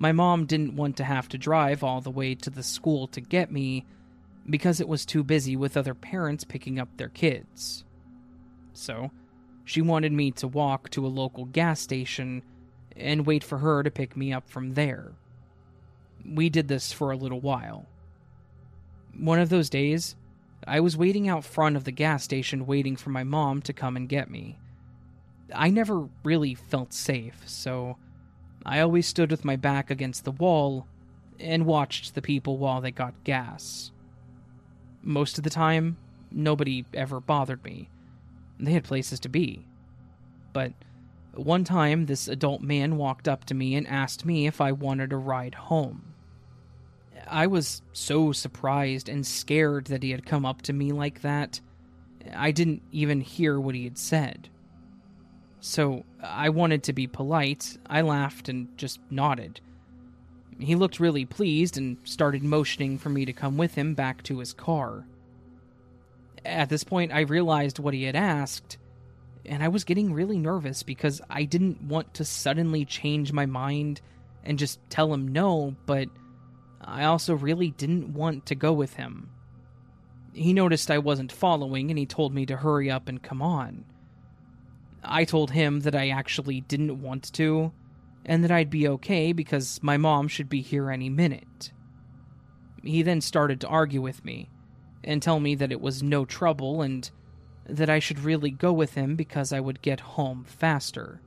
my 0.00 0.10
mom 0.10 0.46
didn't 0.46 0.74
want 0.74 0.96
to 0.96 1.04
have 1.04 1.28
to 1.28 1.38
drive 1.38 1.84
all 1.84 2.00
the 2.00 2.10
way 2.10 2.34
to 2.34 2.50
the 2.50 2.64
school 2.64 3.06
to 3.08 3.20
get 3.20 3.52
me 3.52 3.86
because 4.50 4.80
it 4.80 4.88
was 4.88 5.06
too 5.06 5.22
busy 5.22 5.54
with 5.54 5.76
other 5.76 5.94
parents 5.94 6.42
picking 6.42 6.80
up 6.80 6.88
their 6.96 7.08
kids. 7.08 7.84
So, 8.72 9.12
she 9.64 9.80
wanted 9.80 10.12
me 10.12 10.32
to 10.32 10.48
walk 10.48 10.90
to 10.90 11.06
a 11.06 11.08
local 11.08 11.44
gas 11.44 11.80
station 11.80 12.42
and 12.96 13.24
wait 13.24 13.44
for 13.44 13.58
her 13.58 13.84
to 13.84 13.90
pick 13.90 14.16
me 14.16 14.32
up 14.32 14.48
from 14.48 14.74
there. 14.74 15.12
We 16.28 16.50
did 16.50 16.66
this 16.66 16.92
for 16.92 17.12
a 17.12 17.16
little 17.16 17.40
while. 17.40 17.86
One 19.16 19.38
of 19.38 19.48
those 19.48 19.70
days, 19.70 20.16
I 20.66 20.80
was 20.80 20.96
waiting 20.96 21.28
out 21.28 21.44
front 21.44 21.76
of 21.76 21.84
the 21.84 21.92
gas 21.92 22.24
station 22.24 22.66
waiting 22.66 22.96
for 22.96 23.10
my 23.10 23.22
mom 23.22 23.62
to 23.62 23.72
come 23.72 23.96
and 23.96 24.08
get 24.08 24.28
me. 24.28 24.58
I 25.54 25.70
never 25.70 26.08
really 26.24 26.54
felt 26.54 26.92
safe, 26.92 27.42
so 27.46 27.96
I 28.64 28.80
always 28.80 29.06
stood 29.06 29.30
with 29.30 29.44
my 29.44 29.56
back 29.56 29.90
against 29.90 30.24
the 30.24 30.32
wall 30.32 30.86
and 31.40 31.66
watched 31.66 32.14
the 32.14 32.22
people 32.22 32.58
while 32.58 32.80
they 32.80 32.90
got 32.90 33.24
gas. 33.24 33.90
Most 35.02 35.38
of 35.38 35.44
the 35.44 35.50
time, 35.50 35.96
nobody 36.30 36.84
ever 36.94 37.20
bothered 37.20 37.64
me. 37.64 37.88
They 38.58 38.72
had 38.72 38.84
places 38.84 39.18
to 39.20 39.28
be. 39.28 39.66
But 40.52 40.72
one 41.34 41.64
time, 41.64 42.06
this 42.06 42.28
adult 42.28 42.62
man 42.62 42.96
walked 42.96 43.26
up 43.26 43.44
to 43.46 43.54
me 43.54 43.74
and 43.74 43.86
asked 43.88 44.24
me 44.24 44.46
if 44.46 44.60
I 44.60 44.72
wanted 44.72 45.12
a 45.12 45.16
ride 45.16 45.54
home. 45.54 46.14
I 47.26 47.46
was 47.46 47.82
so 47.92 48.32
surprised 48.32 49.08
and 49.08 49.26
scared 49.26 49.86
that 49.86 50.02
he 50.02 50.10
had 50.10 50.26
come 50.26 50.44
up 50.44 50.62
to 50.62 50.72
me 50.72 50.92
like 50.92 51.22
that. 51.22 51.60
I 52.34 52.50
didn't 52.52 52.82
even 52.92 53.20
hear 53.20 53.58
what 53.58 53.74
he 53.74 53.84
had 53.84 53.98
said. 53.98 54.48
So 55.64 56.04
I 56.20 56.48
wanted 56.48 56.82
to 56.82 56.92
be 56.92 57.06
polite. 57.06 57.78
I 57.86 58.00
laughed 58.00 58.48
and 58.48 58.76
just 58.76 58.98
nodded. 59.10 59.60
He 60.58 60.74
looked 60.74 60.98
really 60.98 61.24
pleased 61.24 61.78
and 61.78 61.98
started 62.02 62.42
motioning 62.42 62.98
for 62.98 63.10
me 63.10 63.24
to 63.24 63.32
come 63.32 63.56
with 63.56 63.76
him 63.76 63.94
back 63.94 64.24
to 64.24 64.40
his 64.40 64.52
car. 64.52 65.06
At 66.44 66.68
this 66.68 66.82
point, 66.82 67.12
I 67.12 67.20
realized 67.20 67.78
what 67.78 67.94
he 67.94 68.02
had 68.02 68.16
asked, 68.16 68.76
and 69.46 69.62
I 69.62 69.68
was 69.68 69.84
getting 69.84 70.12
really 70.12 70.36
nervous 70.36 70.82
because 70.82 71.22
I 71.30 71.44
didn't 71.44 71.80
want 71.80 72.12
to 72.14 72.24
suddenly 72.24 72.84
change 72.84 73.32
my 73.32 73.46
mind 73.46 74.00
and 74.44 74.58
just 74.58 74.80
tell 74.90 75.14
him 75.14 75.28
no, 75.28 75.76
but 75.86 76.08
I 76.80 77.04
also 77.04 77.34
really 77.34 77.70
didn't 77.70 78.14
want 78.14 78.46
to 78.46 78.56
go 78.56 78.72
with 78.72 78.94
him. 78.94 79.30
He 80.32 80.52
noticed 80.52 80.90
I 80.90 80.98
wasn't 80.98 81.30
following 81.30 81.88
and 81.88 81.98
he 81.98 82.06
told 82.06 82.34
me 82.34 82.46
to 82.46 82.56
hurry 82.56 82.90
up 82.90 83.08
and 83.08 83.22
come 83.22 83.40
on. 83.40 83.84
I 85.02 85.24
told 85.24 85.50
him 85.50 85.80
that 85.80 85.94
I 85.94 86.08
actually 86.10 86.60
didn't 86.62 87.00
want 87.00 87.32
to, 87.34 87.72
and 88.24 88.44
that 88.44 88.50
I'd 88.50 88.70
be 88.70 88.86
okay 88.88 89.32
because 89.32 89.82
my 89.82 89.96
mom 89.96 90.28
should 90.28 90.48
be 90.48 90.60
here 90.60 90.90
any 90.90 91.08
minute. 91.08 91.72
He 92.82 93.02
then 93.02 93.20
started 93.20 93.60
to 93.60 93.68
argue 93.68 94.00
with 94.00 94.24
me 94.24 94.50
and 95.04 95.20
tell 95.20 95.40
me 95.40 95.54
that 95.56 95.72
it 95.72 95.80
was 95.80 96.02
no 96.02 96.24
trouble 96.24 96.82
and 96.82 97.10
that 97.66 97.90
I 97.90 97.98
should 97.98 98.20
really 98.20 98.50
go 98.50 98.72
with 98.72 98.94
him 98.94 99.16
because 99.16 99.52
I 99.52 99.60
would 99.60 99.82
get 99.82 100.00
home 100.00 100.44
faster. 100.44 101.20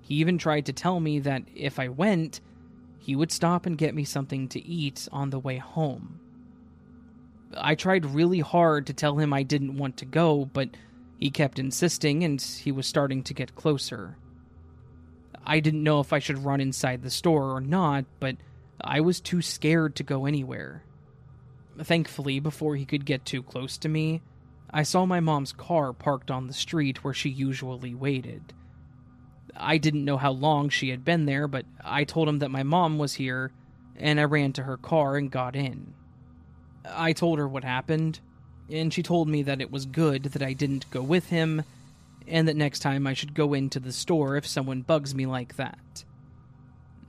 He 0.00 0.16
even 0.16 0.38
tried 0.38 0.66
to 0.66 0.72
tell 0.72 1.00
me 1.00 1.20
that 1.20 1.44
if 1.54 1.78
I 1.78 1.88
went, 1.88 2.40
he 2.98 3.16
would 3.16 3.32
stop 3.32 3.64
and 3.64 3.78
get 3.78 3.94
me 3.94 4.04
something 4.04 4.48
to 4.48 4.64
eat 4.64 5.08
on 5.12 5.30
the 5.30 5.38
way 5.38 5.56
home. 5.58 6.20
I 7.56 7.74
tried 7.74 8.06
really 8.06 8.40
hard 8.40 8.86
to 8.86 8.92
tell 8.92 9.18
him 9.18 9.32
I 9.32 9.42
didn't 9.42 9.76
want 9.76 9.96
to 9.98 10.04
go, 10.04 10.44
but 10.44 10.70
he 11.20 11.30
kept 11.30 11.58
insisting 11.58 12.24
and 12.24 12.40
he 12.40 12.72
was 12.72 12.86
starting 12.86 13.22
to 13.24 13.34
get 13.34 13.54
closer. 13.54 14.16
I 15.44 15.60
didn't 15.60 15.82
know 15.82 16.00
if 16.00 16.12
I 16.12 16.18
should 16.18 16.44
run 16.44 16.60
inside 16.60 17.02
the 17.02 17.10
store 17.10 17.54
or 17.54 17.60
not, 17.60 18.06
but 18.18 18.36
I 18.80 19.00
was 19.00 19.20
too 19.20 19.42
scared 19.42 19.96
to 19.96 20.02
go 20.02 20.24
anywhere. 20.24 20.82
Thankfully, 21.78 22.40
before 22.40 22.74
he 22.76 22.86
could 22.86 23.04
get 23.04 23.26
too 23.26 23.42
close 23.42 23.76
to 23.78 23.88
me, 23.88 24.22
I 24.70 24.82
saw 24.82 25.04
my 25.04 25.20
mom's 25.20 25.52
car 25.52 25.92
parked 25.92 26.30
on 26.30 26.46
the 26.46 26.54
street 26.54 27.04
where 27.04 27.14
she 27.14 27.28
usually 27.28 27.94
waited. 27.94 28.54
I 29.54 29.76
didn't 29.76 30.04
know 30.04 30.16
how 30.16 30.30
long 30.30 30.70
she 30.70 30.88
had 30.88 31.04
been 31.04 31.26
there, 31.26 31.48
but 31.48 31.66
I 31.84 32.04
told 32.04 32.28
him 32.28 32.38
that 32.38 32.50
my 32.50 32.62
mom 32.62 32.98
was 32.98 33.14
here, 33.14 33.50
and 33.96 34.18
I 34.18 34.24
ran 34.24 34.54
to 34.54 34.62
her 34.62 34.78
car 34.78 35.16
and 35.16 35.30
got 35.30 35.54
in. 35.54 35.92
I 36.88 37.12
told 37.12 37.38
her 37.38 37.48
what 37.48 37.64
happened, 37.64 38.20
and 38.70 38.92
she 38.92 39.02
told 39.02 39.28
me 39.28 39.42
that 39.42 39.60
it 39.60 39.70
was 39.70 39.86
good 39.86 40.24
that 40.24 40.42
I 40.42 40.52
didn't 40.52 40.90
go 40.90 41.02
with 41.02 41.28
him, 41.28 41.64
and 42.26 42.48
that 42.48 42.56
next 42.56 42.80
time 42.80 43.06
I 43.06 43.14
should 43.14 43.34
go 43.34 43.54
into 43.54 43.80
the 43.80 43.92
store 43.92 44.36
if 44.36 44.46
someone 44.46 44.82
bugs 44.82 45.14
me 45.14 45.26
like 45.26 45.56
that. 45.56 46.04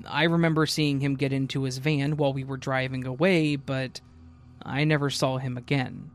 I 0.07 0.24
remember 0.24 0.66
seeing 0.66 0.99
him 0.99 1.16
get 1.16 1.34
into 1.34 1.64
his 1.64 1.78
van 1.78 2.18
while 2.18 2.34
we 2.34 2.43
were 2.43 2.57
driving 2.57 3.05
away, 3.05 3.55
but 3.55 4.01
I 4.64 4.84
never 4.84 5.09
saw 5.09 5.38
him 5.38 5.57
again. 5.57 6.09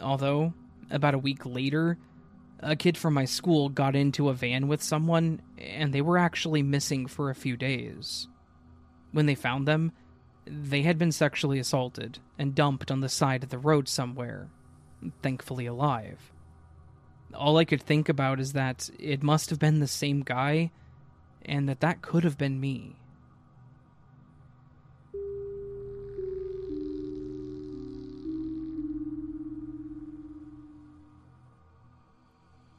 Although, 0.00 0.54
about 0.90 1.14
a 1.14 1.18
week 1.18 1.46
later, 1.46 1.98
a 2.60 2.76
kid 2.76 2.96
from 2.96 3.14
my 3.14 3.24
school 3.24 3.68
got 3.68 3.94
into 3.94 4.28
a 4.28 4.34
van 4.34 4.68
with 4.68 4.82
someone, 4.82 5.40
and 5.58 5.92
they 5.92 6.02
were 6.02 6.18
actually 6.18 6.62
missing 6.62 7.06
for 7.06 7.30
a 7.30 7.34
few 7.34 7.56
days. 7.56 8.28
When 9.12 9.26
they 9.26 9.34
found 9.34 9.66
them, 9.66 9.92
they 10.50 10.82
had 10.82 10.98
been 10.98 11.12
sexually 11.12 11.60
assaulted 11.60 12.18
and 12.36 12.54
dumped 12.54 12.90
on 12.90 13.00
the 13.00 13.08
side 13.08 13.44
of 13.44 13.50
the 13.50 13.58
road 13.58 13.88
somewhere, 13.88 14.48
thankfully 15.22 15.66
alive. 15.66 16.32
All 17.32 17.56
I 17.56 17.64
could 17.64 17.80
think 17.80 18.08
about 18.08 18.40
is 18.40 18.52
that 18.54 18.90
it 18.98 19.22
must 19.22 19.50
have 19.50 19.60
been 19.60 19.78
the 19.78 19.86
same 19.86 20.22
guy, 20.22 20.72
and 21.44 21.68
that 21.68 21.80
that 21.80 22.02
could 22.02 22.24
have 22.24 22.36
been 22.36 22.58
me. 22.58 22.96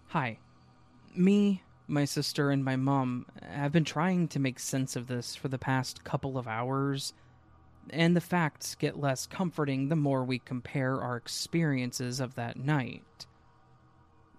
Hi. 0.08 0.40
Me, 1.16 1.64
my 1.88 2.04
sister, 2.04 2.52
and 2.52 2.66
my 2.66 2.76
mom 2.76 3.26
have 3.42 3.72
been 3.72 3.86
trying 3.86 4.28
to 4.28 4.40
make 4.40 4.60
sense 4.60 4.98
of 4.98 5.08
this 5.08 5.36
for 5.38 5.48
the 5.48 5.58
past 5.58 6.04
couple 6.04 6.38
of 6.38 6.50
hours 6.50 7.14
and 7.90 8.16
the 8.16 8.22
facts 8.22 8.76
get 8.76 9.00
less 9.00 9.26
comforting 9.26 9.90
the 9.90 9.96
more 9.96 10.24
we 10.24 10.40
compare 10.40 11.02
our 11.02 11.18
experiences 11.18 12.20
of 12.20 12.36
that 12.36 12.58
night. 12.58 13.26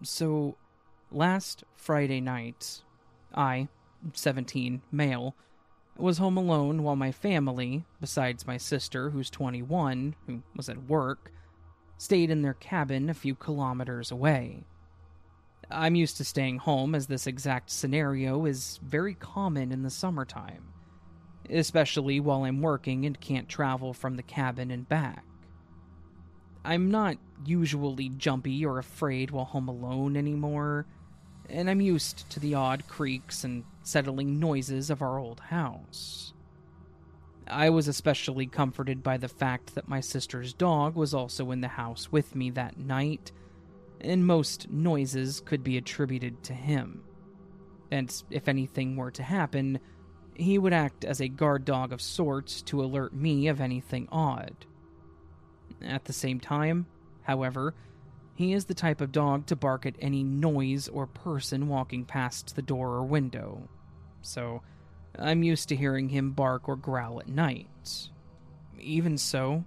So, 0.03 0.57
last 1.11 1.65
Friday 1.77 2.21
night, 2.21 2.83
I, 3.35 3.69
17, 4.15 4.83
male, 4.91 5.35
was 5.97 6.19
home 6.19 6.37
alone 6.37 6.83
while 6.83 6.97
my 6.97 7.13
family, 7.13 7.85
besides 8.01 8.47
my 8.47 8.57
sister, 8.57 9.11
who's 9.11 9.31
21, 9.31 10.15
who 10.27 10.43
was 10.57 10.69
at 10.69 10.89
work, 10.89 11.31
stayed 11.99 12.31
in 12.31 12.43
their 12.43 12.55
cabin 12.55 13.11
a 13.11 13.15
few 13.15 13.35
kilometers 13.35 14.11
away. 14.11 14.65
I'm 15.71 15.95
used 15.95 16.17
to 16.17 16.25
staying 16.25 16.59
home 16.59 16.95
as 16.95 17.07
this 17.07 17.27
exact 17.27 17.71
scenario 17.71 18.45
is 18.45 18.81
very 18.83 19.15
common 19.15 19.71
in 19.71 19.83
the 19.83 19.91
summertime 19.91 20.73
especially 21.51 22.21
while 22.21 22.45
I'm 22.45 22.61
working 22.61 23.05
and 23.05 23.21
can't 23.21 23.49
travel 23.49 23.93
from 23.93 24.17
the 24.17 24.23
cabin 24.23 24.71
and 24.71 24.89
back. 24.89 25.25
I'm 26.65 26.91
not 26.91 27.17
usually 27.45 28.09
jumpy 28.11 28.65
or 28.65 28.79
afraid 28.79 29.31
while 29.31 29.45
home 29.45 29.69
alone 29.69 30.17
anymore, 30.17 30.87
and 31.49 31.69
I'm 31.69 31.81
used 31.81 32.31
to 32.31 32.41
the 32.41 32.55
odd 32.55 32.87
creaks 32.87 33.45
and 33.45 33.65
settling 33.83 34.39
noises 34.39 34.89
of 34.89 35.03
our 35.03 35.19
old 35.19 35.41
house. 35.41 36.33
I 37.49 37.71
was 37.71 37.89
especially 37.89 38.47
comforted 38.47 39.03
by 39.03 39.17
the 39.17 39.29
fact 39.29 39.75
that 39.75 39.89
my 39.89 40.01
sister's 40.01 40.53
dog 40.53 40.95
was 40.95 41.13
also 41.13 41.51
in 41.51 41.61
the 41.61 41.69
house 41.69 42.13
with 42.13 42.37
me 42.37 42.51
that 42.51 42.79
night, 42.79 43.33
and 44.01 44.27
most 44.27 44.71
noises 44.71 45.41
could 45.41 45.65
be 45.65 45.77
attributed 45.77 46.43
to 46.45 46.55
him. 46.55 47.03
And 47.91 48.23
if 48.31 48.49
anything 48.49 48.97
were 48.97 49.11
to 49.11 49.23
happen, 49.23 49.81
he 50.35 50.59
would 50.59 50.73
act 50.73 51.05
as 51.05 51.21
a 51.21 51.29
guard 51.29 51.65
dog 51.65 51.93
of 51.93 52.01
sorts 52.01 52.63
to 52.63 52.83
alert 52.83 53.13
me 53.13 53.49
of 53.49 53.61
anything 53.61 54.09
odd. 54.11 54.67
At 55.83 56.05
the 56.05 56.13
same 56.13 56.41
time, 56.41 56.87
however, 57.23 57.75
he 58.35 58.53
is 58.53 58.65
the 58.65 58.75
type 58.75 59.01
of 59.01 59.13
dog 59.13 59.47
to 59.47 59.57
bark 59.57 59.85
at 59.85 59.97
any 60.01 60.23
noise 60.23 60.89
or 60.89 61.07
person 61.07 61.69
walking 61.69 62.05
past 62.05 62.57
the 62.57 62.63
door 62.63 62.91
or 62.91 63.05
window, 63.05 63.69
so 64.23 64.63
I'm 65.19 65.43
used 65.43 65.69
to 65.69 65.77
hearing 65.77 66.09
him 66.09 66.33
bark 66.33 66.69
or 66.69 66.77
growl 66.77 67.21
at 67.21 67.29
night. 67.29 68.09
Even 68.81 69.19
so, 69.19 69.65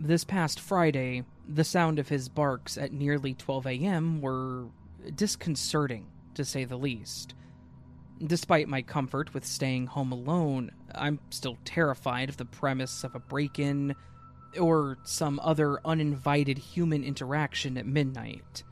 this 0.00 0.24
past 0.24 0.60
Friday, 0.60 1.24
the 1.48 1.64
sound 1.64 1.98
of 1.98 2.08
his 2.08 2.28
barks 2.28 2.78
at 2.78 2.92
nearly 2.92 3.34
12 3.34 3.66
a.m. 3.66 4.20
were 4.20 4.66
disconcerting, 5.14 6.06
to 6.34 6.44
say 6.44 6.64
the 6.64 6.78
least. 6.78 7.34
Despite 8.24 8.68
my 8.68 8.80
comfort 8.80 9.34
with 9.34 9.44
staying 9.44 9.88
home 9.88 10.10
alone, 10.10 10.70
I'm 10.94 11.18
still 11.30 11.58
terrified 11.64 12.30
of 12.30 12.38
the 12.38 12.46
premise 12.46 13.04
of 13.04 13.14
a 13.14 13.20
break 13.20 13.58
in 13.58 13.94
or 14.58 14.96
some 15.04 15.38
other 15.42 15.80
uninvited 15.84 16.56
human 16.56 17.04
interaction 17.04 17.76
at 17.76 17.86
midnight. 17.86 18.64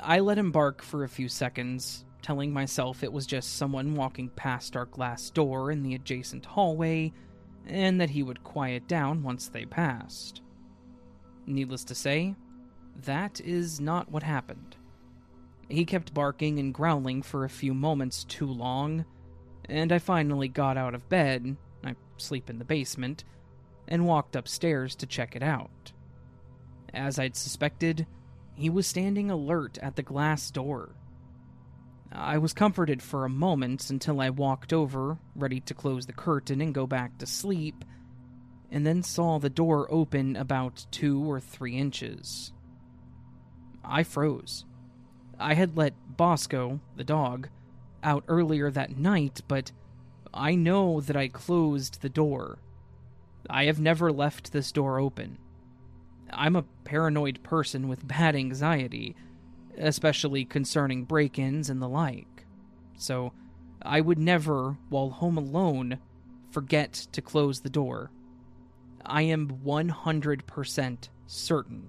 I 0.00 0.20
let 0.20 0.38
him 0.38 0.50
bark 0.50 0.80
for 0.80 1.04
a 1.04 1.08
few 1.08 1.28
seconds, 1.28 2.06
telling 2.22 2.52
myself 2.52 3.02
it 3.02 3.12
was 3.12 3.26
just 3.26 3.56
someone 3.56 3.94
walking 3.94 4.30
past 4.30 4.76
our 4.76 4.86
glass 4.86 5.28
door 5.28 5.70
in 5.70 5.82
the 5.82 5.94
adjacent 5.94 6.46
hallway, 6.46 7.12
and 7.66 8.00
that 8.00 8.10
he 8.10 8.22
would 8.22 8.42
quiet 8.44 8.88
down 8.88 9.22
once 9.22 9.48
they 9.48 9.66
passed. 9.66 10.40
Needless 11.46 11.84
to 11.84 11.94
say, 11.94 12.34
that 13.04 13.40
is 13.42 13.78
not 13.78 14.10
what 14.10 14.22
happened. 14.22 14.76
He 15.68 15.84
kept 15.84 16.14
barking 16.14 16.58
and 16.58 16.72
growling 16.72 17.22
for 17.22 17.44
a 17.44 17.50
few 17.50 17.74
moments 17.74 18.24
too 18.24 18.46
long, 18.46 19.04
and 19.66 19.92
I 19.92 19.98
finally 19.98 20.48
got 20.48 20.76
out 20.76 20.94
of 20.94 21.08
bed, 21.08 21.56
I 21.84 21.94
sleep 22.16 22.48
in 22.48 22.58
the 22.58 22.64
basement, 22.64 23.24
and 23.86 24.06
walked 24.06 24.34
upstairs 24.34 24.94
to 24.96 25.06
check 25.06 25.36
it 25.36 25.42
out. 25.42 25.92
As 26.94 27.18
I'd 27.18 27.36
suspected, 27.36 28.06
he 28.54 28.70
was 28.70 28.86
standing 28.86 29.30
alert 29.30 29.78
at 29.78 29.96
the 29.96 30.02
glass 30.02 30.50
door. 30.50 30.94
I 32.10 32.38
was 32.38 32.54
comforted 32.54 33.02
for 33.02 33.24
a 33.24 33.30
moment 33.30 33.90
until 33.90 34.20
I 34.20 34.30
walked 34.30 34.72
over, 34.72 35.18
ready 35.36 35.60
to 35.60 35.74
close 35.74 36.06
the 36.06 36.14
curtain 36.14 36.62
and 36.62 36.74
go 36.74 36.86
back 36.86 37.18
to 37.18 37.26
sleep, 37.26 37.84
and 38.70 38.86
then 38.86 39.02
saw 39.02 39.38
the 39.38 39.50
door 39.50 39.86
open 39.90 40.34
about 40.34 40.86
two 40.90 41.30
or 41.30 41.40
three 41.40 41.76
inches. 41.76 42.52
I 43.84 44.02
froze. 44.02 44.64
I 45.38 45.54
had 45.54 45.76
let 45.76 45.94
Bosco, 46.16 46.80
the 46.96 47.04
dog, 47.04 47.48
out 48.02 48.24
earlier 48.28 48.70
that 48.70 48.96
night, 48.96 49.40
but 49.48 49.72
I 50.34 50.54
know 50.54 51.00
that 51.00 51.16
I 51.16 51.28
closed 51.28 52.02
the 52.02 52.08
door. 52.08 52.58
I 53.48 53.64
have 53.64 53.80
never 53.80 54.12
left 54.12 54.52
this 54.52 54.72
door 54.72 54.98
open. 54.98 55.38
I'm 56.30 56.56
a 56.56 56.64
paranoid 56.84 57.42
person 57.42 57.88
with 57.88 58.06
bad 58.06 58.36
anxiety, 58.36 59.16
especially 59.78 60.44
concerning 60.44 61.04
break 61.04 61.38
ins 61.38 61.70
and 61.70 61.80
the 61.80 61.88
like. 61.88 62.46
So, 62.96 63.32
I 63.80 64.00
would 64.00 64.18
never, 64.18 64.76
while 64.88 65.10
home 65.10 65.38
alone, 65.38 65.98
forget 66.50 66.92
to 67.12 67.22
close 67.22 67.60
the 67.60 67.70
door. 67.70 68.10
I 69.06 69.22
am 69.22 69.60
100% 69.64 71.08
certain. 71.26 71.88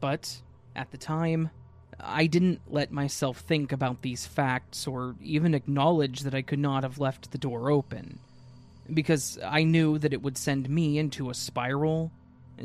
But, 0.00 0.42
at 0.74 0.90
the 0.90 0.98
time, 0.98 1.50
I 1.98 2.26
didn't 2.26 2.60
let 2.68 2.92
myself 2.92 3.38
think 3.38 3.72
about 3.72 4.02
these 4.02 4.26
facts 4.26 4.86
or 4.86 5.16
even 5.22 5.54
acknowledge 5.54 6.20
that 6.20 6.34
I 6.34 6.42
could 6.42 6.58
not 6.58 6.82
have 6.82 6.98
left 6.98 7.30
the 7.30 7.38
door 7.38 7.70
open, 7.70 8.18
because 8.92 9.38
I 9.44 9.64
knew 9.64 9.98
that 9.98 10.12
it 10.12 10.22
would 10.22 10.36
send 10.36 10.68
me 10.68 10.98
into 10.98 11.30
a 11.30 11.34
spiral, 11.34 12.12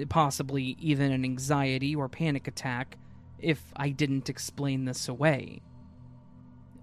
possibly 0.09 0.75
even 0.79 1.11
an 1.11 1.23
anxiety 1.23 1.95
or 1.95 2.09
panic 2.09 2.47
attack, 2.47 2.97
if 3.39 3.63
I 3.75 3.89
didn't 3.89 4.29
explain 4.29 4.85
this 4.85 5.07
away. 5.07 5.61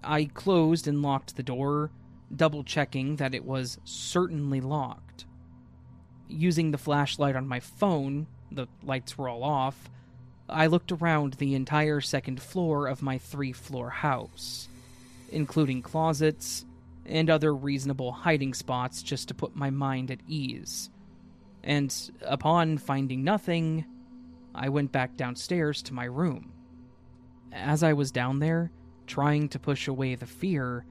I 0.03 0.25
closed 0.25 0.87
and 0.87 1.01
locked 1.01 1.35
the 1.35 1.43
door, 1.43 1.91
double 2.35 2.63
checking 2.63 3.17
that 3.17 3.35
it 3.35 3.45
was 3.45 3.79
certainly 3.83 4.61
locked. 4.61 5.25
Using 6.27 6.71
the 6.71 6.77
flashlight 6.77 7.35
on 7.35 7.47
my 7.47 7.59
phone, 7.59 8.27
the 8.51 8.67
lights 8.83 9.17
were 9.17 9.29
all 9.29 9.43
off 9.43 9.89
I 10.49 10.67
looked 10.67 10.91
around 10.91 11.33
the 11.33 11.55
entire 11.55 12.01
second 12.01 12.41
floor 12.41 12.87
of 12.87 13.01
my 13.01 13.17
three 13.17 13.53
floor 13.53 13.89
house, 13.89 14.67
including 15.31 15.81
closets 15.81 16.65
and 17.05 17.29
other 17.29 17.53
reasonable 17.53 18.11
hiding 18.11 18.53
spots 18.53 19.01
just 19.03 19.27
to 19.27 19.33
put 19.33 19.55
my 19.55 19.69
mind 19.69 20.11
at 20.11 20.19
ease. 20.27 20.89
And 21.63 21.93
upon 22.21 22.77
finding 22.77 23.23
nothing, 23.23 23.85
I 24.53 24.69
went 24.69 24.91
back 24.91 25.15
downstairs 25.17 25.81
to 25.83 25.93
my 25.93 26.05
room. 26.05 26.51
As 27.51 27.83
I 27.83 27.93
was 27.93 28.11
down 28.11 28.39
there, 28.39 28.71
trying 29.07 29.49
to 29.49 29.59
push 29.59 29.87
away 29.87 30.15
the 30.15 30.25
fear, 30.25 30.85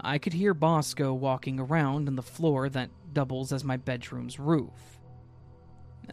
I 0.00 0.18
could 0.18 0.32
hear 0.32 0.54
Bosco 0.54 1.12
walking 1.12 1.58
around 1.58 2.08
on 2.08 2.16
the 2.16 2.22
floor 2.22 2.68
that 2.68 2.90
doubles 3.12 3.52
as 3.52 3.64
my 3.64 3.76
bedroom's 3.76 4.38
roof. 4.38 4.97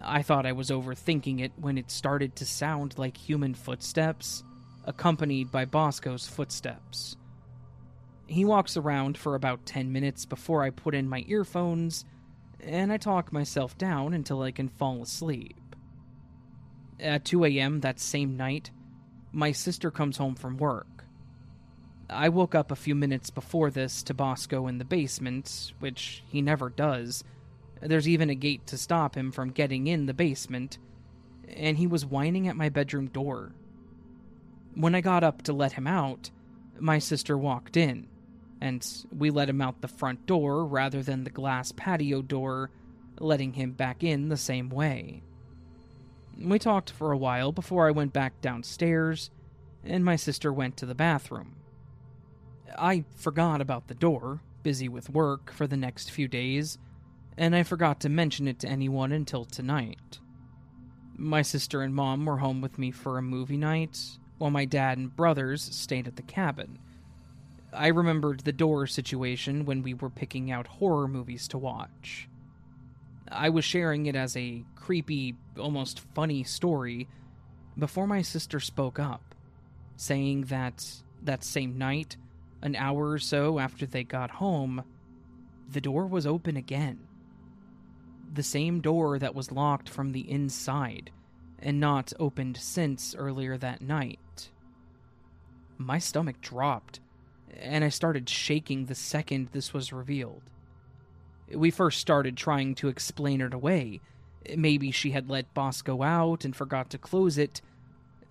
I 0.02 0.22
thought 0.22 0.46
I 0.46 0.52
was 0.52 0.70
overthinking 0.70 1.42
it 1.42 1.52
when 1.56 1.78
it 1.78 1.90
started 1.92 2.36
to 2.36 2.46
sound 2.46 2.98
like 2.98 3.18
human 3.18 3.54
footsteps, 3.54 4.44
accompanied 4.84 5.52
by 5.52 5.66
Bosco's 5.66 6.28
footsteps. 6.28 7.16
He 8.28 8.46
walks 8.46 8.76
around 8.76 9.18
for 9.18 9.36
about 9.36 9.66
10 9.66 9.92
minutes 9.92 10.26
before 10.26 10.64
I 10.64 10.70
put 10.70 10.96
in 10.96 11.08
my 11.08 11.24
earphones, 11.28 12.06
and 12.60 12.92
I 12.92 12.98
talk 12.98 13.32
myself 13.32 13.78
down 13.78 14.14
until 14.14 14.42
I 14.42 14.52
can 14.52 14.68
fall 14.68 15.02
asleep. 15.02 15.76
At 17.00 17.26
2 17.26 17.46
a.m. 17.46 17.82
that 17.82 18.00
same 18.00 18.38
night, 18.38 18.72
my 19.32 19.52
sister 19.52 19.92
comes 19.92 20.18
home 20.18 20.36
from 20.36 20.58
work. 20.58 21.06
I 22.10 22.30
woke 22.30 22.56
up 22.56 22.72
a 22.72 22.76
few 22.76 22.96
minutes 22.96 23.30
before 23.30 23.70
this 23.70 24.04
to 24.04 24.14
Bosco 24.14 24.68
in 24.68 24.78
the 24.78 24.86
basement, 24.86 25.74
which 25.80 26.24
he 26.28 26.42
never 26.42 26.70
does 26.70 27.24
there's 27.88 28.08
even 28.08 28.30
a 28.30 28.36
gate 28.36 28.66
to 28.68 28.78
stop 28.78 29.16
him 29.16 29.32
from 29.32 29.52
getting 29.52 29.88
in 29.88 30.06
the 30.06 30.14
basement, 30.14 30.78
and 31.48 31.78
he 31.78 31.88
was 31.88 32.06
whining 32.06 32.48
at 32.48 32.56
my 32.56 32.70
bedroom 32.70 33.08
door. 33.08 33.52
When 34.74 34.96
I 34.96 35.02
got 35.02 35.24
up 35.24 35.44
to 35.44 35.54
let 35.54 35.74
him 35.74 35.88
out, 35.88 36.32
my 36.80 37.00
sister 37.00 37.38
walked 37.38 37.78
in, 37.78 38.08
and 38.62 38.86
we 39.16 39.30
let 39.30 39.50
him 39.50 39.62
out 39.62 39.82
the 39.82 39.88
front 39.88 40.26
door 40.26 40.66
rather 40.66 41.04
than 41.04 41.24
the 41.24 41.30
glass 41.30 41.72
patio 41.72 42.22
door, 42.22 42.72
letting 43.20 43.54
him 43.54 43.72
back 43.72 44.04
in 44.04 44.30
the 44.30 44.38
same 44.38 44.70
way. 44.70 45.22
We 46.38 46.60
talked 46.60 46.92
for 46.92 47.12
a 47.12 47.18
while 47.18 47.52
before 47.52 47.88
I 47.88 47.92
went 47.92 48.12
back 48.12 48.42
downstairs, 48.42 49.30
and 49.84 50.04
my 50.04 50.18
sister 50.18 50.52
went 50.52 50.78
to 50.78 50.86
the 50.86 50.96
bathroom. 50.96 51.56
I 52.78 53.06
forgot 53.16 53.62
about 53.62 53.88
the 53.88 53.94
door, 53.94 54.42
busy 54.64 54.90
with 54.90 55.10
work 55.10 55.52
for 55.52 55.68
the 55.68 55.78
next 55.78 56.12
few 56.12 56.28
days, 56.28 56.78
and 57.38 57.56
I 57.56 57.64
forgot 57.64 58.00
to 58.02 58.10
mention 58.10 58.48
it 58.48 58.60
to 58.60 58.68
anyone 58.68 59.12
until 59.12 59.46
tonight. 59.46 60.20
My 61.18 61.42
sister 61.42 61.82
and 61.82 61.94
mom 61.94 62.26
were 62.26 62.38
home 62.38 62.62
with 62.62 62.78
me 62.78 62.92
for 62.92 63.18
a 63.18 63.22
movie 63.22 63.58
night, 63.58 64.00
while 64.38 64.52
my 64.52 64.66
dad 64.66 64.98
and 64.98 65.16
brothers 65.16 65.62
stayed 65.62 66.08
at 66.08 66.16
the 66.16 66.22
cabin. 66.22 66.80
I 67.74 67.88
remembered 67.88 68.42
the 68.42 68.54
door 68.54 68.88
situation 68.88 69.66
when 69.66 69.82
we 69.82 69.94
were 69.94 70.10
picking 70.10 70.50
out 70.50 70.68
horror 70.68 71.08
movies 71.08 71.48
to 71.50 71.58
watch. 71.58 72.30
I 73.30 73.50
was 73.50 73.66
sharing 73.66 74.06
it 74.06 74.16
as 74.16 74.38
a 74.38 74.64
creepy, 74.76 75.36
almost 75.60 76.00
funny 76.14 76.44
story 76.44 77.08
before 77.78 78.08
my 78.08 78.22
sister 78.22 78.60
spoke 78.62 79.00
up, 79.00 79.36
saying 79.98 80.44
that 80.46 80.86
that 81.24 81.44
same 81.44 81.78
night, 81.78 82.16
an 82.62 82.76
hour 82.76 83.10
or 83.10 83.20
so 83.20 83.60
after 83.60 83.86
they 83.86 84.04
got 84.04 84.32
home, 84.32 84.84
the 85.70 85.82
door 85.82 86.06
was 86.06 86.26
open 86.26 86.56
again 86.56 87.00
the 88.36 88.44
same 88.44 88.82
door 88.82 89.20
that 89.20 89.36
was 89.36 89.52
locked 89.52 89.90
from 89.90 90.12
the 90.12 90.30
inside 90.30 91.12
and 91.60 91.80
not 91.80 92.14
opened 92.20 92.58
since 92.58 93.16
earlier 93.16 93.58
that 93.58 93.82
night. 93.82 94.52
My 95.78 96.00
stomach 96.00 96.42
dropped, 96.42 97.00
and 97.58 97.84
I 97.84 97.90
started 97.90 98.30
shaking 98.30 98.86
the 98.86 98.96
second 98.96 99.50
this 99.52 99.74
was 99.74 99.92
revealed. 99.92 100.44
We 101.54 101.72
first 101.72 102.00
started 102.00 102.38
trying 102.38 102.76
to 102.76 102.88
explain 102.88 103.42
it 103.42 103.54
away. 103.54 104.02
Maybe 104.56 104.92
she 104.92 105.12
had 105.12 105.30
let 105.30 105.54
Bosco 105.54 106.04
out 106.04 106.46
and 106.46 106.56
forgot 106.56 106.90
to 106.92 106.98
close 106.98 107.38
it, 107.38 107.62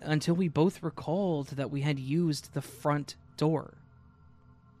until 0.01 0.35
we 0.35 0.47
both 0.47 0.83
recalled 0.83 1.49
that 1.49 1.71
we 1.71 1.81
had 1.81 1.99
used 1.99 2.53
the 2.53 2.61
front 2.61 3.15
door. 3.37 3.73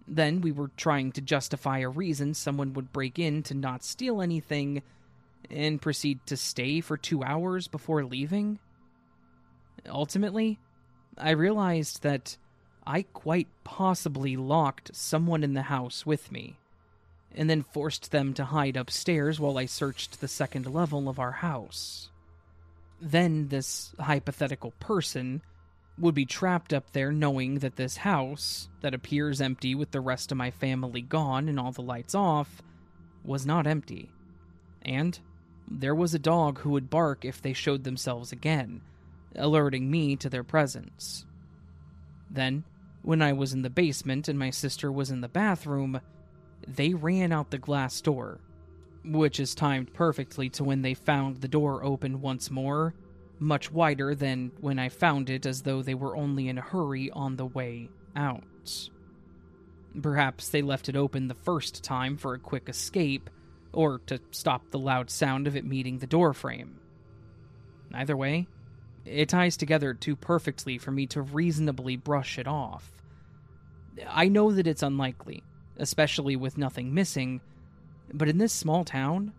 Then 0.07 0.41
we 0.41 0.51
were 0.51 0.69
trying 0.77 1.11
to 1.13 1.21
justify 1.21 1.79
a 1.79 1.89
reason 1.89 2.33
someone 2.33 2.73
would 2.73 2.93
break 2.93 3.17
in 3.17 3.41
to 3.43 3.53
not 3.53 3.83
steal 3.83 4.21
anything 4.21 4.83
and 5.49 5.81
proceed 5.81 6.19
to 6.27 6.37
stay 6.37 6.81
for 6.81 6.97
two 6.97 7.23
hours 7.23 7.67
before 7.67 8.03
leaving. 8.03 8.59
Ultimately, 9.87 10.59
I 11.17 11.31
realized 11.31 12.03
that 12.03 12.37
I 12.85 13.03
quite 13.03 13.47
possibly 13.63 14.35
locked 14.37 14.95
someone 14.95 15.43
in 15.43 15.53
the 15.53 15.63
house 15.63 16.05
with 16.05 16.31
me, 16.31 16.57
and 17.33 17.49
then 17.49 17.63
forced 17.63 18.11
them 18.11 18.33
to 18.35 18.45
hide 18.45 18.77
upstairs 18.77 19.39
while 19.39 19.57
I 19.57 19.65
searched 19.65 20.21
the 20.21 20.27
second 20.27 20.67
level 20.67 21.09
of 21.09 21.19
our 21.19 21.31
house. 21.31 22.09
Then 23.01 23.47
this 23.49 23.93
hypothetical 23.99 24.71
person 24.79 25.41
would 25.97 26.15
be 26.15 26.25
trapped 26.25 26.73
up 26.73 26.91
there 26.91 27.11
knowing 27.11 27.59
that 27.59 27.75
this 27.75 27.97
house, 27.97 28.67
that 28.81 28.93
appears 28.93 29.41
empty 29.41 29.73
with 29.75 29.91
the 29.91 30.01
rest 30.01 30.31
of 30.31 30.37
my 30.37 30.51
family 30.51 31.01
gone 31.01 31.47
and 31.47 31.59
all 31.59 31.71
the 31.71 31.81
lights 31.81 32.13
off, 32.13 32.61
was 33.23 33.45
not 33.45 33.65
empty. 33.65 34.11
And 34.81 35.17
there 35.67 35.95
was 35.95 36.13
a 36.13 36.19
dog 36.19 36.59
who 36.59 36.71
would 36.71 36.89
bark 36.89 37.25
if 37.25 37.41
they 37.41 37.53
showed 37.53 37.83
themselves 37.83 38.31
again, 38.31 38.81
alerting 39.35 39.89
me 39.89 40.15
to 40.17 40.29
their 40.29 40.43
presence. 40.43 41.25
Then, 42.29 42.63
when 43.01 43.21
I 43.21 43.33
was 43.33 43.53
in 43.53 43.61
the 43.61 43.69
basement 43.69 44.27
and 44.27 44.37
my 44.37 44.49
sister 44.49 44.91
was 44.91 45.11
in 45.11 45.21
the 45.21 45.27
bathroom, 45.27 46.01
they 46.67 46.93
ran 46.93 47.31
out 47.31 47.51
the 47.51 47.57
glass 47.57 48.01
door, 48.01 48.39
which 49.03 49.39
is 49.39 49.55
timed 49.55 49.93
perfectly 49.93 50.49
to 50.51 50.63
when 50.63 50.81
they 50.81 50.93
found 50.93 51.41
the 51.41 51.47
door 51.47 51.83
open 51.83 52.21
once 52.21 52.49
more 52.49 52.93
much 53.39 53.71
wider 53.71 54.15
than 54.15 54.51
when 54.59 54.79
I 54.79 54.89
found 54.89 55.29
it, 55.29 55.45
as 55.45 55.61
though 55.61 55.81
they 55.81 55.93
were 55.93 56.15
only 56.15 56.47
in 56.47 56.57
a 56.57 56.61
hurry 56.61 57.11
on 57.11 57.35
the 57.35 57.45
way 57.45 57.89
out. 58.15 58.89
Perhaps 60.01 60.49
they 60.49 60.61
left 60.61 60.89
it 60.89 60.95
open 60.95 61.27
the 61.27 61.33
first 61.33 61.83
time 61.83 62.17
for 62.17 62.33
a 62.33 62.39
quick 62.39 62.67
escape, 62.69 63.29
or 63.75 63.99
to 64.07 64.19
stop 64.31 64.71
the 64.71 64.79
loud 64.79 65.09
sound 65.09 65.47
of 65.47 65.55
it 65.55 65.65
meeting 65.65 65.99
the 65.99 66.07
doorframe. 66.07 66.79
Either 67.93 68.17
way, 68.17 68.47
it 69.05 69.29
ties 69.29 69.55
together 69.57 69.93
too 69.93 70.15
perfectly 70.15 70.77
for 70.77 70.91
me 70.91 71.05
to 71.07 71.21
reasonably 71.21 71.95
brush 71.95 72.39
it 72.39 72.47
off. 72.47 72.91
I 74.09 74.27
know 74.27 74.51
that 74.51 74.67
it's 74.67 74.83
unlikely, 74.83 75.43
especially 75.77 76.35
with 76.35 76.57
nothing 76.57 76.93
missing, 76.93 77.41
but 78.13 78.27
in 78.27 78.37
this 78.37 78.53
small 78.53 78.83
town, 78.83 79.33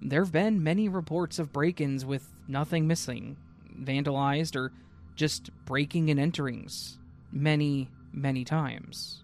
there 0.00 0.22
have 0.22 0.32
been 0.32 0.62
many 0.62 0.88
reports 0.88 1.38
of 1.38 1.52
break 1.52 1.80
ins 1.80 2.04
with 2.04 2.28
nothing 2.48 2.86
missing, 2.86 3.36
vandalized, 3.80 4.56
or 4.56 4.72
just 5.14 5.50
breaking 5.64 6.10
and 6.10 6.18
enterings 6.18 6.96
many, 7.30 7.88
many 8.12 8.44
times. 8.44 9.22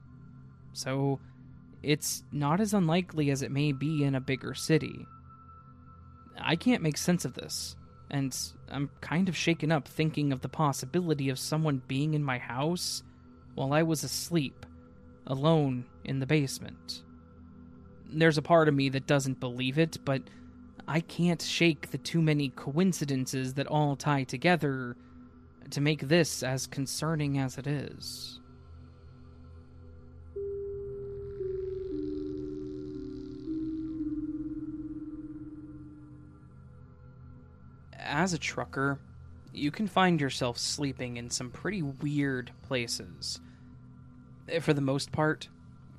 So, 0.73 1.19
it's 1.83 2.23
not 2.33 2.61
as 2.61 2.75
unlikely 2.75 3.31
as 3.31 3.43
it 3.43 3.51
may 3.51 3.73
be 3.73 4.05
in 4.05 4.15
a 4.15 4.21
bigger 4.21 4.55
city. 4.55 5.07
I 6.41 6.57
can't 6.57 6.83
make 6.83 6.97
sense 6.97 7.25
of 7.25 7.35
this, 7.35 7.77
and 8.11 8.37
I'm 8.71 8.91
kind 9.01 9.29
of 9.29 9.37
shaken 9.37 9.73
up 9.73 9.87
thinking 9.87 10.33
of 10.33 10.41
the 10.41 10.49
possibility 10.49 11.29
of 11.29 11.39
someone 11.39 11.83
being 11.89 12.15
in 12.15 12.23
my 12.23 12.39
house 12.39 13.03
while 13.55 13.73
I 13.73 13.83
was 13.83 14.05
asleep, 14.05 14.67
alone 15.27 15.85
in 16.05 16.21
the 16.21 16.27
basement. 16.27 17.03
There's 18.11 18.39
a 18.39 18.43
part 18.43 18.69
of 18.69 18.75
me 18.75 18.89
that 18.91 19.07
doesn't 19.07 19.41
believe 19.41 19.79
it, 19.79 19.99
but 20.05 20.23
I 20.87 21.01
can't 21.01 21.43
shake 21.43 21.91
the 21.91 21.99
too 21.99 22.23
many 22.23 22.49
coincidences 22.51 23.55
that 23.55 23.67
all 23.67 23.97
tie 23.97 24.25
together 24.25 24.97
to 25.71 25.81
make 25.81 26.09
this 26.09 26.43
as 26.43 26.67
concerning 26.67 27.39
as 27.39 27.59
it 27.59 27.67
is. 27.67 28.41
As 38.09 38.33
a 38.33 38.39
trucker, 38.39 38.99
you 39.53 39.71
can 39.71 39.87
find 39.87 40.19
yourself 40.19 40.57
sleeping 40.57 41.19
in 41.19 41.29
some 41.29 41.51
pretty 41.51 41.83
weird 41.83 42.51
places. 42.63 43.39
Eh, 44.49 44.61
for 44.61 44.73
the 44.73 44.81
most 44.81 45.13
part, 45.13 45.49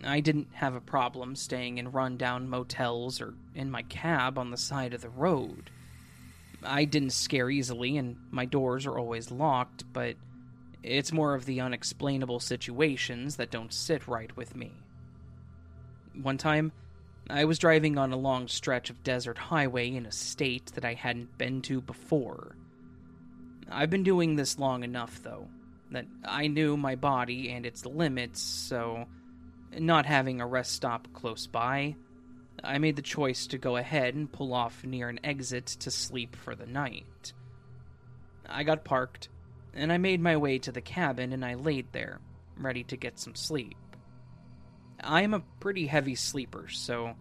I 0.04 0.20
didn't 0.20 0.48
have 0.54 0.74
a 0.74 0.82
problem 0.82 1.36
staying 1.36 1.78
in 1.78 1.92
rundown 1.92 2.50
motels 2.50 3.22
or 3.22 3.36
in 3.54 3.70
my 3.70 3.84
cab 3.84 4.40
on 4.40 4.50
the 4.50 4.58
side 4.58 4.96
of 4.96 5.02
the 5.02 5.10
road. 5.10 5.70
I 6.64 6.86
didn't 6.86 7.12
scare 7.12 7.50
easily, 7.50 7.96
and 7.98 8.18
my 8.32 8.46
doors 8.46 8.88
are 8.88 8.98
always 8.98 9.30
locked, 9.30 9.84
but 9.94 10.16
it's 10.82 11.12
more 11.12 11.36
of 11.36 11.46
the 11.46 11.62
unexplainable 11.62 12.40
situations 12.40 13.36
that 13.36 13.52
don't 13.52 13.72
sit 13.72 14.08
right 14.08 14.36
with 14.36 14.56
me. 14.56 14.72
One 16.20 16.40
time, 16.40 16.72
I 17.30 17.46
was 17.46 17.60
driving 17.60 17.98
on 17.98 18.12
a 18.12 18.18
long 18.18 18.48
stretch 18.48 18.90
of 18.90 19.04
desert 19.04 19.38
highway 19.38 19.94
in 19.94 20.06
a 20.06 20.12
state 20.12 20.72
that 20.74 20.86
I 20.86 20.96
hadn't 20.96 21.38
been 21.38 21.62
to 21.64 21.80
before. 21.80 22.56
I've 23.70 23.92
been 23.92 24.04
doing 24.04 24.36
this 24.36 24.58
long 24.58 24.84
enough, 24.84 25.22
though, 25.22 25.48
that 25.92 26.06
I 26.26 26.48
knew 26.48 26.76
my 26.76 26.96
body 26.96 27.52
and 27.52 27.66
its 27.66 27.86
limits, 27.86 28.42
so 28.42 29.06
not 29.78 30.08
having 30.08 30.42
a 30.42 30.48
rest 30.48 30.74
stop 30.74 31.08
close 31.14 31.46
by, 31.46 31.96
I 32.64 32.78
made 32.78 32.96
the 32.96 33.02
choice 33.02 33.48
to 33.48 33.58
go 33.58 33.78
ahead 33.78 34.16
and 34.16 34.32
pull 34.32 34.54
off 34.54 34.84
near 34.84 35.10
an 35.10 35.20
exit 35.24 35.66
to 35.68 35.92
sleep 35.92 36.36
for 36.36 36.56
the 36.56 36.66
night. 36.66 37.34
I 38.48 38.64
got 38.64 38.84
parked, 38.84 39.30
and 39.74 39.94
I 39.94 39.98
made 39.98 40.20
my 40.20 40.38
way 40.38 40.58
to 40.60 40.72
the 40.72 40.82
cabin 40.82 41.32
and 41.32 41.46
I 41.46 41.54
laid 41.54 41.92
there, 41.92 42.20
ready 42.58 42.84
to 42.86 42.98
get 42.98 43.20
some 43.20 43.36
sleep. 43.36 43.78
I 45.02 45.22
am 45.22 45.34
a 45.34 45.44
pretty 45.60 45.88
heavy 45.88 46.16
sleeper, 46.16 46.68
so 46.68 47.16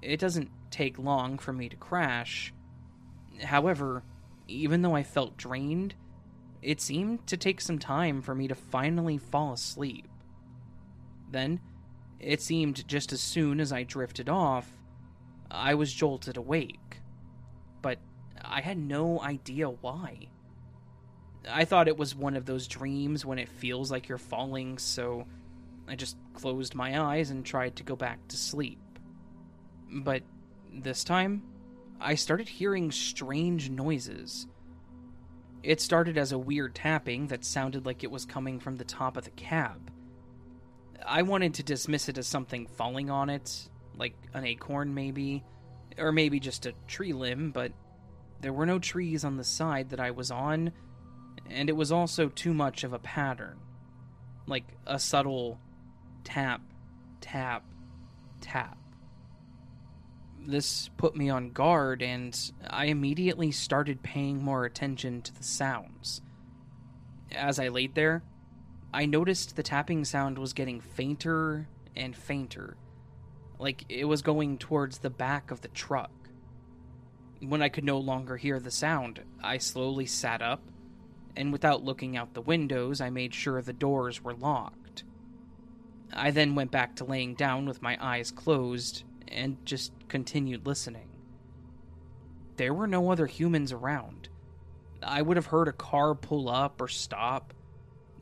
it 0.00 0.18
doesn't 0.18 0.50
take 0.70 0.98
long 0.98 1.38
for 1.38 1.52
me 1.52 1.68
to 1.68 1.76
crash. 1.76 2.52
However, 3.42 4.02
even 4.48 4.82
though 4.82 4.96
I 4.96 5.02
felt 5.02 5.36
drained, 5.36 5.94
it 6.60 6.80
seemed 6.80 7.26
to 7.26 7.36
take 7.36 7.60
some 7.60 7.78
time 7.78 8.22
for 8.22 8.34
me 8.34 8.48
to 8.48 8.54
finally 8.54 9.18
fall 9.18 9.52
asleep. 9.52 10.08
Then, 11.30 11.60
it 12.20 12.40
seemed 12.40 12.86
just 12.86 13.12
as 13.12 13.20
soon 13.20 13.60
as 13.60 13.72
I 13.72 13.82
drifted 13.82 14.28
off, 14.28 14.78
I 15.50 15.74
was 15.74 15.92
jolted 15.92 16.36
awake. 16.36 17.00
But 17.80 17.98
I 18.44 18.60
had 18.60 18.78
no 18.78 19.20
idea 19.20 19.68
why. 19.68 20.28
I 21.48 21.64
thought 21.64 21.88
it 21.88 21.96
was 21.96 22.14
one 22.14 22.36
of 22.36 22.46
those 22.46 22.68
dreams 22.68 23.24
when 23.24 23.38
it 23.38 23.48
feels 23.48 23.90
like 23.90 24.08
you're 24.08 24.18
falling, 24.18 24.78
so 24.78 25.26
I 25.88 25.96
just 25.96 26.16
closed 26.34 26.74
my 26.74 27.00
eyes 27.00 27.30
and 27.30 27.44
tried 27.44 27.76
to 27.76 27.82
go 27.82 27.96
back 27.96 28.26
to 28.28 28.36
sleep. 28.36 28.78
But 29.90 30.22
this 30.72 31.04
time, 31.04 31.42
I 32.00 32.14
started 32.14 32.48
hearing 32.48 32.90
strange 32.90 33.70
noises. 33.70 34.46
It 35.62 35.80
started 35.80 36.18
as 36.18 36.32
a 36.32 36.38
weird 36.38 36.74
tapping 36.74 37.28
that 37.28 37.44
sounded 37.44 37.86
like 37.86 38.02
it 38.02 38.10
was 38.10 38.24
coming 38.24 38.58
from 38.58 38.76
the 38.76 38.84
top 38.84 39.16
of 39.16 39.24
the 39.24 39.30
cab. 39.30 39.92
I 41.06 41.22
wanted 41.22 41.54
to 41.54 41.62
dismiss 41.62 42.08
it 42.08 42.18
as 42.18 42.26
something 42.26 42.66
falling 42.66 43.10
on 43.10 43.30
it, 43.30 43.68
like 43.96 44.14
an 44.34 44.44
acorn 44.44 44.94
maybe, 44.94 45.44
or 45.98 46.12
maybe 46.12 46.40
just 46.40 46.66
a 46.66 46.74
tree 46.86 47.12
limb, 47.12 47.50
but 47.50 47.72
there 48.40 48.52
were 48.52 48.66
no 48.66 48.78
trees 48.78 49.24
on 49.24 49.36
the 49.36 49.44
side 49.44 49.90
that 49.90 50.00
I 50.00 50.10
was 50.10 50.30
on, 50.30 50.72
and 51.48 51.68
it 51.68 51.76
was 51.76 51.92
also 51.92 52.28
too 52.28 52.54
much 52.54 52.82
of 52.82 52.92
a 52.92 52.98
pattern. 52.98 53.58
Like 54.46 54.64
a 54.86 54.98
subtle 54.98 55.60
tap, 56.24 56.60
tap, 57.20 57.64
tap. 58.40 58.76
This 60.44 60.90
put 60.96 61.14
me 61.14 61.30
on 61.30 61.50
guard, 61.50 62.02
and 62.02 62.36
I 62.68 62.86
immediately 62.86 63.52
started 63.52 64.02
paying 64.02 64.42
more 64.42 64.64
attention 64.64 65.22
to 65.22 65.34
the 65.34 65.44
sounds. 65.44 66.20
As 67.30 67.58
I 67.58 67.68
laid 67.68 67.94
there, 67.94 68.22
I 68.92 69.06
noticed 69.06 69.56
the 69.56 69.62
tapping 69.62 70.04
sound 70.04 70.38
was 70.38 70.52
getting 70.52 70.80
fainter 70.80 71.68
and 71.96 72.16
fainter, 72.16 72.76
like 73.58 73.84
it 73.88 74.04
was 74.04 74.22
going 74.22 74.58
towards 74.58 74.98
the 74.98 75.10
back 75.10 75.50
of 75.50 75.60
the 75.60 75.68
truck. 75.68 76.10
When 77.40 77.62
I 77.62 77.68
could 77.68 77.84
no 77.84 77.98
longer 77.98 78.36
hear 78.36 78.60
the 78.60 78.70
sound, 78.70 79.20
I 79.42 79.58
slowly 79.58 80.06
sat 80.06 80.42
up, 80.42 80.62
and 81.36 81.52
without 81.52 81.84
looking 81.84 82.16
out 82.16 82.34
the 82.34 82.42
windows, 82.42 83.00
I 83.00 83.10
made 83.10 83.34
sure 83.34 83.62
the 83.62 83.72
doors 83.72 84.22
were 84.22 84.34
locked. 84.34 84.81
I 86.12 86.30
then 86.30 86.54
went 86.54 86.70
back 86.70 86.96
to 86.96 87.04
laying 87.04 87.34
down 87.34 87.66
with 87.66 87.82
my 87.82 87.96
eyes 88.00 88.30
closed 88.30 89.04
and 89.28 89.56
just 89.64 89.92
continued 90.08 90.66
listening. 90.66 91.08
There 92.56 92.74
were 92.74 92.86
no 92.86 93.10
other 93.10 93.26
humans 93.26 93.72
around. 93.72 94.28
I 95.02 95.22
would 95.22 95.36
have 95.36 95.46
heard 95.46 95.68
a 95.68 95.72
car 95.72 96.14
pull 96.14 96.48
up 96.48 96.80
or 96.80 96.88
stop 96.88 97.54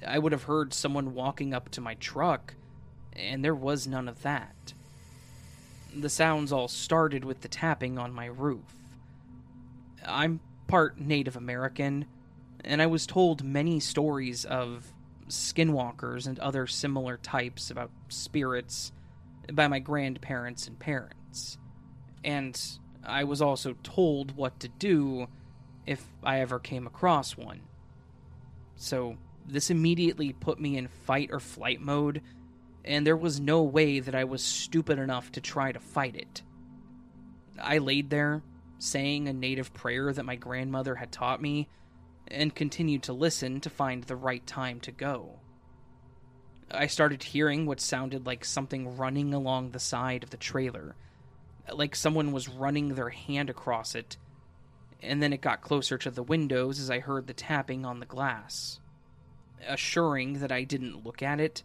I 0.06 0.18
would 0.18 0.32
have 0.32 0.44
heard 0.44 0.72
someone 0.72 1.14
walking 1.14 1.52
up 1.52 1.70
to 1.70 1.80
my 1.80 1.94
truck, 1.94 2.54
and 3.12 3.44
there 3.44 3.54
was 3.54 3.86
none 3.86 4.08
of 4.08 4.22
that. 4.22 4.72
The 5.94 6.08
sounds 6.08 6.52
all 6.52 6.68
started 6.68 7.24
with 7.24 7.40
the 7.40 7.48
tapping 7.48 7.98
on 7.98 8.12
my 8.12 8.26
roof. 8.26 8.74
I'm 10.04 10.40
part 10.68 10.98
Native 10.98 11.36
American, 11.36 12.06
and 12.64 12.80
I 12.80 12.86
was 12.86 13.06
told 13.06 13.44
many 13.44 13.80
stories 13.80 14.44
of 14.44 14.92
skinwalkers 15.30 16.26
and 16.26 16.38
other 16.38 16.66
similar 16.66 17.16
types 17.16 17.70
about 17.70 17.90
spirits 18.08 18.92
by 19.52 19.68
my 19.68 19.78
grandparents 19.78 20.66
and 20.66 20.78
parents. 20.78 21.58
And 22.22 22.60
I 23.04 23.24
was 23.24 23.40
also 23.40 23.76
told 23.82 24.36
what 24.36 24.60
to 24.60 24.68
do 24.68 25.28
if 25.86 26.04
I 26.22 26.40
ever 26.40 26.58
came 26.58 26.86
across 26.86 27.36
one. 27.36 27.62
So 28.76 29.16
this 29.46 29.70
immediately 29.70 30.32
put 30.32 30.60
me 30.60 30.76
in 30.76 30.88
fight 30.88 31.30
or 31.32 31.40
flight 31.40 31.80
mode, 31.80 32.22
and 32.84 33.06
there 33.06 33.16
was 33.16 33.40
no 33.40 33.62
way 33.62 34.00
that 34.00 34.14
I 34.14 34.24
was 34.24 34.42
stupid 34.42 34.98
enough 34.98 35.32
to 35.32 35.40
try 35.40 35.72
to 35.72 35.80
fight 35.80 36.16
it. 36.16 36.42
I 37.60 37.78
laid 37.78 38.10
there, 38.10 38.42
saying 38.78 39.28
a 39.28 39.32
native 39.32 39.74
prayer 39.74 40.12
that 40.12 40.24
my 40.24 40.36
grandmother 40.36 40.94
had 40.94 41.12
taught 41.12 41.42
me, 41.42 41.68
and 42.30 42.54
continued 42.54 43.02
to 43.04 43.12
listen 43.12 43.60
to 43.60 43.70
find 43.70 44.04
the 44.04 44.16
right 44.16 44.46
time 44.46 44.80
to 44.80 44.92
go. 44.92 45.40
I 46.70 46.86
started 46.86 47.22
hearing 47.22 47.66
what 47.66 47.80
sounded 47.80 48.26
like 48.26 48.44
something 48.44 48.96
running 48.96 49.34
along 49.34 49.70
the 49.70 49.80
side 49.80 50.22
of 50.22 50.30
the 50.30 50.36
trailer, 50.36 50.94
like 51.72 51.96
someone 51.96 52.32
was 52.32 52.48
running 52.48 52.94
their 52.94 53.10
hand 53.10 53.50
across 53.50 53.94
it, 53.94 54.16
and 55.02 55.22
then 55.22 55.32
it 55.32 55.40
got 55.40 55.62
closer 55.62 55.98
to 55.98 56.10
the 56.10 56.22
windows 56.22 56.78
as 56.78 56.90
I 56.90 57.00
heard 57.00 57.26
the 57.26 57.34
tapping 57.34 57.84
on 57.84 58.00
the 58.00 58.06
glass 58.06 58.80
assuring 59.68 60.40
that 60.40 60.52
I 60.52 60.64
didn't 60.64 61.04
look 61.04 61.22
at 61.22 61.40
it, 61.40 61.62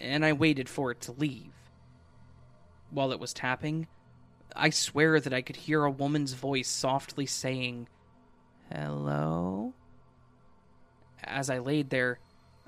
and 0.00 0.24
I 0.24 0.32
waited 0.32 0.68
for 0.68 0.90
it 0.90 1.00
to 1.02 1.12
leave. 1.12 1.52
While 2.90 3.12
it 3.12 3.20
was 3.20 3.32
tapping, 3.32 3.86
I 4.54 4.70
swear 4.70 5.20
that 5.20 5.32
I 5.32 5.42
could 5.42 5.56
hear 5.56 5.84
a 5.84 5.90
woman's 5.90 6.34
voice 6.34 6.68
softly 6.68 7.26
saying, 7.26 7.88
Hello? 8.72 9.74
As 11.24 11.48
I 11.48 11.58
laid 11.58 11.90
there, 11.90 12.18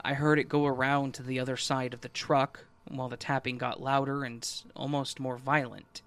I 0.03 0.15
heard 0.15 0.39
it 0.39 0.49
go 0.49 0.67
around 0.67 1.15
to 1.15 1.23
the 1.23 1.39
other 1.39 1.57
side 1.57 1.95
of 1.95 2.01
the 2.01 2.09
truck 2.09 2.65
while 2.89 3.09
the 3.09 3.17
tapping 3.17 3.59
got 3.59 3.83
louder 3.83 4.25
and 4.25 4.49
almost 4.75 5.21
more 5.21 5.37
violent. 5.37 6.03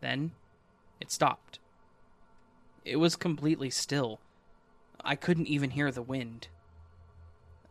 Then 0.00 0.32
it 1.00 1.10
stopped. 1.10 1.58
It 2.84 2.96
was 2.96 3.16
completely 3.16 3.70
still. 3.70 4.20
I 5.04 5.16
couldn't 5.16 5.48
even 5.48 5.70
hear 5.70 5.90
the 5.90 6.02
wind. 6.02 6.48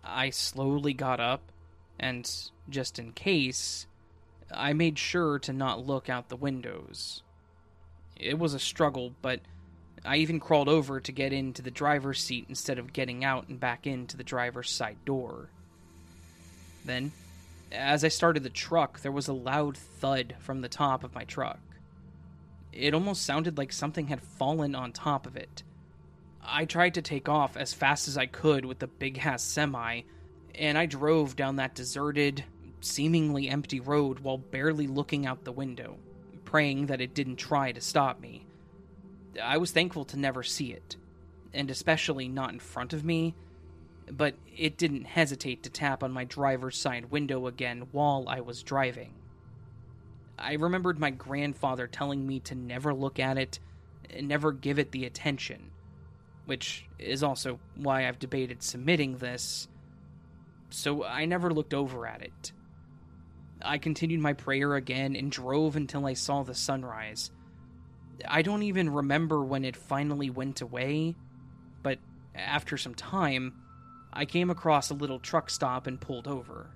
I 0.03 0.31
slowly 0.31 0.93
got 0.93 1.19
up, 1.19 1.51
and 1.99 2.29
just 2.69 2.97
in 2.97 3.13
case, 3.13 3.87
I 4.51 4.73
made 4.73 4.97
sure 4.97 5.39
to 5.39 5.53
not 5.53 5.85
look 5.85 6.09
out 6.09 6.29
the 6.29 6.35
windows. 6.35 7.23
It 8.17 8.39
was 8.39 8.53
a 8.53 8.59
struggle, 8.59 9.13
but 9.21 9.41
I 10.03 10.17
even 10.17 10.39
crawled 10.39 10.69
over 10.69 10.99
to 10.99 11.11
get 11.11 11.31
into 11.31 11.61
the 11.61 11.71
driver's 11.71 12.21
seat 12.21 12.45
instead 12.49 12.79
of 12.79 12.93
getting 12.93 13.23
out 13.23 13.47
and 13.49 13.59
back 13.59 13.85
into 13.85 14.17
the 14.17 14.23
driver's 14.23 14.69
side 14.71 14.97
door. 15.05 15.49
Then, 16.83 17.11
as 17.71 18.03
I 18.03 18.07
started 18.07 18.43
the 18.43 18.49
truck, 18.49 19.01
there 19.01 19.11
was 19.11 19.27
a 19.27 19.33
loud 19.33 19.77
thud 19.77 20.35
from 20.39 20.61
the 20.61 20.69
top 20.69 21.03
of 21.03 21.13
my 21.13 21.23
truck. 21.23 21.59
It 22.73 22.93
almost 22.93 23.25
sounded 23.25 23.57
like 23.57 23.71
something 23.71 24.07
had 24.07 24.21
fallen 24.21 24.73
on 24.73 24.91
top 24.91 25.27
of 25.27 25.35
it. 25.35 25.61
I 26.43 26.65
tried 26.65 26.95
to 26.95 27.01
take 27.03 27.29
off 27.29 27.55
as 27.55 27.73
fast 27.73 28.07
as 28.07 28.17
I 28.17 28.25
could 28.25 28.65
with 28.65 28.79
the 28.79 28.87
big 28.87 29.19
ass 29.19 29.43
semi, 29.43 30.01
and 30.55 30.77
I 30.77 30.87
drove 30.87 31.35
down 31.35 31.57
that 31.57 31.75
deserted, 31.75 32.43
seemingly 32.79 33.47
empty 33.49 33.79
road 33.79 34.19
while 34.19 34.39
barely 34.39 34.87
looking 34.87 35.27
out 35.27 35.43
the 35.43 35.51
window, 35.51 35.97
praying 36.45 36.87
that 36.87 37.01
it 37.01 37.13
didn't 37.13 37.35
try 37.35 37.71
to 37.71 37.81
stop 37.81 38.19
me. 38.19 38.47
I 39.41 39.57
was 39.57 39.71
thankful 39.71 40.05
to 40.05 40.17
never 40.17 40.43
see 40.43 40.71
it, 40.71 40.97
and 41.53 41.69
especially 41.69 42.27
not 42.27 42.51
in 42.51 42.59
front 42.59 42.93
of 42.93 43.05
me, 43.05 43.35
but 44.11 44.35
it 44.57 44.77
didn't 44.77 45.05
hesitate 45.05 45.63
to 45.63 45.69
tap 45.69 46.03
on 46.03 46.11
my 46.11 46.25
driver's 46.25 46.77
side 46.77 47.11
window 47.11 47.47
again 47.47 47.87
while 47.91 48.25
I 48.27 48.41
was 48.41 48.63
driving. 48.63 49.13
I 50.37 50.53
remembered 50.53 50.99
my 50.99 51.11
grandfather 51.11 51.87
telling 51.87 52.25
me 52.25 52.39
to 52.41 52.55
never 52.55 52.93
look 52.93 53.19
at 53.19 53.37
it, 53.37 53.59
never 54.21 54.51
give 54.51 54.79
it 54.79 54.91
the 54.91 55.05
attention, 55.05 55.71
which 56.45 56.85
is 56.99 57.23
also 57.23 57.59
why 57.75 58.07
I've 58.07 58.19
debated 58.19 58.63
submitting 58.63 59.17
this, 59.17 59.67
so 60.69 61.03
I 61.03 61.25
never 61.25 61.53
looked 61.53 61.73
over 61.73 62.07
at 62.07 62.21
it. 62.21 62.51
I 63.61 63.77
continued 63.77 64.19
my 64.19 64.33
prayer 64.33 64.75
again 64.75 65.15
and 65.15 65.31
drove 65.31 65.75
until 65.75 66.07
I 66.07 66.13
saw 66.13 66.43
the 66.43 66.55
sunrise. 66.55 67.31
I 68.27 68.41
don't 68.41 68.63
even 68.63 68.89
remember 68.89 69.43
when 69.43 69.65
it 69.65 69.75
finally 69.75 70.29
went 70.29 70.61
away, 70.61 71.15
but 71.83 71.99
after 72.35 72.77
some 72.77 72.95
time, 72.95 73.53
I 74.13 74.25
came 74.25 74.49
across 74.49 74.89
a 74.89 74.95
little 74.95 75.19
truck 75.19 75.49
stop 75.49 75.87
and 75.87 75.99
pulled 75.99 76.27
over. 76.27 76.71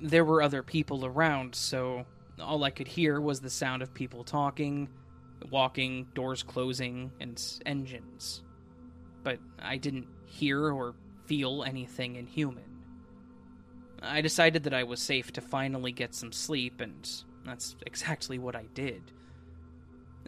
There 0.00 0.24
were 0.24 0.42
other 0.42 0.62
people 0.62 1.04
around, 1.04 1.54
so 1.54 2.06
all 2.40 2.64
I 2.64 2.70
could 2.70 2.88
hear 2.88 3.20
was 3.20 3.40
the 3.40 3.50
sound 3.50 3.82
of 3.82 3.94
people 3.94 4.24
talking, 4.24 4.88
walking, 5.50 6.08
doors 6.14 6.42
closing, 6.42 7.10
and 7.20 7.42
engines. 7.64 8.42
But 9.22 9.38
I 9.58 9.76
didn't 9.76 10.06
hear 10.26 10.70
or 10.70 10.94
feel 11.24 11.64
anything 11.64 12.16
inhuman. 12.16 12.62
I 14.02 14.20
decided 14.20 14.64
that 14.64 14.74
I 14.74 14.84
was 14.84 15.00
safe 15.00 15.32
to 15.32 15.40
finally 15.40 15.92
get 15.92 16.14
some 16.14 16.30
sleep, 16.30 16.80
and 16.80 17.08
that's 17.44 17.76
exactly 17.86 18.38
what 18.38 18.54
I 18.54 18.66
did. 18.74 19.02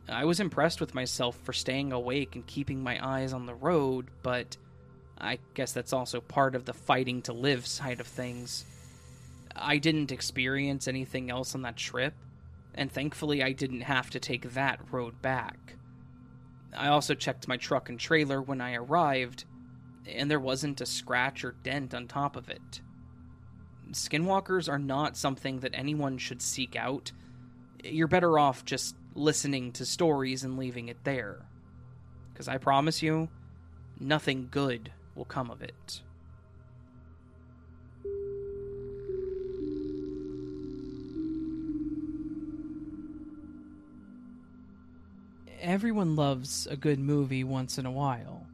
I 0.09 0.25
was 0.25 0.41
impressed 0.41 0.81
with 0.81 0.95
myself 0.95 1.39
for 1.43 1.53
staying 1.53 1.93
awake 1.93 2.35
and 2.35 2.47
keeping 2.47 2.83
my 2.83 3.05
eyes 3.07 3.33
on 3.33 3.47
the 3.47 3.55
road, 3.55 4.09
but 4.23 4.57
I 5.19 5.39
guess 5.55 5.73
that's 5.73 5.93
also 5.93 6.21
part 6.21 6.55
of 6.55 6.65
the 6.65 6.73
fighting 6.73 7.23
to 7.23 7.33
live 7.33 7.67
side 7.67 8.01
of 8.01 8.07
things. 8.07 8.65
I 9.55 9.79
didn't 9.79 10.13
experience 10.13 10.89
anything 10.89 11.31
else 11.31 11.55
on 11.55 11.63
that 11.63 11.77
trip, 11.77 12.15
and 12.75 12.91
thankfully 12.91 13.43
I 13.43 13.53
didn't 13.53 13.83
have 13.83 14.09
to 14.11 14.21
take 14.21 14.53
that 14.53 14.81
road 14.91 15.21
back. 15.21 15.77
I 16.77 16.89
also 16.89 17.15
checked 17.15 17.49
my 17.49 17.57
truck 17.57 17.89
and 17.89 17.99
trailer 17.99 18.41
when 18.41 18.61
I 18.61 18.75
arrived, 18.75 19.45
and 20.07 20.31
there 20.31 20.41
wasn't 20.41 20.81
a 20.81 20.87
scratch 20.87 21.45
or 21.45 21.53
dent 21.63 21.93
on 21.95 22.07
top 22.07 22.37
of 22.37 22.49
it. 22.49 22.81
Skinwalkers 23.91 24.69
are 24.69 24.79
not 24.79 25.17
something 25.17 25.61
that 25.61 25.75
anyone 25.75 26.19
should 26.19 26.43
seek 26.43 26.77
out. 26.77 27.13
You're 27.83 28.07
better 28.07 28.39
off 28.39 28.65
just 28.65 28.95
listening 29.15 29.73
to 29.73 29.87
stories 29.87 30.45
and 30.45 30.59
leaving 30.59 30.89
it 30.89 31.05
there. 31.05 31.47
Because 32.33 32.49
I 32.49 32.59
promise 32.59 33.03
you, 33.03 33.29
nothing 33.99 34.49
good 34.51 34.93
will 35.15 35.25
come 35.25 35.51
of 35.51 35.63
it. 35.63 36.03
everyone 45.69 46.17
loves 46.17 46.67
a 46.67 46.77
good 46.77 46.99
movie 46.99 47.45
once 47.45 47.79
in 47.79 47.87
a 47.87 47.91
while. 47.91 48.47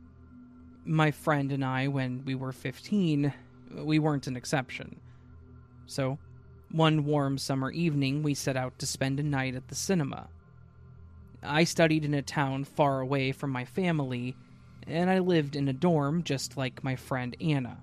My 0.84 1.12
friend 1.12 1.52
and 1.52 1.64
I, 1.64 1.86
when 1.86 2.24
we 2.24 2.34
were 2.34 2.52
15, 2.52 3.32
we 3.76 3.98
weren't 3.98 4.26
an 4.26 4.36
exception. 4.36 5.00
So, 5.86 6.18
one 6.72 7.04
warm 7.04 7.38
summer 7.38 7.70
evening, 7.70 8.22
we 8.22 8.34
set 8.34 8.56
out 8.56 8.78
to 8.80 8.86
spend 8.86 9.20
a 9.20 9.22
night 9.22 9.54
at 9.54 9.68
the 9.68 9.74
cinema. 9.74 10.28
I 11.44 11.64
studied 11.64 12.04
in 12.04 12.14
a 12.14 12.22
town 12.22 12.64
far 12.64 13.00
away 13.00 13.32
from 13.32 13.50
my 13.50 13.64
family, 13.64 14.36
and 14.86 15.10
I 15.10 15.18
lived 15.18 15.56
in 15.56 15.68
a 15.68 15.72
dorm 15.72 16.22
just 16.22 16.56
like 16.56 16.84
my 16.84 16.96
friend 16.96 17.36
Anna. 17.40 17.78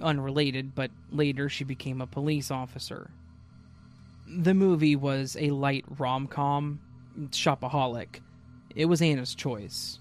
Unrelated, 0.00 0.74
but 0.74 0.90
later 1.10 1.48
she 1.48 1.64
became 1.64 2.00
a 2.00 2.06
police 2.06 2.50
officer. 2.50 3.10
The 4.26 4.54
movie 4.54 4.96
was 4.96 5.36
a 5.38 5.50
light 5.50 5.84
rom 5.98 6.26
com, 6.26 6.80
shopaholic, 7.30 8.20
it 8.74 8.86
was 8.86 9.02
Anna's 9.02 9.34
choice, 9.34 9.98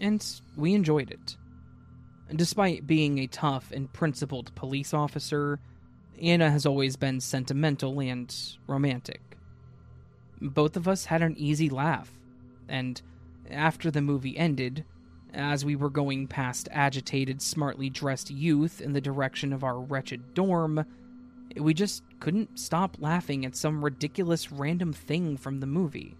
and 0.00 0.24
we 0.56 0.74
enjoyed 0.74 1.10
it. 1.10 1.36
Despite 2.34 2.86
being 2.86 3.18
a 3.18 3.26
tough 3.26 3.70
and 3.70 3.92
principled 3.92 4.54
police 4.54 4.94
officer, 4.94 5.60
Anna 6.20 6.50
has 6.50 6.64
always 6.64 6.96
been 6.96 7.20
sentimental 7.20 8.00
and 8.00 8.34
romantic. 8.66 9.20
Both 10.40 10.76
of 10.76 10.88
us 10.88 11.04
had 11.04 11.22
an 11.22 11.36
easy 11.36 11.68
laugh, 11.68 12.13
and 12.68 13.00
after 13.50 13.90
the 13.90 14.02
movie 14.02 14.36
ended, 14.36 14.84
as 15.32 15.64
we 15.64 15.76
were 15.76 15.90
going 15.90 16.26
past 16.26 16.68
agitated, 16.70 17.42
smartly 17.42 17.90
dressed 17.90 18.30
youth 18.30 18.80
in 18.80 18.92
the 18.92 19.00
direction 19.00 19.52
of 19.52 19.64
our 19.64 19.80
wretched 19.80 20.34
dorm, 20.34 20.84
we 21.56 21.74
just 21.74 22.02
couldn't 22.20 22.58
stop 22.58 22.96
laughing 23.00 23.44
at 23.44 23.56
some 23.56 23.84
ridiculous 23.84 24.50
random 24.50 24.92
thing 24.92 25.36
from 25.36 25.60
the 25.60 25.66
movie. 25.66 26.16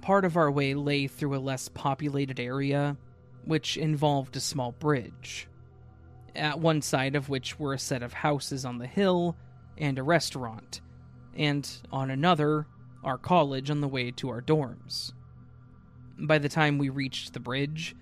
Part 0.00 0.24
of 0.24 0.36
our 0.36 0.50
way 0.50 0.74
lay 0.74 1.06
through 1.06 1.36
a 1.36 1.38
less 1.38 1.68
populated 1.68 2.38
area, 2.38 2.96
which 3.44 3.76
involved 3.76 4.36
a 4.36 4.40
small 4.40 4.72
bridge. 4.72 5.48
At 6.34 6.60
one 6.60 6.82
side 6.82 7.16
of 7.16 7.28
which 7.28 7.58
were 7.58 7.74
a 7.74 7.78
set 7.78 8.02
of 8.02 8.12
houses 8.12 8.64
on 8.64 8.78
the 8.78 8.86
hill 8.86 9.36
and 9.76 9.98
a 9.98 10.02
restaurant, 10.02 10.80
and 11.36 11.68
on 11.90 12.10
another, 12.10 12.66
our 13.02 13.18
college 13.18 13.70
on 13.70 13.80
the 13.80 13.88
way 13.88 14.10
to 14.12 14.28
our 14.28 14.40
dorms. 14.40 15.12
By 16.18 16.38
the 16.38 16.48
time 16.48 16.78
we 16.78 16.88
reached 16.88 17.32
the 17.32 17.40
bridge, 17.40 17.96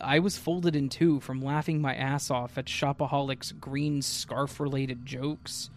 I 0.00 0.18
was 0.18 0.38
folded 0.38 0.76
in 0.76 0.88
two 0.88 1.20
from 1.20 1.40
laughing 1.40 1.80
my 1.80 1.94
ass 1.94 2.30
off 2.30 2.58
at 2.58 2.66
Shopaholic's 2.66 3.52
green 3.52 4.02
scarf 4.02 4.60
related 4.60 5.06
jokes, 5.06 5.70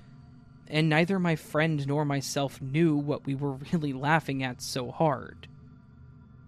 and 0.68 0.90
neither 0.90 1.20
my 1.20 1.36
friend 1.36 1.86
nor 1.88 2.06
myself 2.06 2.61
knew 2.61 2.95
what 2.95 3.26
we 3.26 3.36
were 3.36 3.53
really 3.74 3.94
laughing 3.94 4.44
at 4.44 4.61
so 4.61 4.91
hard. 4.91 5.48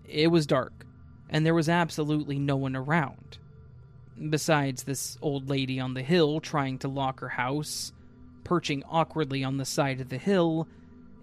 It 0.05 0.27
was 0.27 0.45
dark, 0.45 0.85
and 1.29 1.45
there 1.45 1.55
was 1.55 1.69
absolutely 1.69 2.37
no 2.37 2.57
one 2.57 2.75
around. 2.75 3.37
Besides 4.29 4.83
this 4.83 5.17
old 5.21 5.49
lady 5.49 5.79
on 5.79 5.93
the 5.93 6.03
hill 6.03 6.39
trying 6.39 6.77
to 6.79 6.87
lock 6.87 7.21
her 7.21 7.29
house, 7.29 7.93
perching 8.43 8.83
awkwardly 8.89 9.43
on 9.43 9.57
the 9.57 9.65
side 9.65 10.01
of 10.01 10.09
the 10.09 10.17
hill, 10.17 10.67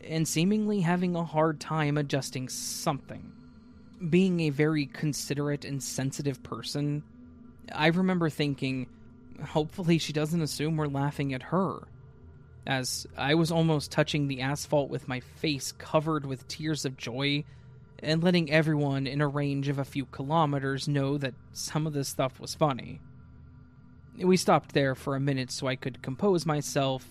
and 0.03 0.27
seemingly 0.27 0.81
having 0.81 1.15
a 1.15 1.25
hard 1.25 1.61
time 1.61 1.99
adjusting 1.99 2.49
something. 2.49 3.33
Being 4.07 4.41
a 4.41 4.51
very 4.51 4.87
considerate 4.87 5.65
and 5.65 5.83
sensitive 5.83 6.43
person, 6.43 7.03
I 7.73 7.89
remember 7.89 8.31
thinking, 8.31 8.89
hopefully 9.45 9.99
she 9.99 10.13
doesn't 10.13 10.41
assume 10.41 10.77
we're 10.77 10.87
laughing 10.87 11.35
at 11.35 11.43
her. 11.45 11.81
As 12.67 13.07
I 13.17 13.35
was 13.35 13.51
almost 13.51 13.91
touching 13.91 14.29
the 14.29 14.43
asphalt 14.43 14.91
with 14.91 15.09
my 15.09 15.21
face 15.21 15.73
covered 15.73 16.27
with 16.27 16.47
tears 16.49 16.85
of 16.85 16.97
joy 16.97 17.45
and 18.01 18.23
letting 18.23 18.51
everyone 18.51 19.07
in 19.07 19.21
a 19.21 19.27
range 19.27 19.69
of 19.69 19.79
a 19.79 19.85
few 19.85 20.07
kilometers 20.07 20.87
know 20.87 21.19
that 21.19 21.35
some 21.53 21.87
of 21.87 21.93
this 21.93 22.09
stuff 22.09 22.39
was 22.39 22.55
funny. 22.55 23.01
We 24.17 24.37
stopped 24.37 24.75
there 24.75 24.95
for 24.95 25.17
a 25.17 25.21
minute 25.21 25.51
so 25.51 25.67
I 25.67 25.77
could 25.77 26.03
compose 26.03 26.47
myself, 26.47 27.05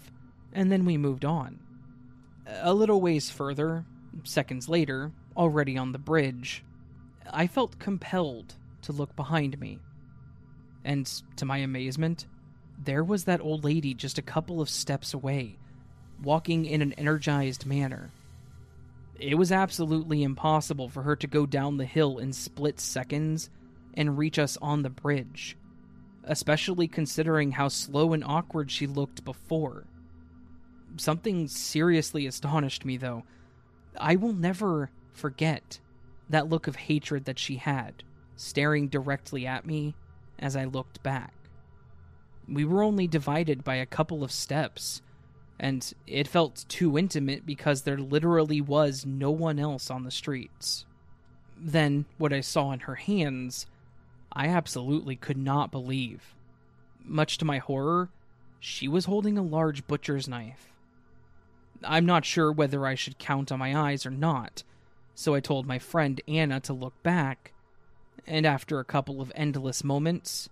and 0.54 0.72
then 0.72 0.86
we 0.86 0.98
moved 0.98 1.26
on. 1.26 1.60
A 2.62 2.74
little 2.74 3.02
ways 3.02 3.30
further, 3.30 3.86
seconds 4.24 4.70
later, 4.70 5.12
already 5.36 5.78
on 5.78 5.92
the 5.92 6.00
bridge, 6.00 6.64
I 7.32 7.48
felt 7.48 7.80
compelled 7.80 8.56
to 8.84 8.92
look 8.92 9.16
behind 9.16 9.60
me. 9.60 9.80
and 10.84 11.06
to 11.36 11.46
my 11.46 11.58
amazement, 11.58 12.26
there 12.82 13.04
was 13.04 13.26
that 13.26 13.42
old 13.42 13.64
lady 13.66 13.94
just 13.94 14.18
a 14.18 14.22
couple 14.24 14.62
of 14.62 14.70
steps 14.70 15.14
away, 15.14 15.58
walking 16.24 16.66
in 16.66 16.82
an 16.82 16.94
energized 16.94 17.66
manner. 17.66 18.10
It 19.20 19.36
was 19.36 19.52
absolutely 19.52 20.24
impossible 20.24 20.88
for 20.90 21.04
her 21.04 21.16
to 21.18 21.28
go 21.28 21.46
down 21.46 21.78
the 21.78 21.86
hill 21.86 22.20
in 22.20 22.32
split 22.32 22.80
seconds 22.80 23.50
and 23.96 24.18
reach 24.18 24.40
us 24.40 24.58
on 24.62 24.84
the 24.84 24.90
bridge, 24.90 25.58
especially 26.24 26.88
considering 26.88 27.52
how 27.52 27.68
slow 27.68 28.14
and 28.14 28.24
awkward 28.24 28.72
she 28.72 28.88
looked 28.88 29.26
before. 29.26 29.86
Something 30.98 31.48
seriously 31.48 32.28
astonished 32.28 32.86
me, 32.86 32.96
though. 32.96 33.24
I 34.00 34.16
will 34.16 34.34
never 34.34 34.92
forget 35.12 35.80
that 36.30 36.50
look 36.50 36.68
of 36.68 36.76
hatred 36.76 37.26
that 37.26 37.40
she 37.40 37.58
had, 37.58 38.04
staring 38.36 38.88
directly 38.88 39.46
at 39.46 39.66
me 39.66 39.96
as 40.40 40.56
I 40.56 40.66
looked 40.66 41.02
back. 41.04 41.34
We 42.48 42.66
were 42.66 42.84
only 42.84 43.08
divided 43.08 43.64
by 43.64 43.76
a 43.76 43.86
couple 43.86 44.24
of 44.24 44.32
steps, 44.32 45.02
and 45.60 45.94
it 46.06 46.28
felt 46.28 46.66
too 46.70 46.98
intimate 46.98 47.46
because 47.46 47.82
there 47.82 47.98
literally 47.98 48.62
was 48.62 49.06
no 49.06 49.32
one 49.32 49.60
else 49.60 49.90
on 49.90 50.04
the 50.04 50.12
streets. 50.12 50.86
Then, 51.60 52.06
what 52.18 52.32
I 52.32 52.42
saw 52.42 52.72
in 52.72 52.82
her 52.82 52.96
hands, 52.96 53.66
I 54.32 54.48
absolutely 54.48 55.16
could 55.16 55.38
not 55.38 55.72
believe. 55.72 56.36
Much 57.04 57.38
to 57.40 57.46
my 57.46 57.58
horror, 57.58 58.10
she 58.60 58.88
was 58.88 59.06
holding 59.06 59.38
a 59.38 59.44
large 59.44 59.88
butcher's 59.88 60.28
knife. 60.28 60.72
I'm 61.84 62.06
not 62.06 62.26
sure 62.26 62.52
whether 62.52 62.86
I 62.86 62.96
should 62.96 63.18
count 63.18 63.52
on 63.52 63.60
my 63.60 63.76
eyes 63.76 64.06
or 64.06 64.12
not, 64.12 64.64
so 65.18 65.34
I 65.34 65.40
told 65.40 65.66
my 65.66 65.80
friend 65.80 66.22
Anna 66.28 66.60
to 66.60 66.74
look 66.74 67.02
back, 67.02 67.52
and 68.28 68.46
after 68.46 68.80
a 68.80 68.86
couple 68.86 69.20
of 69.20 69.32
endless 69.34 69.84
moments, 69.84 70.48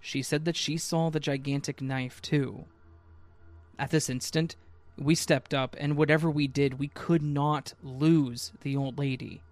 she 0.00 0.22
said 0.22 0.44
that 0.44 0.54
she 0.54 0.76
saw 0.76 1.10
the 1.10 1.18
gigantic 1.18 1.82
knife 1.82 2.22
too. 2.22 2.66
At 3.76 3.90
this 3.90 4.08
instant, 4.08 4.54
we 4.96 5.16
stepped 5.16 5.52
up, 5.52 5.74
and 5.80 5.96
whatever 5.96 6.30
we 6.30 6.46
did, 6.46 6.78
we 6.78 6.86
could 6.86 7.22
not 7.22 7.74
lose 7.82 8.52
the 8.60 8.76
old 8.76 9.00
lady. 9.00 9.42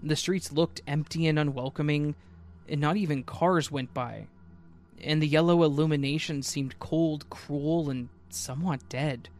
The 0.00 0.14
streets 0.14 0.52
looked 0.52 0.80
empty 0.86 1.26
and 1.26 1.36
unwelcoming, 1.36 2.14
and 2.68 2.80
not 2.80 2.96
even 2.96 3.24
cars 3.24 3.72
went 3.72 3.92
by. 3.92 4.28
And 5.02 5.20
the 5.20 5.26
yellow 5.26 5.64
illumination 5.64 6.44
seemed 6.44 6.78
cold, 6.78 7.28
cruel, 7.28 7.90
and 7.90 8.08
somewhat 8.28 8.88
dead. 8.88 9.30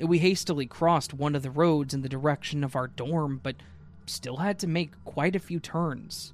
We 0.00 0.18
hastily 0.18 0.66
crossed 0.66 1.14
one 1.14 1.34
of 1.34 1.42
the 1.42 1.50
roads 1.50 1.94
in 1.94 2.02
the 2.02 2.08
direction 2.08 2.62
of 2.62 2.76
our 2.76 2.88
dorm, 2.88 3.40
but 3.42 3.56
still 4.06 4.36
had 4.36 4.58
to 4.60 4.66
make 4.66 4.92
quite 5.04 5.34
a 5.34 5.40
few 5.40 5.58
turns. 5.58 6.32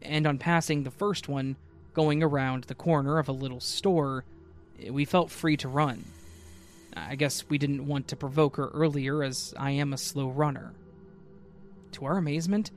And 0.00 0.26
on 0.26 0.38
passing 0.38 0.82
the 0.82 0.90
first 0.90 1.28
one, 1.28 1.56
going 1.94 2.22
around 2.22 2.64
the 2.64 2.74
corner 2.74 3.18
of 3.18 3.28
a 3.28 3.32
little 3.32 3.60
store, 3.60 4.24
we 4.90 5.04
felt 5.04 5.30
free 5.30 5.56
to 5.58 5.68
run. 5.68 6.04
I 6.96 7.14
guess 7.14 7.48
we 7.48 7.58
didn't 7.58 7.86
want 7.86 8.08
to 8.08 8.16
provoke 8.16 8.56
her 8.56 8.68
earlier, 8.68 9.22
as 9.22 9.54
I 9.56 9.70
am 9.72 9.92
a 9.92 9.98
slow 9.98 10.28
runner. 10.28 10.72
To 11.92 12.04
our 12.04 12.18
amazement, 12.18 12.70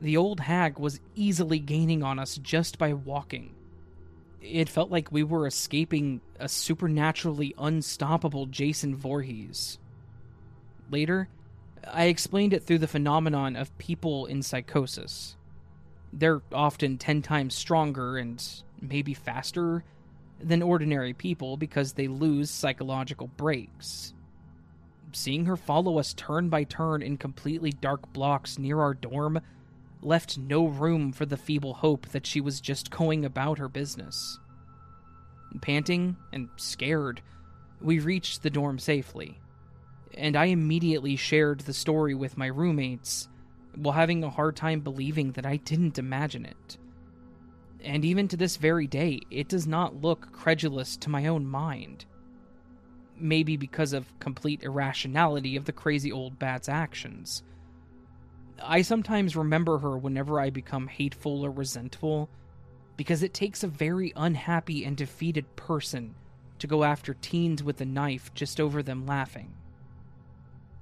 the 0.00 0.16
old 0.16 0.40
hag 0.40 0.78
was 0.78 1.00
easily 1.14 1.58
gaining 1.58 2.02
on 2.02 2.18
us 2.18 2.38
just 2.38 2.78
by 2.78 2.94
walking. 2.94 3.54
It 4.40 4.68
felt 4.68 4.90
like 4.90 5.12
we 5.12 5.22
were 5.22 5.46
escaping 5.46 6.20
a 6.38 6.48
supernaturally 6.48 7.54
unstoppable 7.58 8.46
Jason 8.46 8.96
Voorhees. 8.96 9.78
Later, 10.90 11.28
I 11.86 12.04
explained 12.04 12.52
it 12.52 12.64
through 12.64 12.78
the 12.78 12.88
phenomenon 12.88 13.56
of 13.56 13.76
people 13.78 14.26
in 14.26 14.42
psychosis. 14.42 15.36
They're 16.12 16.42
often 16.52 16.98
10 16.98 17.22
times 17.22 17.54
stronger 17.54 18.16
and 18.16 18.42
maybe 18.80 19.14
faster 19.14 19.84
than 20.40 20.62
ordinary 20.62 21.12
people 21.12 21.56
because 21.56 21.92
they 21.92 22.08
lose 22.08 22.50
psychological 22.50 23.28
brakes. 23.28 24.14
Seeing 25.12 25.44
her 25.46 25.56
follow 25.56 25.98
us 25.98 26.14
turn 26.14 26.48
by 26.48 26.64
turn 26.64 27.02
in 27.02 27.16
completely 27.16 27.72
dark 27.72 28.12
blocks 28.12 28.58
near 28.58 28.80
our 28.80 28.94
dorm 28.94 29.40
left 30.02 30.38
no 30.38 30.66
room 30.66 31.12
for 31.12 31.26
the 31.26 31.36
feeble 31.36 31.74
hope 31.74 32.08
that 32.08 32.26
she 32.26 32.40
was 32.40 32.60
just 32.60 32.90
going 32.90 33.24
about 33.24 33.58
her 33.58 33.68
business. 33.68 34.38
Panting 35.60 36.16
and 36.32 36.48
scared, 36.56 37.22
we 37.80 37.98
reached 37.98 38.42
the 38.42 38.50
dorm 38.50 38.78
safely, 38.78 39.40
and 40.14 40.36
I 40.36 40.46
immediately 40.46 41.16
shared 41.16 41.60
the 41.60 41.72
story 41.72 42.14
with 42.14 42.38
my 42.38 42.46
roommates 42.46 43.28
while 43.74 43.94
having 43.94 44.24
a 44.24 44.30
hard 44.30 44.56
time 44.56 44.80
believing 44.80 45.32
that 45.32 45.46
I 45.46 45.56
didn't 45.56 45.98
imagine 45.98 46.44
it. 46.44 46.78
And 47.82 48.04
even 48.04 48.28
to 48.28 48.36
this 48.36 48.56
very 48.56 48.86
day, 48.86 49.20
it 49.30 49.48
does 49.48 49.66
not 49.66 50.02
look 50.02 50.32
credulous 50.32 50.96
to 50.98 51.10
my 51.10 51.26
own 51.26 51.46
mind. 51.46 52.04
Maybe 53.16 53.56
because 53.56 53.92
of 53.92 54.18
complete 54.18 54.62
irrationality 54.62 55.56
of 55.56 55.64
the 55.64 55.72
crazy 55.72 56.12
old 56.12 56.38
bat's 56.38 56.68
actions. 56.68 57.42
I 58.62 58.82
sometimes 58.82 59.36
remember 59.36 59.78
her 59.78 59.96
whenever 59.96 60.40
I 60.40 60.50
become 60.50 60.86
hateful 60.86 61.44
or 61.44 61.50
resentful, 61.50 62.28
because 62.96 63.22
it 63.22 63.34
takes 63.34 63.62
a 63.62 63.68
very 63.68 64.12
unhappy 64.16 64.84
and 64.84 64.96
defeated 64.96 65.56
person 65.56 66.14
to 66.58 66.66
go 66.66 66.84
after 66.84 67.14
teens 67.14 67.62
with 67.62 67.80
a 67.80 67.86
knife 67.86 68.32
just 68.34 68.60
over 68.60 68.82
them 68.82 69.06
laughing. 69.06 69.54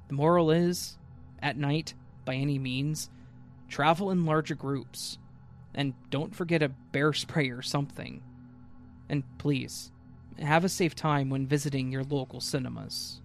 The 0.09 0.14
moral 0.14 0.50
is, 0.50 0.98
at 1.40 1.56
night, 1.56 1.94
by 2.24 2.34
any 2.34 2.59
means, 2.59 3.10
travel 3.68 4.10
in 4.10 4.26
larger 4.26 4.55
groups 4.55 5.18
and 5.74 5.94
don't 6.10 6.34
forget 6.34 6.62
a 6.62 6.68
bear 6.68 7.12
spray 7.12 7.50
or 7.50 7.62
something. 7.62 8.22
And 9.09 9.22
please, 9.38 9.92
have 10.38 10.64
a 10.64 10.68
safe 10.68 10.94
time 10.94 11.30
when 11.30 11.46
visiting 11.46 11.92
your 11.92 12.05
local 12.05 12.40
cinemas. 12.40 13.20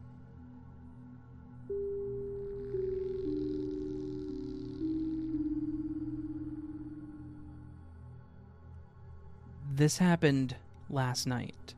This 9.76 9.98
happened 9.98 10.56
last 10.88 11.26
night. 11.26 11.74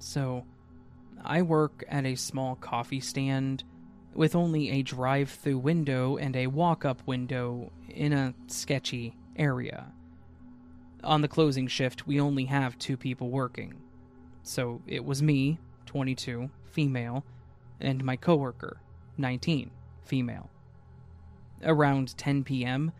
So, 0.00 0.44
I 1.24 1.42
work 1.42 1.84
at 1.86 2.04
a 2.04 2.16
small 2.16 2.56
coffee 2.56 2.98
stand 2.98 3.62
with 4.12 4.34
only 4.34 4.70
a 4.70 4.82
drive 4.82 5.30
through 5.30 5.58
window 5.58 6.16
and 6.16 6.34
a 6.34 6.48
walk 6.48 6.84
up 6.84 7.06
window 7.06 7.70
in 7.88 8.12
a 8.12 8.34
sketchy 8.48 9.14
area. 9.36 9.86
On 11.04 11.20
the 11.20 11.28
closing 11.28 11.68
shift, 11.68 12.08
we 12.08 12.18
only 12.20 12.46
have 12.46 12.76
two 12.76 12.96
people 12.96 13.30
working. 13.30 13.74
So 14.42 14.82
it 14.88 15.04
was 15.04 15.22
me, 15.22 15.60
22, 15.86 16.50
female, 16.64 17.24
and 17.80 18.02
my 18.02 18.16
coworker, 18.16 18.78
19, 19.16 19.70
female. 20.02 20.50
Around 21.62 22.16
10 22.18 22.42
p.m., 22.42 22.90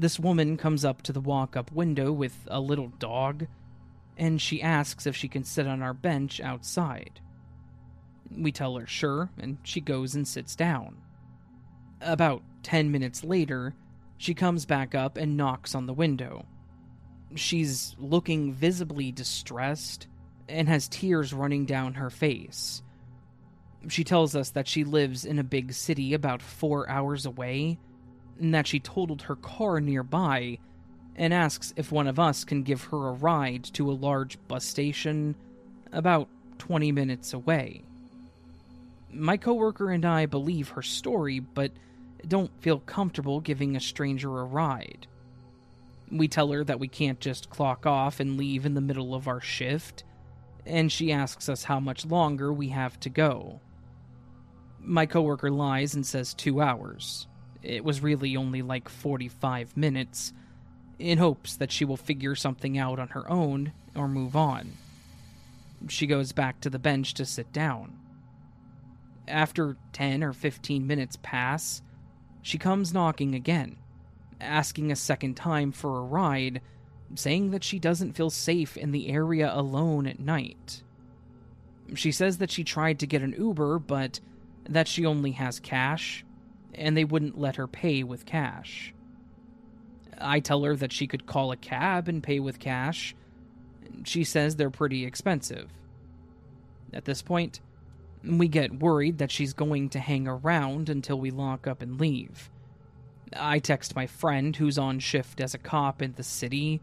this 0.00 0.18
woman 0.18 0.56
comes 0.56 0.84
up 0.84 1.02
to 1.02 1.12
the 1.12 1.20
walk 1.20 1.56
up 1.56 1.70
window 1.72 2.10
with 2.10 2.34
a 2.48 2.60
little 2.60 2.88
dog, 2.98 3.46
and 4.16 4.40
she 4.40 4.62
asks 4.62 5.06
if 5.06 5.14
she 5.14 5.28
can 5.28 5.44
sit 5.44 5.66
on 5.66 5.82
our 5.82 5.94
bench 5.94 6.40
outside. 6.40 7.20
We 8.30 8.52
tell 8.52 8.76
her 8.76 8.86
sure, 8.86 9.30
and 9.38 9.58
she 9.62 9.80
goes 9.80 10.14
and 10.14 10.26
sits 10.26 10.56
down. 10.56 10.96
About 12.00 12.42
10 12.62 12.90
minutes 12.90 13.24
later, 13.24 13.74
she 14.16 14.34
comes 14.34 14.64
back 14.64 14.94
up 14.94 15.16
and 15.16 15.36
knocks 15.36 15.74
on 15.74 15.86
the 15.86 15.92
window. 15.92 16.46
She's 17.34 17.94
looking 17.98 18.52
visibly 18.52 19.12
distressed 19.12 20.06
and 20.48 20.68
has 20.68 20.88
tears 20.88 21.32
running 21.32 21.66
down 21.66 21.94
her 21.94 22.10
face. 22.10 22.82
She 23.88 24.04
tells 24.04 24.36
us 24.36 24.50
that 24.50 24.68
she 24.68 24.84
lives 24.84 25.24
in 25.24 25.38
a 25.38 25.44
big 25.44 25.72
city 25.72 26.12
about 26.12 26.42
four 26.42 26.88
hours 26.88 27.24
away, 27.24 27.78
and 28.40 28.54
that 28.54 28.66
she 28.66 28.80
totaled 28.80 29.22
her 29.22 29.36
car 29.36 29.80
nearby, 29.80 30.58
and 31.14 31.34
asks 31.34 31.74
if 31.76 31.92
one 31.92 32.06
of 32.06 32.18
us 32.18 32.44
can 32.44 32.62
give 32.62 32.84
her 32.84 33.08
a 33.08 33.12
ride 33.12 33.64
to 33.64 33.90
a 33.90 33.92
large 33.92 34.38
bus 34.48 34.64
station 34.64 35.34
about 35.92 36.28
20 36.58 36.92
minutes 36.92 37.32
away. 37.32 37.82
My 39.12 39.36
coworker 39.36 39.90
and 39.90 40.04
I 40.04 40.26
believe 40.26 40.70
her 40.70 40.82
story, 40.82 41.40
but 41.40 41.72
don't 42.26 42.50
feel 42.60 42.80
comfortable 42.80 43.40
giving 43.40 43.76
a 43.76 43.80
stranger 43.80 44.40
a 44.40 44.44
ride. 44.44 45.06
We 46.10 46.28
tell 46.28 46.50
her 46.52 46.64
that 46.64 46.80
we 46.80 46.88
can't 46.88 47.20
just 47.20 47.50
clock 47.50 47.86
off 47.86 48.20
and 48.20 48.36
leave 48.36 48.66
in 48.66 48.74
the 48.74 48.80
middle 48.80 49.14
of 49.14 49.28
our 49.28 49.40
shift, 49.40 50.04
and 50.66 50.90
she 50.90 51.12
asks 51.12 51.48
us 51.48 51.64
how 51.64 51.80
much 51.80 52.06
longer 52.06 52.52
we 52.52 52.68
have 52.68 52.98
to 53.00 53.08
go. 53.08 53.60
My 54.80 55.06
coworker 55.06 55.50
lies 55.50 55.94
and 55.94 56.06
says 56.06 56.34
two 56.34 56.60
hours. 56.60 57.26
It 57.62 57.84
was 57.84 58.02
really 58.02 58.36
only 58.36 58.62
like 58.62 58.88
45 58.88 59.76
minutes, 59.76 60.32
in 61.00 61.18
hopes 61.18 61.56
that 61.56 61.72
she 61.72 61.84
will 61.84 61.96
figure 61.96 62.34
something 62.34 62.78
out 62.78 62.98
on 62.98 63.08
her 63.08 63.28
own 63.30 63.72
or 63.94 64.06
move 64.06 64.36
on. 64.36 64.72
She 65.88 66.06
goes 66.06 66.32
back 66.32 66.60
to 66.60 66.70
the 66.70 66.78
bench 66.78 67.14
to 67.14 67.24
sit 67.24 67.52
down. 67.52 67.96
After 69.26 69.76
10 69.92 70.22
or 70.22 70.32
15 70.32 70.86
minutes 70.86 71.18
pass, 71.22 71.82
she 72.42 72.58
comes 72.58 72.92
knocking 72.92 73.34
again, 73.34 73.76
asking 74.40 74.92
a 74.92 74.96
second 74.96 75.36
time 75.36 75.72
for 75.72 75.98
a 75.98 76.04
ride, 76.04 76.60
saying 77.14 77.50
that 77.50 77.64
she 77.64 77.78
doesn't 77.78 78.12
feel 78.12 78.30
safe 78.30 78.76
in 78.76 78.92
the 78.92 79.08
area 79.08 79.50
alone 79.54 80.06
at 80.06 80.20
night. 80.20 80.82
She 81.94 82.12
says 82.12 82.38
that 82.38 82.50
she 82.50 82.62
tried 82.62 82.98
to 83.00 83.06
get 83.06 83.22
an 83.22 83.34
Uber, 83.36 83.78
but 83.78 84.20
that 84.68 84.86
she 84.86 85.06
only 85.06 85.32
has 85.32 85.58
cash, 85.58 86.24
and 86.74 86.96
they 86.96 87.04
wouldn't 87.04 87.38
let 87.38 87.56
her 87.56 87.66
pay 87.66 88.02
with 88.02 88.26
cash. 88.26 88.94
I 90.18 90.40
tell 90.40 90.62
her 90.64 90.76
that 90.76 90.92
she 90.92 91.06
could 91.06 91.26
call 91.26 91.50
a 91.50 91.56
cab 91.56 92.08
and 92.08 92.22
pay 92.22 92.40
with 92.40 92.58
cash. 92.58 93.14
She 94.04 94.24
says 94.24 94.56
they're 94.56 94.70
pretty 94.70 95.04
expensive. 95.04 95.70
At 96.92 97.04
this 97.04 97.22
point, 97.22 97.60
we 98.24 98.48
get 98.48 98.80
worried 98.80 99.18
that 99.18 99.30
she's 99.30 99.52
going 99.52 99.88
to 99.90 99.98
hang 99.98 100.28
around 100.28 100.88
until 100.88 101.18
we 101.18 101.30
lock 101.30 101.66
up 101.66 101.82
and 101.82 102.00
leave. 102.00 102.50
I 103.34 103.60
text 103.60 103.94
my 103.94 104.06
friend 104.06 104.54
who's 104.54 104.78
on 104.78 104.98
shift 104.98 105.40
as 105.40 105.54
a 105.54 105.58
cop 105.58 106.02
in 106.02 106.14
the 106.14 106.22
city, 106.22 106.80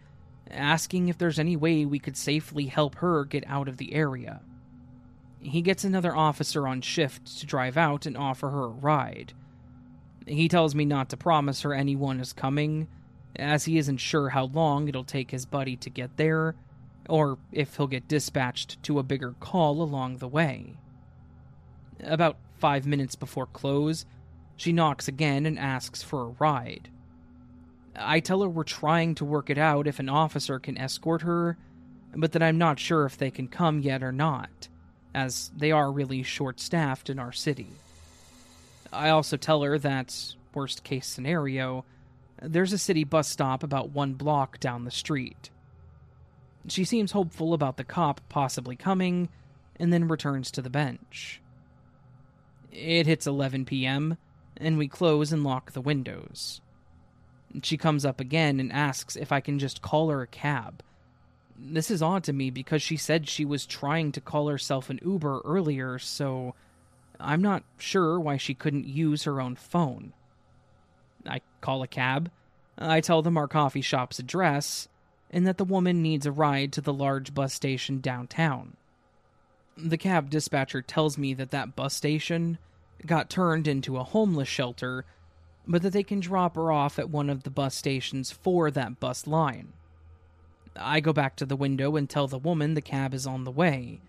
asking 0.49 1.09
if 1.09 1.17
there's 1.17 1.39
any 1.39 1.55
way 1.55 1.85
we 1.85 1.99
could 1.99 2.17
safely 2.17 2.67
help 2.67 2.95
her 2.95 3.25
get 3.25 3.43
out 3.47 3.67
of 3.67 3.77
the 3.77 3.93
area. 3.93 4.41
He 5.39 5.61
gets 5.61 5.83
another 5.83 6.15
officer 6.15 6.67
on 6.67 6.81
shift 6.81 7.39
to 7.39 7.45
drive 7.45 7.77
out 7.77 8.05
and 8.05 8.17
offer 8.17 8.49
her 8.49 8.63
a 8.63 8.69
ride. 8.69 9.33
He 10.27 10.49
tells 10.49 10.75
me 10.75 10.83
not 10.85 11.09
to 11.09 11.17
promise 11.17 11.61
her 11.61 11.73
anyone 11.73 12.19
is 12.19 12.33
coming, 12.33 12.87
as 13.37 13.65
he 13.65 13.77
isn't 13.77 13.97
sure 13.97 14.29
how 14.29 14.45
long 14.45 14.87
it'll 14.87 15.03
take 15.03 15.31
his 15.31 15.45
buddy 15.45 15.77
to 15.77 15.89
get 15.89 16.17
there, 16.17 16.55
or 17.07 17.37
if 17.51 17.77
he'll 17.77 17.87
get 17.87 18.07
dispatched 18.07 18.81
to 18.83 18.99
a 18.99 19.03
bigger 19.03 19.35
call 19.39 19.81
along 19.81 20.17
the 20.17 20.27
way. 20.27 20.77
About 22.03 22.37
five 22.57 22.85
minutes 22.85 23.15
before 23.15 23.45
close, 23.47 24.05
she 24.57 24.73
knocks 24.73 25.07
again 25.07 25.45
and 25.45 25.57
asks 25.57 26.03
for 26.03 26.23
a 26.23 26.35
ride. 26.39 26.89
I 27.95 28.19
tell 28.19 28.41
her 28.41 28.49
we're 28.49 28.63
trying 28.63 29.15
to 29.15 29.25
work 29.25 29.49
it 29.49 29.57
out 29.57 29.87
if 29.87 29.99
an 29.99 30.09
officer 30.09 30.59
can 30.59 30.77
escort 30.77 31.21
her, 31.21 31.57
but 32.15 32.33
that 32.33 32.43
I'm 32.43 32.57
not 32.57 32.79
sure 32.79 33.05
if 33.05 33.17
they 33.17 33.31
can 33.31 33.47
come 33.47 33.79
yet 33.79 34.03
or 34.03 34.11
not, 34.11 34.67
as 35.15 35.51
they 35.55 35.71
are 35.71 35.91
really 35.91 36.21
short 36.21 36.59
staffed 36.59 37.09
in 37.09 37.17
our 37.17 37.31
city. 37.31 37.69
I 38.97 39.09
also 39.09 39.37
tell 39.37 39.61
her 39.61 39.77
that, 39.79 40.35
worst 40.53 40.83
case 40.83 41.07
scenario, 41.07 41.85
there's 42.41 42.73
a 42.73 42.77
city 42.77 43.03
bus 43.03 43.27
stop 43.27 43.63
about 43.63 43.91
one 43.91 44.13
block 44.13 44.59
down 44.59 44.85
the 44.85 44.91
street. 44.91 45.49
She 46.67 46.83
seems 46.83 47.11
hopeful 47.11 47.53
about 47.53 47.77
the 47.77 47.83
cop 47.83 48.21
possibly 48.27 48.75
coming, 48.75 49.29
and 49.79 49.93
then 49.93 50.07
returns 50.07 50.51
to 50.51 50.61
the 50.61 50.69
bench. 50.69 51.41
It 52.71 53.05
hits 53.05 53.27
11 53.27 53.65
p.m., 53.65 54.17
and 54.57 54.77
we 54.77 54.87
close 54.87 55.31
and 55.31 55.43
lock 55.43 55.71
the 55.71 55.81
windows. 55.81 56.61
She 57.61 57.77
comes 57.77 58.03
up 58.03 58.19
again 58.19 58.59
and 58.59 58.73
asks 58.73 59.15
if 59.15 59.31
I 59.31 59.39
can 59.39 59.59
just 59.59 59.81
call 59.81 60.09
her 60.09 60.21
a 60.21 60.27
cab. 60.27 60.83
This 61.57 61.89
is 61.89 62.01
odd 62.01 62.23
to 62.25 62.33
me 62.33 62.49
because 62.49 62.81
she 62.81 62.97
said 62.97 63.27
she 63.27 63.45
was 63.45 63.65
trying 63.65 64.11
to 64.13 64.21
call 64.21 64.47
herself 64.47 64.89
an 64.89 64.99
Uber 65.03 65.41
earlier, 65.45 65.97
so 65.99 66.55
I'm 67.19 67.41
not 67.41 67.63
sure 67.77 68.19
why 68.19 68.37
she 68.37 68.53
couldn't 68.53 68.87
use 68.87 69.23
her 69.23 69.41
own 69.41 69.55
phone. 69.55 70.13
I 71.25 71.41
call 71.61 71.83
a 71.83 71.87
cab. 71.87 72.31
I 72.77 73.01
tell 73.01 73.21
them 73.21 73.37
our 73.37 73.47
coffee 73.47 73.81
shop's 73.81 74.19
address 74.19 74.87
and 75.31 75.45
that 75.47 75.57
the 75.57 75.65
woman 75.65 76.01
needs 76.01 76.25
a 76.25 76.31
ride 76.31 76.71
to 76.73 76.81
the 76.81 76.93
large 76.93 77.33
bus 77.33 77.53
station 77.53 77.99
downtown. 77.99 78.77
The 79.75 79.97
cab 79.97 80.29
dispatcher 80.29 80.81
tells 80.81 81.17
me 81.17 81.33
that 81.33 81.51
that 81.51 81.75
bus 81.75 81.93
station 81.93 82.57
got 83.05 83.29
turned 83.29 83.67
into 83.67 83.97
a 83.97 84.03
homeless 84.03 84.47
shelter, 84.47 85.05
but 85.67 85.81
that 85.81 85.93
they 85.93 86.03
can 86.03 86.19
drop 86.19 86.55
her 86.55 86.71
off 86.71 86.97
at 86.97 87.09
one 87.09 87.29
of 87.29 87.43
the 87.43 87.49
bus 87.49 87.75
stations 87.75 88.31
for 88.31 88.71
that 88.71 88.99
bus 88.99 89.27
line. 89.27 89.73
I 90.75 90.99
go 90.99 91.13
back 91.13 91.35
to 91.37 91.45
the 91.45 91.55
window 91.55 91.95
and 91.95 92.09
tell 92.09 92.27
the 92.27 92.37
woman 92.37 92.73
the 92.73 92.81
cab 92.81 93.13
is 93.13 93.27
on 93.27 93.43
the 93.43 93.51
way. 93.51 93.99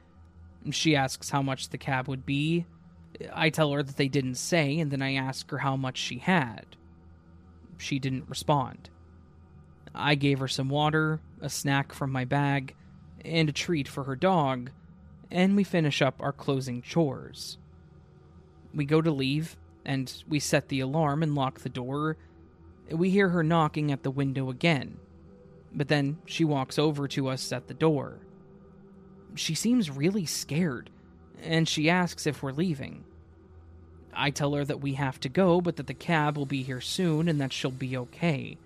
She 0.70 0.94
asks 0.94 1.30
how 1.30 1.42
much 1.42 1.70
the 1.70 1.78
cab 1.78 2.08
would 2.08 2.26
be. 2.26 2.66
I 3.32 3.50
tell 3.50 3.72
her 3.72 3.82
that 3.82 3.96
they 3.96 4.08
didn't 4.08 4.36
say, 4.36 4.78
and 4.78 4.90
then 4.90 5.02
I 5.02 5.14
ask 5.14 5.50
her 5.50 5.58
how 5.58 5.76
much 5.76 5.98
she 5.98 6.18
had. 6.18 6.76
She 7.76 7.98
didn't 7.98 8.28
respond. 8.28 8.90
I 9.94 10.14
gave 10.14 10.38
her 10.38 10.48
some 10.48 10.68
water, 10.68 11.20
a 11.40 11.48
snack 11.48 11.92
from 11.92 12.12
my 12.12 12.24
bag, 12.24 12.74
and 13.24 13.48
a 13.48 13.52
treat 13.52 13.88
for 13.88 14.04
her 14.04 14.16
dog, 14.16 14.70
and 15.30 15.56
we 15.56 15.64
finish 15.64 16.00
up 16.00 16.16
our 16.20 16.32
closing 16.32 16.82
chores. 16.82 17.58
We 18.74 18.84
go 18.84 19.00
to 19.00 19.10
leave, 19.10 19.56
and 19.84 20.12
we 20.28 20.38
set 20.38 20.68
the 20.68 20.80
alarm 20.80 21.22
and 21.22 21.34
lock 21.34 21.60
the 21.60 21.68
door. 21.68 22.16
We 22.90 23.10
hear 23.10 23.30
her 23.30 23.42
knocking 23.42 23.90
at 23.90 24.02
the 24.02 24.10
window 24.10 24.50
again, 24.50 24.98
but 25.74 25.88
then 25.88 26.18
she 26.26 26.44
walks 26.44 26.78
over 26.78 27.08
to 27.08 27.28
us 27.28 27.52
at 27.52 27.66
the 27.66 27.74
door. 27.74 28.18
She 29.34 29.54
seems 29.54 29.90
really 29.90 30.26
scared, 30.26 30.90
and 31.42 31.68
she 31.68 31.90
asks 31.90 32.26
if 32.26 32.42
we're 32.42 32.52
leaving. 32.52 33.04
I 34.18 34.30
tell 34.30 34.52
her 34.54 34.64
that 34.64 34.80
we 34.80 34.94
have 34.94 35.20
to 35.20 35.28
go, 35.28 35.60
but 35.60 35.76
that 35.76 35.86
the 35.86 35.94
cab 35.94 36.36
will 36.36 36.44
be 36.44 36.64
here 36.64 36.80
soon 36.80 37.28
and 37.28 37.40
that 37.40 37.52
she'll 37.52 37.70
be 37.70 37.96
okay. 37.96 38.58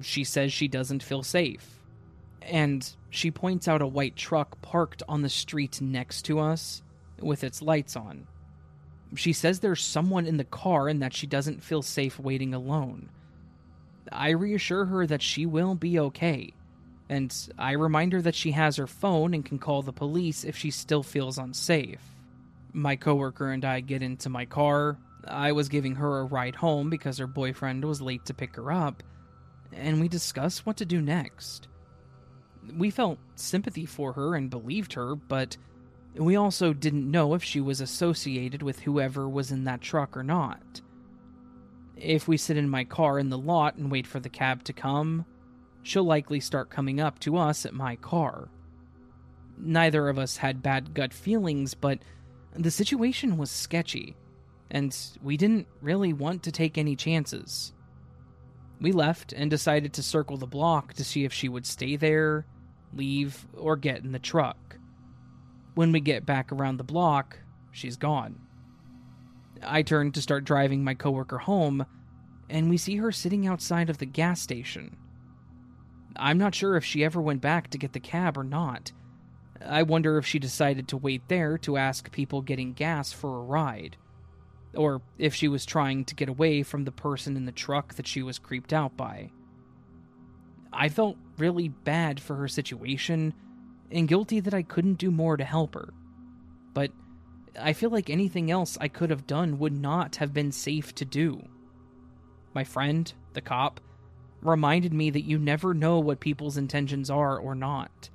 She 0.00 0.24
says 0.24 0.50
she 0.50 0.66
doesn't 0.66 1.02
feel 1.02 1.22
safe. 1.22 1.78
And 2.40 2.90
she 3.10 3.30
points 3.30 3.68
out 3.68 3.82
a 3.82 3.86
white 3.86 4.16
truck 4.16 4.62
parked 4.62 5.02
on 5.06 5.20
the 5.20 5.28
street 5.28 5.82
next 5.82 6.22
to 6.22 6.40
us 6.40 6.82
with 7.20 7.44
its 7.44 7.60
lights 7.60 7.96
on. 7.96 8.26
She 9.14 9.34
says 9.34 9.60
there's 9.60 9.82
someone 9.84 10.26
in 10.26 10.38
the 10.38 10.44
car 10.44 10.88
and 10.88 11.02
that 11.02 11.12
she 11.12 11.26
doesn't 11.26 11.62
feel 11.62 11.82
safe 11.82 12.18
waiting 12.18 12.54
alone. 12.54 13.10
I 14.10 14.30
reassure 14.30 14.86
her 14.86 15.06
that 15.06 15.20
she 15.20 15.44
will 15.44 15.74
be 15.74 15.98
okay, 15.98 16.54
and 17.10 17.34
I 17.58 17.72
remind 17.72 18.14
her 18.14 18.22
that 18.22 18.34
she 18.34 18.52
has 18.52 18.76
her 18.76 18.86
phone 18.86 19.34
and 19.34 19.44
can 19.44 19.58
call 19.58 19.82
the 19.82 19.92
police 19.92 20.44
if 20.44 20.56
she 20.56 20.70
still 20.70 21.02
feels 21.02 21.36
unsafe. 21.36 22.00
My 22.72 22.96
coworker 22.96 23.50
and 23.50 23.64
I 23.64 23.80
get 23.80 24.02
into 24.02 24.28
my 24.28 24.44
car. 24.46 24.98
I 25.26 25.52
was 25.52 25.68
giving 25.68 25.94
her 25.96 26.20
a 26.20 26.24
ride 26.24 26.56
home 26.56 26.90
because 26.90 27.18
her 27.18 27.26
boyfriend 27.26 27.84
was 27.84 28.00
late 28.00 28.24
to 28.26 28.34
pick 28.34 28.56
her 28.56 28.72
up, 28.72 29.02
and 29.72 30.00
we 30.00 30.08
discuss 30.08 30.66
what 30.66 30.76
to 30.78 30.84
do 30.84 31.00
next. 31.00 31.68
We 32.76 32.90
felt 32.90 33.18
sympathy 33.34 33.86
for 33.86 34.12
her 34.14 34.34
and 34.34 34.50
believed 34.50 34.94
her, 34.94 35.14
but 35.14 35.56
we 36.14 36.36
also 36.36 36.72
didn't 36.72 37.10
know 37.10 37.34
if 37.34 37.42
she 37.42 37.60
was 37.60 37.80
associated 37.80 38.62
with 38.62 38.80
whoever 38.80 39.28
was 39.28 39.52
in 39.52 39.64
that 39.64 39.80
truck 39.80 40.16
or 40.16 40.22
not. 40.22 40.80
If 41.96 42.26
we 42.26 42.36
sit 42.36 42.56
in 42.56 42.68
my 42.68 42.84
car 42.84 43.18
in 43.18 43.30
the 43.30 43.38
lot 43.38 43.76
and 43.76 43.90
wait 43.90 44.06
for 44.06 44.20
the 44.20 44.28
cab 44.28 44.64
to 44.64 44.72
come, 44.72 45.24
she'll 45.82 46.04
likely 46.04 46.40
start 46.40 46.70
coming 46.70 47.00
up 47.00 47.18
to 47.20 47.36
us 47.36 47.64
at 47.64 47.74
my 47.74 47.96
car. 47.96 48.48
Neither 49.58 50.08
of 50.08 50.18
us 50.18 50.38
had 50.38 50.62
bad 50.62 50.94
gut 50.94 51.12
feelings, 51.12 51.74
but 51.74 51.98
the 52.54 52.70
situation 52.70 53.36
was 53.36 53.50
sketchy, 53.50 54.16
and 54.70 54.96
we 55.22 55.36
didn't 55.36 55.66
really 55.80 56.12
want 56.12 56.42
to 56.42 56.52
take 56.52 56.76
any 56.76 56.96
chances. 56.96 57.72
We 58.80 58.92
left 58.92 59.32
and 59.32 59.50
decided 59.50 59.92
to 59.94 60.02
circle 60.02 60.36
the 60.36 60.46
block 60.46 60.94
to 60.94 61.04
see 61.04 61.24
if 61.24 61.32
she 61.32 61.48
would 61.48 61.66
stay 61.66 61.96
there, 61.96 62.46
leave, 62.92 63.46
or 63.56 63.76
get 63.76 64.04
in 64.04 64.12
the 64.12 64.18
truck. 64.18 64.76
When 65.74 65.92
we 65.92 66.00
get 66.00 66.26
back 66.26 66.52
around 66.52 66.76
the 66.76 66.84
block, 66.84 67.38
she's 67.70 67.96
gone. 67.96 68.38
I 69.62 69.82
turn 69.82 70.12
to 70.12 70.22
start 70.22 70.44
driving 70.44 70.82
my 70.84 70.94
coworker 70.94 71.38
home, 71.38 71.86
and 72.50 72.68
we 72.68 72.76
see 72.76 72.96
her 72.96 73.12
sitting 73.12 73.46
outside 73.46 73.88
of 73.88 73.98
the 73.98 74.06
gas 74.06 74.40
station. 74.40 74.96
I'm 76.16 76.38
not 76.38 76.54
sure 76.54 76.76
if 76.76 76.84
she 76.84 77.04
ever 77.04 77.22
went 77.22 77.40
back 77.40 77.70
to 77.70 77.78
get 77.78 77.92
the 77.92 78.00
cab 78.00 78.36
or 78.36 78.44
not. 78.44 78.92
I 79.66 79.82
wonder 79.82 80.18
if 80.18 80.26
she 80.26 80.38
decided 80.38 80.88
to 80.88 80.96
wait 80.96 81.28
there 81.28 81.58
to 81.58 81.76
ask 81.76 82.10
people 82.10 82.42
getting 82.42 82.72
gas 82.72 83.12
for 83.12 83.38
a 83.38 83.44
ride, 83.44 83.96
or 84.74 85.02
if 85.18 85.34
she 85.34 85.48
was 85.48 85.66
trying 85.66 86.04
to 86.06 86.14
get 86.14 86.28
away 86.28 86.62
from 86.62 86.84
the 86.84 86.92
person 86.92 87.36
in 87.36 87.44
the 87.44 87.52
truck 87.52 87.94
that 87.94 88.06
she 88.06 88.22
was 88.22 88.38
creeped 88.38 88.72
out 88.72 88.96
by. 88.96 89.30
I 90.72 90.88
felt 90.88 91.16
really 91.38 91.68
bad 91.68 92.20
for 92.20 92.36
her 92.36 92.48
situation 92.48 93.34
and 93.90 94.08
guilty 94.08 94.40
that 94.40 94.54
I 94.54 94.62
couldn't 94.62 94.94
do 94.94 95.10
more 95.10 95.36
to 95.36 95.44
help 95.44 95.74
her. 95.74 95.92
But 96.72 96.90
I 97.60 97.74
feel 97.74 97.90
like 97.90 98.08
anything 98.08 98.50
else 98.50 98.78
I 98.80 98.88
could 98.88 99.10
have 99.10 99.26
done 99.26 99.58
would 99.58 99.78
not 99.78 100.16
have 100.16 100.32
been 100.32 100.52
safe 100.52 100.94
to 100.96 101.04
do. 101.04 101.46
My 102.54 102.64
friend, 102.64 103.12
the 103.34 103.42
cop, 103.42 103.80
reminded 104.40 104.92
me 104.92 105.10
that 105.10 105.24
you 105.24 105.38
never 105.38 105.74
know 105.74 105.98
what 106.00 106.20
people's 106.20 106.56
intentions 106.56 107.10
are 107.10 107.38
or 107.38 107.54
not, 107.54 108.08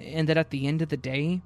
and 0.00 0.28
that 0.28 0.36
at 0.36 0.50
the 0.50 0.66
end 0.66 0.82
of 0.82 0.88
the 0.88 0.96
day, 0.96 1.42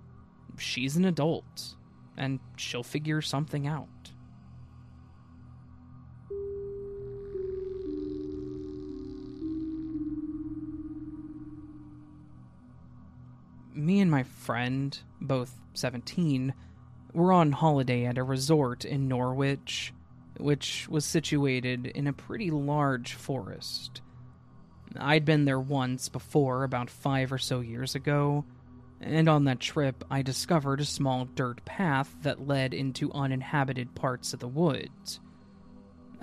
she's 0.57 0.97
an 0.97 1.05
adult, 1.05 1.75
and 2.17 2.41
she'll 2.57 2.83
figure 2.83 3.23
something 3.23 3.67
out. 3.67 3.89
Me 13.75 14.01
and 14.01 14.11
my 14.11 14.25
friend, 14.25 14.99
both 15.21 15.55
17, 15.75 16.53
were 17.13 17.33
on 17.33 17.53
holiday 17.53 18.05
at 18.05 18.19
a 18.19 18.23
resort 18.23 18.85
in 18.85 19.09
Norwich, 19.09 19.93
which 20.39 20.89
was 20.89 21.05
situated 21.05 21.87
in 21.87 22.07
a 22.07 22.13
pretty 22.13 22.51
large 22.51 23.15
forest. 23.15 24.03
I'd 24.97 25.25
been 25.25 25.45
there 25.45 25.61
once 25.61 26.09
before, 26.09 26.65
about 26.65 26.91
five 26.91 27.33
or 27.33 27.39
so 27.39 27.61
years 27.61 27.95
ago, 27.95 28.45
and 29.01 29.29
on 29.29 29.45
that 29.45 29.61
trip 29.61 30.05
I 30.11 30.23
discovered 30.23 30.81
a 30.81 30.85
small 30.85 31.27
dirt 31.27 31.65
path 31.65 32.15
that 32.23 32.47
led 32.47 32.75
into 32.75 33.13
uninhabited 33.13 33.95
parts 33.95 34.33
of 34.33 34.41
the 34.41 34.49
woods. 34.49 35.21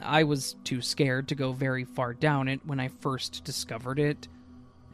I 0.02 0.24
was 0.24 0.56
too 0.64 0.82
scared 0.82 1.28
to 1.30 1.36
go 1.36 1.54
very 1.54 1.86
far 1.86 2.14
down 2.14 2.48
it 2.48 2.66
when 2.66 2.80
I 2.80 2.90
first 2.90 3.44
discovered 3.44 4.00
it, 4.00 4.28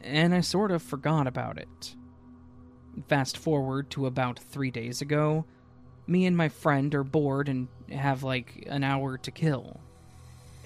and 0.02 0.34
I 0.34 0.40
sort 0.40 0.70
of 0.70 0.82
forgot 0.82 1.26
about 1.26 1.58
it. 1.58 1.96
Fast 3.08 3.36
forward 3.38 3.90
to 3.90 4.06
about 4.06 4.38
three 4.38 4.70
days 4.70 5.00
ago, 5.00 5.44
me 6.06 6.26
and 6.26 6.36
my 6.36 6.48
friend 6.48 6.94
are 6.94 7.04
bored 7.04 7.48
and 7.48 7.68
have 7.90 8.22
like 8.22 8.66
an 8.68 8.84
hour 8.84 9.18
to 9.18 9.30
kill. 9.30 9.80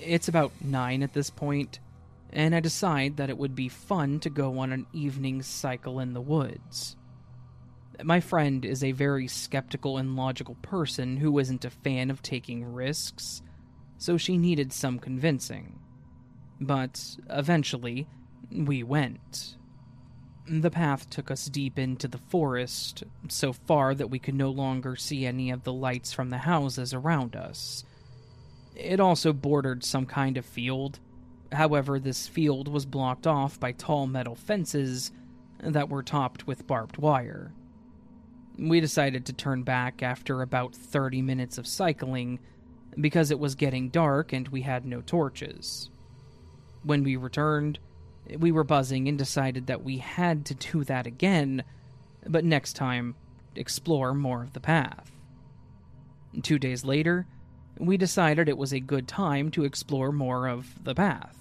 It's 0.00 0.28
about 0.28 0.52
nine 0.60 1.02
at 1.02 1.12
this 1.12 1.30
point, 1.30 1.78
and 2.36 2.54
I 2.54 2.60
decide 2.60 3.16
that 3.16 3.30
it 3.30 3.38
would 3.38 3.54
be 3.54 3.70
fun 3.70 4.20
to 4.20 4.28
go 4.28 4.58
on 4.58 4.70
an 4.70 4.86
evening 4.92 5.42
cycle 5.42 5.98
in 5.98 6.12
the 6.12 6.20
woods. 6.20 6.94
My 8.04 8.20
friend 8.20 8.62
is 8.62 8.84
a 8.84 8.92
very 8.92 9.26
skeptical 9.26 9.96
and 9.96 10.16
logical 10.16 10.56
person 10.56 11.16
who 11.16 11.38
isn't 11.38 11.64
a 11.64 11.70
fan 11.70 12.10
of 12.10 12.20
taking 12.20 12.74
risks, 12.74 13.40
so 13.96 14.18
she 14.18 14.36
needed 14.36 14.70
some 14.70 14.98
convincing. 14.98 15.78
But 16.60 17.16
eventually, 17.30 18.06
we 18.52 18.82
went. 18.82 19.56
The 20.46 20.70
path 20.70 21.08
took 21.08 21.30
us 21.30 21.46
deep 21.46 21.78
into 21.78 22.06
the 22.06 22.18
forest, 22.18 23.02
so 23.28 23.54
far 23.54 23.94
that 23.94 24.10
we 24.10 24.18
could 24.18 24.34
no 24.34 24.50
longer 24.50 24.94
see 24.94 25.24
any 25.24 25.50
of 25.50 25.64
the 25.64 25.72
lights 25.72 26.12
from 26.12 26.28
the 26.28 26.38
houses 26.38 26.92
around 26.92 27.34
us. 27.34 27.82
It 28.74 29.00
also 29.00 29.32
bordered 29.32 29.84
some 29.84 30.04
kind 30.04 30.36
of 30.36 30.44
field. 30.44 31.00
However, 31.52 31.98
this 31.98 32.26
field 32.26 32.68
was 32.68 32.86
blocked 32.86 33.26
off 33.26 33.60
by 33.60 33.72
tall 33.72 34.06
metal 34.06 34.34
fences 34.34 35.12
that 35.60 35.88
were 35.88 36.02
topped 36.02 36.46
with 36.46 36.66
barbed 36.66 36.98
wire. 36.98 37.52
We 38.58 38.80
decided 38.80 39.26
to 39.26 39.32
turn 39.32 39.62
back 39.62 40.02
after 40.02 40.42
about 40.42 40.74
30 40.74 41.22
minutes 41.22 41.58
of 41.58 41.66
cycling 41.66 42.40
because 42.98 43.30
it 43.30 43.38
was 43.38 43.54
getting 43.54 43.90
dark 43.90 44.32
and 44.32 44.48
we 44.48 44.62
had 44.62 44.86
no 44.86 45.02
torches. 45.02 45.90
When 46.82 47.04
we 47.04 47.16
returned, 47.16 47.78
we 48.38 48.50
were 48.50 48.64
buzzing 48.64 49.08
and 49.08 49.18
decided 49.18 49.66
that 49.66 49.84
we 49.84 49.98
had 49.98 50.44
to 50.46 50.54
do 50.54 50.84
that 50.84 51.06
again, 51.06 51.64
but 52.26 52.44
next 52.44 52.74
time, 52.74 53.14
explore 53.54 54.14
more 54.14 54.42
of 54.42 54.52
the 54.52 54.60
path. 54.60 55.10
Two 56.42 56.58
days 56.58 56.84
later, 56.84 57.26
we 57.78 57.96
decided 57.96 58.48
it 58.48 58.58
was 58.58 58.72
a 58.72 58.80
good 58.80 59.06
time 59.06 59.50
to 59.52 59.64
explore 59.64 60.12
more 60.12 60.48
of 60.48 60.82
the 60.84 60.94
path. 60.94 61.36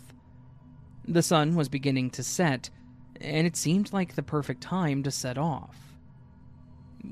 The 1.08 1.22
sun 1.22 1.56
was 1.56 1.70
beginning 1.70 2.10
to 2.12 2.24
set, 2.24 2.70
and 3.22 3.46
it 3.46 3.56
seemed 3.56 3.94
like 3.94 4.16
the 4.16 4.24
perfect 4.24 4.62
time 4.62 5.04
to 5.04 5.12
set 5.12 5.38
off. 5.38 5.78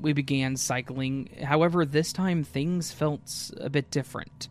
We 0.00 0.12
began 0.12 0.56
cycling, 0.56 1.30
however, 1.44 1.84
this 1.86 2.12
time 2.12 2.42
things 2.42 2.92
felt 2.92 3.50
a 3.58 3.70
bit 3.70 3.90
different. 3.90 4.48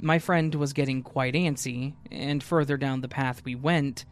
My 0.00 0.18
friend 0.18 0.54
was 0.54 0.72
getting 0.72 1.02
quite 1.02 1.34
antsy, 1.34 1.94
and 2.10 2.42
further 2.42 2.76
down 2.76 3.00
the 3.00 3.08
path 3.08 3.42
we 3.44 3.54
went, 3.54 4.04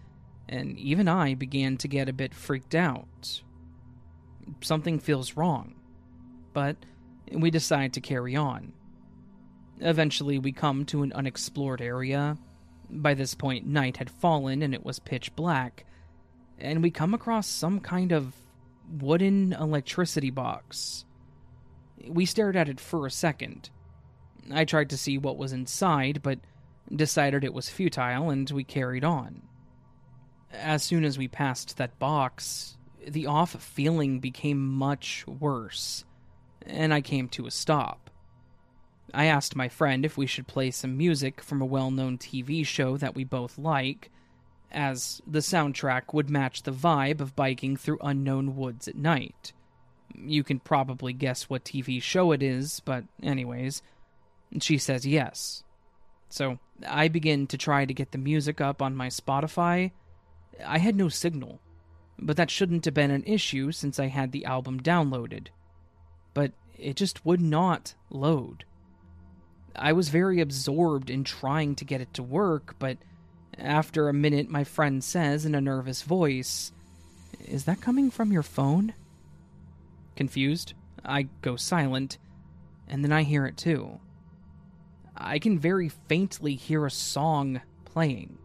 and 0.49 0.79
even 0.79 1.09
I 1.09 1.35
began 1.35 1.77
to 1.79 1.89
get 1.89 2.09
a 2.09 2.13
bit 2.13 2.35
freaked 2.35 2.75
out. 2.75 3.43
Something 4.61 4.99
feels 4.99 5.37
wrong, 5.37 5.75
but 6.53 6.77
we 7.33 7.51
decide 7.51 7.95
to 7.95 8.01
carry 8.01 8.37
on. 8.37 8.73
Eventually, 9.81 10.39
we 10.39 10.53
come 10.53 10.85
to 10.87 11.03
an 11.03 11.13
unexplored 11.13 11.81
area. 11.81 12.39
By 12.89 13.15
this 13.15 13.35
point, 13.35 13.67
night 13.67 13.97
had 13.99 14.11
fallen 14.11 14.63
and 14.63 14.75
it 14.75 14.85
was 14.85 14.99
pitch 14.99 15.35
black, 15.37 15.85
and 16.59 16.83
we 16.83 16.91
come 16.91 17.15
across 17.15 17.47
some 17.47 17.81
kind 17.81 18.13
of 18.13 18.33
wooden 19.01 19.53
electricity 19.53 20.31
box. 20.31 21.05
We 22.09 22.27
stared 22.27 22.57
at 22.57 22.69
it 22.69 22.81
for 22.81 23.07
a 23.07 23.11
second. 23.11 23.71
I 24.53 24.65
tried 24.65 24.91
to 24.91 24.97
see 24.97 25.19
what 25.19 25.37
was 25.37 25.53
inside, 25.53 26.23
but 26.23 26.39
decided 26.95 27.43
it 27.43 27.55
was 27.55 27.69
futile 27.69 28.31
and 28.31 28.49
we 28.51 28.63
carried 28.63 29.05
on. 29.05 29.43
As 30.53 30.85
soon 30.85 31.05
as 31.05 31.19
we 31.19 31.27
passed 31.27 31.77
that 31.77 31.99
box, 31.99 32.77
the 33.07 33.27
off 33.27 33.61
feeling 33.61 34.21
became 34.21 34.67
much 34.67 35.27
worse, 35.27 36.05
and 36.65 36.95
I 36.95 37.01
came 37.01 37.29
to 37.31 37.47
a 37.47 37.51
stop. 37.51 38.06
I 39.15 39.27
asked 39.27 39.57
my 39.57 39.69
friend 39.69 40.05
if 40.05 40.17
we 40.17 40.27
should 40.27 40.47
play 40.47 40.71
some 40.71 40.97
music 40.97 41.43
from 41.43 41.63
a 41.63 41.67
well 41.67 41.91
known 41.91 42.19
TV 42.19 42.67
show 42.67 42.97
that 42.97 43.15
we 43.15 43.25
both 43.25 43.59
like, 43.59 44.11
as 44.71 45.23
the 45.27 45.39
soundtrack 45.39 46.13
would 46.13 46.29
match 46.29 46.63
the 46.63 46.73
vibe 46.73 47.21
of 47.21 47.37
biking 47.37 47.77
through 47.77 47.99
unknown 48.03 48.57
woods 48.57 48.89
at 48.89 48.97
night. 48.97 49.53
You 50.15 50.43
can 50.43 50.59
probably 50.59 51.13
guess 51.13 51.45
what 51.45 51.65
TV 51.65 52.01
show 52.03 52.33
it 52.33 52.43
is, 52.43 52.81
but, 52.81 53.05
anyways, 53.23 53.83
she 54.61 54.79
says 54.79 55.07
yes. 55.07 55.63
So 56.29 56.59
I 56.87 57.09
begin 57.09 57.47
to 57.49 57.59
try 57.59 57.85
to 57.85 57.95
get 57.95 58.13
the 58.13 58.19
music 58.19 58.61
up 58.61 58.83
on 58.83 58.97
my 58.97 59.09
Spotify. 59.09 59.93
I 60.65 60.79
had 60.79 60.97
no 60.97 61.09
signal, 61.09 61.61
but 62.19 62.37
that 62.37 62.51
shouldn't 62.51 62.85
have 62.87 62.95
been 62.95 63.11
an 63.11 63.25
issue 63.25 63.73
since 63.73 63.99
I 63.99 64.07
had 64.07 64.33
the 64.33 64.45
album 64.45 64.81
downloaded. 64.81 65.49
But 66.35 66.53
it 66.79 66.97
just 66.97 67.25
would 67.25 67.41
not 67.41 67.95
load. 68.11 68.65
I 69.79 69.93
was 69.93 70.09
very 70.09 70.41
absorbed 70.41 71.11
in 71.11 71.25
trying 71.25 71.75
to 71.77 71.85
get 71.85 72.01
it 72.01 72.15
to 72.15 72.23
work, 72.23 72.77
but 72.79 72.99
after 73.59 74.09
a 74.09 74.15
minute, 74.15 74.49
my 74.49 74.65
friend 74.65 75.03
says 75.03 75.45
in 75.45 75.55
a 75.55 75.61
nervous 75.61 76.03
voice, 76.03 76.73
Is 77.47 77.65
that 77.65 77.81
coming 77.81 78.11
from 78.11 78.33
your 78.33 78.43
phone? 78.43 78.95
Confused, 80.15 80.75
I 81.05 81.29
go 81.43 81.57
silent, 81.57 82.19
and 82.89 83.05
then 83.05 83.13
I 83.13 83.23
hear 83.23 83.47
it 83.47 83.57
too. 83.57 84.01
I 85.17 85.39
can 85.39 85.59
very 85.59 85.89
faintly 85.89 86.55
hear 86.55 86.85
a 86.85 86.91
song 86.91 87.61
playing. 87.85 88.39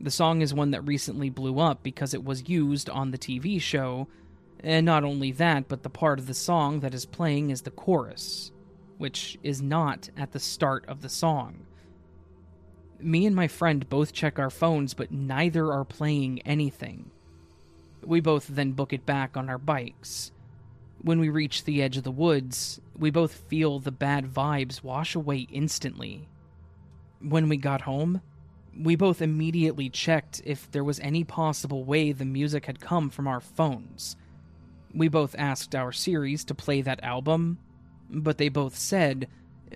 The 0.00 0.10
song 0.10 0.42
is 0.42 0.54
one 0.54 0.70
that 0.72 0.86
recently 0.86 1.30
blew 1.30 1.58
up 1.58 1.82
because 1.82 2.14
it 2.14 2.24
was 2.24 2.48
used 2.48 2.88
on 2.88 3.10
the 3.10 3.18
TV 3.18 3.60
show, 3.60 4.08
and 4.60 4.86
not 4.86 5.04
only 5.04 5.32
that, 5.32 5.68
but 5.68 5.82
the 5.82 5.90
part 5.90 6.18
of 6.18 6.26
the 6.26 6.34
song 6.34 6.80
that 6.80 6.94
is 6.94 7.06
playing 7.06 7.50
is 7.50 7.62
the 7.62 7.70
chorus, 7.70 8.52
which 8.98 9.38
is 9.42 9.62
not 9.62 10.10
at 10.16 10.32
the 10.32 10.40
start 10.40 10.84
of 10.86 11.00
the 11.00 11.08
song. 11.08 11.66
Me 13.00 13.26
and 13.26 13.34
my 13.34 13.48
friend 13.48 13.88
both 13.88 14.12
check 14.12 14.38
our 14.38 14.50
phones, 14.50 14.92
but 14.92 15.12
neither 15.12 15.72
are 15.72 15.84
playing 15.84 16.42
anything. 16.42 17.10
We 18.04 18.20
both 18.20 18.48
then 18.48 18.72
book 18.72 18.92
it 18.92 19.06
back 19.06 19.36
on 19.36 19.48
our 19.48 19.58
bikes. 19.58 20.32
When 21.00 21.20
we 21.20 21.28
reach 21.28 21.64
the 21.64 21.80
edge 21.80 21.96
of 21.96 22.02
the 22.02 22.10
woods, 22.10 22.80
we 22.96 23.10
both 23.10 23.32
feel 23.32 23.78
the 23.78 23.92
bad 23.92 24.26
vibes 24.26 24.82
wash 24.82 25.14
away 25.14 25.46
instantly. 25.52 26.28
When 27.20 27.48
we 27.48 27.56
got 27.56 27.82
home, 27.82 28.20
we 28.76 28.96
both 28.96 29.22
immediately 29.22 29.88
checked 29.88 30.42
if 30.44 30.70
there 30.70 30.84
was 30.84 31.00
any 31.00 31.24
possible 31.24 31.84
way 31.84 32.12
the 32.12 32.24
music 32.24 32.66
had 32.66 32.80
come 32.80 33.10
from 33.10 33.26
our 33.28 33.40
phones. 33.40 34.16
We 34.94 35.08
both 35.08 35.34
asked 35.38 35.74
our 35.74 35.92
Siris 35.92 36.44
to 36.44 36.54
play 36.54 36.82
that 36.82 37.02
album, 37.02 37.58
but 38.10 38.38
they 38.38 38.48
both 38.48 38.76
said, 38.76 39.28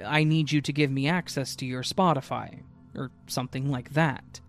I 0.04 0.24
need 0.24 0.52
you 0.52 0.60
to 0.62 0.72
give 0.72 0.90
me 0.90 1.08
access 1.08 1.54
to 1.56 1.66
your 1.66 1.82
Spotify 1.82 2.62
or 2.94 3.10
something 3.26 3.70
like 3.70 3.92
that. 3.94 4.40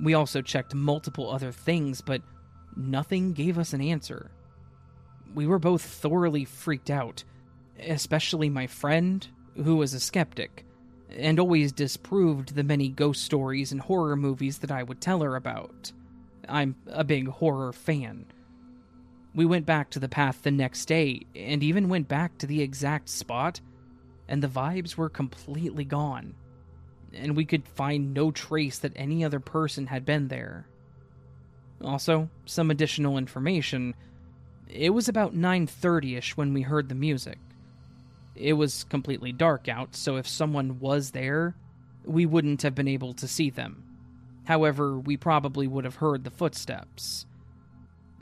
We 0.00 0.14
also 0.14 0.42
checked 0.42 0.74
multiple 0.74 1.30
other 1.30 1.52
things, 1.52 2.00
but 2.00 2.22
nothing 2.76 3.32
gave 3.32 3.58
us 3.58 3.72
an 3.72 3.80
answer. 3.80 4.30
We 5.34 5.46
were 5.46 5.58
both 5.58 5.82
thoroughly 5.82 6.44
freaked 6.44 6.90
out, 6.90 7.24
especially 7.78 8.48
my 8.50 8.66
friend, 8.66 9.26
who 9.56 9.76
was 9.76 9.94
a 9.94 10.00
skeptic, 10.00 10.64
and 11.10 11.38
always 11.38 11.72
disproved 11.72 12.54
the 12.54 12.64
many 12.64 12.88
ghost 12.88 13.22
stories 13.22 13.72
and 13.72 13.80
horror 13.80 14.16
movies 14.16 14.58
that 14.58 14.72
I 14.72 14.82
would 14.82 15.00
tell 15.00 15.20
her 15.20 15.36
about. 15.36 15.92
I'm 16.48 16.76
a 16.88 17.04
big 17.04 17.28
horror 17.28 17.72
fan. 17.72 18.26
We 19.34 19.44
went 19.44 19.66
back 19.66 19.90
to 19.90 19.98
the 19.98 20.08
path 20.08 20.42
the 20.42 20.50
next 20.50 20.86
day, 20.86 21.22
and 21.34 21.62
even 21.62 21.88
went 21.88 22.08
back 22.08 22.38
to 22.38 22.46
the 22.46 22.62
exact 22.62 23.08
spot, 23.08 23.60
and 24.28 24.42
the 24.42 24.48
vibes 24.48 24.96
were 24.96 25.08
completely 25.08 25.84
gone 25.84 26.34
and 27.16 27.36
we 27.36 27.44
could 27.44 27.66
find 27.66 28.12
no 28.12 28.30
trace 28.30 28.78
that 28.78 28.92
any 28.96 29.24
other 29.24 29.40
person 29.40 29.86
had 29.86 30.04
been 30.04 30.28
there. 30.28 30.66
Also, 31.82 32.28
some 32.44 32.70
additional 32.70 33.18
information. 33.18 33.94
It 34.68 34.90
was 34.90 35.08
about 35.08 35.34
9:30ish 35.34 36.36
when 36.36 36.52
we 36.52 36.62
heard 36.62 36.88
the 36.88 36.94
music. 36.94 37.38
It 38.34 38.54
was 38.54 38.84
completely 38.84 39.32
dark 39.32 39.68
out, 39.68 39.94
so 39.94 40.16
if 40.16 40.26
someone 40.26 40.80
was 40.80 41.12
there, 41.12 41.54
we 42.04 42.26
wouldn't 42.26 42.62
have 42.62 42.74
been 42.74 42.88
able 42.88 43.14
to 43.14 43.28
see 43.28 43.50
them. 43.50 43.84
However, 44.44 44.98
we 44.98 45.16
probably 45.16 45.66
would 45.66 45.84
have 45.84 45.96
heard 45.96 46.24
the 46.24 46.30
footsteps. 46.30 47.26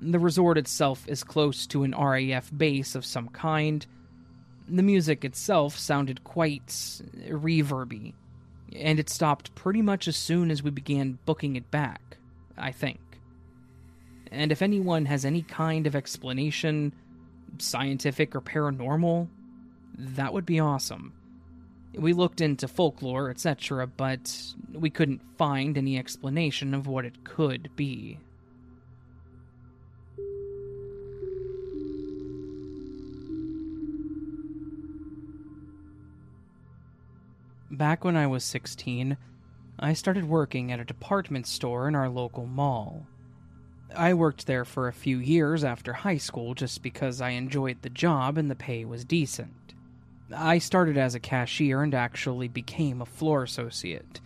The 0.04 0.18
resort 0.18 0.58
itself 0.58 1.06
is 1.06 1.22
close 1.22 1.64
to 1.68 1.84
an 1.84 1.94
RAF 1.96 2.50
base 2.56 2.96
of 2.96 3.04
some 3.04 3.28
kind. 3.28 3.86
The 4.68 4.82
music 4.82 5.24
itself 5.24 5.78
sounded 5.78 6.24
quite 6.24 6.66
reverby, 6.66 8.12
and 8.74 8.98
it 8.98 9.08
stopped 9.08 9.54
pretty 9.54 9.80
much 9.80 10.08
as 10.08 10.16
soon 10.16 10.50
as 10.50 10.60
we 10.60 10.70
began 10.72 11.20
booking 11.24 11.54
it 11.54 11.70
back, 11.70 12.16
I 12.58 12.72
think. 12.72 12.98
And 14.32 14.50
if 14.50 14.60
anyone 14.60 15.04
has 15.04 15.24
any 15.24 15.42
kind 15.42 15.86
of 15.86 15.94
explanation, 15.94 16.92
scientific 17.58 18.34
or 18.34 18.40
paranormal, 18.40 19.28
that 19.96 20.32
would 20.32 20.46
be 20.46 20.58
awesome. 20.58 21.12
We 21.94 22.12
looked 22.12 22.40
into 22.40 22.66
folklore, 22.66 23.30
etc., 23.30 23.86
but 23.86 24.36
we 24.72 24.90
couldn't 24.90 25.20
find 25.36 25.78
any 25.78 25.96
explanation 25.96 26.74
of 26.74 26.88
what 26.88 27.04
it 27.04 27.22
could 27.22 27.70
be. 27.76 28.18
Back 37.72 38.04
when 38.04 38.18
I 38.18 38.26
was 38.26 38.44
16, 38.44 39.16
I 39.78 39.94
started 39.94 40.28
working 40.28 40.70
at 40.70 40.78
a 40.78 40.84
department 40.84 41.46
store 41.46 41.88
in 41.88 41.94
our 41.94 42.10
local 42.10 42.44
mall. 42.44 43.06
I 43.96 44.12
worked 44.12 44.46
there 44.46 44.66
for 44.66 44.88
a 44.88 44.92
few 44.92 45.16
years 45.16 45.64
after 45.64 45.94
high 45.94 46.18
school 46.18 46.52
just 46.52 46.82
because 46.82 47.22
I 47.22 47.30
enjoyed 47.30 47.80
the 47.80 47.88
job 47.88 48.36
and 48.36 48.50
the 48.50 48.54
pay 48.54 48.84
was 48.84 49.06
decent. 49.06 49.72
I 50.36 50.58
started 50.58 50.98
as 50.98 51.14
a 51.14 51.20
cashier 51.20 51.82
and 51.82 51.94
actually 51.94 52.46
became 52.46 53.00
a 53.00 53.06
floor 53.06 53.42
associate. 53.42 54.20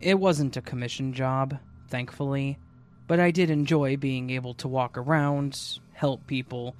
It 0.00 0.20
wasn't 0.20 0.56
a 0.56 0.62
commission 0.62 1.12
job, 1.12 1.58
thankfully, 1.88 2.60
but 3.08 3.18
I 3.18 3.32
did 3.32 3.50
enjoy 3.50 3.96
being 3.96 4.30
able 4.30 4.54
to 4.54 4.68
walk 4.68 4.96
around, 4.96 5.80
help 5.94 6.28
people, 6.28 6.76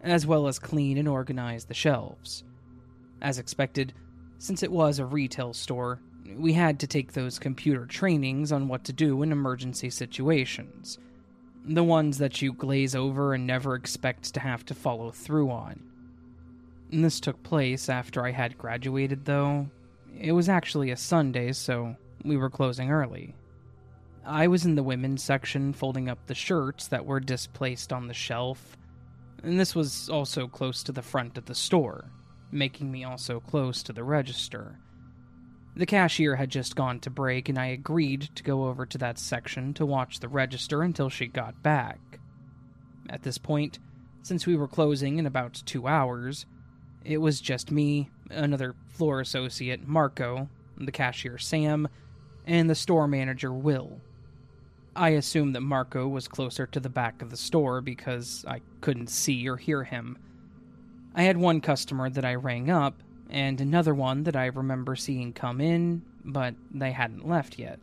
as 0.00 0.26
well 0.26 0.46
as 0.46 0.58
clean 0.58 0.96
and 0.96 1.08
organize 1.08 1.66
the 1.66 1.74
shelves. 1.74 2.42
As 3.20 3.38
expected, 3.38 3.92
since 4.42 4.64
it 4.64 4.72
was 4.72 4.98
a 4.98 5.06
retail 5.06 5.52
store, 5.52 6.00
we 6.34 6.52
had 6.52 6.80
to 6.80 6.86
take 6.88 7.12
those 7.12 7.38
computer 7.38 7.86
trainings 7.86 8.50
on 8.50 8.66
what 8.66 8.82
to 8.82 8.92
do 8.92 9.22
in 9.22 9.30
emergency 9.30 9.88
situations. 9.88 10.98
The 11.64 11.84
ones 11.84 12.18
that 12.18 12.42
you 12.42 12.52
glaze 12.52 12.96
over 12.96 13.34
and 13.34 13.46
never 13.46 13.76
expect 13.76 14.34
to 14.34 14.40
have 14.40 14.64
to 14.64 14.74
follow 14.74 15.12
through 15.12 15.52
on. 15.52 15.80
And 16.90 17.04
this 17.04 17.20
took 17.20 17.40
place 17.44 17.88
after 17.88 18.26
I 18.26 18.32
had 18.32 18.58
graduated, 18.58 19.26
though. 19.26 19.68
It 20.18 20.32
was 20.32 20.48
actually 20.48 20.90
a 20.90 20.96
Sunday, 20.96 21.52
so 21.52 21.94
we 22.24 22.36
were 22.36 22.50
closing 22.50 22.90
early. 22.90 23.36
I 24.26 24.48
was 24.48 24.64
in 24.64 24.74
the 24.74 24.82
women's 24.82 25.22
section 25.22 25.72
folding 25.72 26.08
up 26.08 26.18
the 26.26 26.34
shirts 26.34 26.88
that 26.88 27.06
were 27.06 27.20
displaced 27.20 27.92
on 27.92 28.08
the 28.08 28.12
shelf, 28.12 28.76
and 29.44 29.60
this 29.60 29.76
was 29.76 30.08
also 30.08 30.48
close 30.48 30.82
to 30.82 30.90
the 30.90 31.00
front 31.00 31.38
of 31.38 31.44
the 31.44 31.54
store 31.54 32.10
making 32.52 32.92
me 32.92 33.02
also 33.02 33.40
close 33.40 33.82
to 33.82 33.92
the 33.92 34.04
register. 34.04 34.78
The 35.74 35.86
cashier 35.86 36.36
had 36.36 36.50
just 36.50 36.76
gone 36.76 37.00
to 37.00 37.10
break, 37.10 37.48
and 37.48 37.58
I 37.58 37.66
agreed 37.66 38.28
to 38.34 38.42
go 38.42 38.66
over 38.66 38.84
to 38.84 38.98
that 38.98 39.18
section 39.18 39.72
to 39.74 39.86
watch 39.86 40.20
the 40.20 40.28
register 40.28 40.82
until 40.82 41.08
she 41.08 41.26
got 41.26 41.62
back. 41.62 41.98
At 43.08 43.22
this 43.22 43.38
point, 43.38 43.78
since 44.22 44.46
we 44.46 44.54
were 44.54 44.68
closing 44.68 45.18
in 45.18 45.26
about 45.26 45.62
two 45.64 45.88
hours, 45.88 46.44
it 47.04 47.18
was 47.18 47.40
just 47.40 47.70
me, 47.70 48.10
another 48.30 48.74
floor 48.90 49.20
associate, 49.20 49.88
Marco, 49.88 50.48
the 50.76 50.92
cashier, 50.92 51.38
Sam, 51.38 51.88
and 52.46 52.68
the 52.68 52.74
store 52.74 53.08
manager, 53.08 53.52
Will. 53.52 54.00
I 54.94 55.10
assumed 55.10 55.54
that 55.54 55.62
Marco 55.62 56.06
was 56.06 56.28
closer 56.28 56.66
to 56.66 56.80
the 56.80 56.90
back 56.90 57.22
of 57.22 57.30
the 57.30 57.36
store 57.36 57.80
because 57.80 58.44
I 58.46 58.60
couldn't 58.82 59.08
see 59.08 59.48
or 59.48 59.56
hear 59.56 59.84
him 59.84 60.18
I 61.14 61.22
had 61.22 61.36
one 61.36 61.60
customer 61.60 62.08
that 62.10 62.24
I 62.24 62.34
rang 62.34 62.70
up, 62.70 63.02
and 63.28 63.60
another 63.60 63.94
one 63.94 64.24
that 64.24 64.36
I 64.36 64.46
remember 64.46 64.96
seeing 64.96 65.32
come 65.32 65.60
in, 65.60 66.02
but 66.24 66.54
they 66.70 66.92
hadn't 66.92 67.28
left 67.28 67.58
yet. 67.58 67.80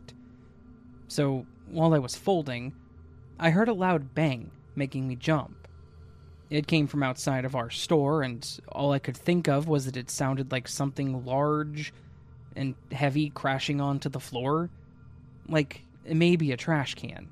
So, 1.08 1.46
while 1.68 1.94
I 1.94 1.98
was 1.98 2.16
folding, 2.16 2.72
I 3.38 3.50
heard 3.50 3.68
a 3.68 3.74
loud 3.74 4.14
bang, 4.14 4.50
making 4.74 5.06
me 5.08 5.16
jump. 5.16 5.68
It 6.50 6.66
came 6.66 6.88
from 6.88 7.02
outside 7.02 7.44
of 7.44 7.54
our 7.54 7.70
store, 7.70 8.22
and 8.22 8.46
all 8.68 8.92
I 8.92 8.98
could 8.98 9.16
think 9.16 9.48
of 9.48 9.68
was 9.68 9.86
that 9.86 9.96
it 9.96 10.10
sounded 10.10 10.50
like 10.50 10.66
something 10.66 11.24
large 11.24 11.92
and 12.56 12.74
heavy 12.90 13.30
crashing 13.30 13.80
onto 13.80 14.08
the 14.08 14.18
floor. 14.18 14.70
Like 15.48 15.82
maybe 16.04 16.50
a 16.50 16.56
trash 16.56 16.94
can. 16.94 17.28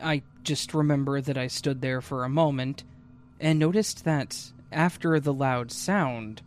I 0.00 0.22
just 0.44 0.72
remember 0.72 1.20
that 1.20 1.36
I 1.36 1.48
stood 1.48 1.80
there 1.80 2.00
for 2.00 2.24
a 2.24 2.28
moment 2.28 2.84
and 3.40 3.58
noticed 3.58 4.04
that 4.04 4.52
after 4.72 5.18
the 5.18 5.32
loud 5.32 5.70
sound, 5.72 6.42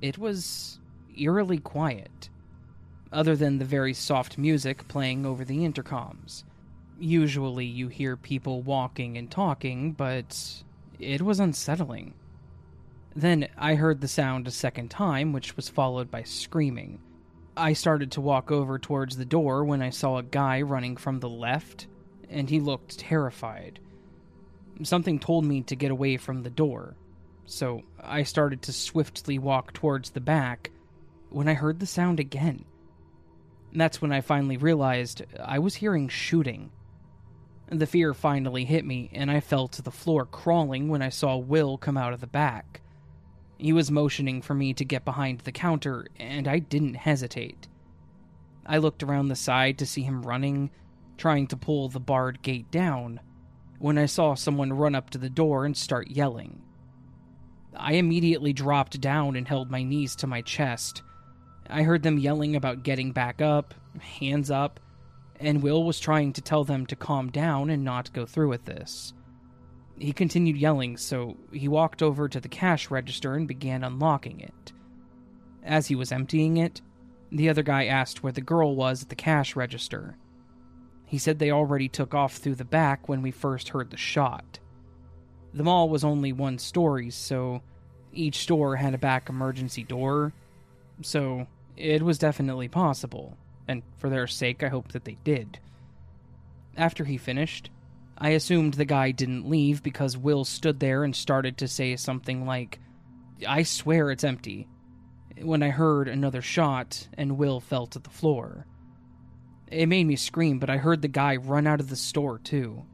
it 0.00 0.18
was 0.18 0.78
eerily 1.16 1.58
quiet, 1.58 2.28
other 3.12 3.34
than 3.34 3.58
the 3.58 3.64
very 3.64 3.94
soft 3.94 4.38
music 4.38 4.86
playing 4.88 5.26
over 5.26 5.44
the 5.44 5.58
intercoms. 5.58 6.44
Usually 7.00 7.64
you 7.66 7.88
hear 7.88 8.16
people 8.16 8.62
walking 8.62 9.16
and 9.16 9.30
talking, 9.30 9.92
but 9.92 10.62
it 10.98 11.22
was 11.22 11.40
unsettling. 11.40 12.14
Then 13.14 13.48
I 13.56 13.74
heard 13.74 14.00
the 14.00 14.08
sound 14.08 14.46
a 14.46 14.52
second 14.52 14.90
time, 14.90 15.32
which 15.32 15.56
was 15.56 15.68
followed 15.68 16.10
by 16.10 16.22
screaming. 16.22 17.00
I 17.56 17.72
started 17.72 18.12
to 18.12 18.20
walk 18.20 18.52
over 18.52 18.78
towards 18.78 19.16
the 19.16 19.24
door 19.24 19.64
when 19.64 19.82
I 19.82 19.90
saw 19.90 20.18
a 20.18 20.22
guy 20.22 20.62
running 20.62 20.96
from 20.96 21.18
the 21.18 21.28
left, 21.28 21.88
and 22.30 22.48
he 22.48 22.60
looked 22.60 23.00
terrified. 23.00 23.80
Something 24.84 25.18
told 25.18 25.44
me 25.44 25.62
to 25.62 25.74
get 25.74 25.90
away 25.90 26.16
from 26.18 26.44
the 26.44 26.50
door, 26.50 26.94
so 27.48 27.82
I 28.02 28.22
started 28.22 28.62
to 28.62 28.72
swiftly 28.72 29.38
walk 29.38 29.72
towards 29.72 30.10
the 30.10 30.20
back 30.20 30.70
when 31.30 31.48
I 31.48 31.54
heard 31.54 31.80
the 31.80 31.86
sound 31.86 32.20
again. 32.20 32.64
That's 33.72 34.00
when 34.00 34.12
I 34.12 34.20
finally 34.20 34.56
realized 34.56 35.24
I 35.42 35.58
was 35.58 35.76
hearing 35.76 36.08
shooting. 36.08 36.70
The 37.70 37.86
fear 37.86 38.14
finally 38.14 38.64
hit 38.64 38.84
me, 38.84 39.10
and 39.12 39.30
I 39.30 39.40
fell 39.40 39.68
to 39.68 39.82
the 39.82 39.90
floor 39.90 40.24
crawling 40.24 40.88
when 40.88 41.02
I 41.02 41.08
saw 41.10 41.36
Will 41.36 41.76
come 41.76 41.96
out 41.96 42.12
of 42.12 42.20
the 42.20 42.26
back. 42.26 42.80
He 43.58 43.72
was 43.72 43.90
motioning 43.90 44.40
for 44.40 44.54
me 44.54 44.72
to 44.74 44.84
get 44.84 45.04
behind 45.04 45.40
the 45.40 45.52
counter, 45.52 46.06
and 46.18 46.46
I 46.46 46.60
didn't 46.60 46.94
hesitate. 46.94 47.66
I 48.64 48.78
looked 48.78 49.02
around 49.02 49.28
the 49.28 49.36
side 49.36 49.78
to 49.78 49.86
see 49.86 50.02
him 50.02 50.22
running, 50.22 50.70
trying 51.16 51.46
to 51.48 51.56
pull 51.56 51.88
the 51.88 52.00
barred 52.00 52.42
gate 52.42 52.70
down, 52.70 53.20
when 53.78 53.98
I 53.98 54.06
saw 54.06 54.34
someone 54.34 54.72
run 54.72 54.94
up 54.94 55.10
to 55.10 55.18
the 55.18 55.30
door 55.30 55.64
and 55.64 55.76
start 55.76 56.10
yelling. 56.10 56.62
I 57.76 57.94
immediately 57.94 58.52
dropped 58.52 59.00
down 59.00 59.36
and 59.36 59.46
held 59.46 59.70
my 59.70 59.82
knees 59.82 60.16
to 60.16 60.26
my 60.26 60.42
chest. 60.42 61.02
I 61.68 61.82
heard 61.82 62.02
them 62.02 62.18
yelling 62.18 62.56
about 62.56 62.82
getting 62.82 63.12
back 63.12 63.40
up, 63.42 63.74
hands 64.00 64.50
up, 64.50 64.80
and 65.38 65.62
Will 65.62 65.84
was 65.84 66.00
trying 66.00 66.32
to 66.34 66.40
tell 66.40 66.64
them 66.64 66.86
to 66.86 66.96
calm 66.96 67.30
down 67.30 67.70
and 67.70 67.84
not 67.84 68.12
go 68.12 68.26
through 68.26 68.48
with 68.48 68.64
this. 68.64 69.12
He 69.98 70.12
continued 70.12 70.56
yelling, 70.56 70.96
so 70.96 71.36
he 71.52 71.68
walked 71.68 72.02
over 72.02 72.28
to 72.28 72.40
the 72.40 72.48
cash 72.48 72.90
register 72.90 73.34
and 73.34 73.46
began 73.46 73.84
unlocking 73.84 74.40
it. 74.40 74.72
As 75.62 75.88
he 75.88 75.94
was 75.94 76.12
emptying 76.12 76.56
it, 76.56 76.80
the 77.30 77.48
other 77.48 77.62
guy 77.62 77.86
asked 77.86 78.22
where 78.22 78.32
the 78.32 78.40
girl 78.40 78.74
was 78.74 79.02
at 79.02 79.08
the 79.08 79.14
cash 79.14 79.54
register. 79.56 80.16
He 81.04 81.18
said 81.18 81.38
they 81.38 81.50
already 81.50 81.88
took 81.88 82.14
off 82.14 82.36
through 82.36 82.56
the 82.56 82.64
back 82.64 83.08
when 83.08 83.22
we 83.22 83.30
first 83.30 83.70
heard 83.70 83.90
the 83.90 83.96
shot. 83.96 84.58
The 85.54 85.64
mall 85.64 85.88
was 85.88 86.04
only 86.04 86.32
one 86.32 86.58
story, 86.58 87.10
so 87.10 87.62
each 88.12 88.38
store 88.38 88.76
had 88.76 88.94
a 88.94 88.98
back 88.98 89.28
emergency 89.28 89.82
door, 89.82 90.32
so 91.02 91.46
it 91.76 92.02
was 92.02 92.18
definitely 92.18 92.68
possible, 92.68 93.36
and 93.66 93.82
for 93.96 94.10
their 94.10 94.26
sake, 94.26 94.62
I 94.62 94.68
hope 94.68 94.92
that 94.92 95.04
they 95.04 95.16
did. 95.24 95.58
After 96.76 97.04
he 97.04 97.16
finished, 97.16 97.70
I 98.18 98.30
assumed 98.30 98.74
the 98.74 98.84
guy 98.84 99.10
didn't 99.10 99.48
leave 99.48 99.82
because 99.82 100.16
Will 100.16 100.44
stood 100.44 100.80
there 100.80 101.04
and 101.04 101.14
started 101.14 101.56
to 101.58 101.68
say 101.68 101.96
something 101.96 102.44
like, 102.46 102.78
I 103.46 103.62
swear 103.62 104.10
it's 104.10 104.24
empty, 104.24 104.68
when 105.40 105.62
I 105.62 105.70
heard 105.70 106.08
another 106.08 106.42
shot 106.42 107.08
and 107.16 107.38
Will 107.38 107.60
fell 107.60 107.86
to 107.86 107.98
the 107.98 108.10
floor. 108.10 108.66
It 109.70 109.86
made 109.86 110.06
me 110.06 110.16
scream, 110.16 110.58
but 110.58 110.70
I 110.70 110.78
heard 110.78 111.02
the 111.02 111.08
guy 111.08 111.36
run 111.36 111.66
out 111.66 111.80
of 111.80 111.90
the 111.90 111.96
store 111.96 112.38
too. 112.38 112.84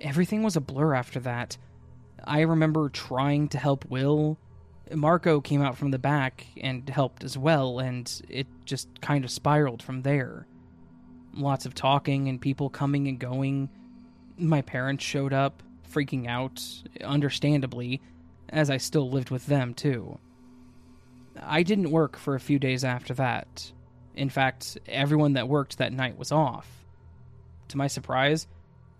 Everything 0.00 0.42
was 0.42 0.56
a 0.56 0.60
blur 0.60 0.94
after 0.94 1.20
that. 1.20 1.56
I 2.24 2.40
remember 2.40 2.88
trying 2.88 3.48
to 3.48 3.58
help 3.58 3.84
Will. 3.90 4.38
Marco 4.92 5.40
came 5.40 5.62
out 5.62 5.76
from 5.76 5.90
the 5.90 5.98
back 5.98 6.46
and 6.60 6.88
helped 6.88 7.22
as 7.22 7.36
well, 7.38 7.78
and 7.78 8.22
it 8.28 8.46
just 8.64 8.88
kind 9.00 9.24
of 9.24 9.30
spiraled 9.30 9.82
from 9.82 10.02
there. 10.02 10.46
Lots 11.34 11.66
of 11.66 11.74
talking 11.74 12.28
and 12.28 12.40
people 12.40 12.70
coming 12.70 13.06
and 13.08 13.18
going. 13.18 13.68
My 14.36 14.62
parents 14.62 15.04
showed 15.04 15.32
up, 15.32 15.62
freaking 15.92 16.26
out, 16.26 16.62
understandably, 17.04 18.00
as 18.48 18.70
I 18.70 18.78
still 18.78 19.08
lived 19.08 19.30
with 19.30 19.46
them, 19.46 19.74
too. 19.74 20.18
I 21.40 21.62
didn't 21.62 21.90
work 21.90 22.16
for 22.16 22.34
a 22.34 22.40
few 22.40 22.58
days 22.58 22.84
after 22.84 23.14
that. 23.14 23.72
In 24.16 24.28
fact, 24.28 24.76
everyone 24.86 25.34
that 25.34 25.48
worked 25.48 25.78
that 25.78 25.92
night 25.92 26.18
was 26.18 26.32
off. 26.32 26.68
To 27.68 27.76
my 27.76 27.86
surprise, 27.86 28.48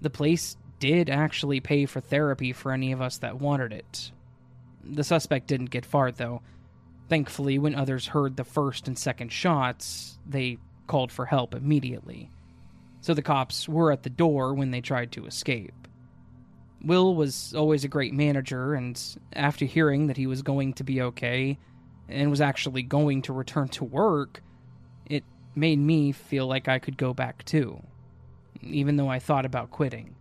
the 0.01 0.11
place 0.11 0.57
did 0.81 1.09
actually 1.09 1.61
pay 1.61 1.87
for 1.87 2.01
therapy 2.01 2.53
for 2.53 2.73
any 2.73 2.91
of 2.91 3.01
us 3.01 3.19
that 3.19 3.39
wanted 3.39 3.73
it. 3.73 4.11
The 4.83 5.05
suspect 5.05 5.47
didn't 5.47 5.71
get 5.71 5.87
far, 5.87 6.11
though. 6.11 6.43
Thankfully, 7.09 7.59
when 7.59 7.75
others 7.75 8.09
heard 8.09 8.37
the 8.37 8.45
first 8.45 8.89
and 8.89 8.99
second 8.99 9.31
shots, 9.31 10.19
they 10.27 10.59
called 10.87 11.13
for 11.13 11.27
help 11.27 11.55
immediately. 11.55 12.31
So 13.03 13.15
the 13.15 13.23
cops 13.23 13.69
were 13.69 13.93
at 13.93 14.03
the 14.03 14.11
door 14.11 14.55
when 14.55 14.71
they 14.71 14.81
tried 14.81 15.13
to 15.13 15.27
escape. 15.27 15.75
Will 16.83 17.15
was 17.15 17.55
always 17.55 17.85
a 17.85 17.89
great 17.89 18.15
manager, 18.15 18.75
and 18.75 19.01
after 19.35 19.67
hearing 19.67 20.07
that 20.07 20.17
he 20.17 20.27
was 20.27 20.43
going 20.43 20.73
to 20.75 20.85
be 20.85 21.03
okay 21.03 21.59
and 22.09 22.31
was 22.31 22.41
actually 22.41 22.83
going 22.83 23.23
to 23.23 23.33
return 23.33 23.69
to 23.69 23.85
work, 23.85 24.43
it 25.07 25.25
made 25.55 25.79
me 25.79 26.13
feel 26.13 26.47
like 26.47 26.69
I 26.69 26.79
could 26.79 26.97
go 26.97 27.13
back 27.13 27.45
too, 27.45 27.83
even 28.63 28.97
though 28.97 29.09
I 29.09 29.19
thought 29.19 29.45
about 29.45 29.71
quitting. 29.71 30.15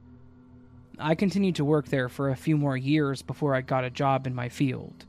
I 1.01 1.15
continued 1.15 1.55
to 1.55 1.65
work 1.65 1.87
there 1.87 2.09
for 2.09 2.29
a 2.29 2.35
few 2.35 2.57
more 2.57 2.75
years 2.75 3.21
before 3.21 3.55
I 3.55 3.61
got 3.61 3.85
a 3.85 3.89
job 3.89 4.27
in 4.27 4.35
my 4.35 4.49
field. 4.49 5.05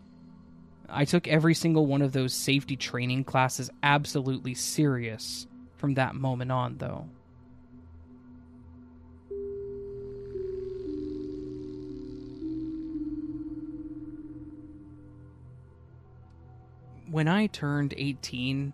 I 0.88 1.04
took 1.04 1.26
every 1.26 1.54
single 1.54 1.86
one 1.86 2.00
of 2.00 2.12
those 2.12 2.32
safety 2.32 2.76
training 2.76 3.24
classes 3.24 3.70
absolutely 3.82 4.54
serious 4.54 5.48
from 5.76 5.94
that 5.94 6.14
moment 6.14 6.52
on, 6.52 6.78
though. 6.78 7.06
When 17.10 17.26
I 17.26 17.48
turned 17.48 17.94
18, 17.96 18.72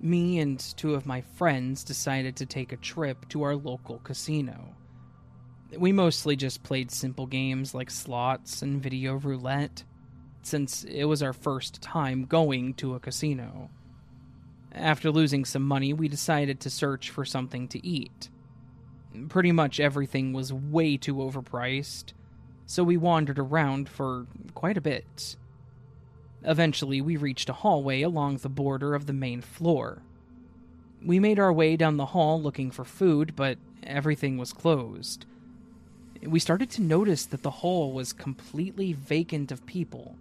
me 0.00 0.40
and 0.40 0.58
two 0.58 0.94
of 0.94 1.06
my 1.06 1.20
friends 1.20 1.84
decided 1.84 2.34
to 2.36 2.46
take 2.46 2.72
a 2.72 2.76
trip 2.76 3.28
to 3.28 3.42
our 3.44 3.54
local 3.54 4.00
casino. 4.00 4.74
We 5.76 5.92
mostly 5.92 6.34
just 6.34 6.62
played 6.62 6.90
simple 6.90 7.26
games 7.26 7.74
like 7.74 7.90
slots 7.90 8.60
and 8.62 8.82
video 8.82 9.14
roulette, 9.14 9.84
since 10.42 10.84
it 10.84 11.04
was 11.04 11.22
our 11.22 11.32
first 11.32 11.80
time 11.80 12.24
going 12.24 12.74
to 12.74 12.94
a 12.94 13.00
casino. 13.00 13.70
After 14.72 15.10
losing 15.10 15.44
some 15.44 15.62
money, 15.62 15.92
we 15.92 16.08
decided 16.08 16.60
to 16.60 16.70
search 16.70 17.10
for 17.10 17.24
something 17.24 17.68
to 17.68 17.86
eat. 17.86 18.30
Pretty 19.28 19.52
much 19.52 19.80
everything 19.80 20.32
was 20.32 20.52
way 20.52 20.96
too 20.96 21.16
overpriced, 21.16 22.12
so 22.66 22.82
we 22.82 22.96
wandered 22.96 23.38
around 23.38 23.88
for 23.88 24.26
quite 24.54 24.76
a 24.76 24.80
bit. 24.80 25.36
Eventually, 26.42 27.00
we 27.00 27.16
reached 27.16 27.48
a 27.48 27.54
hallway 27.54 28.02
along 28.02 28.38
the 28.38 28.48
border 28.48 28.94
of 28.94 29.06
the 29.06 29.12
main 29.12 29.40
floor. 29.40 30.02
We 31.04 31.18
made 31.18 31.38
our 31.38 31.52
way 31.52 31.76
down 31.76 31.96
the 31.96 32.06
hall 32.06 32.40
looking 32.40 32.70
for 32.70 32.84
food, 32.84 33.34
but 33.36 33.58
everything 33.82 34.36
was 34.36 34.52
closed. 34.52 35.26
We 36.22 36.38
started 36.38 36.70
to 36.70 36.82
notice 36.82 37.24
that 37.26 37.42
the 37.42 37.50
hall 37.50 37.92
was 37.92 38.12
completely 38.12 38.92
vacant 38.92 39.50
of 39.50 39.64
people. 39.66 40.16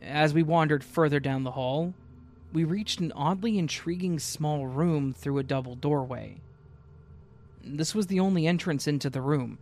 As 0.00 0.32
we 0.32 0.42
wandered 0.42 0.82
further 0.82 1.20
down 1.20 1.44
the 1.44 1.50
hall, 1.52 1.94
we 2.52 2.64
reached 2.64 3.00
an 3.00 3.12
oddly 3.12 3.58
intriguing 3.58 4.18
small 4.18 4.66
room 4.66 5.12
through 5.12 5.38
a 5.38 5.42
double 5.42 5.74
doorway. 5.74 6.40
This 7.62 7.94
was 7.94 8.06
the 8.06 8.20
only 8.20 8.46
entrance 8.46 8.86
into 8.86 9.10
the 9.10 9.20
room. 9.20 9.58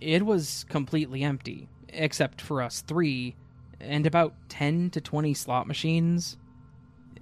It 0.00 0.24
was 0.24 0.64
completely 0.68 1.24
empty, 1.24 1.68
except 1.88 2.40
for 2.40 2.62
us 2.62 2.82
three, 2.82 3.34
and 3.80 4.06
about 4.06 4.34
10 4.48 4.90
to 4.90 5.00
20 5.00 5.34
slot 5.34 5.66
machines. 5.66 6.36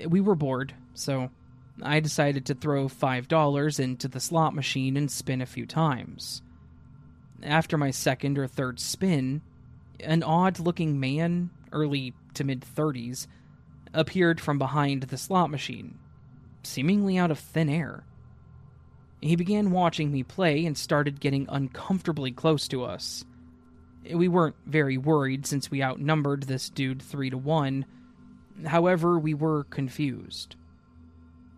We 0.07 0.21
were 0.21 0.35
bored, 0.35 0.75
so 0.93 1.31
I 1.83 2.01
decided 2.01 2.45
to 2.47 2.55
throw 2.55 2.89
$5 2.89 3.81
into 3.81 4.09
the 4.09 4.21
slot 4.21 4.55
machine 4.55 4.97
and 4.97 5.11
spin 5.11 5.41
a 5.41 5.47
few 5.47 5.67
times. 5.67 6.43
After 7.43 7.77
my 7.77 7.91
second 7.91 8.39
or 8.39 8.47
third 8.47 8.81
spin, 8.81 9.43
an 10.01 10.23
odd 10.23 10.59
looking 10.59 10.99
man, 10.99 11.51
early 11.73 12.15
to 12.35 12.45
mid 12.45 12.61
30s, 12.63 13.27
appeared 13.93 14.41
from 14.41 14.59
behind 14.59 15.05
the 15.05 15.19
slot 15.19 15.51
machine, 15.51 15.99
seemingly 16.63 17.19
out 17.19 17.31
of 17.31 17.39
thin 17.39 17.69
air. 17.69 18.05
He 19.21 19.37
began 19.37 19.71
watching 19.71 20.13
me 20.13 20.23
play 20.23 20.67
and 20.67 20.77
started 20.77 21.21
getting 21.21 21.47
uncomfortably 21.49 22.31
close 22.33 22.69
to 22.69 22.85
us. 22.85 23.25
We 24.13 24.29
weren't 24.29 24.57
very 24.67 24.99
worried 24.99 25.47
since 25.47 25.71
we 25.71 25.83
outnumbered 25.83 26.43
this 26.43 26.69
dude 26.69 27.01
3 27.01 27.31
to 27.31 27.39
1. 27.39 27.87
However, 28.67 29.19
we 29.19 29.33
were 29.33 29.65
confused. 29.65 30.57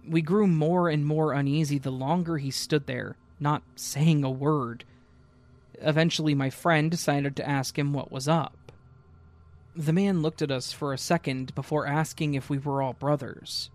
We 0.06 0.22
grew 0.22 0.46
more 0.46 0.88
and 0.88 1.04
more 1.04 1.32
uneasy 1.32 1.78
the 1.78 1.90
longer 1.90 2.38
he 2.38 2.52
stood 2.52 2.86
there, 2.86 3.16
not 3.40 3.62
saying 3.74 4.22
a 4.22 4.30
word. 4.30 4.84
Eventually, 5.80 6.34
my 6.34 6.50
friend 6.50 6.90
decided 6.90 7.36
to 7.36 7.48
ask 7.48 7.78
him 7.78 7.92
what 7.92 8.10
was 8.10 8.28
up. 8.28 8.72
The 9.74 9.92
man 9.92 10.22
looked 10.22 10.40
at 10.40 10.50
us 10.50 10.72
for 10.72 10.92
a 10.92 10.98
second 10.98 11.54
before 11.54 11.86
asking 11.86 12.34
if 12.34 12.48
we 12.48 12.58
were 12.58 12.80
all 12.80 12.94
brothers. 12.94 13.70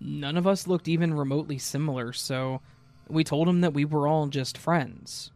None 0.00 0.36
of 0.36 0.46
us 0.46 0.66
looked 0.66 0.88
even 0.88 1.14
remotely 1.14 1.56
similar, 1.56 2.12
so 2.12 2.60
we 3.08 3.24
told 3.24 3.48
him 3.48 3.60
that 3.62 3.72
we 3.72 3.84
were 3.84 4.06
all 4.06 4.26
just 4.26 4.58
friends. 4.58 5.30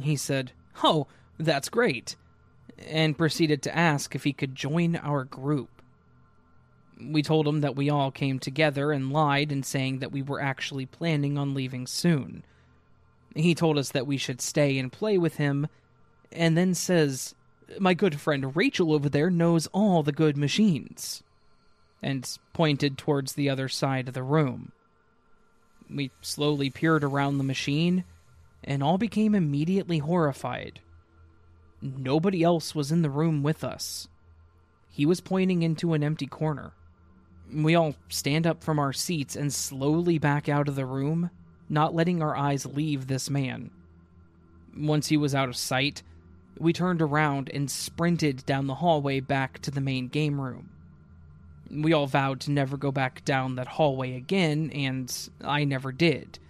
He 0.00 0.16
said, 0.16 0.52
Oh, 0.84 1.08
that's 1.38 1.68
great, 1.68 2.16
and 2.86 3.18
proceeded 3.18 3.62
to 3.62 3.76
ask 3.76 4.14
if 4.14 4.24
he 4.24 4.32
could 4.32 4.54
join 4.54 4.96
our 4.96 5.24
group. 5.24 5.82
We 7.02 7.22
told 7.22 7.48
him 7.48 7.62
that 7.62 7.76
we 7.76 7.90
all 7.90 8.10
came 8.10 8.38
together 8.38 8.92
and 8.92 9.12
lied 9.12 9.50
in 9.50 9.62
saying 9.62 10.00
that 10.00 10.12
we 10.12 10.22
were 10.22 10.40
actually 10.40 10.86
planning 10.86 11.38
on 11.38 11.54
leaving 11.54 11.86
soon. 11.86 12.44
He 13.34 13.54
told 13.54 13.78
us 13.78 13.90
that 13.90 14.06
we 14.06 14.16
should 14.16 14.40
stay 14.40 14.78
and 14.78 14.92
play 14.92 15.16
with 15.18 15.36
him, 15.36 15.68
and 16.32 16.56
then 16.56 16.74
says 16.74 17.34
my 17.78 17.94
good 17.94 18.20
friend 18.20 18.56
Rachel 18.56 18.92
over 18.92 19.08
there 19.08 19.30
knows 19.30 19.68
all 19.68 20.02
the 20.02 20.12
good 20.12 20.36
machines. 20.36 21.22
And 22.02 22.26
pointed 22.54 22.96
towards 22.96 23.34
the 23.34 23.50
other 23.50 23.68
side 23.68 24.08
of 24.08 24.14
the 24.14 24.22
room. 24.22 24.72
We 25.94 26.10
slowly 26.22 26.70
peered 26.70 27.04
around 27.04 27.36
the 27.38 27.44
machine, 27.44 28.04
and 28.64 28.82
all 28.82 28.96
became 28.96 29.34
immediately 29.34 29.98
horrified. 29.98 30.80
Nobody 31.82 32.42
else 32.42 32.74
was 32.74 32.90
in 32.90 33.02
the 33.02 33.10
room 33.10 33.42
with 33.42 33.62
us. 33.64 34.08
He 34.88 35.06
was 35.06 35.20
pointing 35.20 35.62
into 35.62 35.94
an 35.94 36.02
empty 36.02 36.26
corner. 36.26 36.72
We 37.52 37.74
all 37.74 37.94
stand 38.08 38.46
up 38.46 38.62
from 38.62 38.78
our 38.78 38.92
seats 38.92 39.36
and 39.36 39.52
slowly 39.52 40.18
back 40.18 40.48
out 40.48 40.68
of 40.68 40.76
the 40.76 40.86
room, 40.86 41.30
not 41.70 41.94
letting 41.94 42.20
our 42.20 42.36
eyes 42.36 42.66
leave 42.66 43.06
this 43.06 43.30
man. 43.30 43.70
Once 44.76 45.06
he 45.06 45.16
was 45.16 45.34
out 45.34 45.48
of 45.48 45.56
sight, 45.56 46.02
we 46.58 46.72
turned 46.72 47.00
around 47.00 47.48
and 47.54 47.70
sprinted 47.70 48.44
down 48.44 48.66
the 48.66 48.74
hallway 48.74 49.20
back 49.20 49.60
to 49.60 49.70
the 49.70 49.80
main 49.80 50.08
game 50.08 50.40
room. 50.40 50.68
We 51.70 51.92
all 51.92 52.08
vowed 52.08 52.40
to 52.40 52.50
never 52.50 52.76
go 52.76 52.90
back 52.90 53.24
down 53.24 53.54
that 53.54 53.68
hallway 53.68 54.16
again, 54.16 54.70
and 54.74 55.30
I 55.42 55.64
never 55.64 55.92
did. 55.92 56.40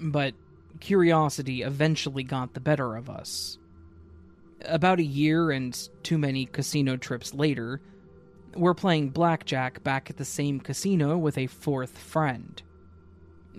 But 0.00 0.34
curiosity 0.80 1.62
eventually 1.62 2.22
got 2.22 2.54
the 2.54 2.60
better 2.60 2.96
of 2.96 3.10
us. 3.10 3.58
About 4.64 4.98
a 4.98 5.04
year 5.04 5.50
and 5.50 5.88
too 6.02 6.18
many 6.18 6.46
casino 6.46 6.96
trips 6.96 7.34
later, 7.34 7.80
we're 8.56 8.74
playing 8.74 9.10
blackjack 9.10 9.84
back 9.84 10.08
at 10.08 10.16
the 10.16 10.24
same 10.24 10.58
casino 10.58 11.18
with 11.18 11.36
a 11.36 11.46
fourth 11.46 11.98
friend. 11.98 12.62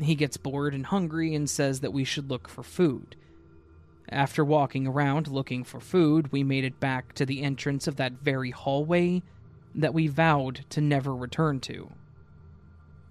He 0.01 0.15
gets 0.15 0.37
bored 0.37 0.73
and 0.73 0.85
hungry 0.85 1.35
and 1.35 1.49
says 1.49 1.81
that 1.81 1.93
we 1.93 2.03
should 2.03 2.29
look 2.29 2.47
for 2.47 2.63
food. 2.63 3.15
After 4.09 4.43
walking 4.43 4.87
around 4.87 5.27
looking 5.27 5.63
for 5.63 5.79
food, 5.79 6.31
we 6.31 6.43
made 6.43 6.63
it 6.63 6.79
back 6.79 7.13
to 7.13 7.25
the 7.25 7.43
entrance 7.43 7.87
of 7.87 7.97
that 7.97 8.13
very 8.13 8.51
hallway 8.51 9.21
that 9.75 9.93
we 9.93 10.07
vowed 10.07 10.65
to 10.69 10.81
never 10.81 11.15
return 11.15 11.59
to. 11.61 11.91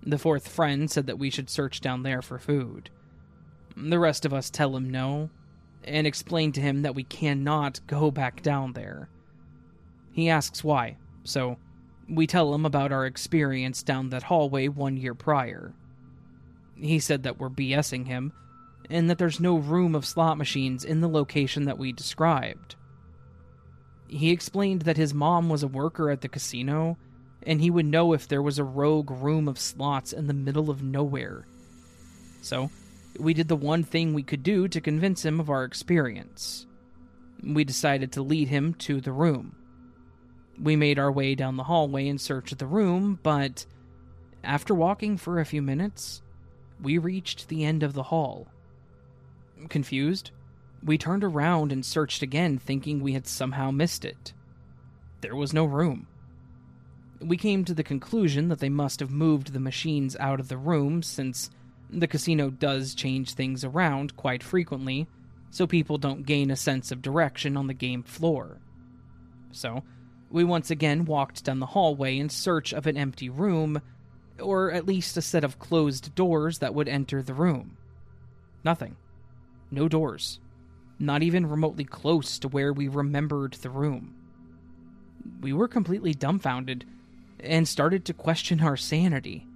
The 0.02 0.18
fourth 0.18 0.48
friend 0.48 0.90
said 0.90 1.06
that 1.06 1.18
we 1.18 1.30
should 1.30 1.50
search 1.50 1.80
down 1.80 2.02
there 2.02 2.22
for 2.22 2.38
food. 2.38 2.90
The 3.76 3.98
rest 3.98 4.24
of 4.24 4.34
us 4.34 4.50
tell 4.50 4.76
him 4.76 4.90
no, 4.90 5.30
and 5.84 6.06
explain 6.06 6.52
to 6.52 6.60
him 6.60 6.82
that 6.82 6.94
we 6.94 7.04
cannot 7.04 7.80
go 7.86 8.10
back 8.10 8.42
down 8.42 8.72
there. 8.72 9.08
He 10.12 10.28
asks 10.28 10.64
why, 10.64 10.96
so 11.22 11.58
we 12.08 12.26
tell 12.26 12.52
him 12.54 12.64
about 12.64 12.90
our 12.90 13.06
experience 13.06 13.82
down 13.82 14.08
that 14.10 14.24
hallway 14.24 14.66
one 14.66 14.96
year 14.96 15.14
prior. 15.14 15.74
He 16.80 16.98
said 16.98 17.24
that 17.24 17.38
we're 17.38 17.50
BSing 17.50 18.06
him 18.06 18.32
and 18.90 19.10
that 19.10 19.18
there's 19.18 19.40
no 19.40 19.56
room 19.56 19.94
of 19.94 20.06
slot 20.06 20.38
machines 20.38 20.84
in 20.84 21.00
the 21.00 21.08
location 21.08 21.64
that 21.64 21.78
we 21.78 21.92
described. 21.92 22.76
He 24.08 24.30
explained 24.30 24.82
that 24.82 24.96
his 24.96 25.12
mom 25.12 25.48
was 25.48 25.62
a 25.62 25.68
worker 25.68 26.10
at 26.10 26.22
the 26.22 26.28
casino, 26.28 26.96
and 27.42 27.60
he 27.60 27.70
would 27.70 27.84
know 27.84 28.14
if 28.14 28.26
there 28.26 28.42
was 28.42 28.58
a 28.58 28.64
rogue 28.64 29.10
room 29.10 29.46
of 29.48 29.58
slots 29.58 30.12
in 30.12 30.26
the 30.26 30.34
middle 30.34 30.70
of 30.70 30.82
nowhere. 30.82 31.46
So, 32.40 32.70
we 33.18 33.34
did 33.34 33.48
the 33.48 33.56
one 33.56 33.82
thing 33.82 34.14
we 34.14 34.22
could 34.22 34.42
do 34.42 34.68
to 34.68 34.80
convince 34.80 35.24
him 35.24 35.40
of 35.40 35.50
our 35.50 35.64
experience. 35.64 36.66
We 37.42 37.64
decided 37.64 38.12
to 38.12 38.22
lead 38.22 38.48
him 38.48 38.74
to 38.74 39.00
the 39.00 39.12
room. 39.12 39.54
We 40.60 40.76
made 40.76 40.98
our 40.98 41.12
way 41.12 41.34
down 41.34 41.56
the 41.56 41.64
hallway 41.64 42.08
in 42.08 42.18
search 42.18 42.52
of 42.52 42.58
the 42.58 42.66
room, 42.66 43.18
but 43.22 43.66
after 44.42 44.74
walking 44.74 45.16
for 45.18 45.38
a 45.38 45.44
few 45.44 45.60
minutes, 45.60 46.22
we 46.82 46.98
reached 46.98 47.48
the 47.48 47.64
end 47.64 47.82
of 47.82 47.94
the 47.94 48.04
hall. 48.04 48.46
Confused, 49.68 50.30
we 50.82 50.96
turned 50.96 51.24
around 51.24 51.72
and 51.72 51.84
searched 51.84 52.22
again, 52.22 52.58
thinking 52.58 53.00
we 53.00 53.12
had 53.12 53.26
somehow 53.26 53.70
missed 53.70 54.04
it. 54.04 54.32
There 55.20 55.34
was 55.36 55.52
no 55.52 55.64
room. 55.64 56.06
We 57.20 57.36
came 57.36 57.64
to 57.64 57.74
the 57.74 57.82
conclusion 57.82 58.48
that 58.48 58.60
they 58.60 58.68
must 58.68 59.00
have 59.00 59.10
moved 59.10 59.52
the 59.52 59.60
machines 59.60 60.16
out 60.20 60.38
of 60.38 60.48
the 60.48 60.56
room 60.56 61.02
since 61.02 61.50
the 61.90 62.06
casino 62.06 62.50
does 62.50 62.94
change 62.94 63.32
things 63.32 63.64
around 63.64 64.16
quite 64.16 64.42
frequently, 64.42 65.08
so 65.50 65.66
people 65.66 65.98
don't 65.98 66.26
gain 66.26 66.50
a 66.50 66.56
sense 66.56 66.92
of 66.92 67.02
direction 67.02 67.56
on 67.56 67.66
the 67.66 67.74
game 67.74 68.02
floor. 68.02 68.58
So, 69.50 69.82
we 70.30 70.44
once 70.44 70.70
again 70.70 71.06
walked 71.06 71.44
down 71.44 71.58
the 71.58 71.66
hallway 71.66 72.18
in 72.18 72.28
search 72.28 72.72
of 72.72 72.86
an 72.86 72.96
empty 72.96 73.30
room, 73.30 73.80
or 74.40 74.70
at 74.72 74.86
least 74.86 75.16
a 75.16 75.22
set 75.22 75.44
of 75.44 75.58
closed 75.58 76.14
doors 76.14 76.58
that 76.58 76.74
would 76.74 76.88
enter 76.88 77.22
the 77.22 77.34
room. 77.34 77.76
Nothing. 78.64 78.96
No 79.70 79.88
doors. 79.88 80.40
Not 80.98 81.22
even 81.22 81.46
remotely 81.46 81.84
close 81.84 82.38
to 82.40 82.48
where 82.48 82.72
we 82.72 82.88
remembered 82.88 83.54
the 83.54 83.70
room. 83.70 84.14
We 85.40 85.52
were 85.52 85.68
completely 85.68 86.14
dumbfounded 86.14 86.84
and 87.40 87.68
started 87.68 88.04
to 88.06 88.14
question 88.14 88.60
our 88.60 88.76
sanity. 88.76 89.46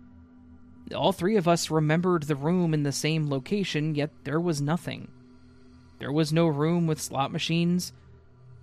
All 0.94 1.12
three 1.12 1.36
of 1.36 1.48
us 1.48 1.70
remembered 1.70 2.24
the 2.24 2.36
room 2.36 2.74
in 2.74 2.82
the 2.82 2.92
same 2.92 3.28
location, 3.28 3.94
yet 3.94 4.10
there 4.24 4.40
was 4.40 4.60
nothing. 4.60 5.08
There 5.98 6.12
was 6.12 6.32
no 6.32 6.46
room 6.46 6.86
with 6.86 7.00
slot 7.00 7.32
machines. 7.32 7.92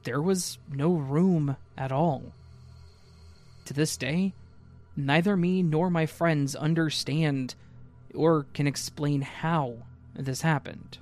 There 0.03 0.21
was 0.21 0.57
no 0.71 0.93
room 0.93 1.57
at 1.77 1.91
all. 1.91 2.33
To 3.65 3.73
this 3.73 3.97
day, 3.97 4.33
neither 4.95 5.35
me 5.37 5.63
nor 5.63 5.89
my 5.89 6.05
friends 6.05 6.55
understand 6.55 7.55
or 8.13 8.45
can 8.53 8.67
explain 8.67 9.21
how 9.21 9.77
this 10.15 10.41
happened. 10.41 10.97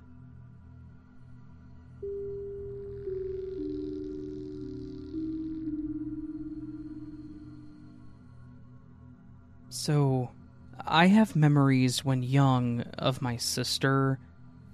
So, 9.69 10.31
I 10.85 11.07
have 11.07 11.35
memories 11.35 12.03
when 12.03 12.23
young 12.23 12.81
of 12.97 13.22
my 13.22 13.38
sister 13.38 14.19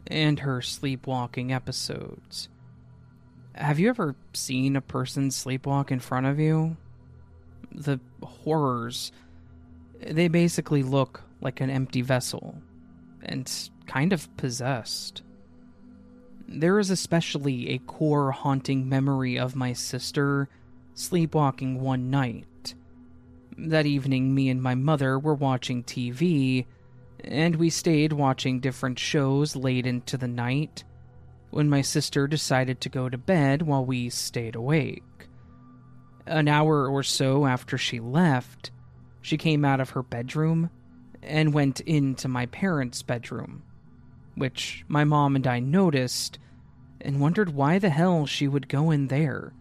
and 0.07 0.39
her 0.39 0.61
sleepwalking 0.61 1.51
episodes. 1.51 2.49
Have 3.53 3.79
you 3.79 3.89
ever 3.89 4.15
seen 4.33 4.75
a 4.75 4.81
person 4.81 5.29
sleepwalk 5.29 5.91
in 5.91 5.99
front 5.99 6.25
of 6.25 6.39
you? 6.39 6.77
The 7.73 7.99
horrors. 8.21 9.11
They 9.99 10.27
basically 10.27 10.83
look 10.83 11.23
like 11.41 11.61
an 11.61 11.69
empty 11.69 12.01
vessel 12.01 12.55
and 13.21 13.51
kind 13.85 14.13
of 14.13 14.35
possessed. 14.37 15.23
There 16.47 16.79
is 16.79 16.89
especially 16.89 17.69
a 17.69 17.79
core 17.79 18.31
haunting 18.31 18.87
memory 18.87 19.39
of 19.39 19.55
my 19.55 19.73
sister 19.73 20.49
sleepwalking 20.93 21.79
one 21.79 22.09
night 22.09 22.75
that 23.57 23.85
evening, 23.85 24.33
me 24.33 24.49
and 24.49 24.61
my 24.61 24.75
mother 24.75 25.17
were 25.17 25.35
watching 25.35 25.83
TV, 25.83 26.65
and 27.23 27.55
we 27.55 27.69
stayed 27.69 28.13
watching 28.13 28.59
different 28.59 28.99
shows 28.99 29.55
late 29.55 29.85
into 29.85 30.17
the 30.17 30.27
night 30.27 30.83
when 31.51 31.69
my 31.69 31.81
sister 31.81 32.27
decided 32.27 32.81
to 32.81 32.89
go 32.89 33.09
to 33.09 33.17
bed 33.17 33.61
while 33.61 33.85
we 33.85 34.09
stayed 34.09 34.55
awake. 34.55 35.03
An 36.25 36.47
hour 36.47 36.87
or 36.87 37.03
so 37.03 37.45
after 37.45 37.77
she 37.77 37.99
left, 37.99 38.71
she 39.21 39.37
came 39.37 39.65
out 39.65 39.79
of 39.79 39.91
her 39.91 40.03
bedroom 40.03 40.69
and 41.21 41.53
went 41.53 41.79
into 41.81 42.27
my 42.27 42.45
parents' 42.47 43.01
bedroom, 43.01 43.63
which 44.35 44.85
my 44.87 45.03
mom 45.03 45.35
and 45.35 45.47
I 45.47 45.59
noticed 45.59 46.39
and 47.01 47.19
wondered 47.19 47.53
why 47.53 47.79
the 47.79 47.89
hell 47.89 48.25
she 48.25 48.47
would 48.47 48.69
go 48.69 48.91
in 48.91 49.07
there, 49.07 49.53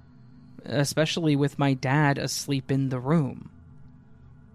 especially 0.65 1.35
with 1.37 1.59
my 1.59 1.75
dad 1.75 2.19
asleep 2.19 2.71
in 2.71 2.89
the 2.89 3.01
room. 3.01 3.51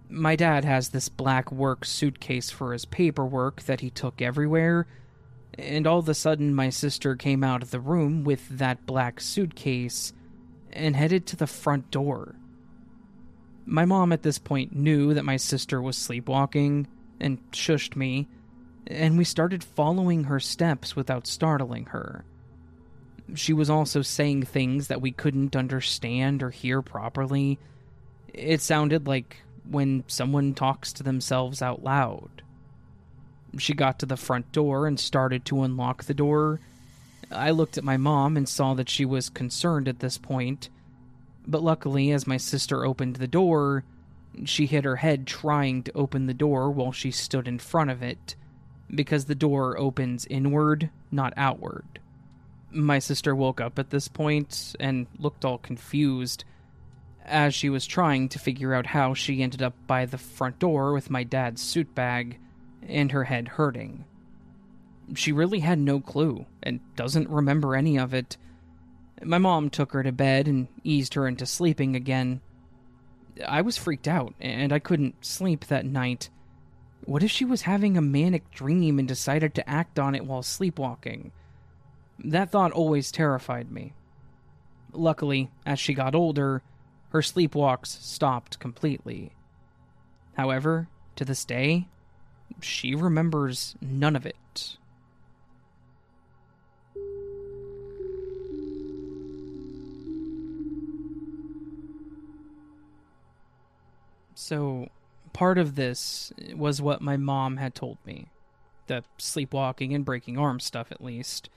My 0.10 0.38
dad 0.38 0.64
has 0.64 0.90
this 0.90 1.10
black 1.10 1.52
work 1.52 1.84
suitcase 1.84 2.50
for 2.50 2.72
his 2.72 2.86
paperwork 2.86 3.64
that 3.64 3.82
he 3.82 3.90
took 3.90 4.22
everywhere, 4.22 4.88
and 5.58 5.86
all 5.86 6.00
of 6.00 6.08
a 6.08 6.14
sudden 6.14 6.56
my 6.56 6.70
sister 6.70 7.16
came 7.16 7.44
out 7.44 7.62
of 7.62 7.72
the 7.72 7.80
room 7.80 8.24
with 8.24 8.48
that 8.50 8.86
black 8.86 9.20
suitcase 9.20 10.14
and 10.73 10.95
headed 10.95 11.26
to 11.27 11.35
the 11.35 11.48
front 11.48 11.91
door. 11.91 12.35
My 13.65 13.85
mom 13.85 14.14
at 14.14 14.23
this 14.23 14.39
point 14.39 14.76
knew 14.76 15.14
that 15.14 15.26
my 15.26 15.38
sister 15.38 15.81
was 15.81 15.98
sleepwalking 15.98 16.88
and 17.19 17.39
shushed 17.52 17.95
me, 17.95 18.27
and 18.85 19.18
we 19.18 19.23
started 19.23 19.64
following 19.64 20.26
her 20.26 20.39
steps 20.39 20.95
without 20.95 21.27
startling 21.27 21.88
her. 21.88 22.23
She 23.35 23.52
was 23.52 23.69
also 23.69 24.02
saying 24.02 24.44
things 24.44 24.88
that 24.88 25.02
we 25.02 25.11
couldn't 25.11 25.56
understand 25.56 26.41
or 26.41 26.49
hear 26.49 26.81
properly. 26.81 27.60
It 28.34 28.61
sounded 28.61 29.06
like 29.06 29.38
when 29.69 30.06
someone 30.07 30.53
talks 30.53 30.94
to 30.94 31.03
themselves 31.03 31.61
out 31.61 31.84
loud. 31.84 32.41
She 33.57 33.73
got 33.73 33.99
to 33.99 34.06
the 34.06 34.18
front 34.18 34.52
door 34.52 34.88
and 34.88 34.99
started 34.99 35.44
to 35.45 35.64
unlock 35.64 36.06
the 36.06 36.14
door. 36.14 36.61
I 37.32 37.52
looked 37.52 37.78
at 37.78 37.84
my 37.84 37.98
mom 37.98 38.38
and 38.38 38.48
saw 38.48 38.74
that 38.76 38.90
she 38.90 39.06
was 39.06 39.30
concerned 39.30 39.88
at 39.88 39.99
this 39.99 40.18
point, 40.18 40.70
but 41.45 41.64
luckily, 41.64 42.12
as 42.12 42.28
my 42.28 42.38
sister 42.38 42.86
opened 42.86 43.18
the 43.18 43.28
door, 43.28 43.84
she 44.45 44.66
hit 44.66 44.84
her 44.84 44.98
head 44.98 45.26
trying 45.26 45.84
to 45.84 45.94
open 45.94 46.26
the 46.26 46.34
door 46.34 46.70
while 46.72 46.91
she 46.91 47.12
stood 47.12 47.48
in 47.48 47.60
front 47.60 47.90
of 47.90 48.02
it, 48.04 48.36
because 48.94 49.26
the 49.26 49.36
door 49.36 49.78
opens 49.78 50.26
inward, 50.28 50.90
not 51.12 51.34
outward. 51.36 51.99
My 52.72 52.99
sister 52.99 53.36
woke 53.36 53.60
up 53.60 53.80
at 53.80 53.90
this 53.90 54.08
point 54.08 54.76
and 54.80 55.08
looked 55.18 55.45
all 55.45 55.58
confused 55.58 56.44
as 57.26 57.54
she 57.54 57.70
was 57.70 57.86
trying 57.86 58.30
to 58.30 58.40
figure 58.40 58.74
out 58.74 58.86
how 58.88 59.14
she 59.14 59.44
ended 59.44 59.62
up 59.62 59.74
by 59.86 60.06
the 60.06 60.18
front 60.18 60.60
door 60.60 60.94
with 60.94 61.10
my 61.10 61.24
dad's 61.24 61.62
suit 61.62 61.94
bag 61.94 62.40
and 62.88 63.12
her 63.12 63.26
head 63.26 63.49
hurting. 63.49 64.06
She 65.16 65.32
really 65.32 65.60
had 65.60 65.80
no 65.80 66.00
clue 66.00 66.46
and 66.62 66.80
doesn't 66.96 67.30
remember 67.30 67.76
any 67.76 67.98
of 67.98 68.14
it. 68.14 68.38
My 69.24 69.38
mom 69.38 69.70
took 69.70 69.94
her 69.94 70.04
to 70.04 70.12
bed 70.12 70.48
and 70.48 70.68
eased 70.84 71.14
her 71.14 71.28
into 71.28 71.46
sleeping 71.46 71.96
again. 71.96 72.42
I 73.48 73.62
was 73.62 73.78
freaked 73.78 74.08
out 74.08 74.34
and 74.40 74.74
I 74.74 74.80
couldn't 74.80 75.26
sleep 75.26 75.66
that 75.68 75.86
night. 75.86 76.30
What 77.06 77.24
if 77.24 77.32
she 77.32 77.46
was 77.46 77.62
having 77.62 77.98
a 77.98 78.02
manic 78.02 78.52
dream 78.52 79.00
and 79.00 79.08
decided 79.08 79.56
to 79.56 79.70
act 79.70 79.98
on 79.98 80.14
it 80.14 80.26
while 80.26 80.44
sleepwalking? 80.44 81.32
That 82.20 82.52
thought 82.52 82.72
always 82.72 83.12
terrified 83.12 83.72
me. 83.72 83.94
Luckily, 84.92 85.50
as 85.66 85.80
she 85.80 85.94
got 85.94 86.16
older, 86.16 86.64
her 87.10 87.22
sleepwalks 87.22 87.88
stopped 87.88 88.60
completely. 88.60 89.32
However, 90.36 90.88
to 91.16 91.26
this 91.26 91.46
day, 91.46 91.88
she 92.62 92.96
remembers 92.96 93.76
none 93.82 94.16
of 94.16 94.26
it. 94.26 94.78
So, 104.40 104.90
part 105.34 105.58
of 105.58 105.74
this 105.74 106.32
was 106.54 106.80
what 106.80 107.02
my 107.02 107.18
mom 107.18 107.58
had 107.58 107.74
told 107.74 107.98
me 108.06 108.28
the 108.86 109.04
sleepwalking 109.18 109.96
and 109.96 110.06
breaking 110.06 110.38
arm 110.38 110.60
stuff, 110.60 110.92
at 110.92 111.04
least. 111.04 111.50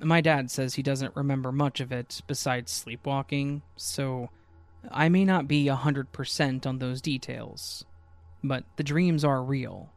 My 0.00 0.22
dad 0.22 0.50
says 0.50 0.74
he 0.74 0.82
doesn't 0.82 1.14
remember 1.14 1.52
much 1.52 1.80
of 1.80 1.92
it 1.92 2.22
besides 2.26 2.72
sleepwalking, 2.72 3.60
so 3.76 4.30
I 4.90 5.10
may 5.10 5.26
not 5.26 5.46
be 5.46 5.66
100% 5.66 6.66
on 6.66 6.78
those 6.78 7.02
details, 7.02 7.84
but 8.42 8.64
the 8.76 8.82
dreams 8.82 9.22
are 9.22 9.42
real. 9.42 9.90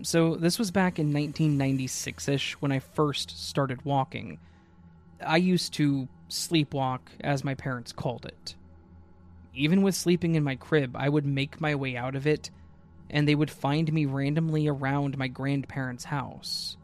So, 0.00 0.34
this 0.34 0.58
was 0.58 0.70
back 0.70 0.98
in 0.98 1.12
1996 1.12 2.26
ish 2.26 2.52
when 2.54 2.72
I 2.72 2.78
first 2.78 3.46
started 3.46 3.84
walking. 3.84 4.38
I 5.24 5.36
used 5.36 5.74
to 5.74 6.08
sleepwalk, 6.30 7.00
as 7.20 7.44
my 7.44 7.54
parents 7.54 7.92
called 7.92 8.24
it. 8.24 8.54
Even 9.54 9.82
with 9.82 9.94
sleeping 9.94 10.34
in 10.34 10.44
my 10.44 10.54
crib, 10.54 10.94
I 10.96 11.08
would 11.08 11.26
make 11.26 11.60
my 11.60 11.74
way 11.74 11.96
out 11.96 12.14
of 12.14 12.26
it, 12.26 12.50
and 13.08 13.26
they 13.26 13.34
would 13.34 13.50
find 13.50 13.92
me 13.92 14.06
randomly 14.06 14.68
around 14.68 15.18
my 15.18 15.28
grandparents' 15.28 16.04
house. 16.04 16.76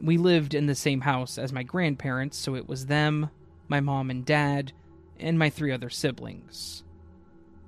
We 0.00 0.18
lived 0.18 0.54
in 0.54 0.66
the 0.66 0.74
same 0.74 1.02
house 1.02 1.38
as 1.38 1.52
my 1.52 1.62
grandparents, 1.62 2.36
so 2.36 2.54
it 2.54 2.68
was 2.68 2.86
them, 2.86 3.30
my 3.68 3.80
mom 3.80 4.10
and 4.10 4.24
dad, 4.24 4.72
and 5.18 5.38
my 5.38 5.48
three 5.48 5.72
other 5.72 5.90
siblings. 5.90 6.82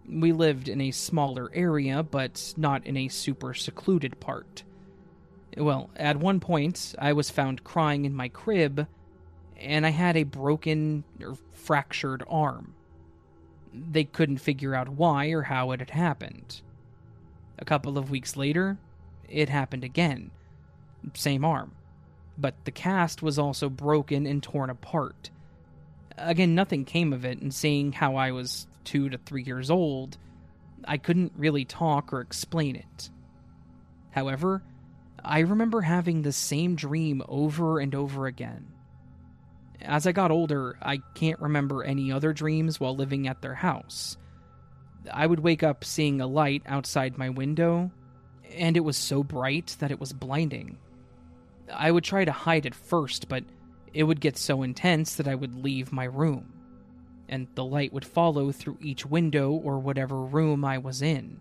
We 0.06 0.32
lived 0.32 0.68
in 0.68 0.80
a 0.82 0.90
smaller 0.90 1.50
area, 1.54 2.02
but 2.02 2.52
not 2.56 2.84
in 2.86 2.96
a 2.96 3.08
super 3.08 3.54
secluded 3.54 4.20
part. 4.20 4.64
Well, 5.56 5.88
at 5.96 6.18
one 6.18 6.40
point, 6.40 6.94
I 6.98 7.12
was 7.12 7.30
found 7.30 7.64
crying 7.64 8.04
in 8.04 8.14
my 8.14 8.28
crib, 8.28 8.86
and 9.56 9.86
I 9.86 9.90
had 9.90 10.16
a 10.16 10.24
broken 10.24 11.04
or 11.22 11.36
fractured 11.52 12.22
arm. 12.28 12.73
They 13.74 14.04
couldn't 14.04 14.38
figure 14.38 14.74
out 14.74 14.88
why 14.88 15.28
or 15.28 15.42
how 15.42 15.72
it 15.72 15.80
had 15.80 15.90
happened. 15.90 16.60
A 17.58 17.64
couple 17.64 17.98
of 17.98 18.10
weeks 18.10 18.36
later, 18.36 18.78
it 19.28 19.48
happened 19.48 19.84
again. 19.84 20.30
Same 21.14 21.44
arm. 21.44 21.72
But 22.38 22.54
the 22.64 22.70
cast 22.70 23.22
was 23.22 23.38
also 23.38 23.68
broken 23.68 24.26
and 24.26 24.42
torn 24.42 24.70
apart. 24.70 25.30
Again, 26.16 26.54
nothing 26.54 26.84
came 26.84 27.12
of 27.12 27.24
it, 27.24 27.40
and 27.40 27.52
seeing 27.52 27.92
how 27.92 28.16
I 28.16 28.30
was 28.30 28.66
two 28.84 29.08
to 29.08 29.18
three 29.18 29.42
years 29.42 29.70
old, 29.70 30.16
I 30.84 30.96
couldn't 30.96 31.32
really 31.36 31.64
talk 31.64 32.12
or 32.12 32.20
explain 32.20 32.76
it. 32.76 33.10
However, 34.10 34.62
I 35.24 35.40
remember 35.40 35.80
having 35.80 36.22
the 36.22 36.32
same 36.32 36.76
dream 36.76 37.22
over 37.28 37.80
and 37.80 37.94
over 37.94 38.26
again. 38.26 38.66
As 39.84 40.06
I 40.06 40.12
got 40.12 40.30
older, 40.30 40.78
I 40.80 40.98
can't 41.14 41.40
remember 41.40 41.84
any 41.84 42.10
other 42.10 42.32
dreams 42.32 42.80
while 42.80 42.96
living 42.96 43.28
at 43.28 43.42
their 43.42 43.54
house. 43.54 44.16
I 45.12 45.26
would 45.26 45.40
wake 45.40 45.62
up 45.62 45.84
seeing 45.84 46.20
a 46.20 46.26
light 46.26 46.62
outside 46.66 47.18
my 47.18 47.28
window, 47.28 47.90
and 48.56 48.76
it 48.76 48.80
was 48.80 48.96
so 48.96 49.22
bright 49.22 49.76
that 49.80 49.90
it 49.90 50.00
was 50.00 50.14
blinding. 50.14 50.78
I 51.72 51.90
would 51.90 52.04
try 52.04 52.24
to 52.24 52.32
hide 52.32 52.64
at 52.64 52.74
first, 52.74 53.28
but 53.28 53.44
it 53.92 54.04
would 54.04 54.20
get 54.20 54.38
so 54.38 54.62
intense 54.62 55.16
that 55.16 55.28
I 55.28 55.34
would 55.34 55.54
leave 55.54 55.92
my 55.92 56.04
room, 56.04 56.52
and 57.28 57.46
the 57.54 57.64
light 57.64 57.92
would 57.92 58.06
follow 58.06 58.52
through 58.52 58.78
each 58.80 59.04
window 59.04 59.52
or 59.52 59.78
whatever 59.78 60.18
room 60.20 60.64
I 60.64 60.78
was 60.78 61.02
in. 61.02 61.40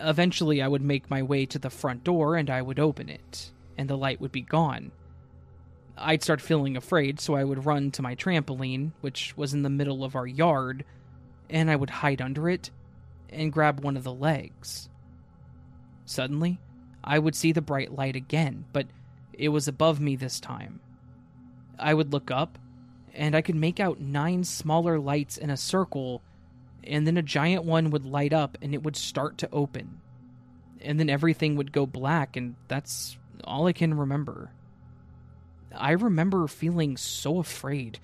Eventually, 0.00 0.62
I 0.62 0.68
would 0.68 0.82
make 0.82 1.10
my 1.10 1.22
way 1.22 1.46
to 1.46 1.58
the 1.58 1.70
front 1.70 2.04
door 2.04 2.36
and 2.36 2.48
I 2.48 2.62
would 2.62 2.78
open 2.78 3.08
it, 3.08 3.50
and 3.76 3.90
the 3.90 3.96
light 3.96 4.20
would 4.20 4.30
be 4.30 4.42
gone. 4.42 4.92
I'd 6.00 6.22
start 6.22 6.40
feeling 6.40 6.76
afraid, 6.76 7.20
so 7.20 7.34
I 7.34 7.44
would 7.44 7.66
run 7.66 7.90
to 7.92 8.02
my 8.02 8.14
trampoline, 8.14 8.92
which 9.00 9.36
was 9.36 9.52
in 9.52 9.62
the 9.62 9.70
middle 9.70 10.04
of 10.04 10.16
our 10.16 10.26
yard, 10.26 10.84
and 11.50 11.70
I 11.70 11.76
would 11.76 11.90
hide 11.90 12.22
under 12.22 12.48
it 12.48 12.70
and 13.30 13.52
grab 13.52 13.80
one 13.80 13.96
of 13.96 14.04
the 14.04 14.12
legs. 14.12 14.88
Suddenly, 16.04 16.58
I 17.02 17.18
would 17.18 17.34
see 17.34 17.52
the 17.52 17.60
bright 17.60 17.92
light 17.92 18.16
again, 18.16 18.64
but 18.72 18.86
it 19.32 19.48
was 19.50 19.68
above 19.68 20.00
me 20.00 20.16
this 20.16 20.40
time. 20.40 20.80
I 21.78 21.94
would 21.94 22.12
look 22.12 22.30
up, 22.30 22.58
and 23.14 23.34
I 23.34 23.42
could 23.42 23.56
make 23.56 23.80
out 23.80 24.00
nine 24.00 24.44
smaller 24.44 24.98
lights 24.98 25.36
in 25.36 25.50
a 25.50 25.56
circle, 25.56 26.22
and 26.84 27.06
then 27.06 27.16
a 27.16 27.22
giant 27.22 27.64
one 27.64 27.90
would 27.90 28.06
light 28.06 28.32
up 28.32 28.56
and 28.62 28.74
it 28.74 28.82
would 28.82 28.96
start 28.96 29.38
to 29.38 29.48
open. 29.52 30.00
And 30.80 30.98
then 30.98 31.10
everything 31.10 31.56
would 31.56 31.72
go 31.72 31.86
black, 31.86 32.36
and 32.36 32.54
that's 32.68 33.18
all 33.44 33.66
I 33.66 33.72
can 33.72 33.94
remember. 33.94 34.50
I 35.74 35.92
remember 35.92 36.46
feeling 36.48 36.96
so 36.96 37.38
afraid. 37.38 37.98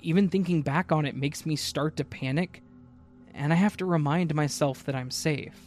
Even 0.00 0.28
thinking 0.28 0.62
back 0.62 0.92
on 0.92 1.06
it 1.06 1.16
makes 1.16 1.46
me 1.46 1.56
start 1.56 1.96
to 1.96 2.04
panic, 2.04 2.62
and 3.34 3.52
I 3.52 3.56
have 3.56 3.76
to 3.78 3.84
remind 3.84 4.34
myself 4.34 4.84
that 4.84 4.94
I'm 4.94 5.10
safe. 5.10 5.58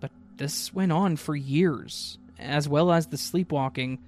But 0.00 0.10
this 0.36 0.72
went 0.72 0.92
on 0.92 1.16
for 1.16 1.36
years, 1.36 2.18
as 2.38 2.68
well 2.68 2.92
as 2.92 3.06
the 3.06 3.16
sleepwalking. 3.16 3.98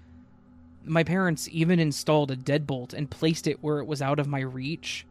My 0.84 1.04
parents 1.04 1.48
even 1.50 1.78
installed 1.78 2.30
a 2.30 2.36
deadbolt 2.36 2.92
and 2.94 3.10
placed 3.10 3.46
it 3.46 3.62
where 3.62 3.78
it 3.78 3.86
was 3.86 4.02
out 4.02 4.18
of 4.18 4.26
my 4.26 4.40
reach, 4.40 5.06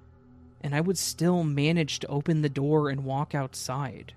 and 0.62 0.74
I 0.74 0.82
would 0.82 0.98
still 0.98 1.44
manage 1.44 2.00
to 2.00 2.08
open 2.08 2.42
the 2.42 2.50
door 2.50 2.90
and 2.90 3.06
walk 3.06 3.36
outside. 3.36 4.14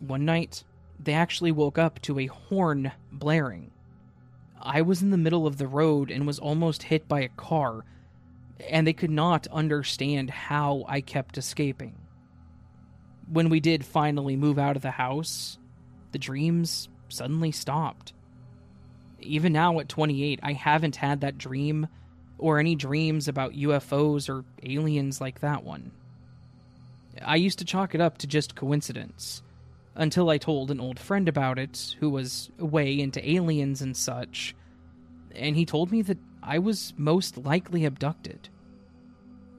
One 0.00 0.24
night, 0.24 0.64
they 0.98 1.12
actually 1.12 1.52
woke 1.52 1.78
up 1.78 2.00
to 2.02 2.18
a 2.18 2.26
horn 2.26 2.92
blaring. 3.12 3.70
I 4.62 4.82
was 4.82 5.02
in 5.02 5.10
the 5.10 5.16
middle 5.16 5.46
of 5.46 5.58
the 5.58 5.66
road 5.66 6.10
and 6.10 6.26
was 6.26 6.38
almost 6.38 6.84
hit 6.84 7.08
by 7.08 7.20
a 7.20 7.28
car, 7.28 7.84
and 8.68 8.86
they 8.86 8.92
could 8.92 9.10
not 9.10 9.46
understand 9.48 10.30
how 10.30 10.84
I 10.86 11.00
kept 11.00 11.38
escaping. 11.38 11.96
When 13.30 13.48
we 13.48 13.60
did 13.60 13.84
finally 13.84 14.36
move 14.36 14.58
out 14.58 14.76
of 14.76 14.82
the 14.82 14.90
house, 14.90 15.58
the 16.12 16.18
dreams 16.18 16.88
suddenly 17.08 17.52
stopped. 17.52 18.12
Even 19.20 19.52
now 19.52 19.78
at 19.80 19.88
28, 19.88 20.40
I 20.42 20.52
haven't 20.52 20.96
had 20.96 21.20
that 21.20 21.38
dream 21.38 21.86
or 22.38 22.58
any 22.58 22.74
dreams 22.74 23.28
about 23.28 23.52
UFOs 23.52 24.28
or 24.28 24.44
aliens 24.62 25.20
like 25.20 25.40
that 25.40 25.62
one. 25.62 25.92
I 27.22 27.36
used 27.36 27.58
to 27.58 27.64
chalk 27.64 27.94
it 27.94 28.00
up 28.00 28.18
to 28.18 28.26
just 28.26 28.54
coincidence 28.54 29.42
until 29.94 30.30
I 30.30 30.38
told 30.38 30.70
an 30.70 30.80
old 30.80 30.98
friend 30.98 31.28
about 31.28 31.58
it 31.58 31.96
who 32.00 32.10
was 32.10 32.50
way 32.58 32.98
into 32.98 33.28
aliens 33.28 33.82
and 33.82 33.96
such, 33.96 34.54
and 35.34 35.56
he 35.56 35.64
told 35.66 35.90
me 35.90 36.02
that 36.02 36.18
I 36.42 36.58
was 36.58 36.94
most 36.96 37.36
likely 37.36 37.84
abducted. 37.84 38.48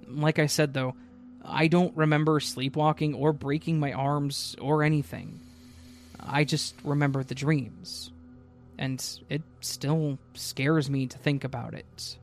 Like 0.07 0.39
I 0.39 0.47
said, 0.47 0.73
though, 0.73 0.95
I 1.43 1.67
don't 1.67 1.95
remember 1.95 2.39
sleepwalking 2.39 3.13
or 3.13 3.33
breaking 3.33 3.79
my 3.79 3.93
arms 3.93 4.55
or 4.59 4.83
anything. 4.83 5.39
I 6.19 6.43
just 6.43 6.75
remember 6.83 7.23
the 7.23 7.35
dreams. 7.35 8.11
And 8.77 9.03
it 9.29 9.43
still 9.59 10.17
scares 10.33 10.89
me 10.89 11.07
to 11.07 11.17
think 11.17 11.43
about 11.43 11.73
it. 11.73 12.17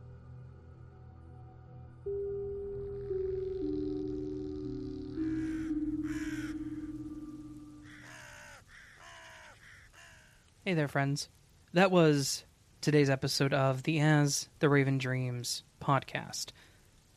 Hey 10.69 10.75
there, 10.75 10.87
friends. 10.87 11.31
That 11.73 11.91
was 11.91 12.45
today's 12.83 13.09
episode 13.09 13.55
of 13.55 13.85
the 13.85 14.01
As 14.01 14.51
the 14.59 14.69
Raven 14.69 14.99
Dreams 14.99 15.63
podcast. 15.81 16.49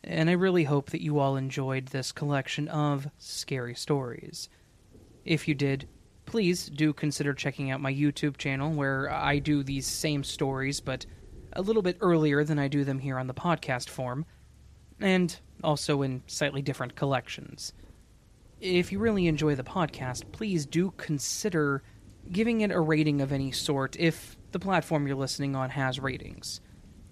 And 0.05 0.29
I 0.29 0.33
really 0.39 0.63
hope 0.63 0.91
that 0.91 1.03
you 1.03 1.19
all 1.19 1.35
enjoyed 1.35 1.87
this 1.87 2.13
collection 2.13 2.69
of 2.69 3.09
scary 3.17 3.75
stories. 3.75 4.47
If 5.25 5.49
you 5.49 5.53
did, 5.53 5.89
please 6.25 6.67
do 6.67 6.93
consider 6.93 7.33
checking 7.33 7.71
out 7.71 7.81
my 7.81 7.93
YouTube 7.93 8.37
channel 8.37 8.71
where 8.71 9.11
I 9.11 9.39
do 9.39 9.63
these 9.63 9.85
same 9.85 10.23
stories, 10.23 10.79
but 10.79 11.05
a 11.51 11.61
little 11.61 11.81
bit 11.81 11.97
earlier 11.99 12.45
than 12.45 12.57
I 12.57 12.69
do 12.69 12.85
them 12.85 12.99
here 12.99 13.19
on 13.19 13.27
the 13.27 13.33
podcast 13.33 13.89
form, 13.89 14.25
and 15.01 15.37
also 15.61 16.03
in 16.03 16.23
slightly 16.25 16.61
different 16.61 16.95
collections. 16.95 17.73
If 18.61 18.93
you 18.93 18.99
really 18.99 19.27
enjoy 19.27 19.55
the 19.55 19.63
podcast, 19.63 20.31
please 20.31 20.65
do 20.65 20.93
consider 20.95 21.83
giving 22.29 22.61
it 22.61 22.71
a 22.71 22.79
rating 22.79 23.21
of 23.21 23.31
any 23.31 23.51
sort 23.51 23.95
if 23.99 24.35
the 24.51 24.59
platform 24.59 25.07
you're 25.07 25.15
listening 25.15 25.55
on 25.55 25.69
has 25.69 25.99
ratings. 25.99 26.61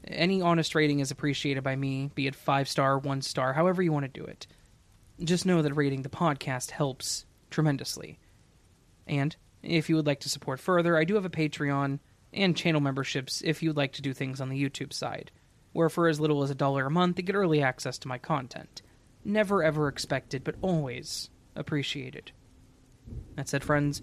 Any 0.06 0.41
honest 0.41 0.76
rating 0.76 0.99
is 0.99 1.11
appreciated 1.11 1.64
by 1.64 1.76
me, 1.76 2.10
be 2.15 2.27
it 2.27 2.36
five 2.36 2.68
star, 2.68 2.98
one 2.98 3.22
star, 3.22 3.53
however 3.53 3.81
you 3.81 3.91
want 3.91 4.11
to 4.11 4.19
do 4.19 4.26
it. 4.26 4.48
Just 5.23 5.45
know 5.45 5.61
that 5.61 5.73
rating 5.73 6.02
the 6.02 6.10
podcast 6.10 6.72
helps 6.72 7.26
tremendously. 7.49 8.19
And 9.07 9.36
if 9.61 9.90
you 9.90 9.95
would 9.95 10.07
like 10.07 10.22
to 10.22 10.30
support 10.30 10.60
further, 10.60 10.98
I 10.98 11.03
do 11.03 11.15
have 11.15 11.26
a 11.26 11.30
Patreon 11.30 11.99
and 12.34 12.56
channel 12.56 12.81
memberships 12.81 13.41
if 13.44 13.61
you'd 13.61 13.77
like 13.77 13.94
to 13.94 14.02
do 14.02 14.14
things 14.14 14.40
on 14.40 14.49
the 14.49 14.61
YouTube 14.61 14.94
side, 14.94 15.31
where 15.73 15.90
for 15.90 16.07
as 16.07 16.19
little 16.19 16.44
as 16.44 16.49
a 16.49 16.56
dollar 16.56 16.86
a 16.86 16.91
month, 16.91 17.18
you 17.18 17.23
get 17.23 17.36
early 17.36 17.61
access 17.61 17.98
to 17.99 18.07
my 18.07 18.18
content. 18.18 18.81
Never 19.26 19.64
ever 19.64 19.88
expected, 19.88 20.44
but 20.44 20.56
always 20.61 21.30
appreciated. 21.56 22.31
That 23.36 23.49
said, 23.49 23.64
friends, 23.64 24.02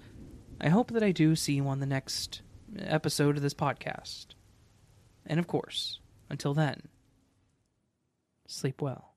I 0.60 0.68
hope 0.68 0.90
that 0.92 1.02
I 1.02 1.12
do 1.12 1.36
see 1.36 1.54
you 1.54 1.68
on 1.68 1.80
the 1.80 1.86
next 1.86 2.42
episode 2.78 3.36
of 3.36 3.42
this 3.42 3.54
podcast. 3.54 4.28
And 5.26 5.38
of 5.38 5.46
course, 5.46 6.00
until 6.30 6.54
then, 6.54 6.82
sleep 8.46 8.80
well. 8.80 9.15